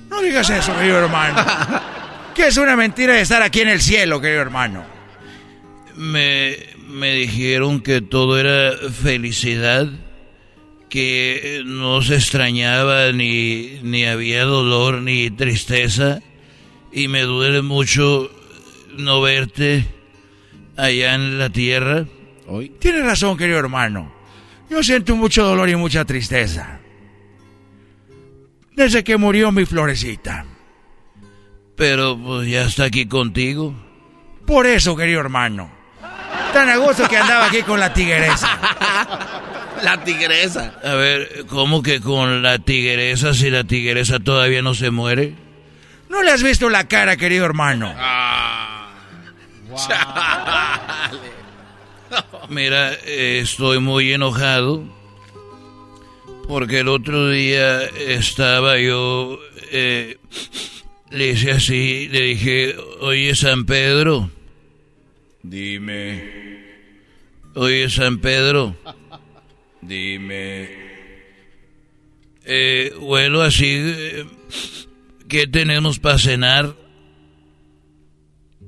No 0.09 0.21
digas 0.21 0.49
eso, 0.49 0.75
querido 0.75 0.99
hermano. 0.99 1.43
¿Qué 2.35 2.47
es 2.47 2.57
una 2.57 2.75
mentira 2.75 3.13
de 3.13 3.21
estar 3.21 3.41
aquí 3.41 3.61
en 3.61 3.69
el 3.69 3.81
cielo, 3.81 4.21
querido 4.21 4.41
hermano? 4.41 4.85
Me, 5.95 6.57
me 6.87 7.13
dijeron 7.13 7.81
que 7.81 8.01
todo 8.01 8.39
era 8.39 8.73
felicidad, 8.89 9.87
que 10.89 11.61
no 11.65 12.01
se 12.01 12.15
extrañaba 12.15 13.11
ni, 13.13 13.79
ni 13.83 14.05
había 14.05 14.43
dolor 14.43 15.01
ni 15.01 15.29
tristeza 15.31 16.21
y 16.91 17.07
me 17.07 17.21
duele 17.21 17.61
mucho 17.61 18.29
no 19.03 19.21
verte 19.21 19.85
allá 20.77 21.15
en 21.15 21.37
la 21.37 21.49
tierra. 21.49 22.05
Hoy. 22.47 22.69
Tienes 22.79 23.03
razón, 23.03 23.37
querido 23.37 23.59
hermano. 23.59 24.11
Yo 24.69 24.81
siento 24.83 25.15
mucho 25.15 25.43
dolor 25.43 25.69
y 25.69 25.75
mucha 25.75 26.05
tristeza. 26.05 26.79
Desde 28.75 29.03
que 29.03 29.17
murió 29.17 29.51
mi 29.51 29.65
florecita. 29.65 30.45
Pero 31.75 32.17
pues 32.17 32.49
ya 32.49 32.63
está 32.63 32.85
aquí 32.85 33.05
contigo. 33.05 33.73
Por 34.45 34.65
eso, 34.65 34.95
querido 34.95 35.19
hermano. 35.19 35.71
Tan 36.53 36.69
a 36.69 36.77
gusto 36.77 37.07
que 37.07 37.17
andaba 37.17 37.47
aquí 37.47 37.61
con 37.63 37.79
la 37.79 37.93
tigresa. 37.93 38.59
La 39.83 40.03
tigresa. 40.03 40.75
A 40.83 40.93
ver, 40.93 41.45
¿cómo 41.47 41.81
que 41.81 42.01
con 42.01 42.43
la 42.43 42.59
tigresa 42.59 43.33
si 43.33 43.49
la 43.49 43.63
tigresa 43.63 44.19
todavía 44.19 44.61
no 44.61 44.75
se 44.75 44.91
muere? 44.91 45.33
¿No 46.07 46.21
le 46.21 46.29
has 46.29 46.43
visto 46.43 46.69
la 46.69 46.87
cara, 46.87 47.17
querido 47.17 47.45
hermano? 47.45 47.91
Mira, 52.49 52.93
eh, 53.05 53.39
estoy 53.41 53.79
muy 53.79 54.11
enojado 54.11 54.83
porque 56.47 56.79
el 56.79 56.89
otro 56.89 57.29
día 57.29 57.83
estaba 57.85 58.77
yo, 58.77 59.39
eh, 59.71 60.17
le 61.09 61.27
hice 61.29 61.51
así, 61.51 62.09
le 62.09 62.21
dije, 62.21 62.75
oye 62.99 63.33
San 63.35 63.65
Pedro, 63.65 64.29
Dime, 65.43 66.65
oye 67.55 67.89
San 67.89 68.19
Pedro, 68.19 68.75
dime. 69.81 70.69
eh, 72.43 72.93
huelo 72.99 73.41
así, 73.43 73.67
eh, 73.69 74.25
¿qué 75.29 75.47
tenemos 75.47 75.99
para 75.99 76.17
cenar? 76.17 76.75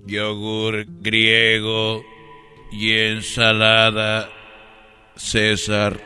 Yogur 0.05 0.85
griego 1.01 2.03
y 2.71 2.91
ensalada 2.91 4.29
César. 5.15 5.99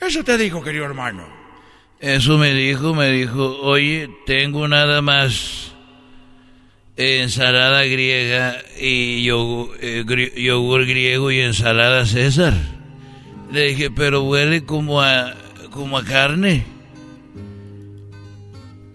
Eso 0.00 0.24
te 0.24 0.38
dijo, 0.38 0.62
querido 0.62 0.84
hermano. 0.86 1.26
Eso 2.00 2.38
me 2.38 2.54
dijo, 2.54 2.94
me 2.94 3.10
dijo, 3.10 3.58
oye, 3.60 4.08
tengo 4.24 4.66
nada 4.68 5.02
más 5.02 5.72
ensalada 6.96 7.84
griega 7.84 8.56
y 8.78 9.24
yogur, 9.24 9.76
eh, 9.80 10.02
gri- 10.06 10.32
yogur 10.34 10.86
griego 10.86 11.30
y 11.30 11.40
ensalada 11.40 12.06
César. 12.06 12.54
Le 13.52 13.66
dije, 13.68 13.90
pero 13.90 14.22
huele 14.22 14.64
como 14.64 15.02
a, 15.02 15.34
como 15.70 15.98
a 15.98 16.04
carne. 16.04 16.64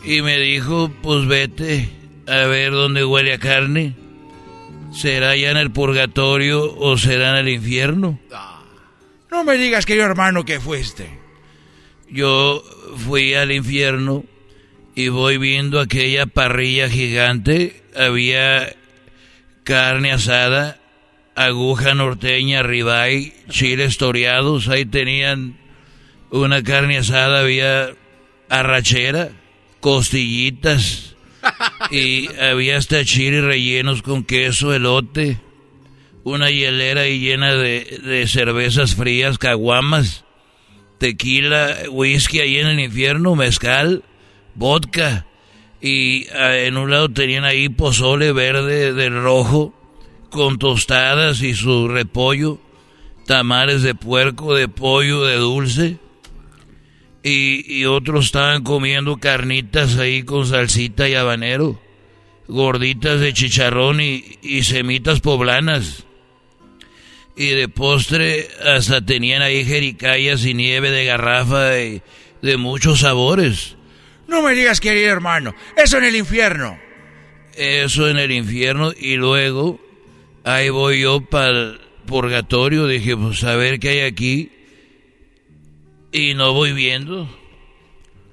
Y 0.04 0.22
me 0.22 0.40
dijo, 0.40 0.90
pues 1.04 1.28
vete 1.28 1.90
a 2.28 2.46
ver 2.48 2.72
dónde 2.72 3.06
huele 3.06 3.34
a 3.34 3.40
carne. 3.40 3.96
¿Será 4.92 5.36
ya 5.36 5.52
en 5.52 5.58
el 5.58 5.72
purgatorio 5.72 6.74
o 6.78 6.98
será 6.98 7.32
en 7.32 7.48
el 7.48 7.54
infierno? 7.54 8.20
No 9.30 9.44
me 9.44 9.58
digas, 9.58 9.86
querido 9.86 10.06
hermano, 10.06 10.46
que 10.46 10.60
fuiste. 10.60 11.20
Yo 12.10 12.64
fui 13.06 13.34
al 13.34 13.52
infierno 13.52 14.24
y 14.96 15.10
voy 15.10 15.38
viendo 15.38 15.80
aquella 15.80 16.26
parrilla 16.26 16.90
gigante. 16.90 17.84
Había 17.96 18.74
carne 19.64 20.14
asada, 20.14 20.80
aguja 21.36 21.94
norteña, 21.94 22.64
ribeye, 22.64 23.34
chiles 23.50 23.98
toreados. 23.98 24.70
Ahí 24.70 24.86
tenían 24.86 25.58
una 26.32 26.64
carne 26.64 27.00
asada, 27.00 27.42
había 27.42 27.90
arrachera, 28.50 29.32
costillitas 29.82 31.15
y 31.92 32.30
había 32.38 32.78
hasta 32.78 33.04
chiles 33.04 33.44
rellenos 33.44 34.02
con 34.02 34.24
queso, 34.24 34.74
elote, 34.74 35.40
una 36.24 36.50
hielera 36.50 37.02
ahí 37.02 37.20
llena 37.20 37.54
de, 37.54 38.00
de 38.04 38.28
cervezas 38.28 38.96
frías, 38.96 39.38
caguamas 39.38 40.26
tequila, 40.98 41.76
whisky 41.90 42.40
ahí 42.40 42.58
en 42.58 42.68
el 42.68 42.80
infierno, 42.80 43.36
mezcal, 43.36 44.04
vodka. 44.56 45.26
Y 45.82 46.28
ah, 46.30 46.58
en 46.58 46.78
un 46.78 46.90
lado 46.90 47.10
tenían 47.10 47.44
ahí 47.44 47.70
pozole 47.70 48.32
verde 48.32 48.94
del 48.94 49.22
rojo, 49.22 49.74
con 50.30 50.58
tostadas 50.58 51.42
y 51.42 51.54
su 51.54 51.88
repollo, 51.88 52.60
tamales 53.26 53.84
de 53.84 53.96
puerco, 53.96 54.56
de 54.56 54.68
pollo, 54.68 55.24
de 55.24 55.36
dulce. 55.36 55.98
Y, 57.28 57.66
y 57.80 57.86
otros 57.86 58.26
estaban 58.26 58.62
comiendo 58.62 59.18
carnitas 59.18 59.98
ahí 59.98 60.22
con 60.22 60.46
salsita 60.46 61.10
y 61.10 61.16
habanero, 61.16 61.82
gorditas 62.48 63.20
de 63.20 63.34
chicharrón 63.34 64.00
y, 64.00 64.38
y 64.44 64.62
semitas 64.62 65.22
poblanas. 65.22 66.06
Y 67.36 67.48
de 67.48 67.68
postre 67.68 68.48
hasta 68.64 69.04
tenían 69.04 69.42
ahí 69.42 69.66
jericayas 69.66 70.46
y 70.46 70.54
nieve 70.54 70.92
de 70.92 71.06
garrafa 71.06 71.80
y 71.80 72.04
de 72.44 72.58
muchos 72.58 73.00
sabores. 73.00 73.76
No 74.28 74.44
me 74.44 74.54
digas, 74.54 74.80
querido 74.80 75.12
hermano. 75.12 75.56
Eso 75.76 75.98
en 75.98 76.04
el 76.04 76.16
infierno. 76.16 76.78
Eso 77.56 78.08
en 78.08 78.18
el 78.18 78.32
infierno 78.32 78.92
y 78.96 79.16
luego 79.16 79.80
ahí 80.44 80.70
voy 80.70 81.02
yo 81.02 81.22
para 81.22 81.50
el 81.50 81.82
purgatorio. 82.06 82.86
Dije, 82.86 83.18
pues 83.18 83.44
a 83.44 83.56
ver 83.56 83.80
qué 83.80 83.90
hay 83.90 84.00
aquí. 84.02 84.52
Y 86.16 86.34
no 86.34 86.54
voy 86.54 86.72
viendo. 86.72 87.28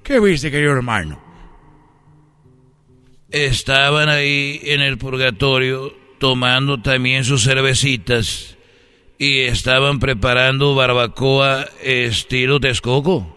¿Qué 0.04 0.20
viste, 0.20 0.52
querido 0.52 0.70
hermano? 0.70 1.20
Estaban 3.28 4.08
ahí 4.08 4.60
en 4.62 4.80
el 4.80 4.98
purgatorio 4.98 5.92
tomando 6.20 6.80
también 6.80 7.24
sus 7.24 7.42
cervecitas 7.42 8.56
y 9.18 9.40
estaban 9.40 9.98
preparando 9.98 10.76
barbacoa 10.76 11.66
estilo 11.82 12.60
Texcoco. 12.60 13.36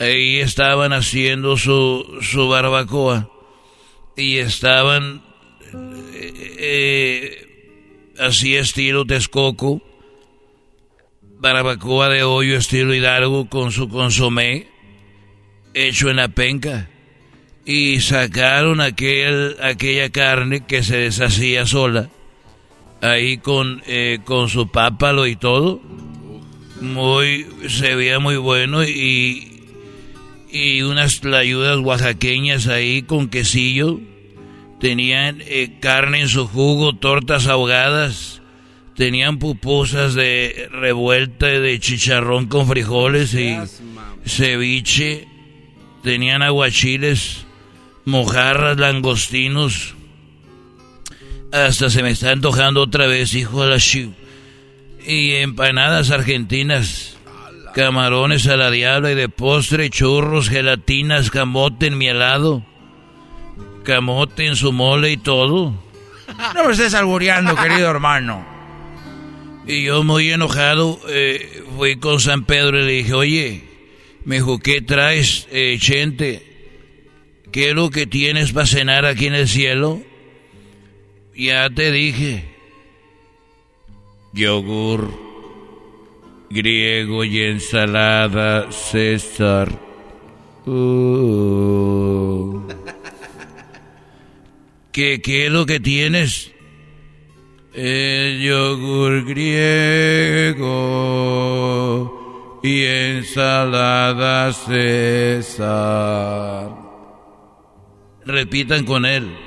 Ahí 0.00 0.40
estaban 0.40 0.92
haciendo 0.92 1.56
su, 1.56 2.18
su 2.22 2.48
barbacoa 2.48 3.30
y 4.16 4.38
estaban 4.38 5.22
eh, 6.12 6.56
eh, 6.58 8.14
así 8.18 8.56
estilo 8.56 9.04
Texcoco, 9.04 9.80
barbacoa 11.40 12.10
de 12.10 12.22
hoyo 12.22 12.58
estilo 12.58 12.94
Hidalgo 12.94 13.48
con 13.48 13.72
su 13.72 13.88
consomé 13.88 14.68
hecho 15.72 16.10
en 16.10 16.16
la 16.16 16.28
penca 16.28 16.90
y 17.64 18.00
sacaron 18.00 18.82
aquel, 18.82 19.56
aquella 19.62 20.10
carne 20.10 20.66
que 20.66 20.82
se 20.82 20.98
deshacía 20.98 21.66
sola 21.66 22.10
ahí 23.00 23.38
con, 23.38 23.82
eh, 23.86 24.18
con 24.24 24.50
su 24.50 24.68
pápalo 24.68 25.26
y 25.26 25.36
todo. 25.36 25.80
Muy, 26.82 27.46
se 27.68 27.94
veía 27.94 28.18
muy 28.18 28.36
bueno 28.36 28.84
y, 28.84 29.62
y 30.50 30.82
unas 30.82 31.20
tlayudas 31.20 31.78
oaxaqueñas 31.78 32.66
ahí 32.66 33.02
con 33.02 33.28
quesillo. 33.28 33.98
Tenían 34.78 35.42
eh, 35.46 35.78
carne 35.80 36.20
en 36.20 36.28
su 36.28 36.46
jugo, 36.46 36.94
tortas 36.94 37.46
ahogadas. 37.46 38.39
Tenían 39.00 39.38
pupusas 39.38 40.12
de 40.12 40.68
revuelta 40.70 41.46
de 41.46 41.80
chicharrón 41.80 42.48
con 42.48 42.68
frijoles 42.68 43.32
y 43.32 43.56
ceviche. 44.26 45.26
Tenían 46.02 46.42
aguachiles, 46.42 47.46
mojarras, 48.04 48.76
langostinos. 48.76 49.94
Hasta 51.50 51.88
se 51.88 52.02
me 52.02 52.10
está 52.10 52.32
antojando 52.32 52.82
otra 52.82 53.06
vez, 53.06 53.32
hijo 53.32 53.62
de 53.62 53.70
la 53.70 53.78
chiv. 53.78 54.10
Y 55.06 55.32
empanadas 55.36 56.10
argentinas, 56.10 57.16
camarones 57.74 58.46
a 58.48 58.58
la 58.58 58.70
diabla 58.70 59.12
y 59.12 59.14
de 59.14 59.30
postre, 59.30 59.88
churros, 59.88 60.50
gelatinas, 60.50 61.30
camote 61.30 61.86
en 61.86 61.96
mi 61.96 62.08
helado, 62.08 62.66
camote 63.82 64.46
en 64.46 64.56
su 64.56 64.72
mole 64.72 65.12
y 65.12 65.16
todo. 65.16 65.72
No 66.54 66.64
me 66.66 66.72
estés 66.72 66.92
albureando, 66.92 67.56
querido 67.56 67.88
hermano. 67.88 68.59
Y 69.70 69.84
yo 69.84 70.02
muy 70.02 70.32
enojado 70.32 70.98
eh, 71.08 71.62
fui 71.76 71.94
con 71.94 72.18
San 72.18 72.44
Pedro 72.44 72.80
y 72.80 72.86
le 72.86 72.92
dije, 72.92 73.14
oye, 73.14 73.60
me 74.24 74.36
dijo, 74.36 74.58
¿qué 74.58 74.80
traes, 74.80 75.46
eh, 75.52 75.76
Chente? 75.78 76.42
¿Qué 77.52 77.68
es 77.68 77.74
lo 77.76 77.88
que 77.90 78.04
tienes 78.04 78.50
para 78.50 78.66
cenar 78.66 79.06
aquí 79.06 79.28
en 79.28 79.34
el 79.34 79.46
cielo? 79.46 80.02
Ya 81.36 81.70
te 81.70 81.92
dije. 81.92 82.46
Yogur 84.32 85.08
griego 86.50 87.22
y 87.22 87.40
ensalada 87.40 88.72
César. 88.72 89.70
Uh. 90.66 92.60
¿Qué, 94.92 95.22
¿Qué 95.22 95.46
es 95.46 95.52
lo 95.52 95.64
que 95.64 95.78
tienes? 95.78 96.50
El 97.72 98.40
yogur 98.42 99.24
griego 99.24 100.60
y 102.64 102.84
ensalada 102.84 104.52
César. 104.52 105.70
Repitan 108.26 108.84
con 108.84 109.06
él. 109.06 109.38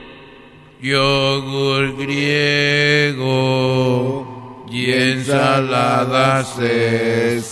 Yogur 0.82 1.98
griego 1.98 3.44
y 4.72 4.90
ensalada 4.90 6.46
César. 6.46 7.44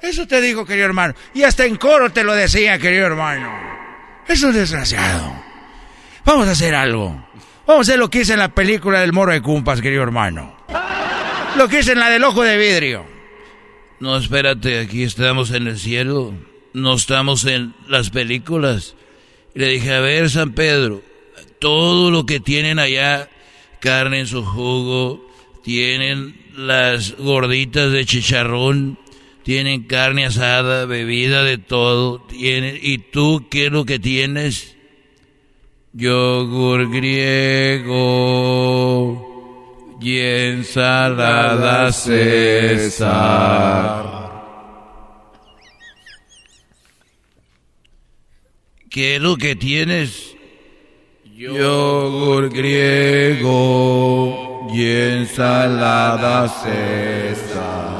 Eso 0.00 0.26
te 0.26 0.40
digo, 0.40 0.64
querido 0.64 0.86
hermano. 0.86 1.12
Y 1.34 1.42
hasta 1.42 1.66
en 1.66 1.76
coro 1.76 2.10
te 2.10 2.24
lo 2.24 2.32
decía, 2.34 2.78
querido 2.78 3.04
hermano. 3.04 3.52
Es 4.26 4.42
un 4.42 4.54
desgraciado. 4.54 5.34
Vamos 6.24 6.48
a 6.48 6.52
hacer 6.52 6.74
algo. 6.74 7.29
Vamos 7.70 7.86
a 7.86 7.92
hacer 7.92 8.00
lo 8.00 8.10
que 8.10 8.22
hice 8.22 8.32
en 8.32 8.40
la 8.40 8.52
película 8.52 8.98
del 8.98 9.12
Moro 9.12 9.30
de 9.30 9.40
Cumpas, 9.40 9.80
querido 9.80 10.02
hermano. 10.02 10.56
Lo 11.56 11.68
que 11.68 11.78
hice 11.78 11.92
en 11.92 12.00
la 12.00 12.10
del 12.10 12.24
Ojo 12.24 12.42
de 12.42 12.58
Vidrio. 12.58 13.06
No, 14.00 14.16
espérate, 14.16 14.80
aquí 14.80 15.04
estamos 15.04 15.52
en 15.52 15.68
el 15.68 15.78
cielo. 15.78 16.34
No 16.72 16.94
estamos 16.94 17.44
en 17.44 17.72
las 17.86 18.10
películas. 18.10 18.96
Le 19.54 19.68
dije, 19.68 19.94
a 19.94 20.00
ver, 20.00 20.28
San 20.30 20.52
Pedro, 20.52 21.00
todo 21.60 22.10
lo 22.10 22.26
que 22.26 22.40
tienen 22.40 22.80
allá, 22.80 23.30
carne 23.78 24.18
en 24.18 24.26
su 24.26 24.44
jugo, 24.44 25.24
tienen 25.62 26.42
las 26.56 27.16
gorditas 27.18 27.92
de 27.92 28.04
chicharrón, 28.04 28.98
tienen 29.44 29.84
carne 29.84 30.26
asada, 30.26 30.86
bebida 30.86 31.44
de 31.44 31.58
todo, 31.58 32.26
¿y 32.32 32.98
tú 32.98 33.46
qué 33.48 33.66
es 33.66 33.72
lo 33.72 33.84
que 33.84 34.00
tienes? 34.00 34.69
Yogur 35.92 36.88
griego 36.90 37.98
y 40.00 40.18
ensalada 40.18 41.92
César. 41.92 43.40
¿Qué 48.88 49.16
es 49.16 49.22
lo 49.22 49.36
que 49.36 49.54
tienes? 49.56 50.34
Yogur 51.24 52.48
griego 52.50 53.48
y 54.72 54.86
ensalada 54.86 56.48
César. 56.48 57.90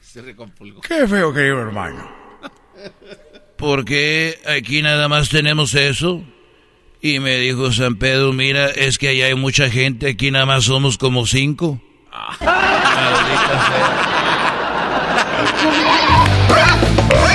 Se 0.00 0.22
recompulgó. 0.22 0.80
Qué 0.80 1.06
feo, 1.06 1.32
querido 1.32 1.60
hermano. 1.60 2.15
¿Por 3.56 3.84
qué 3.84 4.38
aquí 4.46 4.82
nada 4.82 5.08
más 5.08 5.28
tenemos 5.28 5.74
eso? 5.74 6.22
Y 7.00 7.20
me 7.20 7.36
dijo 7.36 7.72
San 7.72 7.96
Pedro, 7.96 8.32
mira, 8.32 8.66
es 8.66 8.98
que 8.98 9.08
allá 9.08 9.26
hay 9.26 9.34
mucha 9.34 9.70
gente, 9.70 10.10
aquí 10.10 10.30
nada 10.30 10.46
más 10.46 10.64
somos 10.64 10.98
como 10.98 11.26
cinco. 11.26 11.80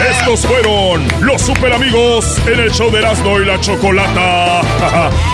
Estos 0.09 0.45
fueron 0.45 1.07
los 1.21 1.41
super 1.41 1.73
amigos 1.73 2.37
en 2.47 2.59
el 2.59 2.71
show 2.71 2.91
de 2.91 2.99
Erasmo 2.99 3.39
y 3.39 3.45
la 3.45 3.59
Chocolata. 3.61 4.61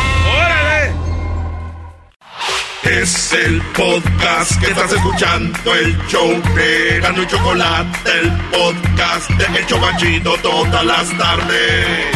Es 2.89 3.34
el 3.34 3.61
podcast 3.73 4.57
que 4.61 4.68
estás 4.68 4.93
escuchando, 4.93 5.76
el 5.76 5.97
show 6.07 6.41
de 6.55 7.01
Gano 7.01 7.22
y 7.22 7.27
Chocolate, 7.27 8.11
el 8.18 8.31
podcast 8.49 9.30
de 9.31 9.59
El 9.59 9.68
Chobachito 9.68 10.38
todas 10.38 10.85
las 10.85 11.18
tardes. 11.18 12.15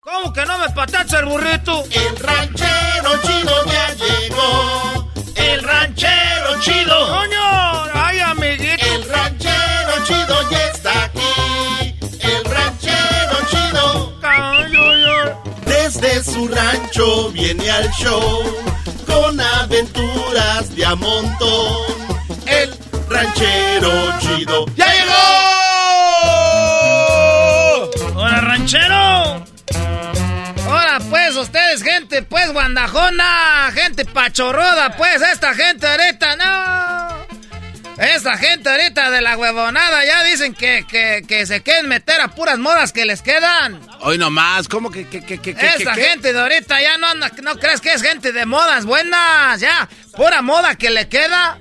¿Cómo 0.00 0.34
que 0.34 0.44
no 0.44 0.58
me 0.58 0.68
patacha 0.68 1.20
el 1.20 1.24
burrito? 1.24 1.82
El 1.90 2.16
ranchero 2.18 3.10
chido 3.22 3.64
ya 3.64 3.94
llegó. 3.94 5.10
El 5.34 5.62
ranchero 5.62 6.60
chido. 6.60 7.08
¡Coño! 7.08 7.84
¡Ay, 7.94 8.20
amiguito! 8.20 8.84
El 8.84 9.08
ranchero 9.08 10.04
chido 10.04 10.50
ya 10.50 10.66
está 10.68 11.04
aquí. 11.04 11.96
El 12.20 12.44
ranchero 12.44 13.38
chido. 13.48 14.12
Desde 15.64 16.22
su 16.22 16.48
rancho 16.48 17.30
viene 17.30 17.70
al 17.70 17.90
show 17.92 18.72
con 19.12 19.40
aventuras 19.40 20.74
de 20.74 20.84
a 20.84 20.94
montón. 20.94 21.76
El 22.46 22.74
ranchero 23.08 23.90
chido 24.20 24.66
ya 24.74 24.86
llegó. 24.86 25.12
¡Hola, 28.14 28.40
ranchero! 28.40 29.44
Ahora 30.66 30.98
pues 31.10 31.36
ustedes, 31.36 31.82
gente, 31.82 32.22
pues 32.22 32.52
guandajona, 32.52 33.70
gente 33.74 34.04
pachorroda, 34.04 34.96
pues 34.96 35.20
esta 35.22 35.54
gente 35.54 35.86
ahorita, 35.86 36.36
no. 36.36 37.01
Esta 37.98 38.36
gente 38.38 38.70
ahorita 38.70 39.10
de 39.10 39.20
la 39.20 39.36
huevonada 39.36 40.04
ya 40.04 40.24
dicen 40.24 40.54
que, 40.54 40.84
que, 40.88 41.22
que 41.28 41.46
se 41.46 41.62
quieren 41.62 41.88
meter 41.88 42.20
a 42.20 42.28
puras 42.28 42.58
modas 42.58 42.92
que 42.92 43.04
les 43.04 43.20
quedan. 43.22 43.80
Hoy 44.00 44.18
nomás, 44.18 44.66
¿cómo 44.68 44.90
que, 44.90 45.06
que, 45.08 45.20
que, 45.24 45.38
que, 45.38 45.50
Esta 45.50 45.92
que- 45.94 46.02
gente 46.02 46.32
de 46.32 46.40
ahorita 46.40 46.80
ya 46.80 46.96
no 46.98 47.06
anda, 47.06 47.30
no 47.42 47.56
crees 47.58 47.80
que 47.80 47.92
es 47.92 48.02
gente 48.02 48.32
de 48.32 48.46
modas 48.46 48.84
buenas, 48.86 49.60
ya, 49.60 49.88
pura 50.16 50.40
moda 50.42 50.74
que 50.76 50.90
le 50.90 51.08
queda. 51.08 51.58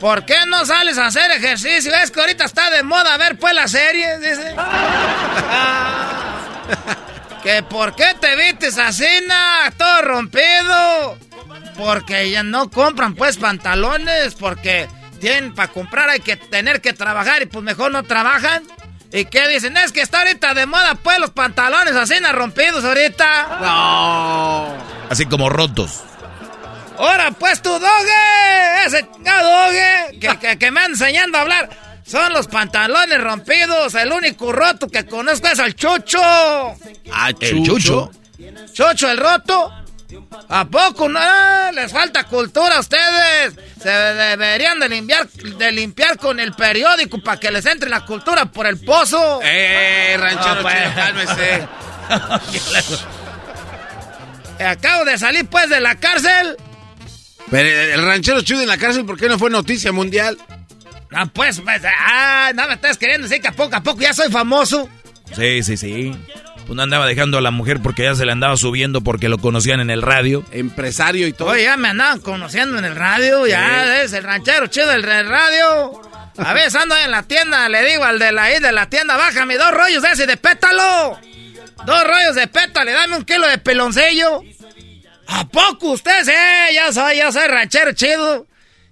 ¿Por 0.00 0.24
qué 0.26 0.36
no 0.48 0.64
sales 0.66 0.98
a 0.98 1.06
hacer 1.06 1.30
ejercicio? 1.30 1.94
Es 1.94 2.10
que 2.10 2.20
ahorita 2.20 2.44
está 2.44 2.70
de 2.70 2.82
moda 2.82 3.16
ver 3.16 3.38
pues 3.38 3.54
las 3.54 3.70
series, 3.70 4.20
dice. 4.20 4.54
Ah, 4.58 6.40
que 7.42 7.62
por 7.62 7.94
qué 7.94 8.14
te 8.20 8.34
vistes 8.36 8.78
así, 8.78 9.06
na, 9.26 9.72
todo 9.76 10.02
rompido. 10.02 11.18
Porque 11.76 12.30
ya 12.30 12.42
no 12.42 12.68
compran 12.70 13.14
pues 13.14 13.36
pantalones, 13.38 14.34
porque 14.34 14.88
tienen 15.22 15.54
para 15.54 15.72
comprar 15.72 16.10
hay 16.10 16.18
que 16.18 16.36
tener 16.36 16.80
que 16.80 16.92
trabajar 16.92 17.42
y 17.42 17.46
pues 17.46 17.64
mejor 17.64 17.92
no 17.92 18.02
trabajan. 18.02 18.64
¿Y 19.12 19.24
qué 19.26 19.46
dicen? 19.46 19.76
Es 19.76 19.92
que 19.92 20.00
está 20.00 20.18
ahorita 20.18 20.52
de 20.52 20.66
moda 20.66 20.96
pues 20.96 21.20
los 21.20 21.30
pantalones 21.30 21.94
así 21.94 22.18
na, 22.20 22.32
rompidos 22.32 22.84
ahorita. 22.84 23.58
No. 23.60 24.76
Así 25.08 25.26
como 25.26 25.48
rotos. 25.48 26.00
Ahora 26.98 27.30
pues 27.30 27.62
tu 27.62 27.70
doge, 27.70 28.84
ese 28.84 29.06
chingado 29.14 29.66
doge 29.66 30.18
que, 30.18 30.38
que, 30.40 30.58
que 30.58 30.70
me 30.72 30.80
anda 30.80 30.94
enseñando 30.94 31.38
a 31.38 31.42
hablar. 31.42 31.70
Son 32.04 32.32
los 32.32 32.48
pantalones 32.48 33.22
rompidos. 33.22 33.94
El 33.94 34.10
único 34.10 34.50
roto 34.50 34.88
que 34.88 35.06
conozco 35.06 35.46
es 35.46 35.60
al 35.60 35.76
Chucho. 35.76 36.20
Ah, 36.20 37.30
El 37.38 37.62
chucho. 37.62 38.10
Chucho 38.72 39.08
el 39.08 39.18
roto. 39.18 39.72
¿A 40.48 40.64
poco 40.66 41.08
no? 41.08 41.18
Ah, 41.20 41.70
Les 41.74 41.90
falta 41.92 42.24
cultura 42.24 42.76
a 42.76 42.80
ustedes. 42.80 43.54
Se 43.82 43.88
deberían 43.88 44.78
de 44.80 44.88
limpiar, 44.88 45.28
de 45.28 45.72
limpiar 45.72 46.18
con 46.18 46.38
el 46.40 46.52
periódico 46.54 47.22
para 47.22 47.38
que 47.40 47.50
les 47.50 47.64
entre 47.66 47.88
la 47.90 48.04
cultura 48.04 48.46
por 48.46 48.66
el 48.66 48.78
pozo. 48.80 49.40
Eh, 49.42 50.16
ranchero 50.18 50.60
Ah, 50.60 50.62
pues. 50.62 50.74
chido, 50.74 50.94
cálmese. 50.94 51.68
Acabo 54.64 55.04
de 55.04 55.18
salir 55.18 55.46
pues 55.48 55.68
de 55.68 55.80
la 55.80 55.96
cárcel. 55.96 56.56
Pero 57.50 57.68
el 57.68 58.02
ranchero 58.04 58.40
chido 58.42 58.62
en 58.62 58.68
la 58.68 58.78
cárcel, 58.78 59.04
¿por 59.04 59.18
qué 59.18 59.28
no 59.28 59.38
fue 59.38 59.50
noticia 59.50 59.92
mundial? 59.92 60.38
Ah, 61.14 61.26
pues, 61.26 61.60
pues, 61.60 61.82
ah, 61.84 62.52
no 62.54 62.66
me 62.68 62.74
estás 62.74 62.96
queriendo 62.96 63.28
decir 63.28 63.42
que 63.42 63.48
a 63.48 63.52
poco 63.52 63.76
a 63.76 63.82
poco 63.82 64.00
ya 64.00 64.14
soy 64.14 64.30
famoso. 64.30 64.88
Sí, 65.36 65.62
sí, 65.62 65.76
sí. 65.76 66.16
Pues 66.66 66.76
no 66.76 66.82
andaba 66.82 67.06
dejando 67.06 67.38
a 67.38 67.40
la 67.40 67.50
mujer 67.50 67.80
porque 67.82 68.04
ya 68.04 68.14
se 68.14 68.24
la 68.24 68.32
andaba 68.32 68.56
subiendo 68.56 69.00
porque 69.02 69.28
lo 69.28 69.38
conocían 69.38 69.80
en 69.80 69.90
el 69.90 70.00
radio. 70.02 70.44
Empresario 70.52 71.26
y 71.26 71.32
todo. 71.32 71.48
Oye, 71.50 71.64
ya 71.64 71.76
me 71.76 71.88
andaban 71.88 72.20
conociendo 72.20 72.78
en 72.78 72.84
el 72.84 72.94
radio, 72.96 73.46
ya 73.46 74.02
es 74.02 74.12
el 74.12 74.22
ranchero 74.24 74.68
chido 74.68 74.88
del 74.88 75.02
radio. 75.02 76.00
A 76.38 76.52
veces 76.54 76.74
ando 76.76 76.96
en 76.96 77.10
la 77.10 77.24
tienda, 77.24 77.68
le 77.68 77.84
digo 77.84 78.04
al 78.04 78.18
de 78.18 78.32
la 78.32 78.44
ahí 78.44 78.58
de 78.60 78.72
la 78.72 78.88
tienda, 78.88 79.16
bájame 79.16 79.58
dos 79.58 79.70
rollos 79.72 80.02
de 80.02 80.10
ese 80.12 80.26
de 80.26 80.36
pétalo. 80.36 81.18
Dos 81.84 82.04
rollos 82.06 82.36
de 82.36 82.46
pétalo, 82.46 82.90
dame 82.92 83.16
un 83.16 83.24
kilo 83.24 83.46
de 83.48 83.58
peloncillo. 83.58 84.42
¿A 85.26 85.46
poco 85.48 85.90
ustedes? 85.90 86.28
Eh, 86.28 86.74
ya 86.74 86.92
soy, 86.92 87.16
ya 87.16 87.30
soy 87.32 87.48
ranchero 87.48 87.92
chido. 87.92 88.46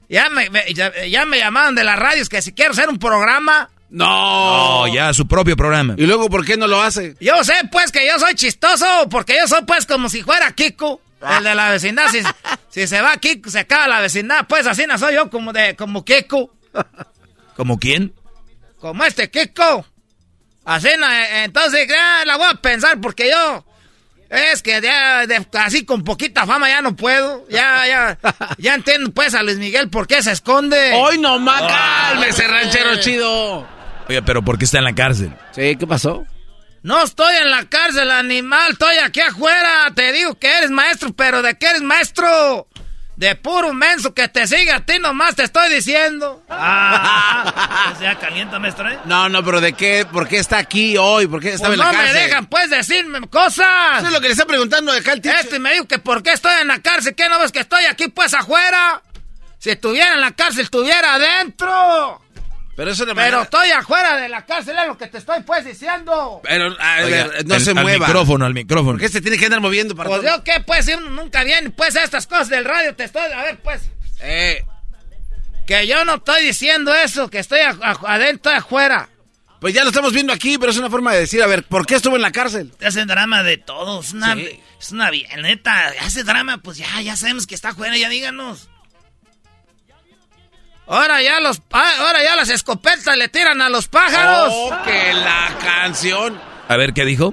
Ya 0.08 0.28
me, 0.28 0.50
me- 0.50 0.64
ya, 0.74 0.92
ya 1.06 1.24
me 1.24 1.38
llamaban 1.38 1.74
de 1.76 1.84
las 1.84 1.98
radios 1.98 2.28
que 2.28 2.42
si 2.42 2.52
quiero 2.52 2.72
hacer 2.72 2.88
un 2.88 2.98
programa. 2.98 3.70
No. 3.90 4.86
No, 4.86 4.94
ya 4.94 5.12
su 5.12 5.26
propio 5.26 5.56
programa. 5.56 5.94
¿Y 5.98 6.06
luego 6.06 6.28
por 6.30 6.44
qué 6.44 6.56
no 6.56 6.66
lo 6.68 6.80
hace? 6.80 7.16
Yo 7.20 7.42
sé, 7.44 7.54
pues, 7.72 7.90
que 7.90 8.06
yo 8.06 8.18
soy 8.18 8.34
chistoso, 8.34 8.86
porque 9.10 9.36
yo 9.36 9.48
soy, 9.48 9.62
pues, 9.66 9.84
como 9.84 10.08
si 10.08 10.22
fuera 10.22 10.52
Kiko, 10.52 11.00
el 11.38 11.42
de 11.44 11.54
la 11.54 11.70
vecindad. 11.70 12.08
Si, 12.08 12.20
si 12.70 12.86
se 12.86 13.00
va 13.00 13.16
Kiko, 13.16 13.50
se 13.50 13.60
acaba 13.60 13.88
la 13.88 14.00
vecindad. 14.00 14.46
Pues, 14.48 14.66
así 14.66 14.86
no 14.86 14.96
soy 14.96 15.14
yo, 15.14 15.28
como 15.28 15.52
de, 15.52 15.74
como 15.76 16.04
Kiko. 16.04 16.54
¿Como 17.56 17.78
quién? 17.78 18.14
Como 18.78 19.04
este 19.04 19.28
Kiko. 19.30 19.84
Así 20.64 20.88
no, 20.98 21.10
eh, 21.10 21.44
entonces, 21.44 21.86
ya 21.88 22.24
la 22.24 22.36
voy 22.36 22.46
a 22.50 22.54
pensar, 22.54 23.00
porque 23.00 23.28
yo... 23.30 23.64
Es 24.30 24.62
que 24.62 24.80
ya, 24.80 25.26
de- 25.26 25.44
así 25.58 25.84
con 25.84 26.04
poquita 26.04 26.46
fama 26.46 26.68
ya 26.68 26.80
no 26.80 26.94
puedo. 26.94 27.44
Ya, 27.50 27.84
ya, 27.88 28.18
ya 28.58 28.74
entiendo, 28.74 29.10
pues, 29.10 29.34
a 29.34 29.42
Luis 29.42 29.58
Miguel 29.58 29.90
por 29.90 30.06
qué 30.06 30.22
se 30.22 30.30
esconde. 30.30 30.92
¡Hoy 30.94 31.18
no 31.18 31.40
más! 31.40 31.62
¡Cálmese, 31.62 32.46
ranchero 32.46 32.94
chido! 33.00 33.79
Oye, 34.10 34.22
pero 34.22 34.42
¿por 34.42 34.58
qué 34.58 34.64
está 34.64 34.78
en 34.78 34.84
la 34.84 34.92
cárcel? 34.92 35.32
Sí, 35.52 35.76
¿qué 35.76 35.86
pasó? 35.86 36.26
No 36.82 37.00
estoy 37.04 37.32
en 37.36 37.48
la 37.48 37.64
cárcel, 37.66 38.10
animal. 38.10 38.72
Estoy 38.72 38.96
aquí 38.96 39.20
afuera. 39.20 39.92
Te 39.94 40.10
digo 40.10 40.36
que 40.36 40.48
eres 40.58 40.72
maestro, 40.72 41.12
pero 41.12 41.42
¿de 41.42 41.56
qué 41.56 41.66
eres 41.68 41.82
maestro? 41.82 42.66
De 43.14 43.36
puro 43.36 43.72
menso 43.72 44.12
que 44.12 44.26
te 44.26 44.48
siga 44.48 44.76
a 44.76 44.80
ti 44.84 44.98
nomás 44.98 45.36
te 45.36 45.44
estoy 45.44 45.72
diciendo. 45.72 46.42
Ah, 46.50 47.94
sea 48.00 48.16
calienta, 48.18 48.58
maestro, 48.58 48.90
¿eh? 48.90 48.98
No, 49.04 49.28
no, 49.28 49.44
pero 49.44 49.60
¿de 49.60 49.74
qué? 49.74 50.04
¿Por 50.10 50.26
qué 50.26 50.38
está 50.38 50.58
aquí 50.58 50.96
hoy? 50.98 51.28
¿Por 51.28 51.40
qué 51.40 51.50
estaba 51.52 51.68
Pues 51.68 51.78
en 51.78 51.86
la 51.86 51.92
no 51.92 51.98
me 51.98 52.04
cárcel? 52.06 52.22
dejan, 52.26 52.46
pues, 52.46 52.68
decirme 52.70 53.20
cosas. 53.28 53.98
Eso 53.98 54.06
es 54.08 54.12
lo 54.12 54.20
que 54.20 54.26
le 54.26 54.32
está 54.32 54.44
preguntando 54.46 54.92
el 54.92 55.04
teacher. 55.04 55.36
Este 55.38 55.60
me 55.60 55.72
dijo 55.74 55.86
que 55.86 56.00
por 56.00 56.24
qué 56.24 56.32
estoy 56.32 56.50
en 56.62 56.66
la 56.66 56.80
cárcel. 56.80 57.14
¿Qué 57.14 57.28
no 57.28 57.38
ves 57.38 57.52
que 57.52 57.60
estoy 57.60 57.84
aquí, 57.84 58.08
pues, 58.08 58.34
afuera? 58.34 59.02
Si 59.58 59.70
estuviera 59.70 60.14
en 60.14 60.20
la 60.22 60.32
cárcel, 60.32 60.62
estuviera 60.62 61.14
adentro. 61.14 62.22
Pero 62.76 62.90
eso 62.92 63.04
de 63.04 63.14
Pero 63.14 63.20
manera- 63.26 63.42
estoy 63.42 63.70
afuera 63.72 64.16
de 64.16 64.28
la 64.28 64.46
cárcel, 64.46 64.76
es 64.78 64.86
lo 64.86 64.96
que 64.96 65.06
te 65.08 65.18
estoy, 65.18 65.42
pues, 65.42 65.64
diciendo. 65.64 66.40
Pero, 66.42 66.74
a 66.80 67.04
Oiga, 67.04 67.26
ver, 67.26 67.46
no 67.46 67.54
al- 67.56 67.60
se 67.60 67.70
al 67.70 67.76
mueva. 67.82 68.06
micrófono, 68.06 68.46
al 68.46 68.54
micrófono. 68.54 68.92
¿Por 68.92 69.00
qué 69.00 69.08
se 69.08 69.20
tiene 69.20 69.36
que 69.36 69.44
andar 69.46 69.60
moviendo 69.60 69.94
para 69.94 70.08
Pues 70.08 70.22
todo? 70.22 70.36
yo, 70.36 70.44
¿qué, 70.44 70.60
pues? 70.66 70.86
Si 70.86 70.94
uno 70.94 71.10
nunca 71.10 71.44
viene, 71.44 71.70
pues, 71.70 71.94
a 71.96 72.04
estas 72.04 72.26
cosas 72.26 72.48
del 72.48 72.64
radio, 72.64 72.94
te 72.94 73.04
estoy... 73.04 73.22
A 73.32 73.42
ver, 73.42 73.58
pues... 73.60 73.82
Eh, 74.20 74.64
Que 75.66 75.86
yo 75.86 76.04
no 76.04 76.14
estoy 76.16 76.42
diciendo 76.44 76.92
eso, 76.94 77.28
que 77.28 77.38
estoy 77.38 77.60
a- 77.60 77.76
a- 77.82 78.14
adentro 78.14 78.50
y 78.52 78.56
afuera. 78.56 79.08
pues 79.60 79.74
ya 79.74 79.82
lo 79.82 79.90
estamos 79.90 80.12
viendo 80.14 80.32
aquí, 80.32 80.56
pero 80.58 80.72
es 80.72 80.78
una 80.78 80.88
forma 80.90 81.12
de 81.12 81.20
decir, 81.20 81.42
a 81.42 81.46
ver, 81.46 81.64
¿por 81.64 81.84
qué 81.86 81.94
estuvo 81.96 82.16
en 82.16 82.22
la 82.22 82.32
cárcel? 82.32 82.72
Te 82.78 82.86
hacen 82.86 83.06
drama 83.06 83.42
de 83.42 83.58
todo. 83.58 84.00
Es 84.00 84.12
una, 84.14 84.34
Sí. 84.34 84.58
es 84.80 84.90
una 84.90 85.10
neta. 85.10 85.92
Hace 86.00 86.24
drama, 86.24 86.58
pues 86.58 86.78
ya, 86.78 87.00
ya 87.02 87.14
sabemos 87.14 87.46
que 87.46 87.54
está 87.54 87.68
afuera, 87.68 87.96
ya 87.98 88.08
díganos. 88.08 88.68
Ahora 90.90 91.22
ya 91.22 91.38
los 91.38 91.62
ah, 91.72 91.92
ahora 92.00 92.20
ya 92.24 92.34
las 92.34 92.48
escopetas 92.48 93.16
le 93.16 93.28
tiran 93.28 93.62
a 93.62 93.68
los 93.68 93.86
pájaros. 93.86 94.48
Oh, 94.52 94.76
que 94.84 95.12
la 95.12 95.56
canción. 95.62 96.36
A 96.66 96.76
ver, 96.76 96.92
¿qué 96.92 97.04
dijo? 97.04 97.32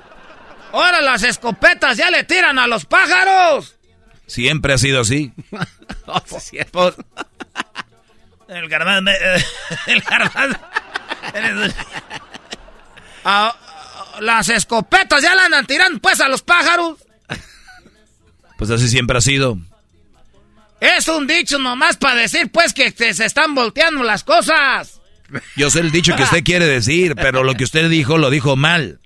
Ahora 0.71 1.01
las 1.01 1.23
escopetas 1.23 1.97
ya 1.97 2.11
le 2.11 2.23
tiran 2.23 2.59
a 2.59 2.67
los 2.67 2.85
pájaros. 2.85 3.75
Siempre 4.27 4.73
ha 4.73 4.77
sido 4.77 5.01
así. 5.01 5.33
Pues, 6.29 6.51
El 8.47 8.69
garbanzo. 8.69 9.01
me- 9.01 9.17
El 9.93 10.01
garbanzo. 10.01 10.59
ah, 13.25 13.55
las 14.19 14.49
escopetas 14.49 15.21
ya 15.23 15.33
le 15.35 15.41
andan 15.41 15.65
tirando 15.65 15.99
pues 15.99 16.21
a 16.21 16.27
los 16.29 16.43
pájaros. 16.43 16.99
Pues 18.57 18.69
así 18.69 18.87
siempre 18.87 19.17
ha 19.17 19.21
sido. 19.21 19.57
Es 20.79 21.07
un 21.07 21.25
dicho 21.27 21.57
nomás 21.59 21.97
para 21.97 22.15
decir 22.15 22.51
pues 22.51 22.73
que 22.73 22.91
te- 22.91 23.13
se 23.13 23.25
están 23.25 23.55
volteando 23.55 24.03
las 24.03 24.23
cosas. 24.23 25.01
Yo 25.55 25.69
sé 25.69 25.79
el 25.79 25.91
dicho 25.91 26.15
que 26.15 26.23
usted 26.23 26.43
quiere 26.43 26.65
decir, 26.65 27.15
pero 27.15 27.43
lo 27.43 27.55
que 27.55 27.63
usted 27.63 27.89
dijo 27.89 28.17
lo 28.17 28.29
dijo 28.29 28.55
mal. 28.55 28.99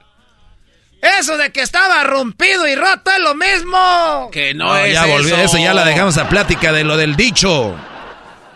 Eso 1.19 1.35
de 1.37 1.51
que 1.51 1.61
estaba 1.61 2.03
rompido 2.03 2.67
y 2.67 2.75
roto 2.75 3.09
es 3.11 3.19
lo 3.23 3.33
mismo. 3.33 4.29
Que 4.31 4.53
no, 4.53 4.65
No, 4.67 4.77
es 4.77 4.93
ya 4.93 5.05
volvió 5.07 5.35
eso. 5.35 5.45
eso, 5.45 5.57
ya 5.57 5.73
la 5.73 5.83
dejamos 5.83 6.17
a 6.19 6.29
plática 6.29 6.71
de 6.71 6.83
lo 6.83 6.95
del 6.97 7.15
dicho. 7.15 7.75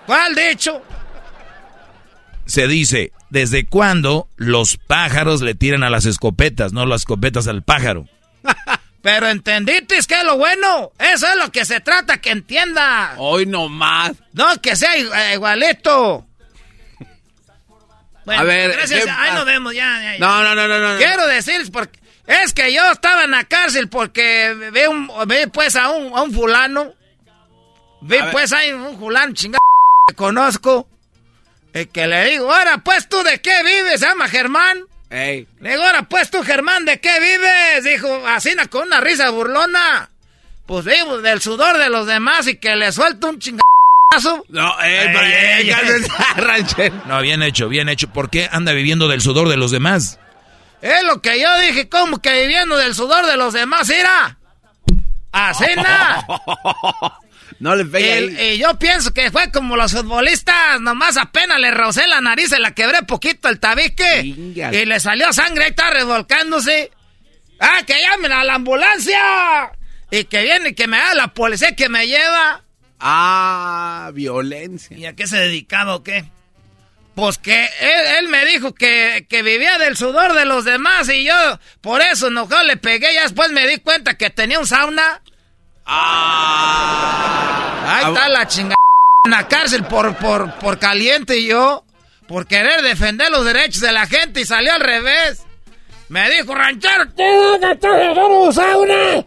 ¿Cuál 0.06 0.36
dicho? 0.36 0.84
Se 2.46 2.68
dice, 2.68 3.12
¿desde 3.32 3.66
cuándo 3.66 4.28
los 4.36 4.78
pájaros 4.78 5.42
le 5.42 5.56
tiran 5.56 5.82
a 5.84 5.90
las 5.90 6.06
escopetas, 6.06 6.72
no 6.74 6.86
las 6.86 7.02
escopetas 7.02 7.48
al 7.48 7.64
pájaro? 7.64 8.06
Pero 9.06 9.28
entendiste 9.30 10.00
que 10.08 10.16
es 10.18 10.24
lo 10.24 10.36
bueno. 10.36 10.92
Eso 10.98 11.28
es 11.28 11.36
lo 11.36 11.52
que 11.52 11.64
se 11.64 11.80
trata 11.80 12.18
que 12.18 12.32
entienda. 12.32 13.14
Hoy 13.20 13.46
no 13.46 13.70
más. 13.70 14.14
No, 14.34 14.60
que 14.60 14.76
sea 14.76 14.98
i- 14.98 15.34
igualito. 15.36 16.26
Bueno, 18.26 18.42
A 18.42 18.44
ver, 18.46 18.72
Gracias, 18.72 19.04
¿qué- 19.04 19.10
ahí 19.12 19.30
ah. 19.30 19.34
nos 19.36 19.46
vemos, 19.46 19.76
ya, 19.76 20.02
ya, 20.02 20.14
ya. 20.14 20.18
No, 20.18 20.42
no, 20.44 20.56
no, 20.56 20.68
no, 20.68 20.80
no. 20.80 20.98
Quiero 20.98 21.28
decirles 21.28 21.70
porque 21.70 22.00
es 22.26 22.52
que 22.52 22.74
yo 22.74 22.92
estaba 22.92 23.26
en 23.26 23.30
la 23.30 23.44
cárcel 23.44 23.90
porque 23.90 24.56
vi, 24.74 24.86
un, 24.88 25.08
vi 25.28 25.46
pues 25.54 25.76
a 25.76 25.92
un, 25.92 26.18
a 26.18 26.24
un 26.24 26.34
fulano. 26.34 26.96
Vi 28.02 28.18
A 28.18 28.32
pues 28.32 28.52
ahí 28.54 28.72
un 28.74 28.98
fulano 28.98 29.36
chingado 29.36 29.62
que 30.08 30.16
conozco. 30.16 30.88
Y 31.76 31.86
que 31.86 32.08
le 32.08 32.26
digo, 32.32 32.52
ahora 32.52 32.80
pues 32.80 33.08
tú 33.08 33.22
de 33.22 33.40
qué 33.40 33.54
vives, 33.64 34.02
llama 34.02 34.28
Germán. 34.28 34.80
Ey. 35.10 35.48
Le 35.60 35.72
digo, 35.72 35.84
ahora 35.84 36.04
pues 36.04 36.30
tú 36.30 36.44
Germán, 36.44 36.86
¿de 36.86 37.00
qué 37.00 37.20
vives? 37.20 37.84
Dijo, 37.84 38.28
así 38.28 38.56
con 38.70 38.88
una 38.88 39.00
risa 39.02 39.30
burlona. 39.30 40.10
Pues 40.66 40.86
vivo 40.86 41.20
del 41.22 41.42
sudor 41.42 41.78
de 41.78 41.90
los 41.90 42.08
demás 42.08 42.48
y 42.48 42.58
que 42.58 42.76
le 42.76 42.92
suelto 42.92 43.30
un 43.30 43.40
chingazo. 43.40 43.64
No, 44.50 44.82
eh, 44.84 45.60
Ey, 45.60 45.70
ey. 45.70 46.92
No, 47.06 47.22
bien 47.22 47.44
hecho, 47.44 47.70
bien 47.70 47.90
hecho. 47.90 48.10
¿Por 48.10 48.30
qué 48.30 48.50
anda 48.52 48.72
viviendo 48.72 49.08
del 49.08 49.22
sudor 49.22 49.48
de 49.50 49.58
los 49.58 49.72
demás? 49.72 50.20
Es 50.82 51.04
lo 51.04 51.22
que 51.22 51.40
yo 51.40 51.60
dije, 51.60 51.88
como 51.90 52.22
que 52.22 52.42
viviendo 52.42 52.78
del 52.78 52.96
sudor 52.96 53.26
de 53.26 53.38
los 53.38 53.54
demás, 53.54 53.90
era. 53.90 54.38
Así 55.32 55.66
na. 55.76 56.26
No 57.60 57.76
le 57.76 57.86
pegue 57.86 58.18
El- 58.18 58.38
ahí. 58.38 58.52
y 58.54 58.58
yo 58.58 58.78
pienso 58.78 59.14
que 59.14 59.32
fue 59.32 59.50
como 59.52 59.78
los 59.78 59.94
futbolistas, 59.94 60.82
nomás 60.82 61.16
apenas 61.18 61.60
le 61.60 61.72
rocé 61.72 62.06
la 62.08 62.20
nariz, 62.22 62.50
se 62.50 62.60
la 62.60 62.72
quebré 62.76 63.04
poquito 63.04 63.48
el 63.48 63.60
tabique. 63.60 64.22
Y 64.24 64.86
le 64.86 65.00
salió 65.00 65.32
sangre, 65.32 65.64
ahí 65.66 65.70
está 65.70 65.90
revolcándose. 65.90 66.92
¡Ah, 67.60 67.82
que 67.88 67.94
llamen 68.02 68.32
a 68.34 68.44
la 68.44 68.56
ambulancia! 68.56 69.72
Y 70.12 70.26
que 70.26 70.42
viene 70.44 70.70
y 70.70 70.74
que 70.76 70.88
me 70.88 70.98
da 70.98 71.14
la 71.14 71.30
policía 71.34 71.76
que 71.76 71.88
me 71.90 72.06
lleva. 72.08 72.62
Ah, 73.00 74.12
violencia. 74.14 74.98
¿Y 74.98 75.06
a 75.06 75.16
qué 75.16 75.26
se 75.28 75.38
dedicaba 75.38 75.96
o 75.96 76.04
qué? 76.04 76.26
Pues 77.16 77.38
que 77.38 77.64
él, 77.64 78.06
él 78.20 78.28
me 78.28 78.44
dijo 78.46 78.74
que, 78.74 79.26
que 79.30 79.42
vivía 79.42 79.78
del 79.78 79.96
sudor 79.96 80.34
de 80.34 80.44
los 80.46 80.66
demás 80.66 81.08
y 81.10 81.24
yo 81.24 81.34
por 81.80 82.02
eso 82.02 82.28
enojado 82.28 82.64
le 82.64 82.76
pegué. 82.76 83.14
Ya 83.14 83.24
después 83.24 83.52
me 83.52 83.66
di 83.68 83.78
cuenta 83.78 84.18
que 84.18 84.30
tenía 84.30 84.60
un 84.60 84.68
sauna. 84.68 85.22
Ah. 85.86 87.46
Ahí 87.88 88.06
está 88.14 88.30
la 88.30 88.48
chingada 88.48 88.76
en 89.24 89.32
la 89.32 89.48
cárcel 89.48 89.84
por, 89.86 90.16
por, 90.18 90.54
por 90.56 90.80
caliente 90.80 91.38
y 91.38 91.48
yo, 91.48 91.84
por 92.28 92.48
querer 92.48 92.82
defender 92.82 93.30
los 93.32 93.46
derechos 93.46 93.82
de 93.82 93.92
la 93.92 94.06
gente 94.08 94.42
y 94.42 94.46
salió 94.46 94.74
al 94.74 94.82
revés. 94.82 95.44
Me 96.10 96.30
dijo, 96.30 96.54
ranchero, 96.54 97.08
¿tú 97.10 97.24
no 97.60 97.72
estás 97.72 98.02
en 98.02 98.18
un 98.18 98.54
sauna? 98.54 99.26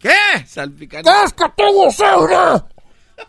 ¿Qué? 0.00 0.46
Salpicando. 0.46 1.10
¡Es 1.24 1.32
que 1.32 1.44
tengo 1.56 1.90
sauna! 1.90 2.64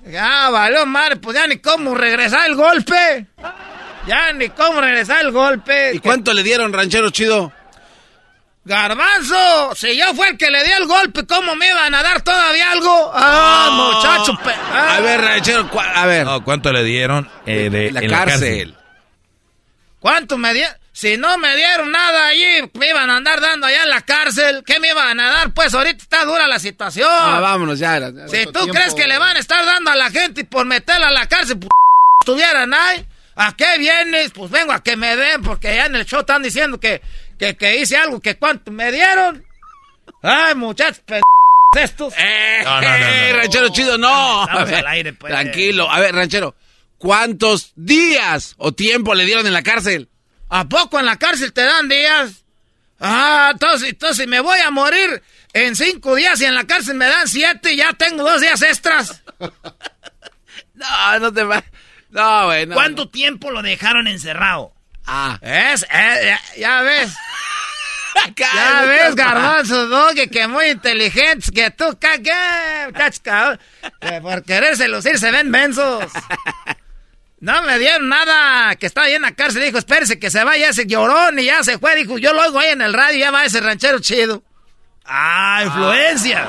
Ya, 0.05 0.49
valió 0.49 0.85
madre, 0.85 1.17
pues 1.17 1.37
ya 1.37 1.47
ni 1.47 1.57
cómo 1.57 1.95
regresar 1.95 2.47
el 2.47 2.55
golpe. 2.55 3.27
Ya 4.07 4.33
ni 4.33 4.49
cómo 4.49 4.81
regresar 4.81 5.23
el 5.25 5.31
golpe. 5.31 5.93
¿Y 5.93 5.99
cuánto 5.99 6.33
le 6.33 6.43
dieron, 6.43 6.73
ranchero 6.73 7.09
chido? 7.11 7.51
Garbanzo, 8.65 9.75
si 9.75 9.95
yo 9.95 10.13
fue 10.15 10.29
el 10.29 10.37
que 10.37 10.49
le 10.49 10.63
dio 10.63 10.75
el 10.77 10.87
golpe, 10.87 11.25
¿cómo 11.27 11.55
me 11.55 11.67
iban 11.67 11.93
a 11.93 12.01
dar 12.01 12.21
todavía 12.21 12.71
algo? 12.71 13.11
Ah, 13.13 13.69
muchacho. 13.71 14.33
pe- 14.43 14.55
ah. 14.71 14.95
A 14.95 14.99
ver, 15.01 15.21
ranchero, 15.21 15.69
a 15.79 16.05
ver. 16.07 16.25
No, 16.25 16.43
¿cuánto 16.43 16.73
le 16.73 16.83
dieron 16.83 17.29
eh, 17.45 17.69
de, 17.69 17.91
la 17.91 17.99
en 18.01 18.09
cárcel. 18.09 18.75
¿Cuánto 19.99 20.37
me 20.37 20.53
dieron? 20.53 20.75
Si 20.91 21.17
no 21.17 21.37
me 21.37 21.55
dieron 21.55 21.91
nada 21.91 22.27
allí, 22.27 22.71
me 22.73 22.87
iban 22.87 23.09
a 23.09 23.17
andar 23.17 23.41
dando 23.41 23.67
allá 23.67 23.83
en 23.83 23.89
la 23.89 24.01
cárcel. 24.01 24.63
¿Qué 24.65 24.79
me 24.79 24.87
iban 24.87 25.19
a 25.19 25.27
dar? 25.27 25.53
Pues 25.53 25.73
ahorita 25.73 26.01
está 26.01 26.25
dura 26.25 26.47
la 26.47 26.57
situación. 26.57 27.09
Ah, 27.11 27.39
vámonos 27.41 27.77
ya. 27.77 27.99
ya. 27.99 28.27
si 28.29 28.45
tú 28.45 28.67
crees 28.69 28.95
que 28.95 29.05
le 29.05 29.19
van 29.19 29.35
a 29.35 29.39
estar 29.39 29.63
dando 29.65 29.91
a 29.91 29.95
la 29.95 30.09
gente 30.09 30.41
y 30.41 30.43
por 30.45 30.65
meterla 30.65 31.09
a 31.09 31.11
la 31.11 31.27
cárcel, 31.27 31.59
p 31.59 31.67
estuvieran 32.21 32.73
ahí, 32.73 33.05
¿a 33.35 33.55
qué 33.57 33.77
vienes? 33.77 34.31
Pues 34.31 34.49
vengo 34.49 34.71
a 34.71 34.81
que 34.81 34.95
me 34.95 35.15
den, 35.17 35.41
porque 35.43 35.75
ya 35.75 35.85
en 35.85 35.95
el 35.97 36.05
show 36.05 36.21
están 36.21 36.41
diciendo 36.41 36.79
que, 36.79 37.01
que, 37.37 37.55
que 37.55 37.81
hice 37.81 37.97
algo, 37.97 38.19
que 38.19 38.35
cuánto 38.37 38.71
me 38.71 38.91
dieron. 38.91 39.43
Ay, 40.21 40.55
muchachos, 40.55 41.01
p 41.05 41.21
estos. 41.77 42.13
Eh, 42.17 42.61
No, 42.63 42.81
no, 42.81 42.81
no, 42.81 42.97
no. 42.97 43.05
eh, 43.05 43.33
ranchero 43.33 43.69
chido, 43.69 43.97
no. 43.97 44.41
Estamos 44.43 44.61
A 44.61 44.65
ver, 44.65 44.75
al 44.75 44.87
aire, 44.87 45.13
pues. 45.13 45.31
Tranquilo. 45.33 45.89
A 45.91 45.99
ver, 45.99 46.15
ranchero, 46.15 46.55
¿cuántos 46.97 47.73
días 47.75 48.55
o 48.57 48.71
tiempo 48.73 49.13
le 49.15 49.25
dieron 49.25 49.45
en 49.45 49.53
la 49.53 49.61
cárcel? 49.63 50.07
¿A 50.49 50.69
poco 50.69 50.99
en 50.99 51.05
la 51.05 51.17
cárcel 51.17 51.51
te 51.53 51.61
dan 51.63 51.89
días? 51.89 52.43
Ah, 52.99 53.49
entonces, 53.53 53.89
entonces 53.89 54.25
me 54.27 54.39
voy 54.39 54.57
a 54.59 54.71
morir 54.71 55.21
en 55.51 55.75
cinco 55.75 56.15
días 56.15 56.39
y 56.39 56.45
en 56.45 56.55
la 56.55 56.63
cárcel 56.65 56.95
me 56.95 57.07
dan 57.07 57.27
siete 57.27 57.73
y 57.73 57.77
ya 57.77 57.91
tengo 57.93 58.23
dos 58.23 58.39
días 58.41 58.61
extras. 58.61 59.21
No, 60.73 61.19
no 61.19 61.31
te 61.33 61.43
va. 61.43 61.63
No, 62.09 62.45
bueno. 62.47 62.75
¿Cuánto 62.75 63.07
tiempo 63.09 63.49
lo 63.51 63.61
dejaron 63.61 64.07
encerrado? 64.07 64.73
Ah. 65.07 65.37
Es, 65.41 65.83
eh, 65.83 66.21
ya, 66.25 66.39
ya 66.57 66.81
ves. 66.81 67.13
ya 68.35 68.85
ves, 68.87 69.15
garbanzo, 69.15 69.85
¿no? 69.87 70.07
Que, 70.15 70.29
que 70.29 70.47
muy 70.47 70.65
inteligentes, 70.67 71.51
que 71.51 71.71
tú, 71.71 71.97
cagué, 71.99 72.31
que 74.01 74.21
por 74.21 74.43
quererse 74.43 74.87
lucir 74.87 75.19
se 75.19 75.31
ven 75.31 75.49
mensos. 75.49 76.05
No 77.39 77.61
me 77.63 77.77
dieron 77.77 78.09
nada, 78.09 78.75
que 78.75 78.87
estaba 78.87 79.07
ahí 79.07 79.13
en 79.13 79.21
la 79.21 79.33
cárcel, 79.33 79.61
dijo, 79.61 79.77
espérese 79.77 80.17
que 80.17 80.31
se 80.31 80.43
vaya 80.43 80.69
ese 80.69 80.87
llorón 80.87 81.37
y 81.37 81.45
ya 81.45 81.63
se 81.63 81.77
fue, 81.77 81.95
dijo, 81.95 82.17
yo 82.17 82.33
lo 82.33 82.41
oigo 82.41 82.59
ahí 82.59 82.71
en 82.71 82.81
el 82.81 82.93
radio, 82.93 83.19
ya 83.19 83.31
va 83.31 83.45
ese 83.45 83.59
ranchero 83.59 83.99
chido. 83.99 84.41
Ah, 85.05 85.61
influencia. 85.63 86.47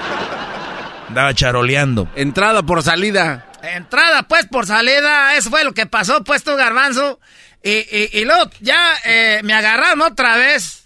Andaba 1.09 1.35
charoleando. 1.35 2.09
Entrada 2.15 2.63
por 2.63 2.83
salida. 2.83 3.47
Entrada, 3.63 4.23
pues, 4.23 4.47
por 4.47 4.67
salida, 4.67 5.35
eso 5.35 5.51
fue 5.51 5.65
lo 5.65 5.75
que 5.75 5.87
pasó, 5.87 6.25
pues, 6.25 6.43
tú, 6.45 6.55
garbanzo. 6.57 7.21
Y, 7.67 7.85
y, 7.91 8.21
y 8.21 8.25
luego 8.25 8.49
ya 8.61 8.95
eh, 9.05 9.41
me 9.43 9.53
agarraron 9.53 10.01
otra 10.03 10.37
vez. 10.37 10.85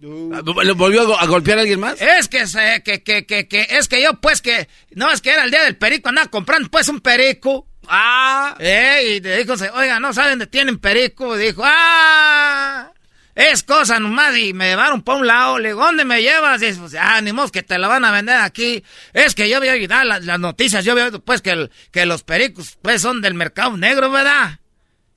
¿Le 0.00 0.72
volvió 0.72 1.16
a, 1.16 1.24
golpear 1.26 1.58
a 1.58 1.60
alguien 1.60 1.78
más? 1.78 2.00
Es 2.00 2.26
que, 2.28 2.48
se, 2.48 2.82
que, 2.84 3.04
que, 3.04 3.24
que, 3.24 3.46
que, 3.46 3.68
es 3.70 3.86
que 3.86 4.02
yo, 4.02 4.14
pues, 4.14 4.42
que, 4.42 4.68
no, 4.90 5.08
es 5.12 5.20
que 5.20 5.30
era 5.30 5.44
el 5.44 5.52
día 5.52 5.62
del 5.62 5.76
perico, 5.76 6.08
andaba 6.08 6.28
comprando, 6.28 6.68
pues, 6.68 6.88
un 6.88 7.00
perico. 7.00 7.68
Ah. 7.86 8.56
Eh, 8.58 9.04
y 9.06 9.20
le 9.20 9.44
dijo, 9.44 9.54
oiga, 9.72 10.00
¿no 10.00 10.12
saben 10.12 10.32
dónde 10.32 10.48
tienen 10.48 10.78
perico? 10.78 11.36
Dijo, 11.36 11.62
ah, 11.64 12.90
es 13.36 13.62
cosa 13.62 14.00
nomás. 14.00 14.36
Y 14.36 14.52
me 14.52 14.70
llevaron 14.70 15.00
para 15.00 15.18
un 15.18 15.28
lado. 15.28 15.60
Le 15.60 15.68
digo, 15.68 15.84
¿dónde 15.84 16.04
me 16.04 16.20
llevas? 16.22 16.60
Y 16.60 16.66
dice, 16.66 16.80
pues, 16.80 16.96
ah, 16.98 17.20
ni 17.20 17.32
modo 17.32 17.52
que 17.52 17.62
te 17.62 17.78
la 17.78 17.86
van 17.86 18.04
a 18.04 18.10
vender 18.10 18.40
aquí. 18.40 18.82
Es 19.12 19.36
que 19.36 19.48
yo 19.48 19.58
había 19.58 19.74
oído 19.74 19.94
las, 20.02 20.24
las 20.24 20.40
noticias, 20.40 20.84
yo 20.84 20.90
había 20.90 21.12
pues, 21.12 21.40
que, 21.40 21.70
que 21.92 22.04
los 22.04 22.24
pericos, 22.24 22.78
pues, 22.82 23.00
son 23.00 23.20
del 23.20 23.34
mercado 23.34 23.76
negro, 23.76 24.10
¿verdad? 24.10 24.58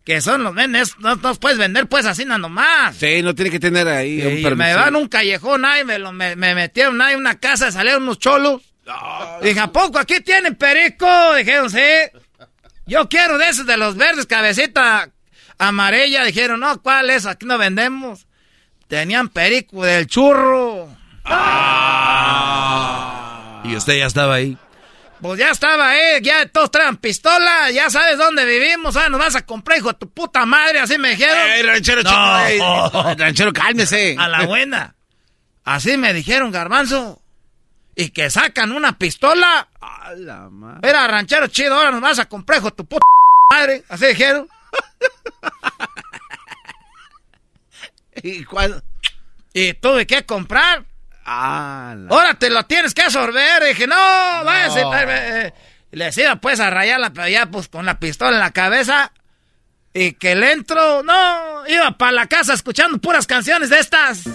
Que 0.07 0.21
son 0.21 0.41
los 0.41 0.55
vendes, 0.55 0.95
no 0.99 1.15
los 1.15 1.37
puedes 1.37 1.57
vender 1.57 1.87
pues 1.87 2.05
así 2.05 2.23
nada 2.23 2.37
nomás. 2.37 2.95
Sí, 2.95 3.21
no 3.21 3.35
tiene 3.35 3.51
que 3.51 3.59
tener 3.59 3.89
ahí 3.89 4.21
un 4.21 4.41
permiso. 4.41 4.55
Me 4.55 4.73
van 4.73 4.95
un 4.95 5.09
callejón 5.09 5.65
ahí, 5.65 5.83
me, 5.83 5.99
lo, 5.99 6.13
me, 6.13 6.37
me 6.37 6.55
metieron 6.55 7.01
ahí 7.01 7.15
en 7.15 7.19
una 7.19 7.37
casa, 7.41 7.73
salieron 7.73 8.03
unos 8.03 8.17
cholos. 8.17 8.61
Dije, 9.41 9.59
¿a 9.59 9.67
poco 9.67 9.99
aquí 9.99 10.21
tienen 10.21 10.55
perico? 10.55 11.05
Dijeron, 11.35 11.69
sí. 11.69 11.81
Yo 12.85 13.09
quiero 13.09 13.37
de 13.37 13.49
esos 13.49 13.65
de 13.65 13.75
los 13.75 13.97
verdes, 13.97 14.25
cabecita 14.27 15.09
amarilla. 15.57 16.23
Dijeron, 16.23 16.61
no, 16.61 16.81
¿cuál 16.81 17.09
es? 17.09 17.25
Aquí 17.25 17.45
no 17.45 17.57
vendemos. 17.57 18.27
Tenían 18.87 19.27
perico 19.27 19.83
del 19.83 20.07
churro. 20.07 20.87
Ah. 21.25 22.81
Y 23.65 23.75
usted 23.75 23.97
ya 23.97 24.05
estaba 24.05 24.35
ahí. 24.35 24.57
Pues 25.21 25.39
ya 25.39 25.49
estaba 25.49 25.89
ahí, 25.89 26.21
ya 26.21 26.47
todos 26.47 26.69
traen 26.69 26.97
pistola, 26.97 27.71
ya 27.71 27.89
sabes 27.89 28.17
dónde 28.17 28.45
vivimos, 28.45 28.93
¿sabes? 28.93 29.09
Nos 29.09 29.19
vas 29.19 29.35
a 29.35 29.45
comprar, 29.45 29.79
hijo 29.79 29.89
de 29.89 29.95
tu 29.95 30.09
puta 30.09 30.45
madre, 30.45 30.79
así 30.79 30.97
me 30.97 31.09
dijeron. 31.09 31.35
¡Ey, 31.35 31.63
ranchero, 31.63 32.03
chico! 32.03 33.15
ranchero, 33.17 33.51
cálmese! 33.51 34.15
A 34.19 34.27
la 34.27 34.45
buena. 34.45 34.95
Así 35.63 35.97
me 35.97 36.13
dijeron, 36.13 36.51
garbanzo. 36.51 37.21
Y 37.95 38.09
que 38.09 38.29
sacan 38.29 38.71
una 38.71 38.99
pistola. 38.99 39.67
A 39.81 40.13
la 40.13 40.49
madre. 40.49 40.87
Era 40.87 41.07
ranchero 41.07 41.47
chido, 41.47 41.75
ahora 41.75 41.91
nos 41.91 42.01
vas 42.01 42.19
a 42.19 42.29
comprar, 42.29 42.59
hijo 42.59 42.69
de 42.69 42.75
tu 42.75 42.85
puta 42.85 43.05
madre. 43.51 43.83
Así 43.89 44.05
dijeron. 44.05 44.47
¿Y 48.21 48.43
cuál? 48.43 48.83
Y 49.53 49.73
tuve 49.73 50.05
que 50.05 50.25
comprar. 50.25 50.85
Ah, 51.29 51.93
la... 51.97 52.15
Ahora 52.15 52.33
te 52.35 52.49
lo 52.49 52.63
tienes 52.63 52.93
que 52.93 53.01
absorber. 53.01 53.61
dije, 53.65 53.85
no, 53.85 53.95
váyase. 53.95 54.81
No. 54.81 54.93
Eh, 54.97 55.53
Les 55.91 56.17
iba 56.17 56.37
pues 56.37 56.59
a 56.61 56.69
rayarla, 56.69 57.09
pero 57.11 57.27
ya 57.27 57.45
pues 57.47 57.67
con 57.67 57.85
la 57.85 57.99
pistola 57.99 58.37
en 58.37 58.39
la 58.39 58.51
cabeza. 58.51 59.11
Y 59.93 60.13
que 60.13 60.35
le 60.35 60.51
entro, 60.53 61.03
no, 61.03 61.67
iba 61.67 61.91
para 61.97 62.11
la 62.11 62.27
casa 62.27 62.53
escuchando 62.53 62.97
puras 62.99 63.25
canciones 63.27 63.69
de 63.69 63.79
estas. 63.79 64.21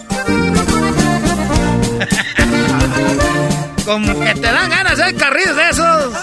Como 3.85 4.19
que 4.19 4.33
te 4.35 4.51
dan 4.51 4.69
ganas 4.69 4.97
de 4.97 5.15
carriles 5.15 5.55
de 5.55 5.69
esos. 5.69 6.13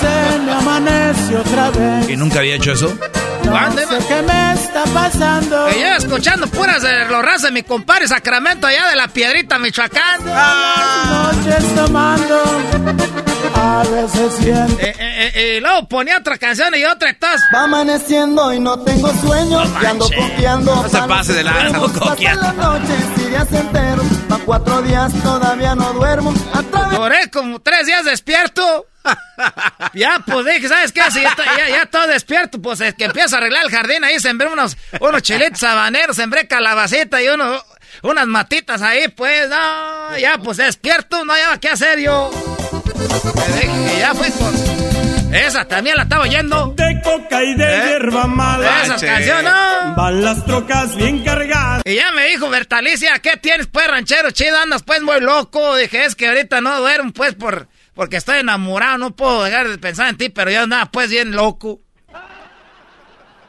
Se 0.00 0.38
me 0.40 0.52
amanece 0.52 1.36
otra 1.36 1.70
vez. 1.70 2.08
¿Y 2.08 2.16
nunca 2.16 2.40
había 2.40 2.56
hecho 2.56 2.72
eso? 2.72 2.96
No 3.44 3.72
sé 3.72 4.06
qué 4.08 4.22
me 4.22 4.52
está 4.52 4.84
pasando. 4.94 5.66
Que 5.66 5.80
yo 5.80 5.86
escuchando 5.88 6.46
puras 6.46 6.82
de 6.82 7.04
los 7.06 7.22
ras 7.22 7.42
de 7.42 7.50
mi 7.50 7.62
compadre 7.62 8.08
Sacramento 8.08 8.66
allá 8.66 8.88
de 8.88 8.96
la 8.96 9.08
Piedrita, 9.08 9.58
Michoacán. 9.58 10.20
Ah. 10.28 11.32
Noches 11.34 11.74
tomando. 11.74 13.21
A 13.62 13.84
veces 13.84 14.34
siento. 14.40 14.80
Eh, 14.80 14.94
eh, 14.98 15.32
eh, 15.34 15.56
y 15.56 15.60
luego 15.60 15.86
ponía 15.86 16.18
otra 16.18 16.36
canción 16.36 16.74
y 16.74 16.84
otra 16.84 17.14
todas. 17.14 17.40
Va 17.54 17.62
amaneciendo 17.62 18.52
y 18.52 18.58
no 18.58 18.76
tengo 18.80 19.08
sueño. 19.20 19.64
No 19.64 19.82
y 19.82 19.86
ando 19.86 20.06
coqueando. 20.06 20.74
No 20.74 20.88
se 20.88 20.98
pase 21.02 21.32
de 21.32 21.44
lanza. 21.44 21.80
Pasan 21.80 22.40
las 22.40 22.54
noches 22.56 23.04
y 23.18 23.20
días 23.28 23.52
enteros. 23.52 24.04
Pa' 24.28 24.38
cuatro 24.38 24.82
días 24.82 25.12
todavía 25.22 25.76
no 25.76 25.92
duermo. 25.92 26.34
Duré 26.90 27.30
como 27.30 27.60
tres 27.60 27.86
días 27.86 28.04
despierto. 28.04 28.86
ya, 29.94 30.16
pues 30.26 30.44
dije, 30.44 30.68
¿sabes 30.68 30.90
qué? 30.90 31.02
Si 31.12 31.22
ya, 31.22 31.36
ya, 31.56 31.68
ya 31.68 31.86
todo 31.86 32.08
despierto, 32.08 32.60
pues 32.60 32.80
es 32.80 32.94
que 32.94 33.04
empiezo 33.04 33.36
a 33.36 33.38
arreglar 33.38 33.64
el 33.64 33.70
jardín. 33.70 34.02
Ahí 34.02 34.18
sembré 34.18 34.48
unos, 34.48 34.76
unos 34.98 35.22
chilitos 35.22 35.62
habaneros, 35.62 36.16
sembré 36.16 36.48
calabacita 36.48 37.22
y 37.22 37.28
uno, 37.28 37.62
unas 38.02 38.26
matitas 38.26 38.82
ahí, 38.82 39.06
pues, 39.06 39.48
no, 39.48 40.18
ya, 40.18 40.38
pues 40.38 40.56
despierto, 40.56 41.24
no 41.24 41.32
había 41.32 41.58
qué 41.58 41.68
hacer 41.68 42.00
yo. 42.00 42.51
Y 43.62 43.98
ya 43.98 44.14
fui, 44.14 44.28
pues. 44.30 44.82
Esa 45.32 45.64
también 45.66 45.96
la 45.96 46.02
estaba 46.02 46.24
oyendo. 46.24 46.74
De 46.76 47.00
coca 47.02 47.42
y 47.42 47.54
de 47.54 47.64
¿Eh? 47.64 47.82
hierba 47.86 48.26
mala. 48.26 48.82
Esas 48.82 49.02
canciones, 49.02 49.44
no. 49.44 49.94
Van 49.96 50.22
las 50.22 50.44
trocas 50.44 50.94
bien 50.94 51.24
cargadas. 51.24 51.82
Y 51.86 51.94
ya 51.94 52.12
me 52.12 52.26
dijo 52.26 52.50
Bertalicia, 52.50 53.18
¿qué 53.20 53.38
tienes 53.38 53.66
pues 53.66 53.88
ranchero 53.88 54.30
chido? 54.30 54.58
Andas 54.58 54.82
pues 54.82 55.00
muy 55.02 55.20
loco. 55.20 55.76
Dije, 55.76 56.04
es 56.04 56.14
que 56.16 56.28
ahorita 56.28 56.60
no 56.60 56.78
duermo 56.80 57.12
pues 57.12 57.34
por, 57.34 57.68
porque 57.94 58.18
estoy 58.18 58.40
enamorado, 58.40 58.98
no 58.98 59.16
puedo 59.16 59.42
dejar 59.44 59.68
de 59.70 59.78
pensar 59.78 60.08
en 60.10 60.18
ti, 60.18 60.28
pero 60.28 60.50
yo 60.50 60.62
andaba 60.62 60.90
pues 60.90 61.08
bien 61.10 61.32
loco. 61.32 61.80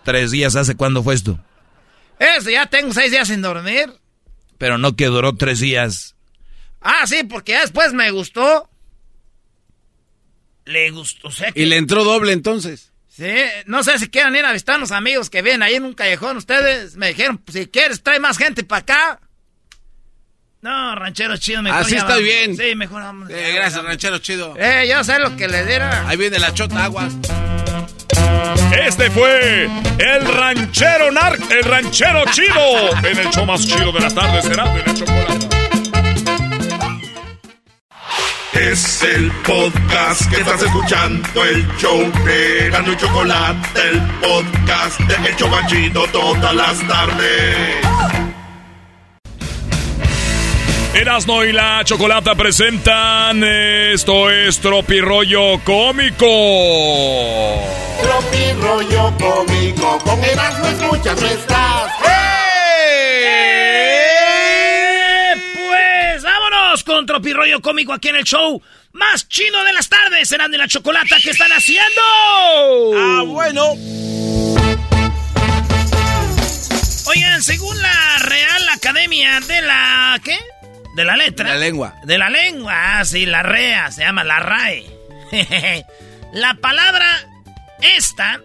Tres 0.06 0.32
días 0.32 0.56
hace 0.56 0.76
cuándo 0.76 1.04
fue 1.04 1.16
esto. 1.16 1.38
Eso, 2.18 2.50
ya 2.50 2.66
tengo 2.68 2.94
seis 2.94 3.12
días 3.12 3.28
sin 3.28 3.42
dormir. 3.42 3.92
Pero 4.58 4.78
no 4.78 4.96
que 4.96 5.08
duró 5.08 5.36
tres 5.36 5.60
días. 5.60 6.16
Ah, 6.82 7.06
sí, 7.08 7.24
porque 7.24 7.54
ya 7.54 7.62
después 7.62 7.92
me 7.94 8.10
gustó. 8.12 8.70
Le 10.66 10.92
gustó, 10.92 11.28
o 11.28 11.32
sea 11.32 11.52
que- 11.52 11.62
Y 11.62 11.66
le 11.66 11.78
entró 11.78 12.04
doble 12.04 12.32
entonces. 12.34 12.92
Sí, 13.10 13.32
no 13.68 13.84
sé 13.84 14.00
si 14.00 14.10
quieran 14.10 14.36
ir 14.36 14.44
a 14.46 14.52
visitar 14.54 14.76
a 14.76 14.78
unos 14.80 14.92
amigos 14.92 15.30
que 15.30 15.42
vienen 15.44 15.62
ahí 15.62 15.76
en 15.76 15.84
un 15.86 15.94
callejón. 15.94 16.38
Ustedes 16.38 16.96
me 16.96 17.10
dijeron, 17.10 17.38
pues, 17.38 17.56
si 17.58 17.68
quieres, 17.68 18.02
trae 18.02 18.20
más 18.20 18.38
gente 18.40 18.64
para 18.64 18.80
acá. 18.82 19.20
No, 20.62 20.96
ranchero 20.96 21.36
chido, 21.38 21.62
mejor 21.62 21.82
Así 21.82 21.96
estoy 21.96 22.24
vamos. 22.24 22.24
bien. 22.24 22.58
Sí, 22.58 22.76
mejor 22.76 23.02
vamos. 23.04 23.30
Eh, 23.30 23.52
gracias, 23.54 23.84
ranchero 23.84 24.18
chido. 24.20 24.56
Eh, 24.58 24.88
yo 24.90 25.04
sé 25.04 25.20
lo 25.20 25.36
que 25.36 25.48
le 25.48 25.66
diera. 25.66 26.08
Ahí 26.08 26.16
viene 26.18 26.40
la 26.40 26.54
chota 26.54 26.86
aguas. 26.86 27.14
Este 28.88 29.12
fue 29.12 29.66
el 30.00 30.26
ranchero 30.26 31.12
nar, 31.12 31.38
el 31.52 31.64
ranchero 31.64 32.24
chido, 32.32 32.98
en 33.06 33.20
el 33.20 33.30
show 33.30 33.46
más 33.46 33.68
chido 33.68 33.92
de 33.92 34.00
las 34.00 34.16
tardes, 34.16 34.46
será 34.46 34.74
de 34.74 34.84
la 34.84 34.94
chocolate. 34.94 35.53
Es 38.54 39.02
el 39.02 39.32
podcast 39.46 40.30
que 40.30 40.42
estás 40.42 40.62
escuchando, 40.62 41.44
el 41.44 41.68
show 41.78 42.00
de 42.24 42.70
Gano 42.70 42.94
y 42.94 42.98
Chocolate, 42.98 43.90
el 43.90 44.02
podcast 44.22 45.00
de 45.00 45.30
El 45.30 45.36
Chobachito 45.36 46.06
todas 46.12 46.54
las 46.54 46.88
tardes. 46.88 47.84
Erasno 50.94 51.44
y 51.44 51.52
la 51.52 51.82
Chocolata 51.84 52.36
presentan 52.36 53.44
Esto 53.44 54.30
es 54.30 54.60
Tropirollo 54.60 55.60
Cómico. 55.64 56.28
Tropi 58.04 58.54
rollo 58.62 59.12
cómico, 59.18 59.98
con 60.06 60.24
Erasmo 60.24 60.68
escuchas 60.68 61.20
no 61.20 61.28
estás. 61.28 62.03
Tropirollo 67.14 67.62
Cómico 67.62 67.94
aquí 67.94 68.08
en 68.08 68.16
el 68.16 68.24
show 68.24 68.60
más 68.92 69.28
chino 69.28 69.64
de 69.66 69.72
las 69.72 69.88
tardes. 69.88 70.28
Serán 70.28 70.50
de 70.50 70.58
la 70.58 70.68
chocolata 70.68 71.18
que 71.22 71.30
están 71.30 71.52
haciendo. 71.52 72.02
Ah, 72.98 73.24
bueno. 73.24 73.74
Oigan, 77.06 77.44
según 77.44 77.80
la 77.80 78.18
Real 78.18 78.70
Academia 78.70 79.40
de 79.42 79.62
la. 79.62 80.20
¿Qué? 80.24 80.40
De 80.96 81.06
la 81.06 81.16
letra. 81.16 81.50
La 81.50 81.58
lengua. 81.58 81.94
De 82.04 82.18
la 82.18 82.32
lengua, 82.32 82.98
ah, 82.98 83.06
sí, 83.06 83.28
la 83.28 83.44
REA, 83.44 83.92
se 83.92 84.02
llama 84.02 84.24
la 84.24 84.40
RAE. 84.40 84.84
la 86.34 86.56
palabra 86.56 87.28
esta 87.96 88.42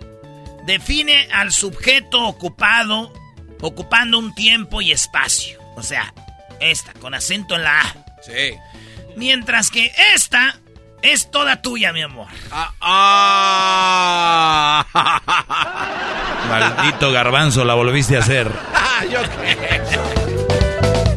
define 0.66 1.27
al 1.32 1.53
sujeto 1.53 2.23
ocupado, 2.23 3.15
ocupando 3.62 4.19
un 4.19 4.35
tiempo 4.35 4.82
y 4.82 4.93
espacio. 4.93 5.59
O 5.74 5.82
sea, 5.82 6.12
esta, 6.61 6.93
con 6.93 7.15
acento 7.15 7.57
en 7.57 7.62
la 7.62 7.81
A. 7.81 8.07
Sí. 8.29 8.55
Mientras 9.17 9.71
que 9.71 9.93
esta 10.15 10.57
es 11.03 11.31
toda 11.31 11.63
tuya, 11.63 11.93
mi 11.93 12.03
amor. 12.03 12.27
Ah, 12.81 14.85
Maldito 16.49 17.13
garbanzo, 17.13 17.65
la 17.65 17.75
volviste 17.75 18.17
a 18.17 18.21
hacer. 18.21 18.51
¿Yo 19.11 19.21
qué? 19.23 19.81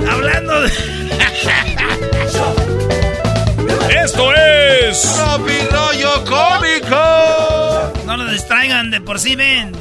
Hablando 0.09 0.61
de... 0.61 0.69
Esto 4.03 4.33
es... 4.33 5.01
¡Tropi 5.15 5.59
rollo 5.69 6.25
cómico! 6.25 7.93
No 8.05 8.17
lo 8.17 8.25
distraigan, 8.31 8.89
de 8.91 9.01
por 9.01 9.19
sí 9.19 9.35
ven. 9.35 9.71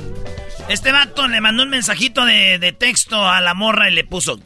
Este 0.68 0.92
vato 0.92 1.26
le 1.28 1.40
mandó 1.40 1.62
un 1.62 1.70
mensajito 1.70 2.24
de, 2.24 2.58
de 2.58 2.72
texto 2.72 3.28
a 3.28 3.40
la 3.40 3.54
morra 3.54 3.88
y 3.90 3.94
le 3.94 4.04
puso... 4.04 4.38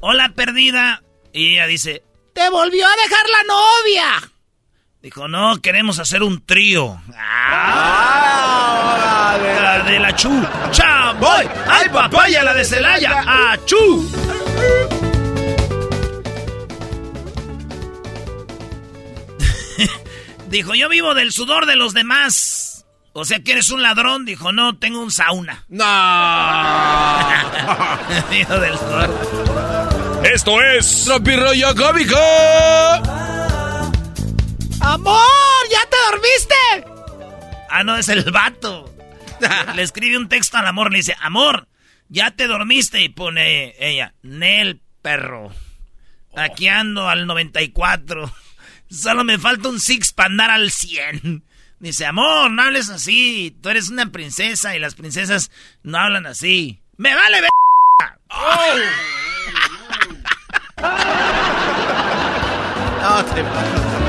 Hola, 0.00 0.32
perdida. 0.34 1.02
Y 1.36 1.52
ella 1.52 1.66
dice... 1.66 2.02
¡Te 2.32 2.48
volvió 2.48 2.86
a 2.86 2.96
dejar 2.96 3.26
la 3.28 3.42
novia! 3.42 4.32
Dijo, 5.02 5.28
no, 5.28 5.60
queremos 5.60 5.98
hacer 5.98 6.22
un 6.22 6.46
trío. 6.46 6.98
¡Ah! 7.14 9.36
La 9.62 9.80
de 9.80 10.00
la 10.00 10.16
chu. 10.16 10.30
¡Chamboy! 10.70 11.46
¡Ay, 11.68 11.90
papaya, 11.90 12.42
la 12.42 12.54
de 12.54 12.64
Celaya! 12.64 13.52
¡Achú! 13.52 14.10
Dijo, 20.48 20.74
yo 20.74 20.88
vivo 20.88 21.12
del 21.12 21.32
sudor 21.32 21.66
de 21.66 21.76
los 21.76 21.92
demás. 21.92 22.86
O 23.12 23.26
sea 23.26 23.40
que 23.40 23.52
eres 23.52 23.68
un 23.70 23.82
ladrón. 23.82 24.24
Dijo, 24.24 24.52
no, 24.52 24.78
tengo 24.78 25.00
un 25.00 25.10
sauna. 25.10 25.66
¡No! 25.68 25.84
vivo 28.30 28.58
del 28.58 28.78
sudor. 28.78 29.55
Esto 30.32 30.60
es... 30.60 31.04
¡Tropi 31.04 31.36
rollo 31.36 31.74
cómico! 31.74 32.16
¡Amor! 34.80 35.22
¿Ya 35.70 35.88
te 35.88 35.96
dormiste? 36.10 36.54
Ah, 37.70 37.84
no, 37.84 37.96
es 37.96 38.08
el 38.08 38.24
vato. 38.30 38.92
le 39.74 39.82
escribe 39.82 40.16
un 40.16 40.28
texto 40.28 40.56
al 40.56 40.66
amor, 40.66 40.90
le 40.90 40.98
dice, 40.98 41.16
amor, 41.20 41.68
ya 42.08 42.32
te 42.32 42.48
dormiste. 42.48 43.02
Y 43.02 43.08
pone 43.08 43.74
ella, 43.78 44.14
Nel, 44.22 44.80
perro. 45.00 45.52
Aquí 46.34 46.68
ando 46.68 47.08
al 47.08 47.26
94. 47.26 48.32
Solo 48.90 49.24
me 49.24 49.38
falta 49.38 49.68
un 49.68 49.80
six 49.80 50.12
para 50.12 50.28
andar 50.28 50.50
al 50.50 50.70
100. 50.70 51.44
Dice, 51.78 52.06
amor, 52.06 52.50
no 52.50 52.62
hables 52.62 52.88
así. 52.88 53.54
Tú 53.62 53.68
eres 53.68 53.90
una 53.90 54.10
princesa 54.10 54.74
y 54.74 54.78
las 54.80 54.94
princesas 54.94 55.50
no 55.82 55.98
hablan 55.98 56.26
así. 56.26 56.80
¡Me 56.96 57.14
vale 57.14 57.40
ver! 57.42 57.50
No, 60.76 60.84
te... 63.24 63.42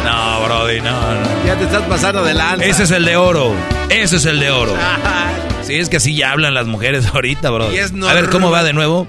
No, 0.04 0.44
Brody, 0.46 0.82
no, 0.82 1.16
no. 1.16 1.46
Ya 1.46 1.58
te 1.58 1.64
estás 1.64 1.84
pasando 1.84 2.24
de 2.24 2.34
lanza. 2.34 2.66
Ese 2.66 2.84
es 2.84 2.92
el 2.92 3.06
de 3.06 3.16
oro. 3.16 3.56
Ese 3.90 4.18
es 4.18 4.26
el 4.26 4.40
de 4.40 4.52
oro. 4.52 4.76
Sí, 5.64 5.76
es 5.76 5.90
que 5.90 5.98
así 5.98 6.16
ya 6.16 6.32
hablan 6.32 6.54
las 6.54 6.66
mujeres 6.66 7.08
ahorita, 7.14 7.50
bro. 7.50 7.74
Y 7.74 7.78
es 7.78 7.92
A 7.92 8.14
ver, 8.14 8.30
¿cómo 8.30 8.52
va 8.52 8.64
de 8.64 8.72
nuevo? 8.72 9.06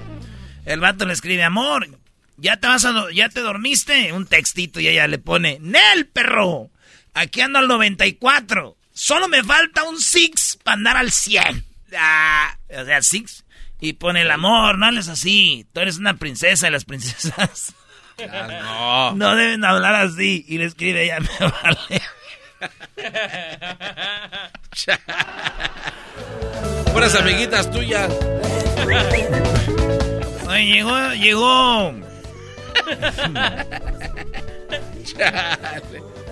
El 0.65 0.81
vato 0.81 1.05
le 1.05 1.13
escribe, 1.13 1.41
amor, 1.41 1.87
ya 2.35 2.57
te 2.57 2.67
vas 2.67 2.83
a, 2.83 2.93
ya 3.13 3.29
te 3.29 3.39
dormiste. 3.39 4.11
Un 4.11 4.25
textito 4.25 4.81
y 4.81 4.89
ella 4.89 5.07
le 5.07 5.19
pone, 5.19 5.59
Nel, 5.61 6.07
perro. 6.11 6.69
Aquí 7.13 7.39
ando 7.39 7.59
al 7.59 7.69
94. 7.69 8.75
Solo 8.91 9.29
me 9.29 9.41
falta 9.41 9.83
un 9.83 10.01
six 10.01 10.59
para 10.61 10.75
andar 10.75 10.97
al 10.97 11.13
100. 11.13 11.63
Ah, 11.97 12.57
o 12.77 12.83
sea, 12.83 13.01
six. 13.03 13.45
Y 13.79 13.93
pone 13.93 14.23
el 14.23 14.31
amor, 14.31 14.77
no 14.77 14.87
hables 14.87 15.07
así. 15.07 15.65
Tú 15.73 15.79
eres 15.79 15.97
una 15.97 16.17
princesa 16.17 16.67
y 16.67 16.71
las 16.71 16.83
princesas 16.85 17.73
No. 18.17 19.11
no 19.15 19.35
deben 19.35 19.63
hablar 19.63 19.95
así. 19.95 20.43
Y 20.47 20.57
le 20.57 20.65
escribe 20.65 21.05
ella, 21.05 21.19
me 21.39 21.39
vale. 21.39 22.01
Puras 26.91 27.15
amiguitas 27.15 27.71
tuyas. 27.71 28.11
Oye, 30.47 30.65
llegó, 30.65 31.13
llegó. 31.13 31.93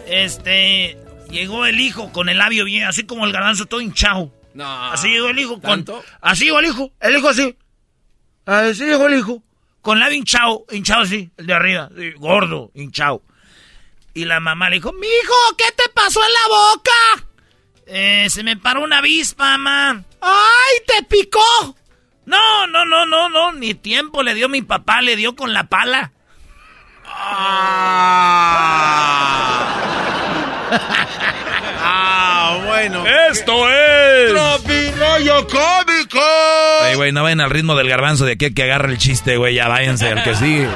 Este, 0.08 0.98
llegó 1.30 1.66
el 1.66 1.80
hijo 1.80 2.12
con 2.12 2.28
el 2.30 2.38
labio 2.40 2.66
bien, 2.66 2.86
así 2.86 3.06
como 3.06 3.26
el 3.26 3.32
garbanzo 3.32 3.66
todo 3.66 3.82
hinchado. 3.82 4.32
No. 4.58 4.92
Así 4.92 5.10
llegó 5.10 5.30
el 5.30 5.38
hijo 5.38 5.62
con. 5.62 5.86
Así 6.20 6.46
llegó 6.46 6.60
el 6.60 6.66
hijo, 6.66 6.92
el 7.00 7.16
hijo 7.16 7.30
así. 7.30 7.56
Así 8.44 8.86
llegó 8.86 9.06
el 9.06 9.20
hijo. 9.20 9.44
Con 9.82 10.00
labio 10.00 10.18
hinchado, 10.18 10.66
hinchado 10.72 11.04
así, 11.04 11.30
el 11.38 11.46
de 11.46 11.54
arriba, 11.54 11.90
gordo, 12.18 12.72
hinchado. 12.74 13.22
Y 14.16 14.26
la 14.26 14.40
mamá 14.40 14.72
le 14.72 14.78
dijo, 14.78 14.92
mijo, 14.94 15.56
¿qué 15.60 15.72
te 15.76 15.88
pasó 15.94 16.20
en 16.26 16.34
la 16.34 16.48
boca? 16.50 16.92
Eh, 17.86 18.28
se 18.32 18.42
me 18.42 18.58
paró 18.58 18.84
una 18.84 18.98
avispa, 18.98 19.60
mamá. 19.60 20.04
¡Ay, 20.22 20.78
te 20.88 21.04
picó! 21.04 21.76
No, 22.26 22.66
no, 22.66 22.84
no, 22.84 23.06
no, 23.06 23.30
no, 23.30 23.52
ni 23.52 23.76
tiempo 23.76 24.24
le 24.24 24.34
dio 24.34 24.50
mi 24.50 24.64
papá, 24.64 25.02
le 25.02 25.16
dio 25.16 25.36
con 25.36 25.54
la 25.54 25.66
pala. 25.66 26.14
Ah, 27.06 27.78
bueno. 32.66 33.06
Esto 33.32 33.70
es... 33.70 34.32
¡Tropi 34.32 34.92
rollo 34.92 35.48
cómico! 35.48 36.20
Ay, 36.84 36.96
güey, 36.96 37.12
no 37.12 37.24
vayan 37.24 37.42
al 37.42 37.50
ritmo 37.50 37.76
del 37.76 37.90
garbanzo 37.90 38.26
de 38.26 38.34
aquí 38.34 38.54
que 38.54 38.64
agarre 38.64 38.92
el 38.92 38.98
chiste, 38.98 39.38
güey. 39.38 39.56
Ya 39.56 39.68
váyanse 39.68 40.10
al 40.10 40.24
que 40.24 40.36
sigue. 40.36 40.68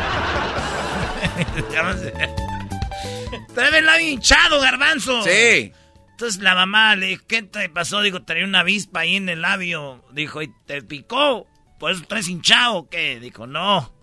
Trae 3.53 3.77
el 3.77 3.85
labio 3.85 4.09
hinchado, 4.09 4.59
garbanzo. 4.61 5.23
Sí. 5.23 5.73
Entonces 6.11 6.41
la 6.41 6.55
mamá 6.55 6.95
le 6.95 7.07
dijo, 7.07 7.23
¿qué 7.27 7.41
te 7.41 7.67
pasó? 7.69 8.01
Dijo, 8.01 8.23
traía 8.23 8.45
una 8.45 8.59
avispa 8.59 9.01
ahí 9.01 9.15
en 9.15 9.27
el 9.29 9.41
labio. 9.41 10.03
Dijo, 10.11 10.41
¿y 10.41 10.51
te 10.65 10.81
picó? 10.81 11.47
¿Por 11.79 11.91
eso 11.91 12.03
traes 12.07 12.29
hinchado 12.29 12.75
o 12.75 12.89
qué? 12.89 13.19
Dijo, 13.19 13.47
no. 13.47 13.93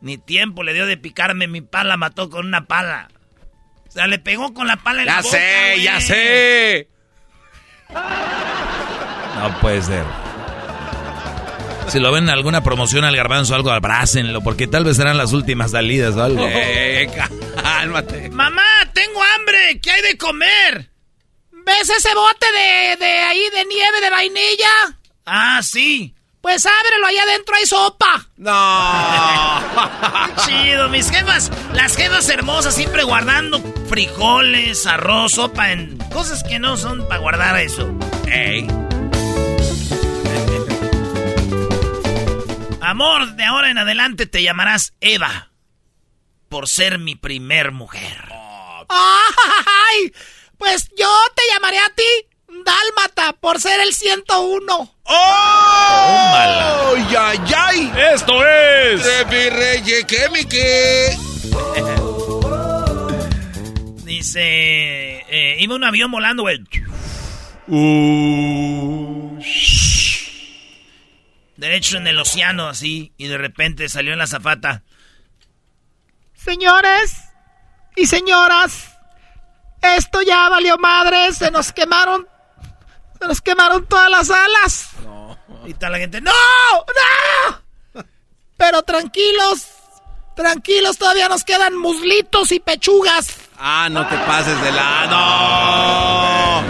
Ni 0.00 0.18
tiempo 0.18 0.62
le 0.62 0.74
dio 0.74 0.86
de 0.86 0.96
picarme, 0.96 1.48
mi 1.48 1.60
pala 1.60 1.96
mató 1.96 2.30
con 2.30 2.46
una 2.46 2.66
pala. 2.66 3.08
O 3.88 3.90
sea, 3.90 4.06
le 4.06 4.18
pegó 4.18 4.52
con 4.54 4.66
la 4.66 4.76
pala 4.76 5.00
en 5.02 5.06
Ya 5.06 5.16
la 5.16 5.22
boca, 5.22 5.36
sé, 5.36 5.70
güey. 5.72 5.82
ya 5.82 6.00
sé. 6.00 6.88
No 7.94 9.60
puede 9.60 9.82
ser. 9.82 10.04
Si 11.88 11.98
lo 12.00 12.12
ven 12.12 12.24
en 12.24 12.30
alguna 12.30 12.62
promoción 12.62 13.04
al 13.04 13.16
garbanzo 13.16 13.54
o 13.54 13.56
algo, 13.56 13.70
abrácenlo, 13.70 14.42
porque 14.42 14.66
tal 14.66 14.84
vez 14.84 14.96
serán 14.98 15.16
las 15.16 15.32
últimas 15.32 15.70
salidas 15.70 16.16
o 16.16 16.22
algo. 16.22 16.44
Eh, 16.46 17.10
cálmate. 17.62 18.28
Mamá, 18.30 18.62
tengo 18.92 19.22
hambre. 19.34 19.80
¿Qué 19.80 19.90
hay 19.90 20.02
de 20.02 20.18
comer? 20.18 20.90
¿Ves 21.50 21.88
ese 21.90 22.14
bote 22.14 22.46
de, 22.52 22.96
de 22.96 23.18
ahí 23.20 23.42
de 23.54 23.64
nieve 23.64 24.00
de 24.02 24.10
vainilla? 24.10 24.98
Ah, 25.24 25.60
sí. 25.62 26.14
Pues 26.40 26.64
ábrelo, 26.66 27.06
ahí 27.06 27.18
adentro 27.18 27.56
hay 27.56 27.66
sopa. 27.66 28.26
No. 28.36 29.60
Chido, 30.46 30.88
mis 30.88 31.10
jefas. 31.10 31.50
Las 31.72 31.96
jefas 31.96 32.28
hermosas 32.28 32.74
siempre 32.74 33.02
guardando 33.02 33.60
frijoles, 33.88 34.86
arroz, 34.86 35.32
sopa 35.32 35.72
en 35.72 35.98
cosas 36.12 36.44
que 36.44 36.58
no 36.58 36.76
son 36.76 37.08
para 37.08 37.20
guardar 37.20 37.58
eso. 37.58 37.90
Ey. 38.30 38.68
Amor, 42.80 43.34
de 43.34 43.44
ahora 43.44 43.70
en 43.70 43.78
adelante 43.78 44.26
te 44.26 44.42
llamarás 44.42 44.94
Eva. 45.00 45.50
Por 46.48 46.68
ser 46.68 46.98
mi 46.98 47.16
primer 47.16 47.72
mujer. 47.72 48.32
¡Ay! 48.88 50.12
Pues 50.56 50.88
yo 50.96 51.12
te 51.34 51.42
llamaré 51.52 51.78
a 51.78 51.90
ti 51.94 52.28
Dálmata 52.64 53.32
por 53.40 53.60
ser 53.60 53.80
el 53.80 53.92
101. 53.92 54.94
¡Oh! 55.04 56.32
¡Ay, 56.34 57.16
ay, 57.18 57.38
ay! 57.56 57.92
Esto 58.14 58.46
es... 58.46 59.02
¡Trepi 59.02 59.48
reye 59.50 60.06
que! 60.06 61.18
Dice, 64.04 64.40
eh, 64.40 65.56
iba 65.60 65.74
un 65.74 65.84
avión 65.84 66.10
volando, 66.10 66.42
güey. 66.42 66.58
Derecho 71.56 71.96
en 71.98 72.06
el 72.06 72.18
océano, 72.18 72.68
así, 72.68 73.12
y 73.16 73.26
de 73.26 73.36
repente 73.36 73.88
salió 73.88 74.12
en 74.12 74.18
la 74.18 74.26
zafata. 74.26 74.82
Señores 76.34 77.16
y 77.96 78.06
señoras, 78.06 78.96
esto 79.82 80.22
ya 80.22 80.48
valió 80.48 80.78
madre, 80.78 81.32
se 81.32 81.50
nos 81.50 81.72
quemaron, 81.72 82.26
nos 83.26 83.40
quemaron 83.40 83.86
todas 83.86 84.10
las 84.10 84.30
alas. 84.30 84.88
Y 85.66 85.74
tal 85.74 85.92
la 85.92 85.98
gente, 85.98 86.20
¡no! 86.20 86.30
¡No! 86.32 88.02
Pero 88.56 88.82
tranquilos, 88.82 89.66
tranquilos, 90.34 90.98
todavía 90.98 91.28
nos 91.28 91.44
quedan 91.44 91.76
muslitos 91.76 92.52
y 92.52 92.60
pechugas. 92.60 93.36
Ah, 93.58 93.88
no 93.90 94.06
te 94.06 94.16
pases 94.18 94.60
de 94.62 94.72
la... 94.72 95.06
¡No! 95.06 96.62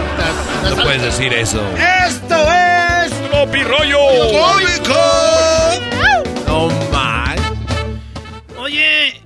No 0.69 0.83
puedes 0.83 1.01
decir 1.01 1.33
eso. 1.33 1.61
¡Esto 1.77 2.35
es... 2.35 3.29
¡Tropi 3.29 3.63
rollo! 3.63 3.99
¡Cómico! 4.31 4.99
No 6.47 6.67
mal. 6.91 7.37
Oye, 8.57 9.23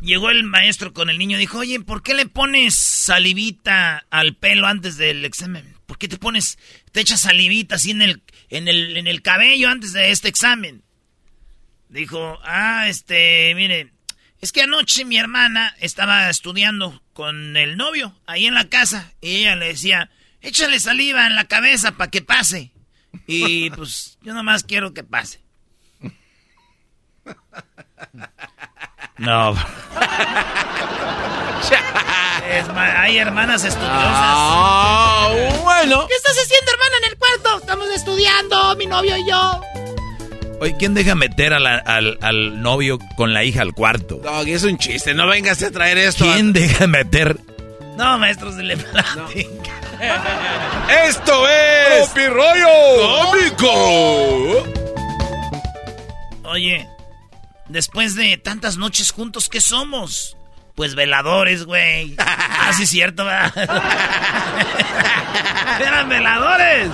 llegó 0.00 0.30
el 0.30 0.44
maestro 0.44 0.92
con 0.92 1.10
el 1.10 1.18
niño 1.18 1.36
y 1.36 1.40
dijo, 1.40 1.58
oye, 1.58 1.80
¿por 1.80 2.02
qué 2.02 2.14
le 2.14 2.26
pones 2.26 2.74
salivita 2.74 4.06
al 4.10 4.34
pelo 4.34 4.66
antes 4.66 4.96
del 4.96 5.24
examen? 5.24 5.71
¿Por 6.02 6.08
qué 6.08 6.16
te 6.16 6.20
pones, 6.20 6.58
te 6.90 7.00
echas 7.00 7.20
salivita 7.20 7.76
así 7.76 7.92
en 7.92 8.02
el, 8.02 8.24
en 8.50 8.66
el, 8.66 8.96
en 8.96 9.06
el 9.06 9.22
cabello 9.22 9.68
antes 9.68 9.92
de 9.92 10.10
este 10.10 10.26
examen? 10.26 10.82
Dijo, 11.90 12.40
ah, 12.42 12.88
este, 12.88 13.54
mire, 13.54 13.92
es 14.40 14.50
que 14.50 14.62
anoche 14.62 15.04
mi 15.04 15.16
hermana 15.16 15.76
estaba 15.78 16.28
estudiando 16.28 17.04
con 17.12 17.56
el 17.56 17.76
novio 17.76 18.20
ahí 18.26 18.46
en 18.46 18.54
la 18.54 18.68
casa 18.68 19.12
y 19.20 19.36
ella 19.36 19.54
le 19.54 19.66
decía, 19.66 20.10
échale 20.40 20.80
saliva 20.80 21.28
en 21.28 21.36
la 21.36 21.44
cabeza 21.44 21.92
para 21.92 22.10
que 22.10 22.20
pase. 22.20 22.72
Y 23.28 23.70
pues 23.76 24.18
yo 24.22 24.34
nomás 24.34 24.64
quiero 24.64 24.94
que 24.94 25.04
pase. 25.04 25.40
No. 29.18 29.54
hay 32.76 33.18
hermanas 33.18 33.64
estudiosas. 33.64 33.94
Ah, 33.94 35.32
bueno. 35.62 36.06
¿Qué 36.08 36.14
estás 36.14 36.36
haciendo, 36.36 36.72
hermana, 36.72 36.96
en 36.98 37.04
el 37.12 37.18
cuarto? 37.18 37.58
Estamos 37.58 37.88
estudiando, 37.90 38.76
mi 38.76 38.86
novio 38.86 39.16
y 39.16 39.28
yo. 39.28 39.60
Oye, 40.60 40.76
¿quién 40.78 40.94
deja 40.94 41.16
meter 41.16 41.52
al, 41.54 42.62
novio 42.62 43.00
con 43.16 43.34
la 43.34 43.42
hija 43.42 43.62
al 43.62 43.74
cuarto? 43.74 44.20
No, 44.22 44.42
es 44.42 44.62
un 44.62 44.78
chiste, 44.78 45.12
no 45.12 45.26
vengas 45.26 45.60
a 45.62 45.72
traer 45.72 45.98
esto. 45.98 46.24
¿Quién 46.24 46.52
deja 46.52 46.86
meter? 46.86 47.36
No, 47.96 48.16
maestros 48.18 48.56
de 48.56 48.62
le 48.62 48.74
Esto 51.08 51.48
es... 51.48 52.08
¡Copi 52.08 52.26
rollo! 52.26 52.68
¡Cómico! 53.30 54.64
Oye, 56.44 56.88
después 57.68 58.14
de 58.14 58.36
tantas 58.36 58.76
noches 58.76 59.10
juntos, 59.10 59.48
¿qué 59.48 59.60
somos? 59.60 60.36
Pues 60.74 60.94
veladores, 60.94 61.64
güey. 61.64 62.14
ah, 62.18 62.72
sí, 62.76 62.86
cierto, 62.86 63.24
¿verdad? 63.24 63.52
Eran 65.80 66.08
veladores. 66.08 66.90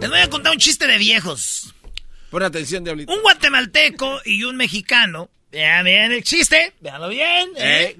Les 0.00 0.10
voy 0.10 0.20
a 0.20 0.30
contar 0.30 0.52
un 0.52 0.58
chiste 0.58 0.86
de 0.86 0.98
viejos. 0.98 1.74
Pon 2.30 2.42
atención, 2.42 2.84
Diablito. 2.84 3.12
Un 3.12 3.22
guatemalteco 3.22 4.20
y 4.24 4.44
un 4.44 4.56
mexicano. 4.56 5.30
Vean 5.50 5.84
bien 5.84 6.12
el 6.12 6.22
chiste. 6.22 6.74
Veanlo 6.80 7.08
bien. 7.08 7.50
¿eh? 7.56 7.96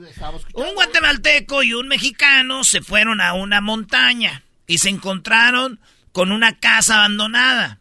Un 0.53 0.75
guatemalteco 0.75 1.63
y 1.63 1.73
un 1.73 1.89
mexicano 1.89 2.63
se 2.63 2.83
fueron 2.83 3.21
a 3.21 3.33
una 3.33 3.61
montaña 3.61 4.45
y 4.67 4.79
se 4.79 4.91
encontraron 4.91 5.81
con 6.13 6.31
una 6.31 6.59
casa 6.59 6.97
abandonada. 6.97 7.81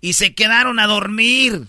Y 0.00 0.14
se 0.14 0.34
quedaron 0.34 0.80
a 0.80 0.86
dormir. 0.86 1.68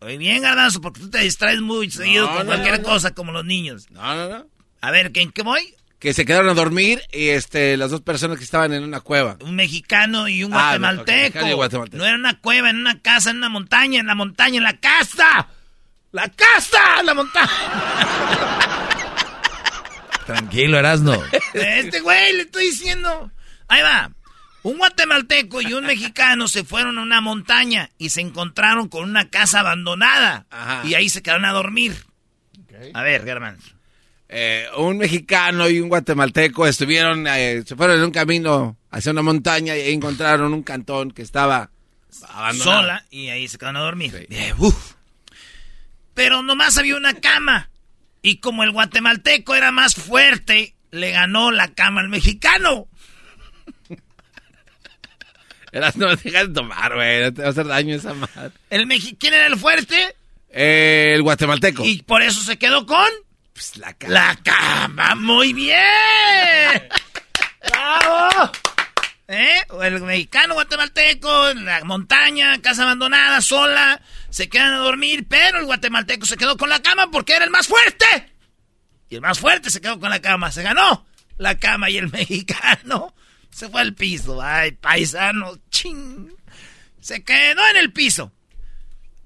Oye, 0.00 0.16
bien, 0.16 0.42
Garbanzo, 0.42 0.80
porque 0.80 1.00
tú 1.00 1.10
te 1.10 1.18
distraes 1.18 1.60
muy 1.60 1.90
seguido 1.90 2.32
con 2.32 2.46
cualquier 2.46 2.82
cosa 2.82 3.12
como 3.12 3.32
los 3.32 3.44
niños. 3.44 3.90
No, 3.90 4.14
no, 4.14 4.28
no. 4.28 4.46
A 4.80 4.90
ver, 4.90 5.10
¿en 5.14 5.32
qué 5.32 5.42
voy? 5.42 5.74
que 5.98 6.14
se 6.14 6.24
quedaron 6.24 6.48
a 6.48 6.54
dormir 6.54 7.02
y 7.12 7.28
este 7.28 7.76
las 7.76 7.90
dos 7.90 8.02
personas 8.02 8.38
que 8.38 8.44
estaban 8.44 8.72
en 8.72 8.84
una 8.84 9.00
cueva. 9.00 9.36
Un 9.40 9.56
mexicano 9.56 10.28
y 10.28 10.44
un 10.44 10.54
ah, 10.54 10.78
guatemalteco. 10.78 11.40
No 11.92 12.04
era 12.04 12.14
una 12.14 12.38
cueva, 12.38 12.70
en 12.70 12.76
una 12.76 13.00
casa, 13.00 13.30
en 13.30 13.38
una 13.38 13.48
montaña, 13.48 14.00
en 14.00 14.06
la 14.06 14.14
montaña, 14.14 14.58
en 14.58 14.62
la 14.62 14.78
casa. 14.78 15.48
La 16.12 16.28
casa, 16.28 17.02
la 17.02 17.14
montaña. 17.14 17.50
Tranquilo, 20.26 20.78
Erasno. 20.78 21.20
Este 21.54 22.00
güey 22.00 22.34
le 22.34 22.42
estoy 22.42 22.64
diciendo. 22.64 23.30
Ahí 23.66 23.82
va. 23.82 24.10
Un 24.68 24.76
guatemalteco 24.76 25.62
y 25.62 25.72
un 25.72 25.86
mexicano 25.86 26.46
se 26.46 26.62
fueron 26.62 26.98
a 26.98 27.02
una 27.02 27.22
montaña 27.22 27.88
y 27.96 28.10
se 28.10 28.20
encontraron 28.20 28.88
con 28.88 29.08
una 29.08 29.30
casa 29.30 29.60
abandonada. 29.60 30.44
Y 30.84 30.92
ahí 30.92 31.08
se 31.08 31.22
quedaron 31.22 31.46
a 31.46 31.52
dormir. 31.52 31.96
A 32.92 33.02
ver, 33.02 33.24
Germán. 33.24 33.56
Eh, 34.28 34.66
un 34.76 34.98
mexicano 34.98 35.70
y 35.70 35.80
un 35.80 35.88
guatemalteco 35.88 36.66
estuvieron, 36.66 37.26
eh, 37.28 37.62
se 37.66 37.76
fueron 37.76 37.96
en 37.96 38.04
un 38.04 38.10
camino 38.10 38.76
hacia 38.90 39.12
una 39.12 39.22
montaña 39.22 39.74
y 39.74 39.90
encontraron 39.90 40.52
un 40.52 40.62
cantón 40.62 41.12
que 41.12 41.22
estaba 41.22 41.70
abandonado. 42.28 42.80
Sola 42.80 43.04
y 43.08 43.28
ahí 43.30 43.48
se 43.48 43.56
quedaron 43.56 43.78
a 43.78 43.84
dormir. 43.84 44.28
Pero 46.12 46.42
nomás 46.42 46.76
había 46.76 46.94
una 46.98 47.14
cama 47.14 47.70
y 48.20 48.36
como 48.36 48.64
el 48.64 48.72
guatemalteco 48.72 49.54
era 49.54 49.70
más 49.70 49.94
fuerte, 49.94 50.74
le 50.90 51.10
ganó 51.12 51.52
la 51.52 51.68
cama 51.68 52.02
al 52.02 52.10
mexicano. 52.10 52.86
Eras, 55.72 55.96
no 55.96 56.14
dejas 56.14 56.48
de 56.48 56.54
tomar, 56.54 56.94
güey, 56.94 57.22
no 57.22 57.34
te 57.34 57.42
va 57.42 57.48
a 57.48 57.50
hacer 57.50 57.66
daño 57.66 57.94
esa 57.94 58.14
madre. 58.14 58.52
¿El 58.70 58.88
¿Quién 59.18 59.34
era 59.34 59.46
el 59.46 59.58
fuerte? 59.58 60.16
Eh, 60.50 61.12
el 61.14 61.22
guatemalteco. 61.22 61.84
Y 61.84 62.02
por 62.02 62.22
eso 62.22 62.42
se 62.42 62.56
quedó 62.56 62.86
con... 62.86 63.08
Pues, 63.52 63.76
la 63.76 63.92
cama. 63.94 64.14
La 64.14 64.36
cama, 64.42 65.14
muy 65.14 65.52
bien. 65.52 65.76
¡Bravo! 67.70 68.52
¿Eh? 69.26 69.60
El 69.82 70.00
mexicano 70.00 70.54
guatemalteco 70.54 71.50
en 71.50 71.66
la 71.66 71.84
montaña, 71.84 72.60
casa 72.62 72.84
abandonada, 72.84 73.42
sola, 73.42 74.00
se 74.30 74.48
quedan 74.48 74.72
a 74.72 74.78
dormir, 74.78 75.26
pero 75.28 75.58
el 75.58 75.66
guatemalteco 75.66 76.24
se 76.24 76.38
quedó 76.38 76.56
con 76.56 76.70
la 76.70 76.80
cama 76.80 77.10
porque 77.10 77.34
era 77.34 77.44
el 77.44 77.50
más 77.50 77.66
fuerte. 77.66 78.06
Y 79.10 79.16
el 79.16 79.20
más 79.20 79.38
fuerte 79.38 79.70
se 79.70 79.80
quedó 79.80 80.00
con 80.00 80.08
la 80.10 80.20
cama, 80.20 80.50
se 80.50 80.62
ganó 80.62 81.06
la 81.38 81.56
cama 81.56 81.88
y 81.88 81.96
el 81.96 82.08
mexicano 82.12 83.14
se 83.50 83.68
fue 83.68 83.80
al 83.80 83.94
piso. 83.94 84.40
Ay, 84.40 84.72
paisano, 84.72 85.58
ching. 85.70 86.32
Se 87.00 87.22
quedó 87.22 87.66
en 87.70 87.76
el 87.76 87.92
piso. 87.92 88.32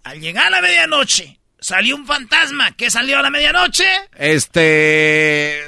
Al 0.05 0.21
llegar 0.21 0.49
a 0.49 0.51
la 0.51 0.61
medianoche, 0.61 1.39
Salió 1.63 1.95
un 1.95 2.05
fantasma. 2.05 2.73
¿Qué 2.73 2.91
salió 2.91 3.21
a 3.21 3.23
la 3.23 3.31
medianoche? 3.31 3.87
Este. 4.19 5.63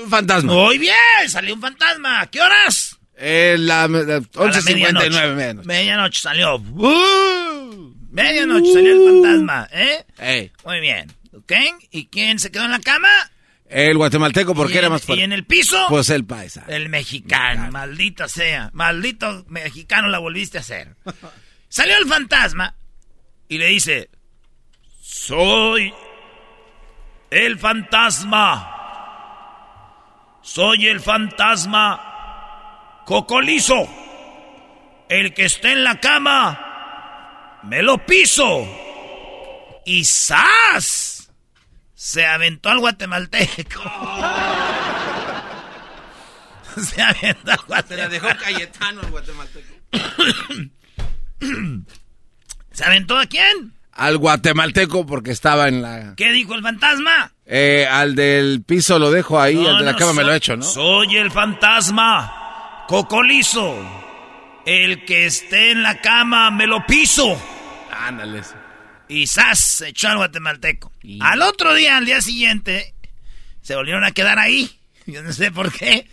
Un 0.00 0.08
fantasma. 0.08 0.52
Muy 0.52 0.78
bien, 0.78 0.94
salió 1.26 1.52
un 1.52 1.60
fantasma. 1.60 2.24
¿Qué 2.28 2.40
horas? 2.40 2.96
Eh, 3.16 3.56
la, 3.58 3.88
11.59 3.88 5.34
menos. 5.34 5.66
Medianoche 5.66 6.20
salió. 6.20 6.60
medianoche 8.10 8.72
salió 8.72 8.92
el 8.92 9.12
fantasma, 9.12 9.68
¿eh? 9.72 10.52
Muy 10.64 10.78
bien. 10.78 11.12
¿Ok? 11.32 11.52
¿Y 11.90 12.06
quién 12.06 12.38
se 12.38 12.52
quedó 12.52 12.64
en 12.64 12.70
la 12.70 12.78
cama? 12.78 13.08
El 13.74 13.96
guatemalteco, 13.96 14.54
porque 14.54 14.78
era 14.78 14.88
más 14.88 15.02
fuerte. 15.02 15.20
¿Y 15.20 15.24
en 15.24 15.32
el 15.32 15.46
piso? 15.46 15.86
Pues 15.88 16.08
el 16.10 16.24
paisa. 16.24 16.64
El 16.68 16.90
mexicano, 16.90 17.72
maldita 17.72 18.28
sea. 18.28 18.70
Maldito 18.72 19.44
mexicano 19.48 20.06
la 20.06 20.20
volviste 20.20 20.58
a 20.58 20.60
hacer. 20.60 20.94
Salió 21.68 21.98
el 21.98 22.06
fantasma 22.06 22.76
y 23.48 23.58
le 23.58 23.66
dice, 23.66 24.10
soy 25.02 25.92
el 27.30 27.58
fantasma. 27.58 28.70
Soy 30.40 30.86
el 30.86 31.00
fantasma 31.00 33.02
cocolizo. 33.04 33.88
El 35.08 35.34
que 35.34 35.46
esté 35.46 35.72
en 35.72 35.82
la 35.82 35.98
cama, 35.98 37.58
me 37.64 37.82
lo 37.82 37.98
piso. 38.06 38.68
Y 39.84 40.04
¡zas! 40.04 41.13
Se 42.04 42.26
aventó 42.26 42.68
al 42.68 42.80
guatemalteco. 42.80 43.82
Se 46.76 47.00
aventó 47.00 47.50
al 47.50 47.58
guatemalteco. 47.66 47.88
Se 47.88 47.96
la 47.96 48.08
dejó 48.10 48.28
Cayetano 48.38 49.00
al 49.00 49.10
guatemalteco. 49.10 49.74
¿Se 52.72 52.84
aventó 52.84 53.16
a 53.16 53.24
quién? 53.24 53.72
al 53.92 54.18
guatemalteco 54.18 55.06
porque 55.06 55.30
estaba 55.30 55.68
en 55.68 55.80
la... 55.80 56.14
¿Qué 56.14 56.30
dijo 56.32 56.54
el 56.54 56.60
fantasma? 56.60 57.32
Eh, 57.46 57.88
al 57.90 58.14
del 58.14 58.62
piso 58.64 58.98
lo 58.98 59.10
dejo 59.10 59.40
ahí, 59.40 59.66
al 59.66 59.78
de 59.78 59.84
la 59.84 59.96
cama 59.96 60.12
me 60.12 60.24
lo 60.24 60.34
echo, 60.34 60.58
¿no? 60.58 60.62
Soy 60.62 61.16
el 61.16 61.30
fantasma, 61.30 62.84
cocolizo. 62.86 63.78
El 64.66 65.06
que 65.06 65.24
esté 65.24 65.70
en 65.70 65.82
la 65.82 66.02
cama 66.02 66.50
me 66.50 66.66
lo 66.66 66.84
piso. 66.84 67.40
Ándales. 67.90 68.54
Y 69.08 69.26
¡zas! 69.26 69.58
se 69.58 69.88
echó 69.88 70.08
al 70.08 70.16
guatemalteco. 70.16 70.92
Al 71.20 71.42
otro 71.42 71.74
día, 71.74 71.96
al 71.96 72.06
día 72.06 72.20
siguiente, 72.20 72.94
se 73.62 73.74
volvieron 73.74 74.04
a 74.04 74.12
quedar 74.12 74.38
ahí. 74.38 74.78
Yo 75.06 75.22
no 75.22 75.32
sé 75.32 75.50
por 75.52 75.72
qué. 75.72 76.08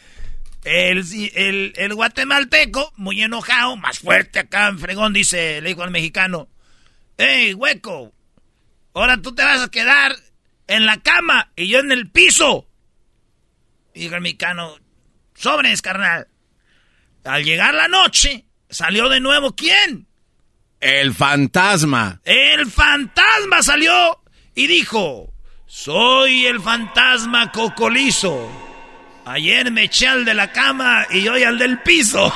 El, 0.64 1.04
el, 1.36 1.74
el 1.76 1.94
guatemalteco, 1.96 2.94
muy 2.98 3.22
enojado, 3.22 3.78
más 3.78 4.00
fuerte 4.00 4.40
acá 4.40 4.68
en 4.68 4.80
fregón, 4.80 5.14
dice, 5.14 5.60
le 5.62 5.70
dijo 5.70 5.84
al 5.84 5.92
mexicano, 5.92 6.50
¡Ey, 7.18 7.54
hueco! 7.54 8.14
Ahora 8.94 9.22
tú 9.22 9.34
te 9.34 9.44
vas 9.44 9.62
a 9.62 9.72
quedar 9.72 10.16
en 10.68 10.86
la 10.86 10.98
cama 11.02 11.52
y 11.56 11.68
yo 11.68 11.80
en 11.80 11.92
el 11.92 12.10
piso. 12.10 12.68
Y 13.94 14.02
dijo 14.02 14.16
el 14.16 14.22
mexicano, 14.22 14.76
sobres, 15.36 15.82
carnal. 15.82 16.28
Al 17.24 17.44
llegar 17.44 17.74
la 17.74 17.88
noche, 17.88 18.46
salió 18.70 19.10
de 19.10 19.20
nuevo 19.20 19.56
¿quién? 19.56 20.08
El 20.82 21.14
fantasma. 21.14 22.20
El 22.26 22.66
fantasma 22.72 23.62
salió 23.62 24.20
y 24.56 24.66
dijo, 24.66 25.32
soy 25.68 26.48
el 26.48 26.60
fantasma 26.60 27.52
cocolizo. 27.52 28.50
Ayer 29.26 29.72
me 29.72 29.84
eché 29.84 30.08
al 30.08 30.26
de 30.26 30.34
la 30.34 30.52
cama 30.52 31.06
y 31.12 31.28
hoy 31.28 31.44
al 31.44 31.60
del 31.60 31.80
piso. 31.84 32.34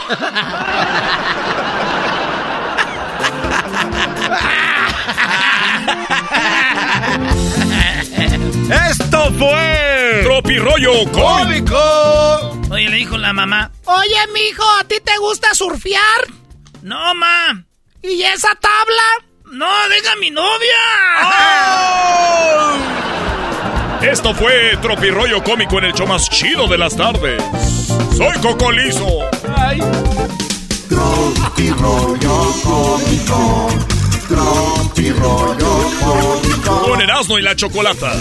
Esto 8.89 9.33
fue. 9.39 10.21
Tropirollo 10.23 11.11
cómico. 11.11 12.61
Oye, 12.69 12.89
le 12.89 12.97
dijo 12.97 13.17
la 13.17 13.33
mamá. 13.33 13.71
Oye, 13.85 14.27
mijo, 14.35 14.63
¿a 14.79 14.83
ti 14.83 14.97
te 15.03 15.17
gusta 15.17 15.55
surfear? 15.55 16.27
No, 16.83 17.15
ma. 17.15 17.65
¿Y 18.07 18.21
esa 18.21 18.53
tabla? 18.55 19.03
No, 19.45 19.67
deja 19.89 20.15
mi 20.17 20.29
novia. 20.29 20.77
Esto 24.01 24.33
fue 24.35 24.77
Tropirollo 24.81 25.43
cómico 25.43 25.79
en 25.79 25.85
el 25.85 25.93
show 25.93 26.05
más 26.05 26.29
chido 26.29 26.67
de 26.67 26.77
las 26.77 26.95
tardes. 26.95 27.41
Soy 28.15 28.37
Cocolizo. 28.41 29.07
Ay. 29.57 29.79
Tropirollo 30.87 32.53
cómico. 32.63 33.69
Tropirollo 34.27 35.89
cómico. 35.99 36.81
Con 36.83 37.01
Erasmo 37.01 37.39
y 37.39 37.41
la 37.41 37.55
Chocolata. 37.55 38.13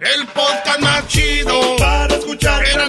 El 0.00 0.26
podcast 0.28 0.80
más 0.80 1.08
chido 1.08 1.76
para 1.78 2.14
escuchar. 2.14 2.64
Era 2.64 2.88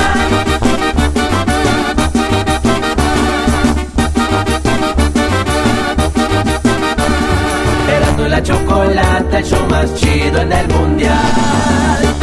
La 8.31 8.41
chocolata, 8.41 9.39
el 9.39 9.45
show 9.45 9.67
más 9.69 9.93
chido 9.95 10.41
en 10.41 10.53
el 10.53 10.67
mundial. 10.69 12.15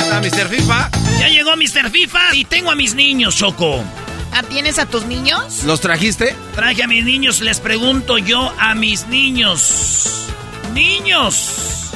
¿Está 0.00 0.20
Mr. 0.22 0.48
FIFA? 0.48 0.90
Ya 1.20 1.28
llegó 1.28 1.54
Mr. 1.54 1.90
FIFA 1.90 2.34
y 2.34 2.46
tengo 2.46 2.70
a 2.70 2.74
mis 2.74 2.94
niños, 2.94 3.36
Choco. 3.36 3.84
¿Ah, 4.32 4.42
tienes 4.42 4.78
a 4.78 4.86
tus 4.86 5.04
niños? 5.04 5.64
¿Los 5.64 5.82
trajiste? 5.82 6.34
Traje 6.54 6.82
a 6.82 6.86
mis 6.86 7.04
niños, 7.04 7.42
les 7.42 7.60
pregunto 7.60 8.16
yo 8.16 8.50
a 8.58 8.74
mis 8.74 9.06
niños. 9.08 10.30
Niños 10.72 11.90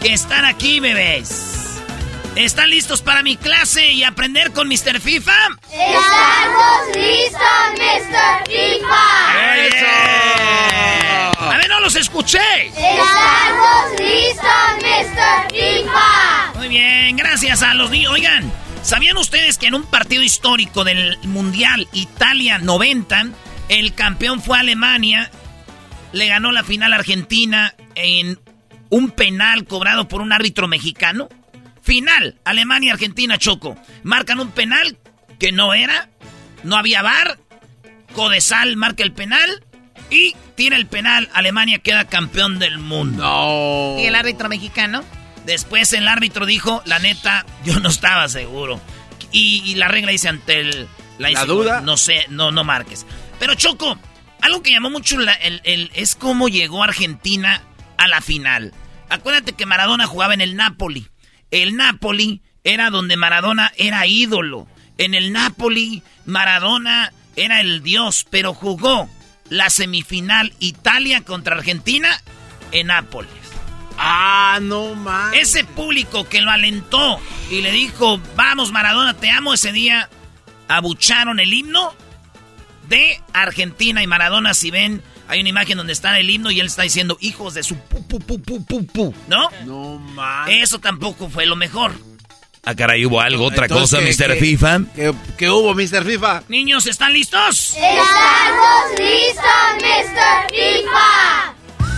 que 0.00 0.12
están 0.12 0.44
aquí, 0.44 0.78
bebés. 0.78 1.51
¿Están 2.36 2.70
listos 2.70 3.02
para 3.02 3.22
mi 3.22 3.36
clase 3.36 3.92
y 3.92 4.04
aprender 4.04 4.52
con 4.52 4.66
Mr. 4.66 5.00
FIFA? 5.00 5.32
¡Estamos 5.70 6.96
listos, 6.96 7.40
Mr. 7.76 8.48
FIFA! 8.48 9.66
¡Eso! 9.66 9.86
A 11.38 11.56
ver, 11.58 11.68
no 11.68 11.80
los 11.80 11.94
escuché. 11.94 12.66
¡Estamos 12.68 14.00
listos, 14.00 14.46
Mr. 14.80 15.50
FIFA! 15.50 16.52
Muy 16.54 16.68
bien, 16.68 17.16
gracias 17.16 17.62
a 17.62 17.74
los 17.74 17.90
niños. 17.90 18.12
Oigan, 18.12 18.50
¿sabían 18.82 19.18
ustedes 19.18 19.58
que 19.58 19.66
en 19.66 19.74
un 19.74 19.84
partido 19.84 20.22
histórico 20.22 20.84
del 20.84 21.18
Mundial 21.24 21.86
Italia 21.92 22.56
90, 22.58 23.26
el 23.68 23.94
campeón 23.94 24.40
fue 24.40 24.58
Alemania, 24.58 25.30
le 26.12 26.28
ganó 26.28 26.50
la 26.50 26.64
final 26.64 26.94
a 26.94 26.96
Argentina 26.96 27.74
en 27.94 28.40
un 28.88 29.10
penal 29.10 29.66
cobrado 29.66 30.08
por 30.08 30.22
un 30.22 30.32
árbitro 30.32 30.66
mexicano? 30.66 31.28
Final, 31.82 32.38
Alemania-Argentina 32.44 33.38
Choco. 33.38 33.76
Marcan 34.02 34.40
un 34.40 34.50
penal 34.52 34.96
que 35.38 35.52
no 35.52 35.74
era, 35.74 36.08
no 36.62 36.76
había 36.76 37.02
bar, 37.02 37.38
Codesal 38.14 38.76
marca 38.76 39.02
el 39.02 39.12
penal 39.12 39.64
y 40.10 40.34
tira 40.54 40.76
el 40.76 40.86
penal, 40.86 41.30
Alemania 41.32 41.78
queda 41.78 42.04
campeón 42.06 42.58
del 42.58 42.78
mundo. 42.78 43.96
¿Y 43.98 44.04
el 44.06 44.14
árbitro 44.14 44.48
mexicano? 44.48 45.02
Después 45.46 45.92
el 45.92 46.06
árbitro 46.06 46.46
dijo, 46.46 46.82
la 46.84 46.98
neta, 46.98 47.44
yo 47.64 47.80
no 47.80 47.88
estaba 47.88 48.28
seguro. 48.28 48.80
Y, 49.32 49.62
y 49.64 49.74
la 49.76 49.88
regla 49.88 50.12
dice 50.12 50.28
ante 50.28 50.60
el, 50.60 50.88
¿La 51.18 51.44
duda? 51.46 51.80
No 51.80 51.96
sé, 51.96 52.26
no, 52.28 52.50
no 52.52 52.64
marques. 52.64 53.06
Pero 53.38 53.54
Choco, 53.54 53.98
algo 54.40 54.62
que 54.62 54.70
llamó 54.72 54.90
mucho 54.90 55.18
la- 55.18 55.32
el, 55.34 55.60
el- 55.64 55.90
es 55.94 56.14
cómo 56.14 56.48
llegó 56.48 56.84
Argentina 56.84 57.62
a 57.96 58.06
la 58.08 58.20
final. 58.20 58.72
Acuérdate 59.08 59.54
que 59.54 59.66
Maradona 59.66 60.06
jugaba 60.06 60.34
en 60.34 60.40
el 60.42 60.54
Napoli. 60.54 61.08
El 61.52 61.76
Napoli 61.76 62.40
era 62.64 62.90
donde 62.90 63.16
Maradona 63.16 63.72
era 63.76 64.06
ídolo. 64.06 64.66
En 64.98 65.14
el 65.14 65.32
Napoli, 65.32 66.02
Maradona 66.24 67.12
era 67.36 67.60
el 67.60 67.82
dios, 67.82 68.26
pero 68.30 68.54
jugó 68.54 69.08
la 69.48 69.68
semifinal 69.70 70.54
Italia 70.58 71.22
contra 71.22 71.54
Argentina 71.54 72.08
en 72.72 72.88
Nápoles. 72.88 73.30
Ah, 73.98 74.58
no 74.62 74.94
más. 74.94 75.34
Ese 75.34 75.64
público 75.64 76.26
que 76.26 76.40
lo 76.40 76.50
alentó 76.50 77.20
y 77.50 77.60
le 77.60 77.70
dijo, 77.70 78.18
vamos 78.34 78.72
Maradona, 78.72 79.14
te 79.14 79.28
amo 79.28 79.52
ese 79.52 79.72
día, 79.72 80.08
abucharon 80.68 81.38
el 81.38 81.52
himno 81.52 81.94
de 82.88 83.20
Argentina 83.34 84.02
y 84.02 84.06
Maradona, 84.06 84.54
si 84.54 84.70
ven, 84.70 85.02
hay 85.28 85.40
una 85.40 85.48
imagen 85.48 85.76
donde 85.78 85.92
está 85.92 86.18
el 86.18 86.28
himno 86.30 86.50
y 86.50 86.60
él 86.60 86.66
está 86.66 86.82
diciendo, 86.82 87.16
hijos 87.20 87.54
de 87.54 87.62
su 87.62 87.76
pu, 87.76 88.02
pu, 88.06 88.18
pu, 88.20 88.40
pu, 88.40 88.64
pu, 88.64 88.86
pu", 88.86 89.14
¿no? 89.28 89.48
No 89.64 89.98
más. 89.98 90.48
Eso 90.50 90.78
tampoco 90.78 91.28
fue 91.28 91.46
lo 91.46 91.56
mejor. 91.56 91.92
Ah, 92.64 92.76
caray, 92.76 93.04
hubo 93.04 93.20
algo, 93.20 93.46
otra 93.46 93.66
Entonces, 93.66 93.98
cosa, 93.98 94.26
¿qué- 94.26 94.32
Mr. 94.32 94.34
qué- 94.34 94.40
FIFA. 94.40 94.80
¿Qué, 94.94 95.14
qué 95.36 95.50
hubo, 95.50 95.74
Mr. 95.74 96.04
FIFA? 96.04 96.42
Niños, 96.48 96.86
¿están 96.86 97.12
listos? 97.12 97.70
¡Estamos 97.70 98.98
listos, 98.98 99.44
Mr. 99.80 100.50
FIFA! 100.50 101.54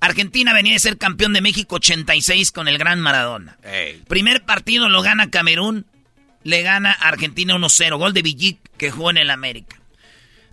Argentina 0.00 0.52
venía 0.52 0.74
de 0.74 0.78
ser 0.78 0.98
campeón 0.98 1.32
de 1.32 1.40
México 1.40 1.76
86 1.76 2.52
con 2.52 2.68
el 2.68 2.78
gran 2.78 3.00
Maradona. 3.00 3.56
Primer 4.08 4.44
partido 4.44 4.88
lo 4.88 5.02
gana 5.02 5.30
Camerún, 5.30 5.86
le 6.42 6.62
gana 6.62 6.92
Argentina 6.92 7.54
1-0, 7.54 7.98
gol 7.98 8.12
de 8.12 8.22
Villic 8.22 8.58
que 8.76 8.90
jugó 8.90 9.10
en 9.10 9.16
el 9.16 9.30
América. 9.30 9.76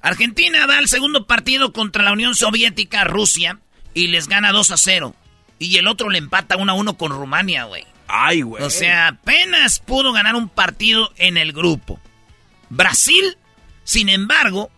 Argentina 0.01 0.67
da 0.67 0.79
el 0.79 0.89
segundo 0.89 1.27
partido 1.27 1.71
contra 1.71 2.03
la 2.03 2.11
Unión 2.11 2.35
Soviética, 2.35 3.03
Rusia, 3.03 3.59
y 3.93 4.07
les 4.07 4.27
gana 4.27 4.51
2-0. 4.51 5.13
Y 5.59 5.77
el 5.77 5.87
otro 5.87 6.09
le 6.09 6.17
empata 6.17 6.57
1-1 6.57 6.97
con 6.97 7.11
Rumania, 7.11 7.65
güey. 7.65 7.85
Ay, 8.07 8.41
güey. 8.41 8.63
O 8.63 8.69
sea, 8.69 9.07
apenas 9.07 9.79
pudo 9.79 10.11
ganar 10.11 10.35
un 10.35 10.49
partido 10.49 11.13
en 11.15 11.37
el 11.37 11.53
grupo. 11.53 12.01
Brasil, 12.69 13.37
sin 13.83 14.09
embargo, 14.09 14.71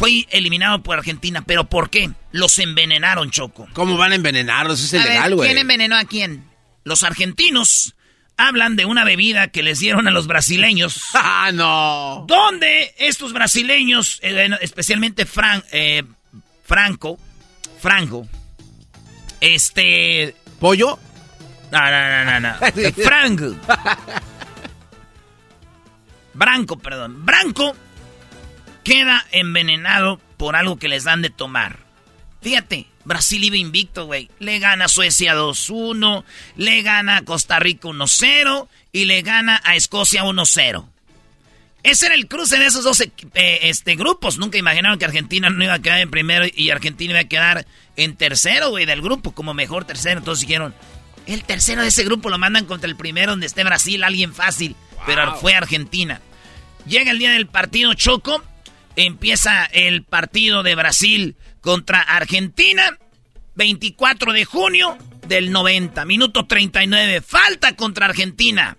fue 0.00 0.26
eliminado 0.30 0.82
por 0.82 0.96
Argentina. 0.96 1.44
¿Pero 1.46 1.68
por 1.68 1.90
qué? 1.90 2.10
Los 2.32 2.58
envenenaron, 2.58 3.30
Choco. 3.30 3.68
¿Cómo 3.74 3.98
van 3.98 4.12
a 4.12 4.14
envenenarlos? 4.14 4.82
Es 4.82 4.94
ilegal, 4.94 5.34
güey. 5.34 5.50
¿Quién 5.50 5.58
envenenó 5.58 5.94
a 5.94 6.06
quién? 6.06 6.42
Los 6.84 7.02
argentinos 7.02 7.94
hablan 8.38 8.76
de 8.76 8.86
una 8.86 9.04
bebida 9.04 9.48
que 9.48 9.62
les 9.62 9.78
dieron 9.78 10.08
a 10.08 10.10
los 10.10 10.26
brasileños. 10.26 11.02
¡Ah, 11.12 11.50
no! 11.52 12.24
Donde 12.26 12.94
estos 12.96 13.34
brasileños, 13.34 14.20
eh, 14.22 14.48
especialmente 14.62 15.26
Fran, 15.26 15.62
eh, 15.70 16.02
Franco, 16.64 17.18
Franco, 17.78 18.26
este... 19.38 20.34
¿Pollo? 20.58 20.98
No, 21.70 21.78
no, 21.78 22.24
no, 22.24 22.26
no, 22.40 22.40
no. 22.40 22.54
Franco. 23.04 23.54
Branco, 26.32 26.78
perdón. 26.78 27.26
Branco 27.26 27.76
queda 28.84 29.26
envenenado 29.32 30.20
por 30.36 30.56
algo 30.56 30.78
que 30.78 30.88
les 30.88 31.04
dan 31.04 31.22
de 31.22 31.30
tomar. 31.30 31.78
Fíjate, 32.42 32.86
Brasil 33.04 33.44
iba 33.44 33.56
invicto, 33.56 34.06
güey. 34.06 34.30
Le 34.38 34.58
gana 34.58 34.86
a 34.86 34.88
Suecia 34.88 35.34
2-1, 35.34 36.24
le 36.56 36.82
gana 36.82 37.18
a 37.18 37.22
Costa 37.22 37.58
Rica 37.58 37.88
1-0 37.88 38.68
y 38.92 39.04
le 39.04 39.22
gana 39.22 39.60
a 39.64 39.76
Escocia 39.76 40.24
1-0. 40.24 40.86
Ese 41.82 42.06
era 42.06 42.14
el 42.14 42.28
cruce 42.28 42.58
de 42.58 42.66
esos 42.66 42.84
dos 42.84 43.00
eh, 43.00 43.10
este, 43.62 43.96
grupos. 43.96 44.38
Nunca 44.38 44.58
imaginaron 44.58 44.98
que 44.98 45.06
Argentina 45.06 45.48
no 45.48 45.64
iba 45.64 45.74
a 45.74 45.78
quedar 45.78 46.00
en 46.00 46.10
primero 46.10 46.44
y 46.54 46.70
Argentina 46.70 47.12
iba 47.12 47.20
a 47.20 47.24
quedar 47.24 47.66
en 47.96 48.16
tercero, 48.16 48.70
güey, 48.70 48.84
del 48.84 49.00
grupo, 49.00 49.32
como 49.32 49.54
mejor 49.54 49.86
tercero. 49.86 50.18
Entonces 50.18 50.46
dijeron, 50.46 50.74
el 51.26 51.44
tercero 51.44 51.82
de 51.82 51.88
ese 51.88 52.04
grupo 52.04 52.28
lo 52.28 52.38
mandan 52.38 52.66
contra 52.66 52.88
el 52.88 52.96
primero 52.96 53.32
donde 53.32 53.46
esté 53.46 53.64
Brasil, 53.64 54.04
alguien 54.04 54.34
fácil. 54.34 54.76
Pero 55.06 55.36
fue 55.36 55.54
Argentina. 55.54 56.20
Llega 56.86 57.10
el 57.10 57.18
día 57.18 57.32
del 57.32 57.46
partido 57.46 57.94
Choco, 57.94 58.42
empieza 59.06 59.64
el 59.66 60.04
partido 60.04 60.62
de 60.62 60.74
Brasil 60.74 61.36
contra 61.60 62.00
Argentina, 62.00 62.98
24 63.54 64.32
de 64.32 64.44
junio 64.44 64.98
del 65.26 65.52
90, 65.52 66.04
minuto 66.04 66.46
39, 66.46 67.20
falta 67.20 67.76
contra 67.76 68.06
Argentina. 68.06 68.76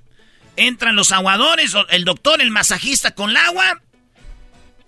Entran 0.56 0.96
los 0.96 1.12
aguadores, 1.12 1.74
el 1.90 2.04
doctor, 2.04 2.42
el 2.42 2.52
masajista 2.52 3.12
con 3.12 3.30
el 3.30 3.38
agua, 3.38 3.82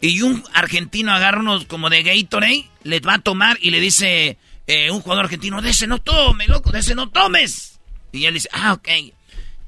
y 0.01 0.21
un 0.21 0.43
argentino 0.53 1.13
agarra 1.13 1.39
unos 1.39 1.65
como 1.65 1.89
de 1.89 2.03
Gatorade, 2.03 2.69
les 2.83 3.01
va 3.01 3.13
a 3.15 3.19
tomar 3.19 3.57
y 3.61 3.71
le 3.71 3.79
dice 3.79 4.37
eh, 4.67 4.91
un 4.91 4.99
jugador 4.99 5.25
argentino, 5.25 5.61
de 5.61 5.87
no 5.87 5.99
tome, 5.99 6.45
loco, 6.47 6.71
de 6.71 6.79
ese 6.79 6.93
no 6.93 7.09
tomes. 7.09 7.79
Y 8.11 8.25
él 8.25 8.33
dice, 8.33 8.49
ah, 8.51 8.73
ok. 8.73 8.89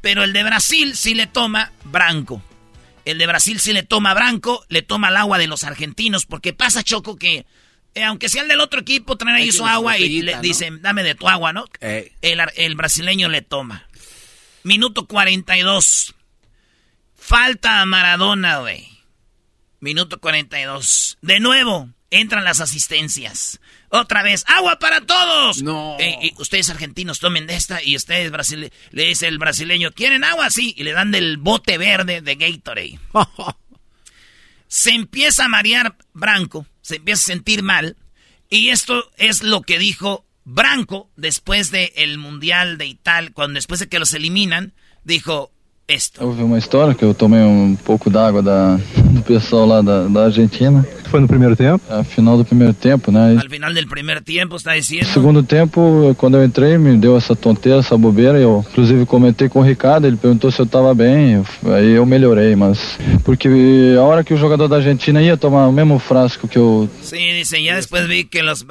Pero 0.02 0.24
el 0.24 0.34
de 0.34 0.44
Brasil 0.44 0.96
sí 0.98 1.16
le 1.16 1.28
toma 1.28 1.72
Branco. 1.86 2.44
El 3.06 3.20
de 3.20 3.28
Brasil 3.28 3.60
sí 3.60 3.72
le 3.72 3.84
toma 3.84 4.14
Branco, 4.14 4.66
le 4.68 4.82
toma 4.82 5.10
el 5.10 5.18
agua 5.18 5.38
de 5.38 5.48
los 5.48 5.64
argentinos, 5.64 6.26
porque 6.26 6.54
pasa, 6.54 6.84
Choco, 6.84 7.16
que 7.18 7.46
eh, 7.96 8.04
aunque 8.04 8.28
sea 8.28 8.42
el 8.42 8.50
del 8.50 8.60
otro 8.60 8.82
equipo, 8.82 9.16
traen 9.16 9.38
ahí 9.38 9.52
su 9.54 9.66
agua 9.66 9.98
y 9.98 10.22
le 10.22 10.38
dicen, 10.42 10.82
dame 10.82 11.02
de 11.04 11.16
tu 11.16 11.30
agua, 11.30 11.54
¿no? 11.54 11.66
El, 11.80 12.12
el, 12.56 12.76
brasileño 12.76 13.30
le 13.30 13.42
toma. 13.42 13.88
Minuto 14.64 15.08
42. 15.08 16.14
Falta 17.16 17.80
a 17.80 17.86
Maradona, 17.86 18.60
güey. 18.60 18.86
Minuto 19.80 20.20
42. 20.20 21.20
De 21.22 21.40
nuevo, 21.40 21.90
entran 22.12 22.44
las 22.44 22.60
asistencias. 22.60 23.62
Otra 23.90 24.24
vez, 24.24 24.44
agua 24.48 24.80
para 24.80 25.02
todos. 25.02 25.62
No. 25.62 25.98
Eh, 26.00 26.32
ustedes 26.38 26.70
argentinos 26.70 27.20
tomen 27.20 27.48
de 27.48 27.56
esta 27.56 27.84
y 27.84 27.96
ustedes 27.96 28.32
brasileños, 28.32 28.72
le 28.92 29.06
dice 29.06 29.28
el 29.28 29.38
brasileño, 29.38 29.92
¿quieren 29.92 30.24
agua? 30.24 30.50
Sí. 30.50 30.74
Y 30.78 30.84
le 30.84 30.94
dan 30.94 31.12
del 31.12 31.38
bote 31.38 31.78
verde 31.78 32.22
de 32.22 32.36
Gatorade. 32.36 33.00
se 34.68 34.92
empieza 34.92 35.46
a 35.46 35.50
marear 35.50 35.96
Branco, 36.14 36.66
se 36.82 36.98
empieza 36.98 37.22
a 37.22 37.34
sentir 37.34 37.64
mal. 37.64 37.98
Y 38.50 38.70
esto 38.70 39.12
es 39.18 39.44
lo 39.44 39.62
que 39.62 39.80
dijo 39.80 40.26
Branco 40.44 41.10
después 41.16 41.72
del 41.72 42.18
Mundial 42.18 42.78
de 42.78 42.86
Italia, 42.86 43.32
cuando 43.34 43.56
después 43.56 43.80
de 43.80 43.88
que 43.88 44.00
los 44.00 44.14
eliminan, 44.14 44.74
dijo, 45.04 45.52
esto. 45.88 46.24
Houve 46.24 46.44
uma 46.44 46.58
história 46.58 46.96
que 46.96 47.04
eu 47.04 47.14
tomei 47.14 47.42
um 47.42 47.76
pouco 47.76 48.10
d'água 48.10 48.42
da, 48.42 48.80
do 49.16 49.24
pessoal 49.24 49.66
lá 49.66 49.82
da, 49.82 50.08
da 50.08 50.26
Argentina. 50.26 50.86
Foi 51.10 51.20
no 51.20 51.28
primeiro 51.28 51.56
tempo? 51.56 51.82
A 51.90 52.04
final 52.04 52.38
do 52.38 52.44
primeiro 52.44 52.74
tempo, 52.74 53.12
né? 53.12 53.38
Al 53.42 53.50
final 53.50 53.74
del 53.74 53.88
primer 53.88 54.22
tiempo, 54.22 54.56
está 54.58 54.76
diciendo. 54.76 55.08
No 55.08 55.14
segundo 55.14 55.44
tempo, 55.44 56.14
quando 56.18 56.36
eu 56.36 56.44
entrei, 56.44 56.78
me 56.78 56.98
deu 56.98 57.16
essa 57.16 57.36
tonteira, 57.36 57.80
essa 57.80 57.98
bobeira. 57.98 58.38
Eu, 58.38 58.66
inclusive, 58.70 59.06
comentei 59.06 59.48
com 59.48 59.60
o 59.60 59.64
Ricardo, 59.64 60.08
ele 60.08 60.18
perguntou 60.18 60.52
se 60.52 60.60
eu 60.60 60.66
estava 60.66 60.94
bem. 60.94 61.34
Eu, 61.34 61.74
aí 61.74 61.92
eu 61.92 62.06
melhorei, 62.06 62.56
mas. 62.56 62.98
Porque 63.24 63.48
a 63.98 64.02
hora 64.02 64.24
que 64.24 64.34
o 64.34 64.38
jogador 64.38 64.68
da 64.68 64.78
Argentina 64.78 65.22
ia 65.22 65.38
tomar 65.38 65.68
o 65.68 65.72
mesmo 65.72 66.00
frasco 66.00 66.48
que 66.48 66.58
eu. 66.58 66.90
Sí, 67.02 67.18
dice, 67.38 67.64
ya 67.64 67.76
después 67.76 68.08
vi 68.08 68.26
que 68.26 68.42
los, 68.42 68.66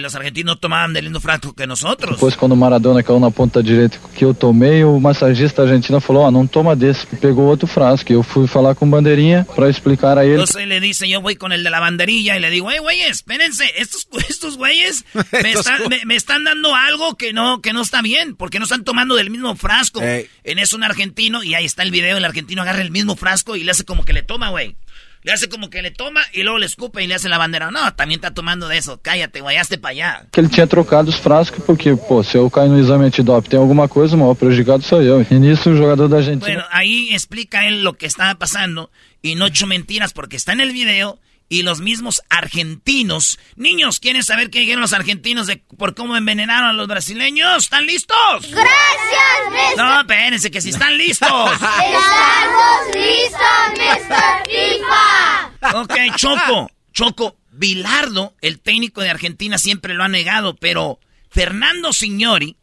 los 0.00 0.14
argentinos 0.14 0.60
tomaban 0.60 0.92
del 0.92 1.04
mismo 1.06 1.20
frasco 1.20 1.52
que 1.52 1.66
nosotros. 1.66 2.12
Depois, 2.12 2.36
quando 2.36 2.52
o 2.52 2.56
Maradona 2.56 3.02
caiu 3.02 3.18
na 3.18 3.30
ponta 3.30 3.62
direita 3.62 3.98
que 4.14 4.24
eu 4.24 4.32
tomei, 4.32 4.84
o 4.84 5.00
massagista 5.00 5.62
argentino 5.62 6.00
falou: 6.00 6.22
Ó, 6.22 6.28
oh, 6.28 6.30
não 6.30 6.46
toma 6.46 6.76
desse. 6.76 7.06
Pegou 7.20 7.46
outro 7.46 7.66
frasco. 7.66 8.12
Eu 8.12 8.22
fui 8.22 8.46
falar 8.46 8.74
com 8.74 8.86
o 8.86 8.88
bandeirinha 8.88 9.46
para 9.56 9.68
explicar 9.68 9.87
a 10.18 10.24
ele. 10.24 10.34
Entonces 10.34 10.66
le 10.66 10.80
dice, 10.80 11.08
yo 11.08 11.20
voy 11.20 11.36
con 11.36 11.52
el 11.52 11.64
de 11.64 11.70
la 11.70 11.80
banderilla 11.80 12.36
y 12.36 12.40
le 12.40 12.50
digo, 12.50 12.70
hey, 12.70 12.78
güeyes, 12.80 13.10
espérense, 13.10 13.72
estos, 13.76 14.08
estos 14.28 14.56
güeyes 14.56 15.04
me, 15.32 15.52
están, 15.52 15.88
me, 15.88 16.04
me, 16.04 16.16
están 16.16 16.44
dando 16.44 16.74
algo 16.74 17.16
que 17.16 17.32
no, 17.32 17.60
que 17.62 17.72
no 17.72 17.82
está 17.82 18.02
bien, 18.02 18.36
porque 18.36 18.58
no 18.58 18.64
están 18.64 18.84
tomando 18.84 19.14
del 19.16 19.30
mismo 19.30 19.54
frasco. 19.56 20.00
En 20.02 20.58
eso 20.58 20.76
un 20.76 20.84
argentino, 20.84 21.42
y 21.42 21.54
ahí 21.54 21.64
está 21.64 21.82
el 21.82 21.90
video, 21.90 22.16
el 22.16 22.24
argentino 22.24 22.62
agarra 22.62 22.82
el 22.82 22.90
mismo 22.90 23.16
frasco 23.16 23.56
y 23.56 23.64
le 23.64 23.70
hace 23.70 23.84
como 23.84 24.04
que 24.04 24.12
le 24.12 24.22
toma, 24.22 24.50
güey. 24.50 24.76
Le 25.22 25.32
hace 25.32 25.48
como 25.48 25.68
que 25.68 25.82
le 25.82 25.90
toma 25.90 26.20
y 26.32 26.42
luego 26.42 26.58
le 26.58 26.66
escupe 26.66 27.02
y 27.02 27.06
le 27.06 27.14
hace 27.14 27.28
la 27.28 27.38
bandera. 27.38 27.70
No, 27.70 27.92
también 27.94 28.18
está 28.18 28.32
tomando 28.32 28.68
de 28.68 28.78
eso. 28.78 29.00
Cállate, 29.02 29.40
guayaste 29.40 29.78
para 29.78 29.90
allá. 29.90 30.26
Que 30.30 30.40
ele 30.40 30.48
tinha 30.48 30.66
trocado 30.66 31.10
os 31.10 31.18
frascos 31.18 31.62
porque, 31.64 31.94
pô, 31.96 32.22
se 32.22 32.38
eu 32.38 32.48
cair 32.50 32.68
no 32.68 32.78
exame 32.78 33.06
antidoping 33.06 33.50
tem 33.50 33.58
alguma 33.58 33.88
coisa, 33.88 34.14
o 34.14 34.18
maior 34.18 34.34
prejudicado 34.34 34.82
sou 34.82 35.02
eu. 35.02 35.26
E 35.28 35.34
nisso 35.34 35.70
o 35.70 35.76
jogador 35.76 36.08
da 36.08 36.18
Argentina... 36.18 36.46
Bueno, 36.46 36.64
ahí 36.70 37.10
explica 37.12 37.66
él 37.66 37.82
lo 37.82 37.94
que 37.94 38.06
estaba 38.06 38.34
pasando 38.36 38.90
y 39.22 39.34
no 39.34 39.46
echo 39.46 39.66
mentiras 39.66 40.12
porque 40.12 40.36
está 40.36 40.52
en 40.52 40.60
el 40.60 40.72
video 40.72 41.18
y 41.48 41.62
los 41.62 41.80
mismos 41.80 42.22
argentinos. 42.28 43.38
Niños, 43.56 44.00
¿quieren 44.00 44.22
saber 44.22 44.50
qué 44.50 44.60
dijeron 44.60 44.82
los 44.82 44.92
argentinos 44.92 45.46
de 45.46 45.56
por 45.56 45.94
cómo 45.94 46.16
envenenaron 46.16 46.68
a 46.68 46.72
los 46.72 46.86
brasileños? 46.86 47.64
¿Están 47.64 47.86
listos? 47.86 48.18
Gracias, 48.42 49.50
Mr. 49.50 49.76
No, 49.76 50.00
espérense, 50.00 50.50
que 50.50 50.60
si 50.60 50.70
están 50.70 50.96
listos. 50.98 51.28
Estamos 51.52 52.94
listos, 52.94 53.40
Mr. 53.76 54.48
FIFA. 54.50 55.80
Ok, 55.80 55.94
Choco, 56.16 56.70
Choco, 56.92 57.36
Bilardo, 57.50 58.34
el 58.40 58.60
técnico 58.60 59.00
de 59.00 59.10
Argentina, 59.10 59.58
siempre 59.58 59.94
lo 59.94 60.04
ha 60.04 60.08
negado, 60.08 60.54
pero 60.54 61.00
Fernando 61.30 61.92
Signori, 61.92 62.56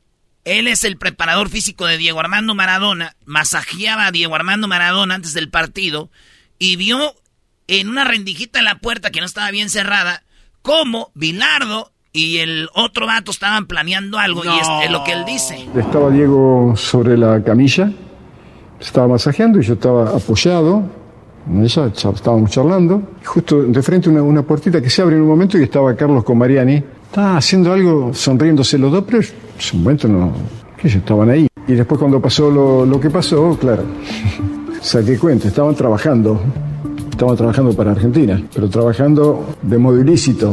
él 0.45 0.67
es 0.67 0.83
el 0.83 0.97
preparador 0.97 1.49
físico 1.49 1.87
de 1.87 1.97
Diego 1.97 2.19
Armando 2.19 2.53
Maradona, 2.53 3.15
masajeaba 3.25 4.05
a 4.05 4.11
Diego 4.11 4.35
Armando 4.35 4.67
Maradona 4.67 5.15
antes 5.15 5.33
del 5.33 5.49
partido 5.49 6.11
y 6.59 6.75
vio 6.75 7.15
en 7.67 7.89
una 7.89 8.03
rendijita 8.03 8.59
en 8.59 8.65
la 8.65 8.79
puerta 8.79 9.11
que 9.11 9.19
no 9.19 9.25
estaba 9.25 9.51
bien 9.51 9.69
cerrada, 9.69 10.23
como 10.61 11.11
Bilardo 11.13 11.91
y 12.11 12.37
el 12.37 12.69
otro 12.73 13.07
vato 13.07 13.31
estaban 13.31 13.65
planeando 13.65 14.17
algo 14.17 14.43
y 14.45 14.47
es, 14.47 14.91
lo 14.91 15.03
que 15.03 15.11
él 15.11 15.25
dice. 15.25 15.67
Estaba 15.75 16.09
Diego 16.09 16.73
sobre 16.75 17.17
la 17.17 17.43
camilla, 17.43 17.91
estaba 18.79 19.07
masajeando 19.07 19.59
y 19.59 19.63
yo 19.63 19.73
estaba 19.73 20.15
apoyado. 20.15 20.83
Ella, 21.61 21.87
estábamos 21.87 22.49
charlando, 22.49 23.03
justo 23.23 23.61
de 23.61 23.83
frente 23.83 24.09
una, 24.09 24.23
una 24.23 24.41
puertita 24.41 24.81
que 24.81 24.89
se 24.89 25.03
abre 25.03 25.15
en 25.15 25.21
un 25.21 25.27
momento 25.27 25.59
y 25.59 25.63
estaba 25.63 25.95
Carlos 25.95 26.23
con 26.23 26.37
Mariani. 26.37 26.83
Estaba 27.05 27.37
haciendo 27.37 27.71
algo, 27.71 28.13
sonriéndose 28.13 28.77
los 28.79 28.91
dos, 28.91 29.03
pero 29.05 29.19
en 29.19 29.27
un 29.73 29.83
momento 29.83 30.07
no, 30.07 30.33
que 30.77 30.87
estaban 30.87 31.29
ahí. 31.29 31.47
Y 31.67 31.73
después 31.73 31.99
cuando 31.99 32.19
pasó 32.19 32.49
lo, 32.49 32.85
lo 32.85 32.99
que 32.99 33.09
pasó, 33.09 33.57
claro, 33.59 33.83
saqué 34.81 35.19
cuenta, 35.19 35.47
estaban 35.47 35.75
trabajando 35.75 36.41
estaba 37.15 37.33
trabajando 37.37 37.73
para 37.73 37.91
Argentina, 37.91 38.41
pero 38.53 38.69
trabajando 38.69 39.57
de 39.61 39.77
modo 39.77 40.01
ilícito. 40.01 40.51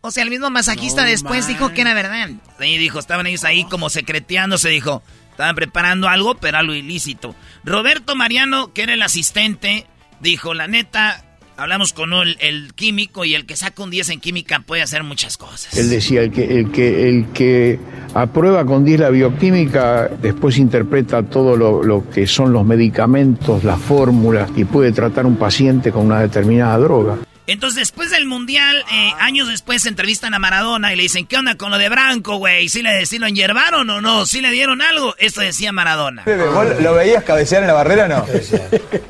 O 0.00 0.10
sea, 0.10 0.24
el 0.24 0.30
mismo 0.30 0.50
masajista 0.50 1.02
no, 1.02 1.08
después 1.08 1.42
man. 1.42 1.48
dijo 1.48 1.72
que 1.72 1.82
era 1.82 1.94
verdad. 1.94 2.28
Y 2.58 2.78
dijo, 2.78 2.98
estaban 2.98 3.28
ellos 3.28 3.44
ahí 3.44 3.64
como 3.64 3.90
secreteándose, 3.90 4.70
dijo, 4.70 5.04
estaban 5.30 5.54
preparando 5.54 6.08
algo, 6.08 6.34
pero 6.34 6.58
algo 6.58 6.74
ilícito. 6.74 7.36
Roberto 7.64 8.16
Mariano, 8.16 8.72
que 8.72 8.82
era 8.82 8.94
el 8.94 9.02
asistente, 9.02 9.86
dijo, 10.20 10.52
la 10.52 10.66
neta, 10.66 11.24
hablamos 11.60 11.92
con 11.92 12.12
el, 12.12 12.36
el, 12.40 12.72
químico 12.74 13.24
y 13.24 13.34
el 13.34 13.44
que 13.44 13.54
saca 13.54 13.82
un 13.82 13.90
10 13.90 14.10
en 14.10 14.20
química 14.20 14.60
puede 14.60 14.82
hacer 14.82 15.04
muchas 15.04 15.36
cosas. 15.36 15.76
Él 15.76 15.90
decía, 15.90 16.22
el 16.22 16.32
que, 16.32 16.58
el 16.58 16.70
que, 16.70 17.08
el 17.08 17.26
que 17.32 17.78
aprueba 18.14 18.64
con 18.64 18.84
10 18.84 19.00
la 19.00 19.10
bioquímica, 19.10 20.08
después 20.08 20.58
interpreta 20.58 21.22
todo 21.22 21.56
lo, 21.56 21.82
lo, 21.82 22.08
que 22.08 22.26
son 22.26 22.52
los 22.52 22.64
medicamentos, 22.64 23.62
las 23.62 23.80
fórmulas 23.80 24.50
y 24.56 24.64
puede 24.64 24.92
tratar 24.92 25.26
un 25.26 25.36
paciente 25.36 25.92
con 25.92 26.06
una 26.06 26.20
determinada 26.20 26.78
droga. 26.78 27.18
Entonces, 27.52 27.80
después 27.80 28.10
del 28.10 28.26
Mundial, 28.26 28.84
eh, 28.92 29.12
años 29.18 29.48
después, 29.48 29.84
entrevistan 29.86 30.34
a 30.34 30.38
Maradona 30.38 30.92
y 30.92 30.96
le 30.96 31.02
dicen, 31.02 31.26
¿qué 31.26 31.36
onda 31.36 31.56
con 31.56 31.70
lo 31.70 31.78
de 31.78 31.88
Branco, 31.88 32.36
güey? 32.36 32.68
¿Sí, 32.68 32.80
le, 32.80 33.06
¿Sí 33.06 33.18
lo 33.18 33.26
enyerbaron 33.26 33.90
o 33.90 34.00
no? 34.00 34.24
¿Sí 34.24 34.40
le 34.40 34.50
dieron 34.50 34.80
algo? 34.82 35.14
Esto 35.18 35.40
decía 35.40 35.72
Maradona. 35.72 36.24
¿Vos 36.24 36.80
lo 36.80 36.94
veías 36.94 37.24
cabecear 37.24 37.62
en 37.62 37.68
la 37.68 37.74
barrera 37.74 38.04
o 38.04 38.08
no? 38.08 38.26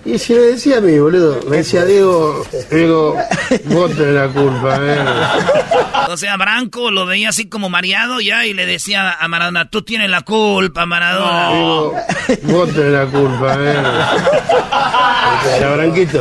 Y 0.05 0.19
si 0.19 0.33
me 0.33 0.41
decía 0.41 0.79
a 0.79 0.81
mí, 0.81 0.99
boludo, 0.99 1.41
me 1.49 1.59
decía 1.59 1.85
Diego, 1.85 2.47
Diego, 2.71 3.17
vos 3.67 3.95
tenés 3.95 4.15
la 4.15 4.29
culpa, 4.29 4.79
eh. 4.81 4.99
O 6.11 6.17
sea, 6.17 6.37
Branco 6.37 6.91
lo 6.91 7.07
veía 7.07 7.29
así 7.29 7.49
como 7.49 7.71
mareado 7.71 8.21
ya 8.21 8.45
y 8.45 8.53
le 8.53 8.67
decía 8.67 9.13
a 9.13 9.29
Maradona, 9.29 9.71
tú 9.71 9.83
tienes 9.83 10.11
la 10.11 10.23
culpa, 10.23 10.85
Maradona. 10.85 11.51
Diego, 11.51 11.95
vos 12.43 12.69
tenés 12.75 12.93
la 12.93 13.07
culpa, 13.07 13.57
eh. 13.61 13.77
Era 15.57 15.75
Branquito. 15.75 16.21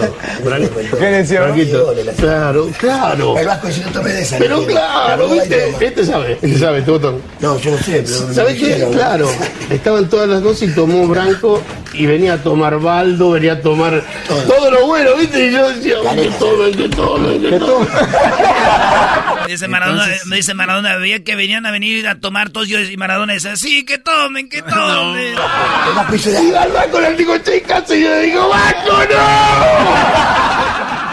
¿Qué 0.99 1.05
decía? 1.05 1.41
Branquito. 1.41 1.93
Claro, 2.17 2.69
claro. 2.77 3.37
El 3.37 3.47
Vasco 3.47 3.71
si 3.71 3.81
no 3.81 3.89
tomé 3.89 4.13
de 4.13 4.21
esa. 4.21 4.37
Pero 4.37 4.65
claro, 4.65 5.27
¿viste? 5.29 5.75
Este 5.79 6.05
sabe, 6.05 6.33
este 6.33 6.57
sabe, 6.59 6.81
tú, 6.83 6.99
Tom. 6.99 7.15
No, 7.39 7.59
yo 7.59 7.71
no 7.71 7.77
sé, 7.77 8.03
pero... 8.05 8.33
¿Sabes 8.33 8.59
qué? 8.59 8.87
Claro, 8.91 9.29
estaban 9.69 10.07
todas 10.07 10.29
las 10.29 10.43
dos 10.43 10.61
y 10.61 10.67
tomó 10.67 11.07
Branco 11.07 11.61
y 11.93 12.05
venía 12.05 12.33
a 12.33 12.37
tomar 12.37 12.79
Baldo, 12.79 13.31
venía 13.31 13.53
a 13.53 13.61
tomar 13.61 14.03
todo, 14.27 14.71
lo 14.71 14.85
bueno, 14.85 15.15
¿viste? 15.17 15.47
Y 15.47 15.51
yo 15.51 15.67
decía, 15.69 15.95
que 16.15 16.29
tomen, 16.39 16.73
que 16.75 16.89
tomen, 16.89 17.41
que 17.41 17.59
tomen. 17.59 17.87
Dice 19.49 19.67
Maradona, 19.67 20.07
me 20.25 20.35
dice 20.37 20.53
Maradona, 20.53 20.95
veía 20.97 21.23
que 21.23 21.35
venían 21.35 21.65
a 21.65 21.71
venir 21.71 22.07
a 22.07 22.19
tomar 22.19 22.49
todos 22.51 22.67
yo 22.67 22.79
y 22.79 22.95
Maradona 22.97 23.33
dice, 23.33 23.57
sí, 23.57 23.83
que 23.83 23.97
tomen, 23.97 24.47
que 24.49 24.61
tomen. 24.63 25.33
Y 25.33 26.55
al 26.55 26.71
Vasco 26.71 26.99
le 27.01 27.15
digo, 27.15 27.37
chicas, 27.39 27.83
y 27.91 28.01
yo 28.03 28.09
le 28.09 28.21
digo, 28.21 28.47
Vasco, 28.49 28.91
no. 29.11 29.19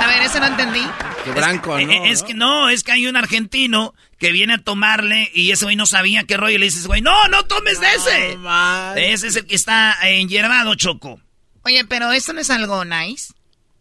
A 0.02 0.04
ver, 0.06 0.22
eso 0.22 0.38
no 0.40 0.46
entendí. 0.46 0.86
Que 1.24 1.30
Branco, 1.32 1.78
Eh, 1.78 1.86
¿no? 1.86 2.04
Es 2.04 2.22
que 2.22 2.34
no, 2.34 2.68
es 2.68 2.82
que 2.84 2.92
hay 2.92 3.06
un 3.06 3.16
argentino 3.16 3.94
que 4.18 4.32
viene 4.32 4.54
a 4.54 4.58
tomarle 4.58 5.30
y 5.34 5.50
ese 5.50 5.64
güey 5.64 5.76
no 5.76 5.86
sabía 5.86 6.24
qué 6.24 6.36
rollo. 6.36 6.54
Y 6.56 6.58
le 6.58 6.66
dices, 6.66 6.86
güey, 6.86 7.00
no, 7.00 7.28
no 7.28 7.44
tomes 7.46 7.80
de 7.80 7.86
ese. 7.94 8.38
Ese 9.12 9.26
es 9.28 9.36
el 9.36 9.46
que 9.46 9.54
está 9.56 9.96
enyerbado, 10.02 10.74
Choco. 10.76 11.20
Oye, 11.62 11.84
pero 11.84 12.12
esto 12.12 12.32
no 12.32 12.40
es 12.40 12.50
algo 12.50 12.84
nice. 12.84 13.32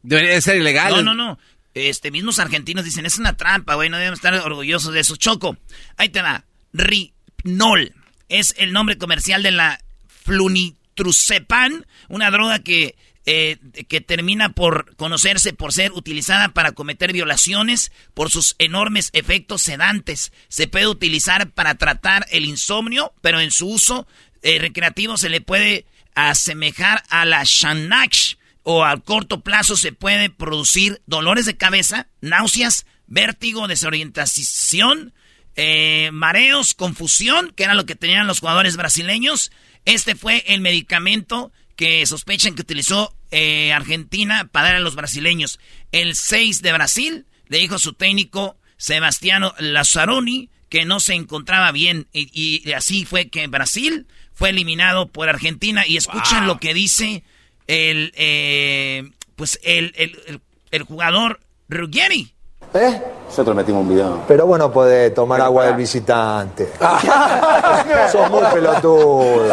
Debería 0.02 0.40
ser 0.42 0.56
ilegal. 0.58 0.92
No, 0.94 1.02
no, 1.04 1.14
no. 1.14 1.40
Este, 1.76 2.10
mismos 2.10 2.40
argentinos 2.40 2.86
dicen, 2.86 3.06
es 3.06 3.20
una 3.20 3.36
trampa, 3.36 3.76
güey, 3.76 3.90
no 3.90 3.98
debemos 3.98 4.20
estar 4.20 4.34
orgullosos 4.34 4.94
de 4.94 5.02
eso. 5.02 5.18
Choco, 5.18 5.58
ahí 5.98 6.08
te 6.08 6.22
va. 6.22 6.46
Rinol 6.72 7.94
es 8.30 8.56
el 8.58 8.72
nombre 8.72 8.98
comercial 8.98 9.44
de 9.44 9.52
la 9.52 9.84
flunitruzepan, 10.24 11.86
una 12.08 12.32
droga 12.32 12.60
que, 12.60 12.96
eh, 13.26 13.58
que 13.90 14.00
termina 14.00 14.54
por 14.54 14.96
conocerse 14.96 15.52
por 15.52 15.74
ser 15.74 15.92
utilizada 15.92 16.54
para 16.54 16.72
cometer 16.72 17.12
violaciones 17.12 17.92
por 18.14 18.32
sus 18.32 18.56
enormes 18.58 19.10
efectos 19.12 19.62
sedantes. 19.62 20.32
Se 20.48 20.70
puede 20.70 20.88
utilizar 20.88 21.52
para 21.52 21.76
tratar 21.76 22.26
el 22.32 22.46
insomnio, 22.46 23.14
pero 23.22 23.42
en 23.42 23.52
su 23.52 23.68
uso 23.68 24.08
eh, 24.44 24.60
recreativo 24.60 25.18
se 25.18 25.28
le 25.28 25.42
puede 25.42 25.86
asemejar 26.16 27.04
a 27.10 27.26
la 27.26 27.44
Xanax 27.46 28.38
o 28.68 28.84
a 28.84 28.98
corto 28.98 29.42
plazo 29.42 29.78
se 29.78 29.92
puede 29.92 30.32
producir 30.32 31.00
dolores 31.06 31.46
de 31.46 31.56
cabeza, 31.56 32.08
náuseas, 32.20 32.88
vértigo, 33.06 33.68
desorientación, 33.68 35.14
eh, 35.56 36.10
mareos, 36.12 36.74
confusión, 36.74 37.54
que 37.56 37.64
era 37.64 37.76
lo 37.76 37.86
que 37.86 37.96
tenían 37.96 38.26
los 38.26 38.40
jugadores 38.40 38.76
brasileños. 38.76 39.52
Este 39.86 40.16
fue 40.16 40.44
el 40.48 40.62
medicamento 40.62 41.52
que 41.76 42.04
sospechan 42.08 42.56
que 42.56 42.64
utilizó 42.64 43.16
eh, 43.30 43.72
Argentina 43.72 44.50
para 44.52 44.70
dar 44.70 44.76
a 44.78 44.80
los 44.80 44.96
brasileños. 44.96 45.60
El 45.92 46.16
6 46.16 46.64
de 46.64 46.74
Brasil 46.74 47.26
le 47.48 47.60
dijo 47.60 47.76
a 47.76 47.80
su 47.80 47.94
técnico 47.94 48.58
Sebastiano 48.78 49.54
Lazzaroni 49.60 50.50
que 50.70 50.86
no 50.86 51.00
se 51.00 51.14
encontraba 51.14 51.72
bien 51.72 52.08
y, 52.12 52.68
y 52.68 52.72
así 52.74 53.06
fue 53.06 53.30
que 53.30 53.46
Brasil 53.46 54.08
fue 54.34 54.50
eliminado 54.50 55.12
por 55.12 55.30
Argentina 55.30 55.86
y 55.86 55.98
escuchan 55.98 56.48
lo 56.48 56.60
que 56.60 56.74
dice 56.74 57.24
el 57.68 58.12
eh, 58.16 59.04
pues 59.36 59.60
el, 59.64 59.94
el, 59.98 60.20
el, 60.28 60.42
el 60.72 60.84
jugador 60.84 61.40
Ruggeri. 61.70 62.32
¿Eh? 62.74 63.02
Nosotros 63.28 63.56
metimos 63.56 63.84
un 63.84 63.90
video. 63.90 64.20
Pero 64.28 64.46
vos 64.46 64.60
no 64.60 64.72
podés 64.72 65.14
tomar 65.14 65.40
agua 65.42 65.66
del 65.66 65.76
visitante. 65.76 66.72
Sos 68.12 68.30
muy 68.30 68.42
pelotudo. 68.54 69.48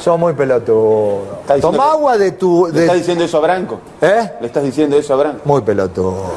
Sos 0.00 0.18
muy 0.18 0.32
pelotudo. 0.34 1.42
Toma 1.60 1.92
agua 1.92 2.16
de 2.16 2.32
tu. 2.32 2.66
¿Le 2.66 2.72
De... 2.72 2.80
estás 2.82 2.98
diciendo 2.98 3.24
eso 3.24 3.38
a 3.38 3.40
Branco? 3.40 3.80
¿Eh? 4.00 4.32
¿Le 4.40 4.46
estás 4.46 4.62
diciendo 4.62 4.96
eso 4.96 5.14
a 5.14 5.16
Branco? 5.16 5.40
Muy 5.44 5.62
pelotudo. 5.62 6.32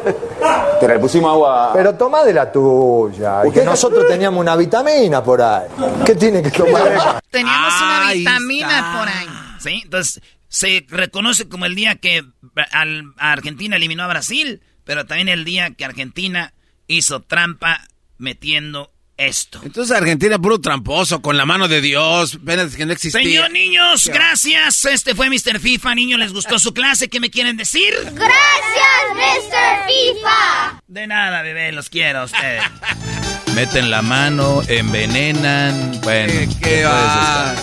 Te 0.80 0.88
le 0.88 0.98
pusimos 0.98 1.32
agua. 1.32 1.70
Pero 1.72 1.94
toma 1.94 2.24
de 2.24 2.32
la 2.34 2.50
tuya. 2.50 3.46
Y 3.46 3.50
que 3.50 3.64
nosotros 3.64 4.06
teníamos 4.08 4.40
una 4.40 4.56
vitamina 4.56 5.22
por 5.22 5.42
ahí. 5.42 5.66
¿Qué 6.04 6.14
tiene 6.14 6.42
que 6.42 6.50
tomar? 6.50 7.20
Teníamos 7.30 7.74
una 7.82 8.12
vitamina 8.12 8.96
por 8.98 9.08
ahí. 9.08 9.41
Sí, 9.62 9.80
entonces 9.84 10.22
se 10.48 10.84
reconoce 10.88 11.48
como 11.48 11.64
el 11.66 11.74
día 11.74 11.94
que 11.96 12.24
al- 12.72 13.14
a 13.18 13.32
Argentina 13.32 13.76
eliminó 13.76 14.02
a 14.04 14.08
Brasil, 14.08 14.60
pero 14.84 15.06
también 15.06 15.28
el 15.28 15.44
día 15.44 15.70
que 15.70 15.84
Argentina 15.84 16.52
hizo 16.88 17.20
trampa 17.22 17.86
metiendo 18.18 18.92
esto. 19.16 19.60
Entonces 19.64 19.96
Argentina 19.96 20.38
puro 20.38 20.60
tramposo, 20.60 21.22
con 21.22 21.36
la 21.36 21.44
mano 21.46 21.68
de 21.68 21.80
Dios, 21.80 22.34
apenas 22.42 22.74
que 22.74 22.84
no 22.86 22.92
existía. 22.92 23.22
Señor 23.22 23.50
niños, 23.52 24.04
¿Qué? 24.04 24.12
gracias. 24.12 24.84
Este 24.84 25.14
fue 25.14 25.28
Mr. 25.30 25.60
FIFA. 25.60 25.94
Niños, 25.94 26.18
¿les 26.18 26.32
gustó 26.32 26.58
su 26.58 26.74
clase? 26.74 27.08
¿Qué 27.08 27.20
me 27.20 27.30
quieren 27.30 27.56
decir? 27.56 27.94
Gracias, 28.12 29.04
Mr. 29.14 29.86
FIFA. 29.86 30.82
De 30.88 31.06
nada, 31.06 31.42
bebé, 31.42 31.72
los 31.72 31.88
quiero 31.88 32.20
a 32.20 32.24
ustedes. 32.24 32.62
Meten 33.54 33.90
la 33.90 34.02
mano, 34.02 34.62
envenenan. 34.66 36.00
Bueno, 36.02 36.32
qué 36.60 36.82
puedes 36.82 36.86
va? 36.86 37.54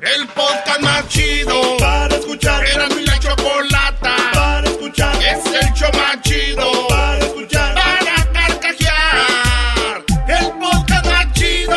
Estar. 0.00 0.12
El 0.12 0.26
podcast 0.28 0.80
más 0.80 1.08
chido 1.08 1.76
para 1.78 2.14
escuchar. 2.16 2.64
Era 2.64 2.88
mi 2.88 3.04
la 3.04 3.18
chocolata 3.18 4.16
para 4.32 4.68
escuchar. 4.68 5.14
Es 5.16 5.46
el 5.46 5.72
show 5.74 5.90
más 5.94 6.20
chido 6.22 6.88
para 6.88 7.18
escuchar. 7.18 7.74
Para 7.74 8.32
carcajear. 8.32 10.04
El 10.28 10.52
podcast 10.58 11.06
más 11.06 11.32
chido. 11.32 11.76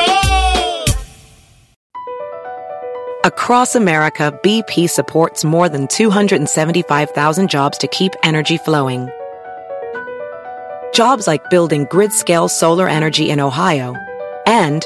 Across 3.25 3.75
America, 3.75 4.31
BP 4.43 4.89
supports 4.89 5.45
more 5.45 5.69
than 5.69 5.87
275,000 5.87 7.49
jobs 7.49 7.77
to 7.77 7.87
keep 7.87 8.13
energy 8.23 8.57
flowing. 8.57 9.09
Jobs 10.93 11.25
like 11.25 11.49
building 11.49 11.87
grid 11.89 12.11
scale 12.11 12.47
solar 12.47 12.87
energy 12.87 13.31
in 13.31 13.39
Ohio 13.39 13.95
and 14.45 14.85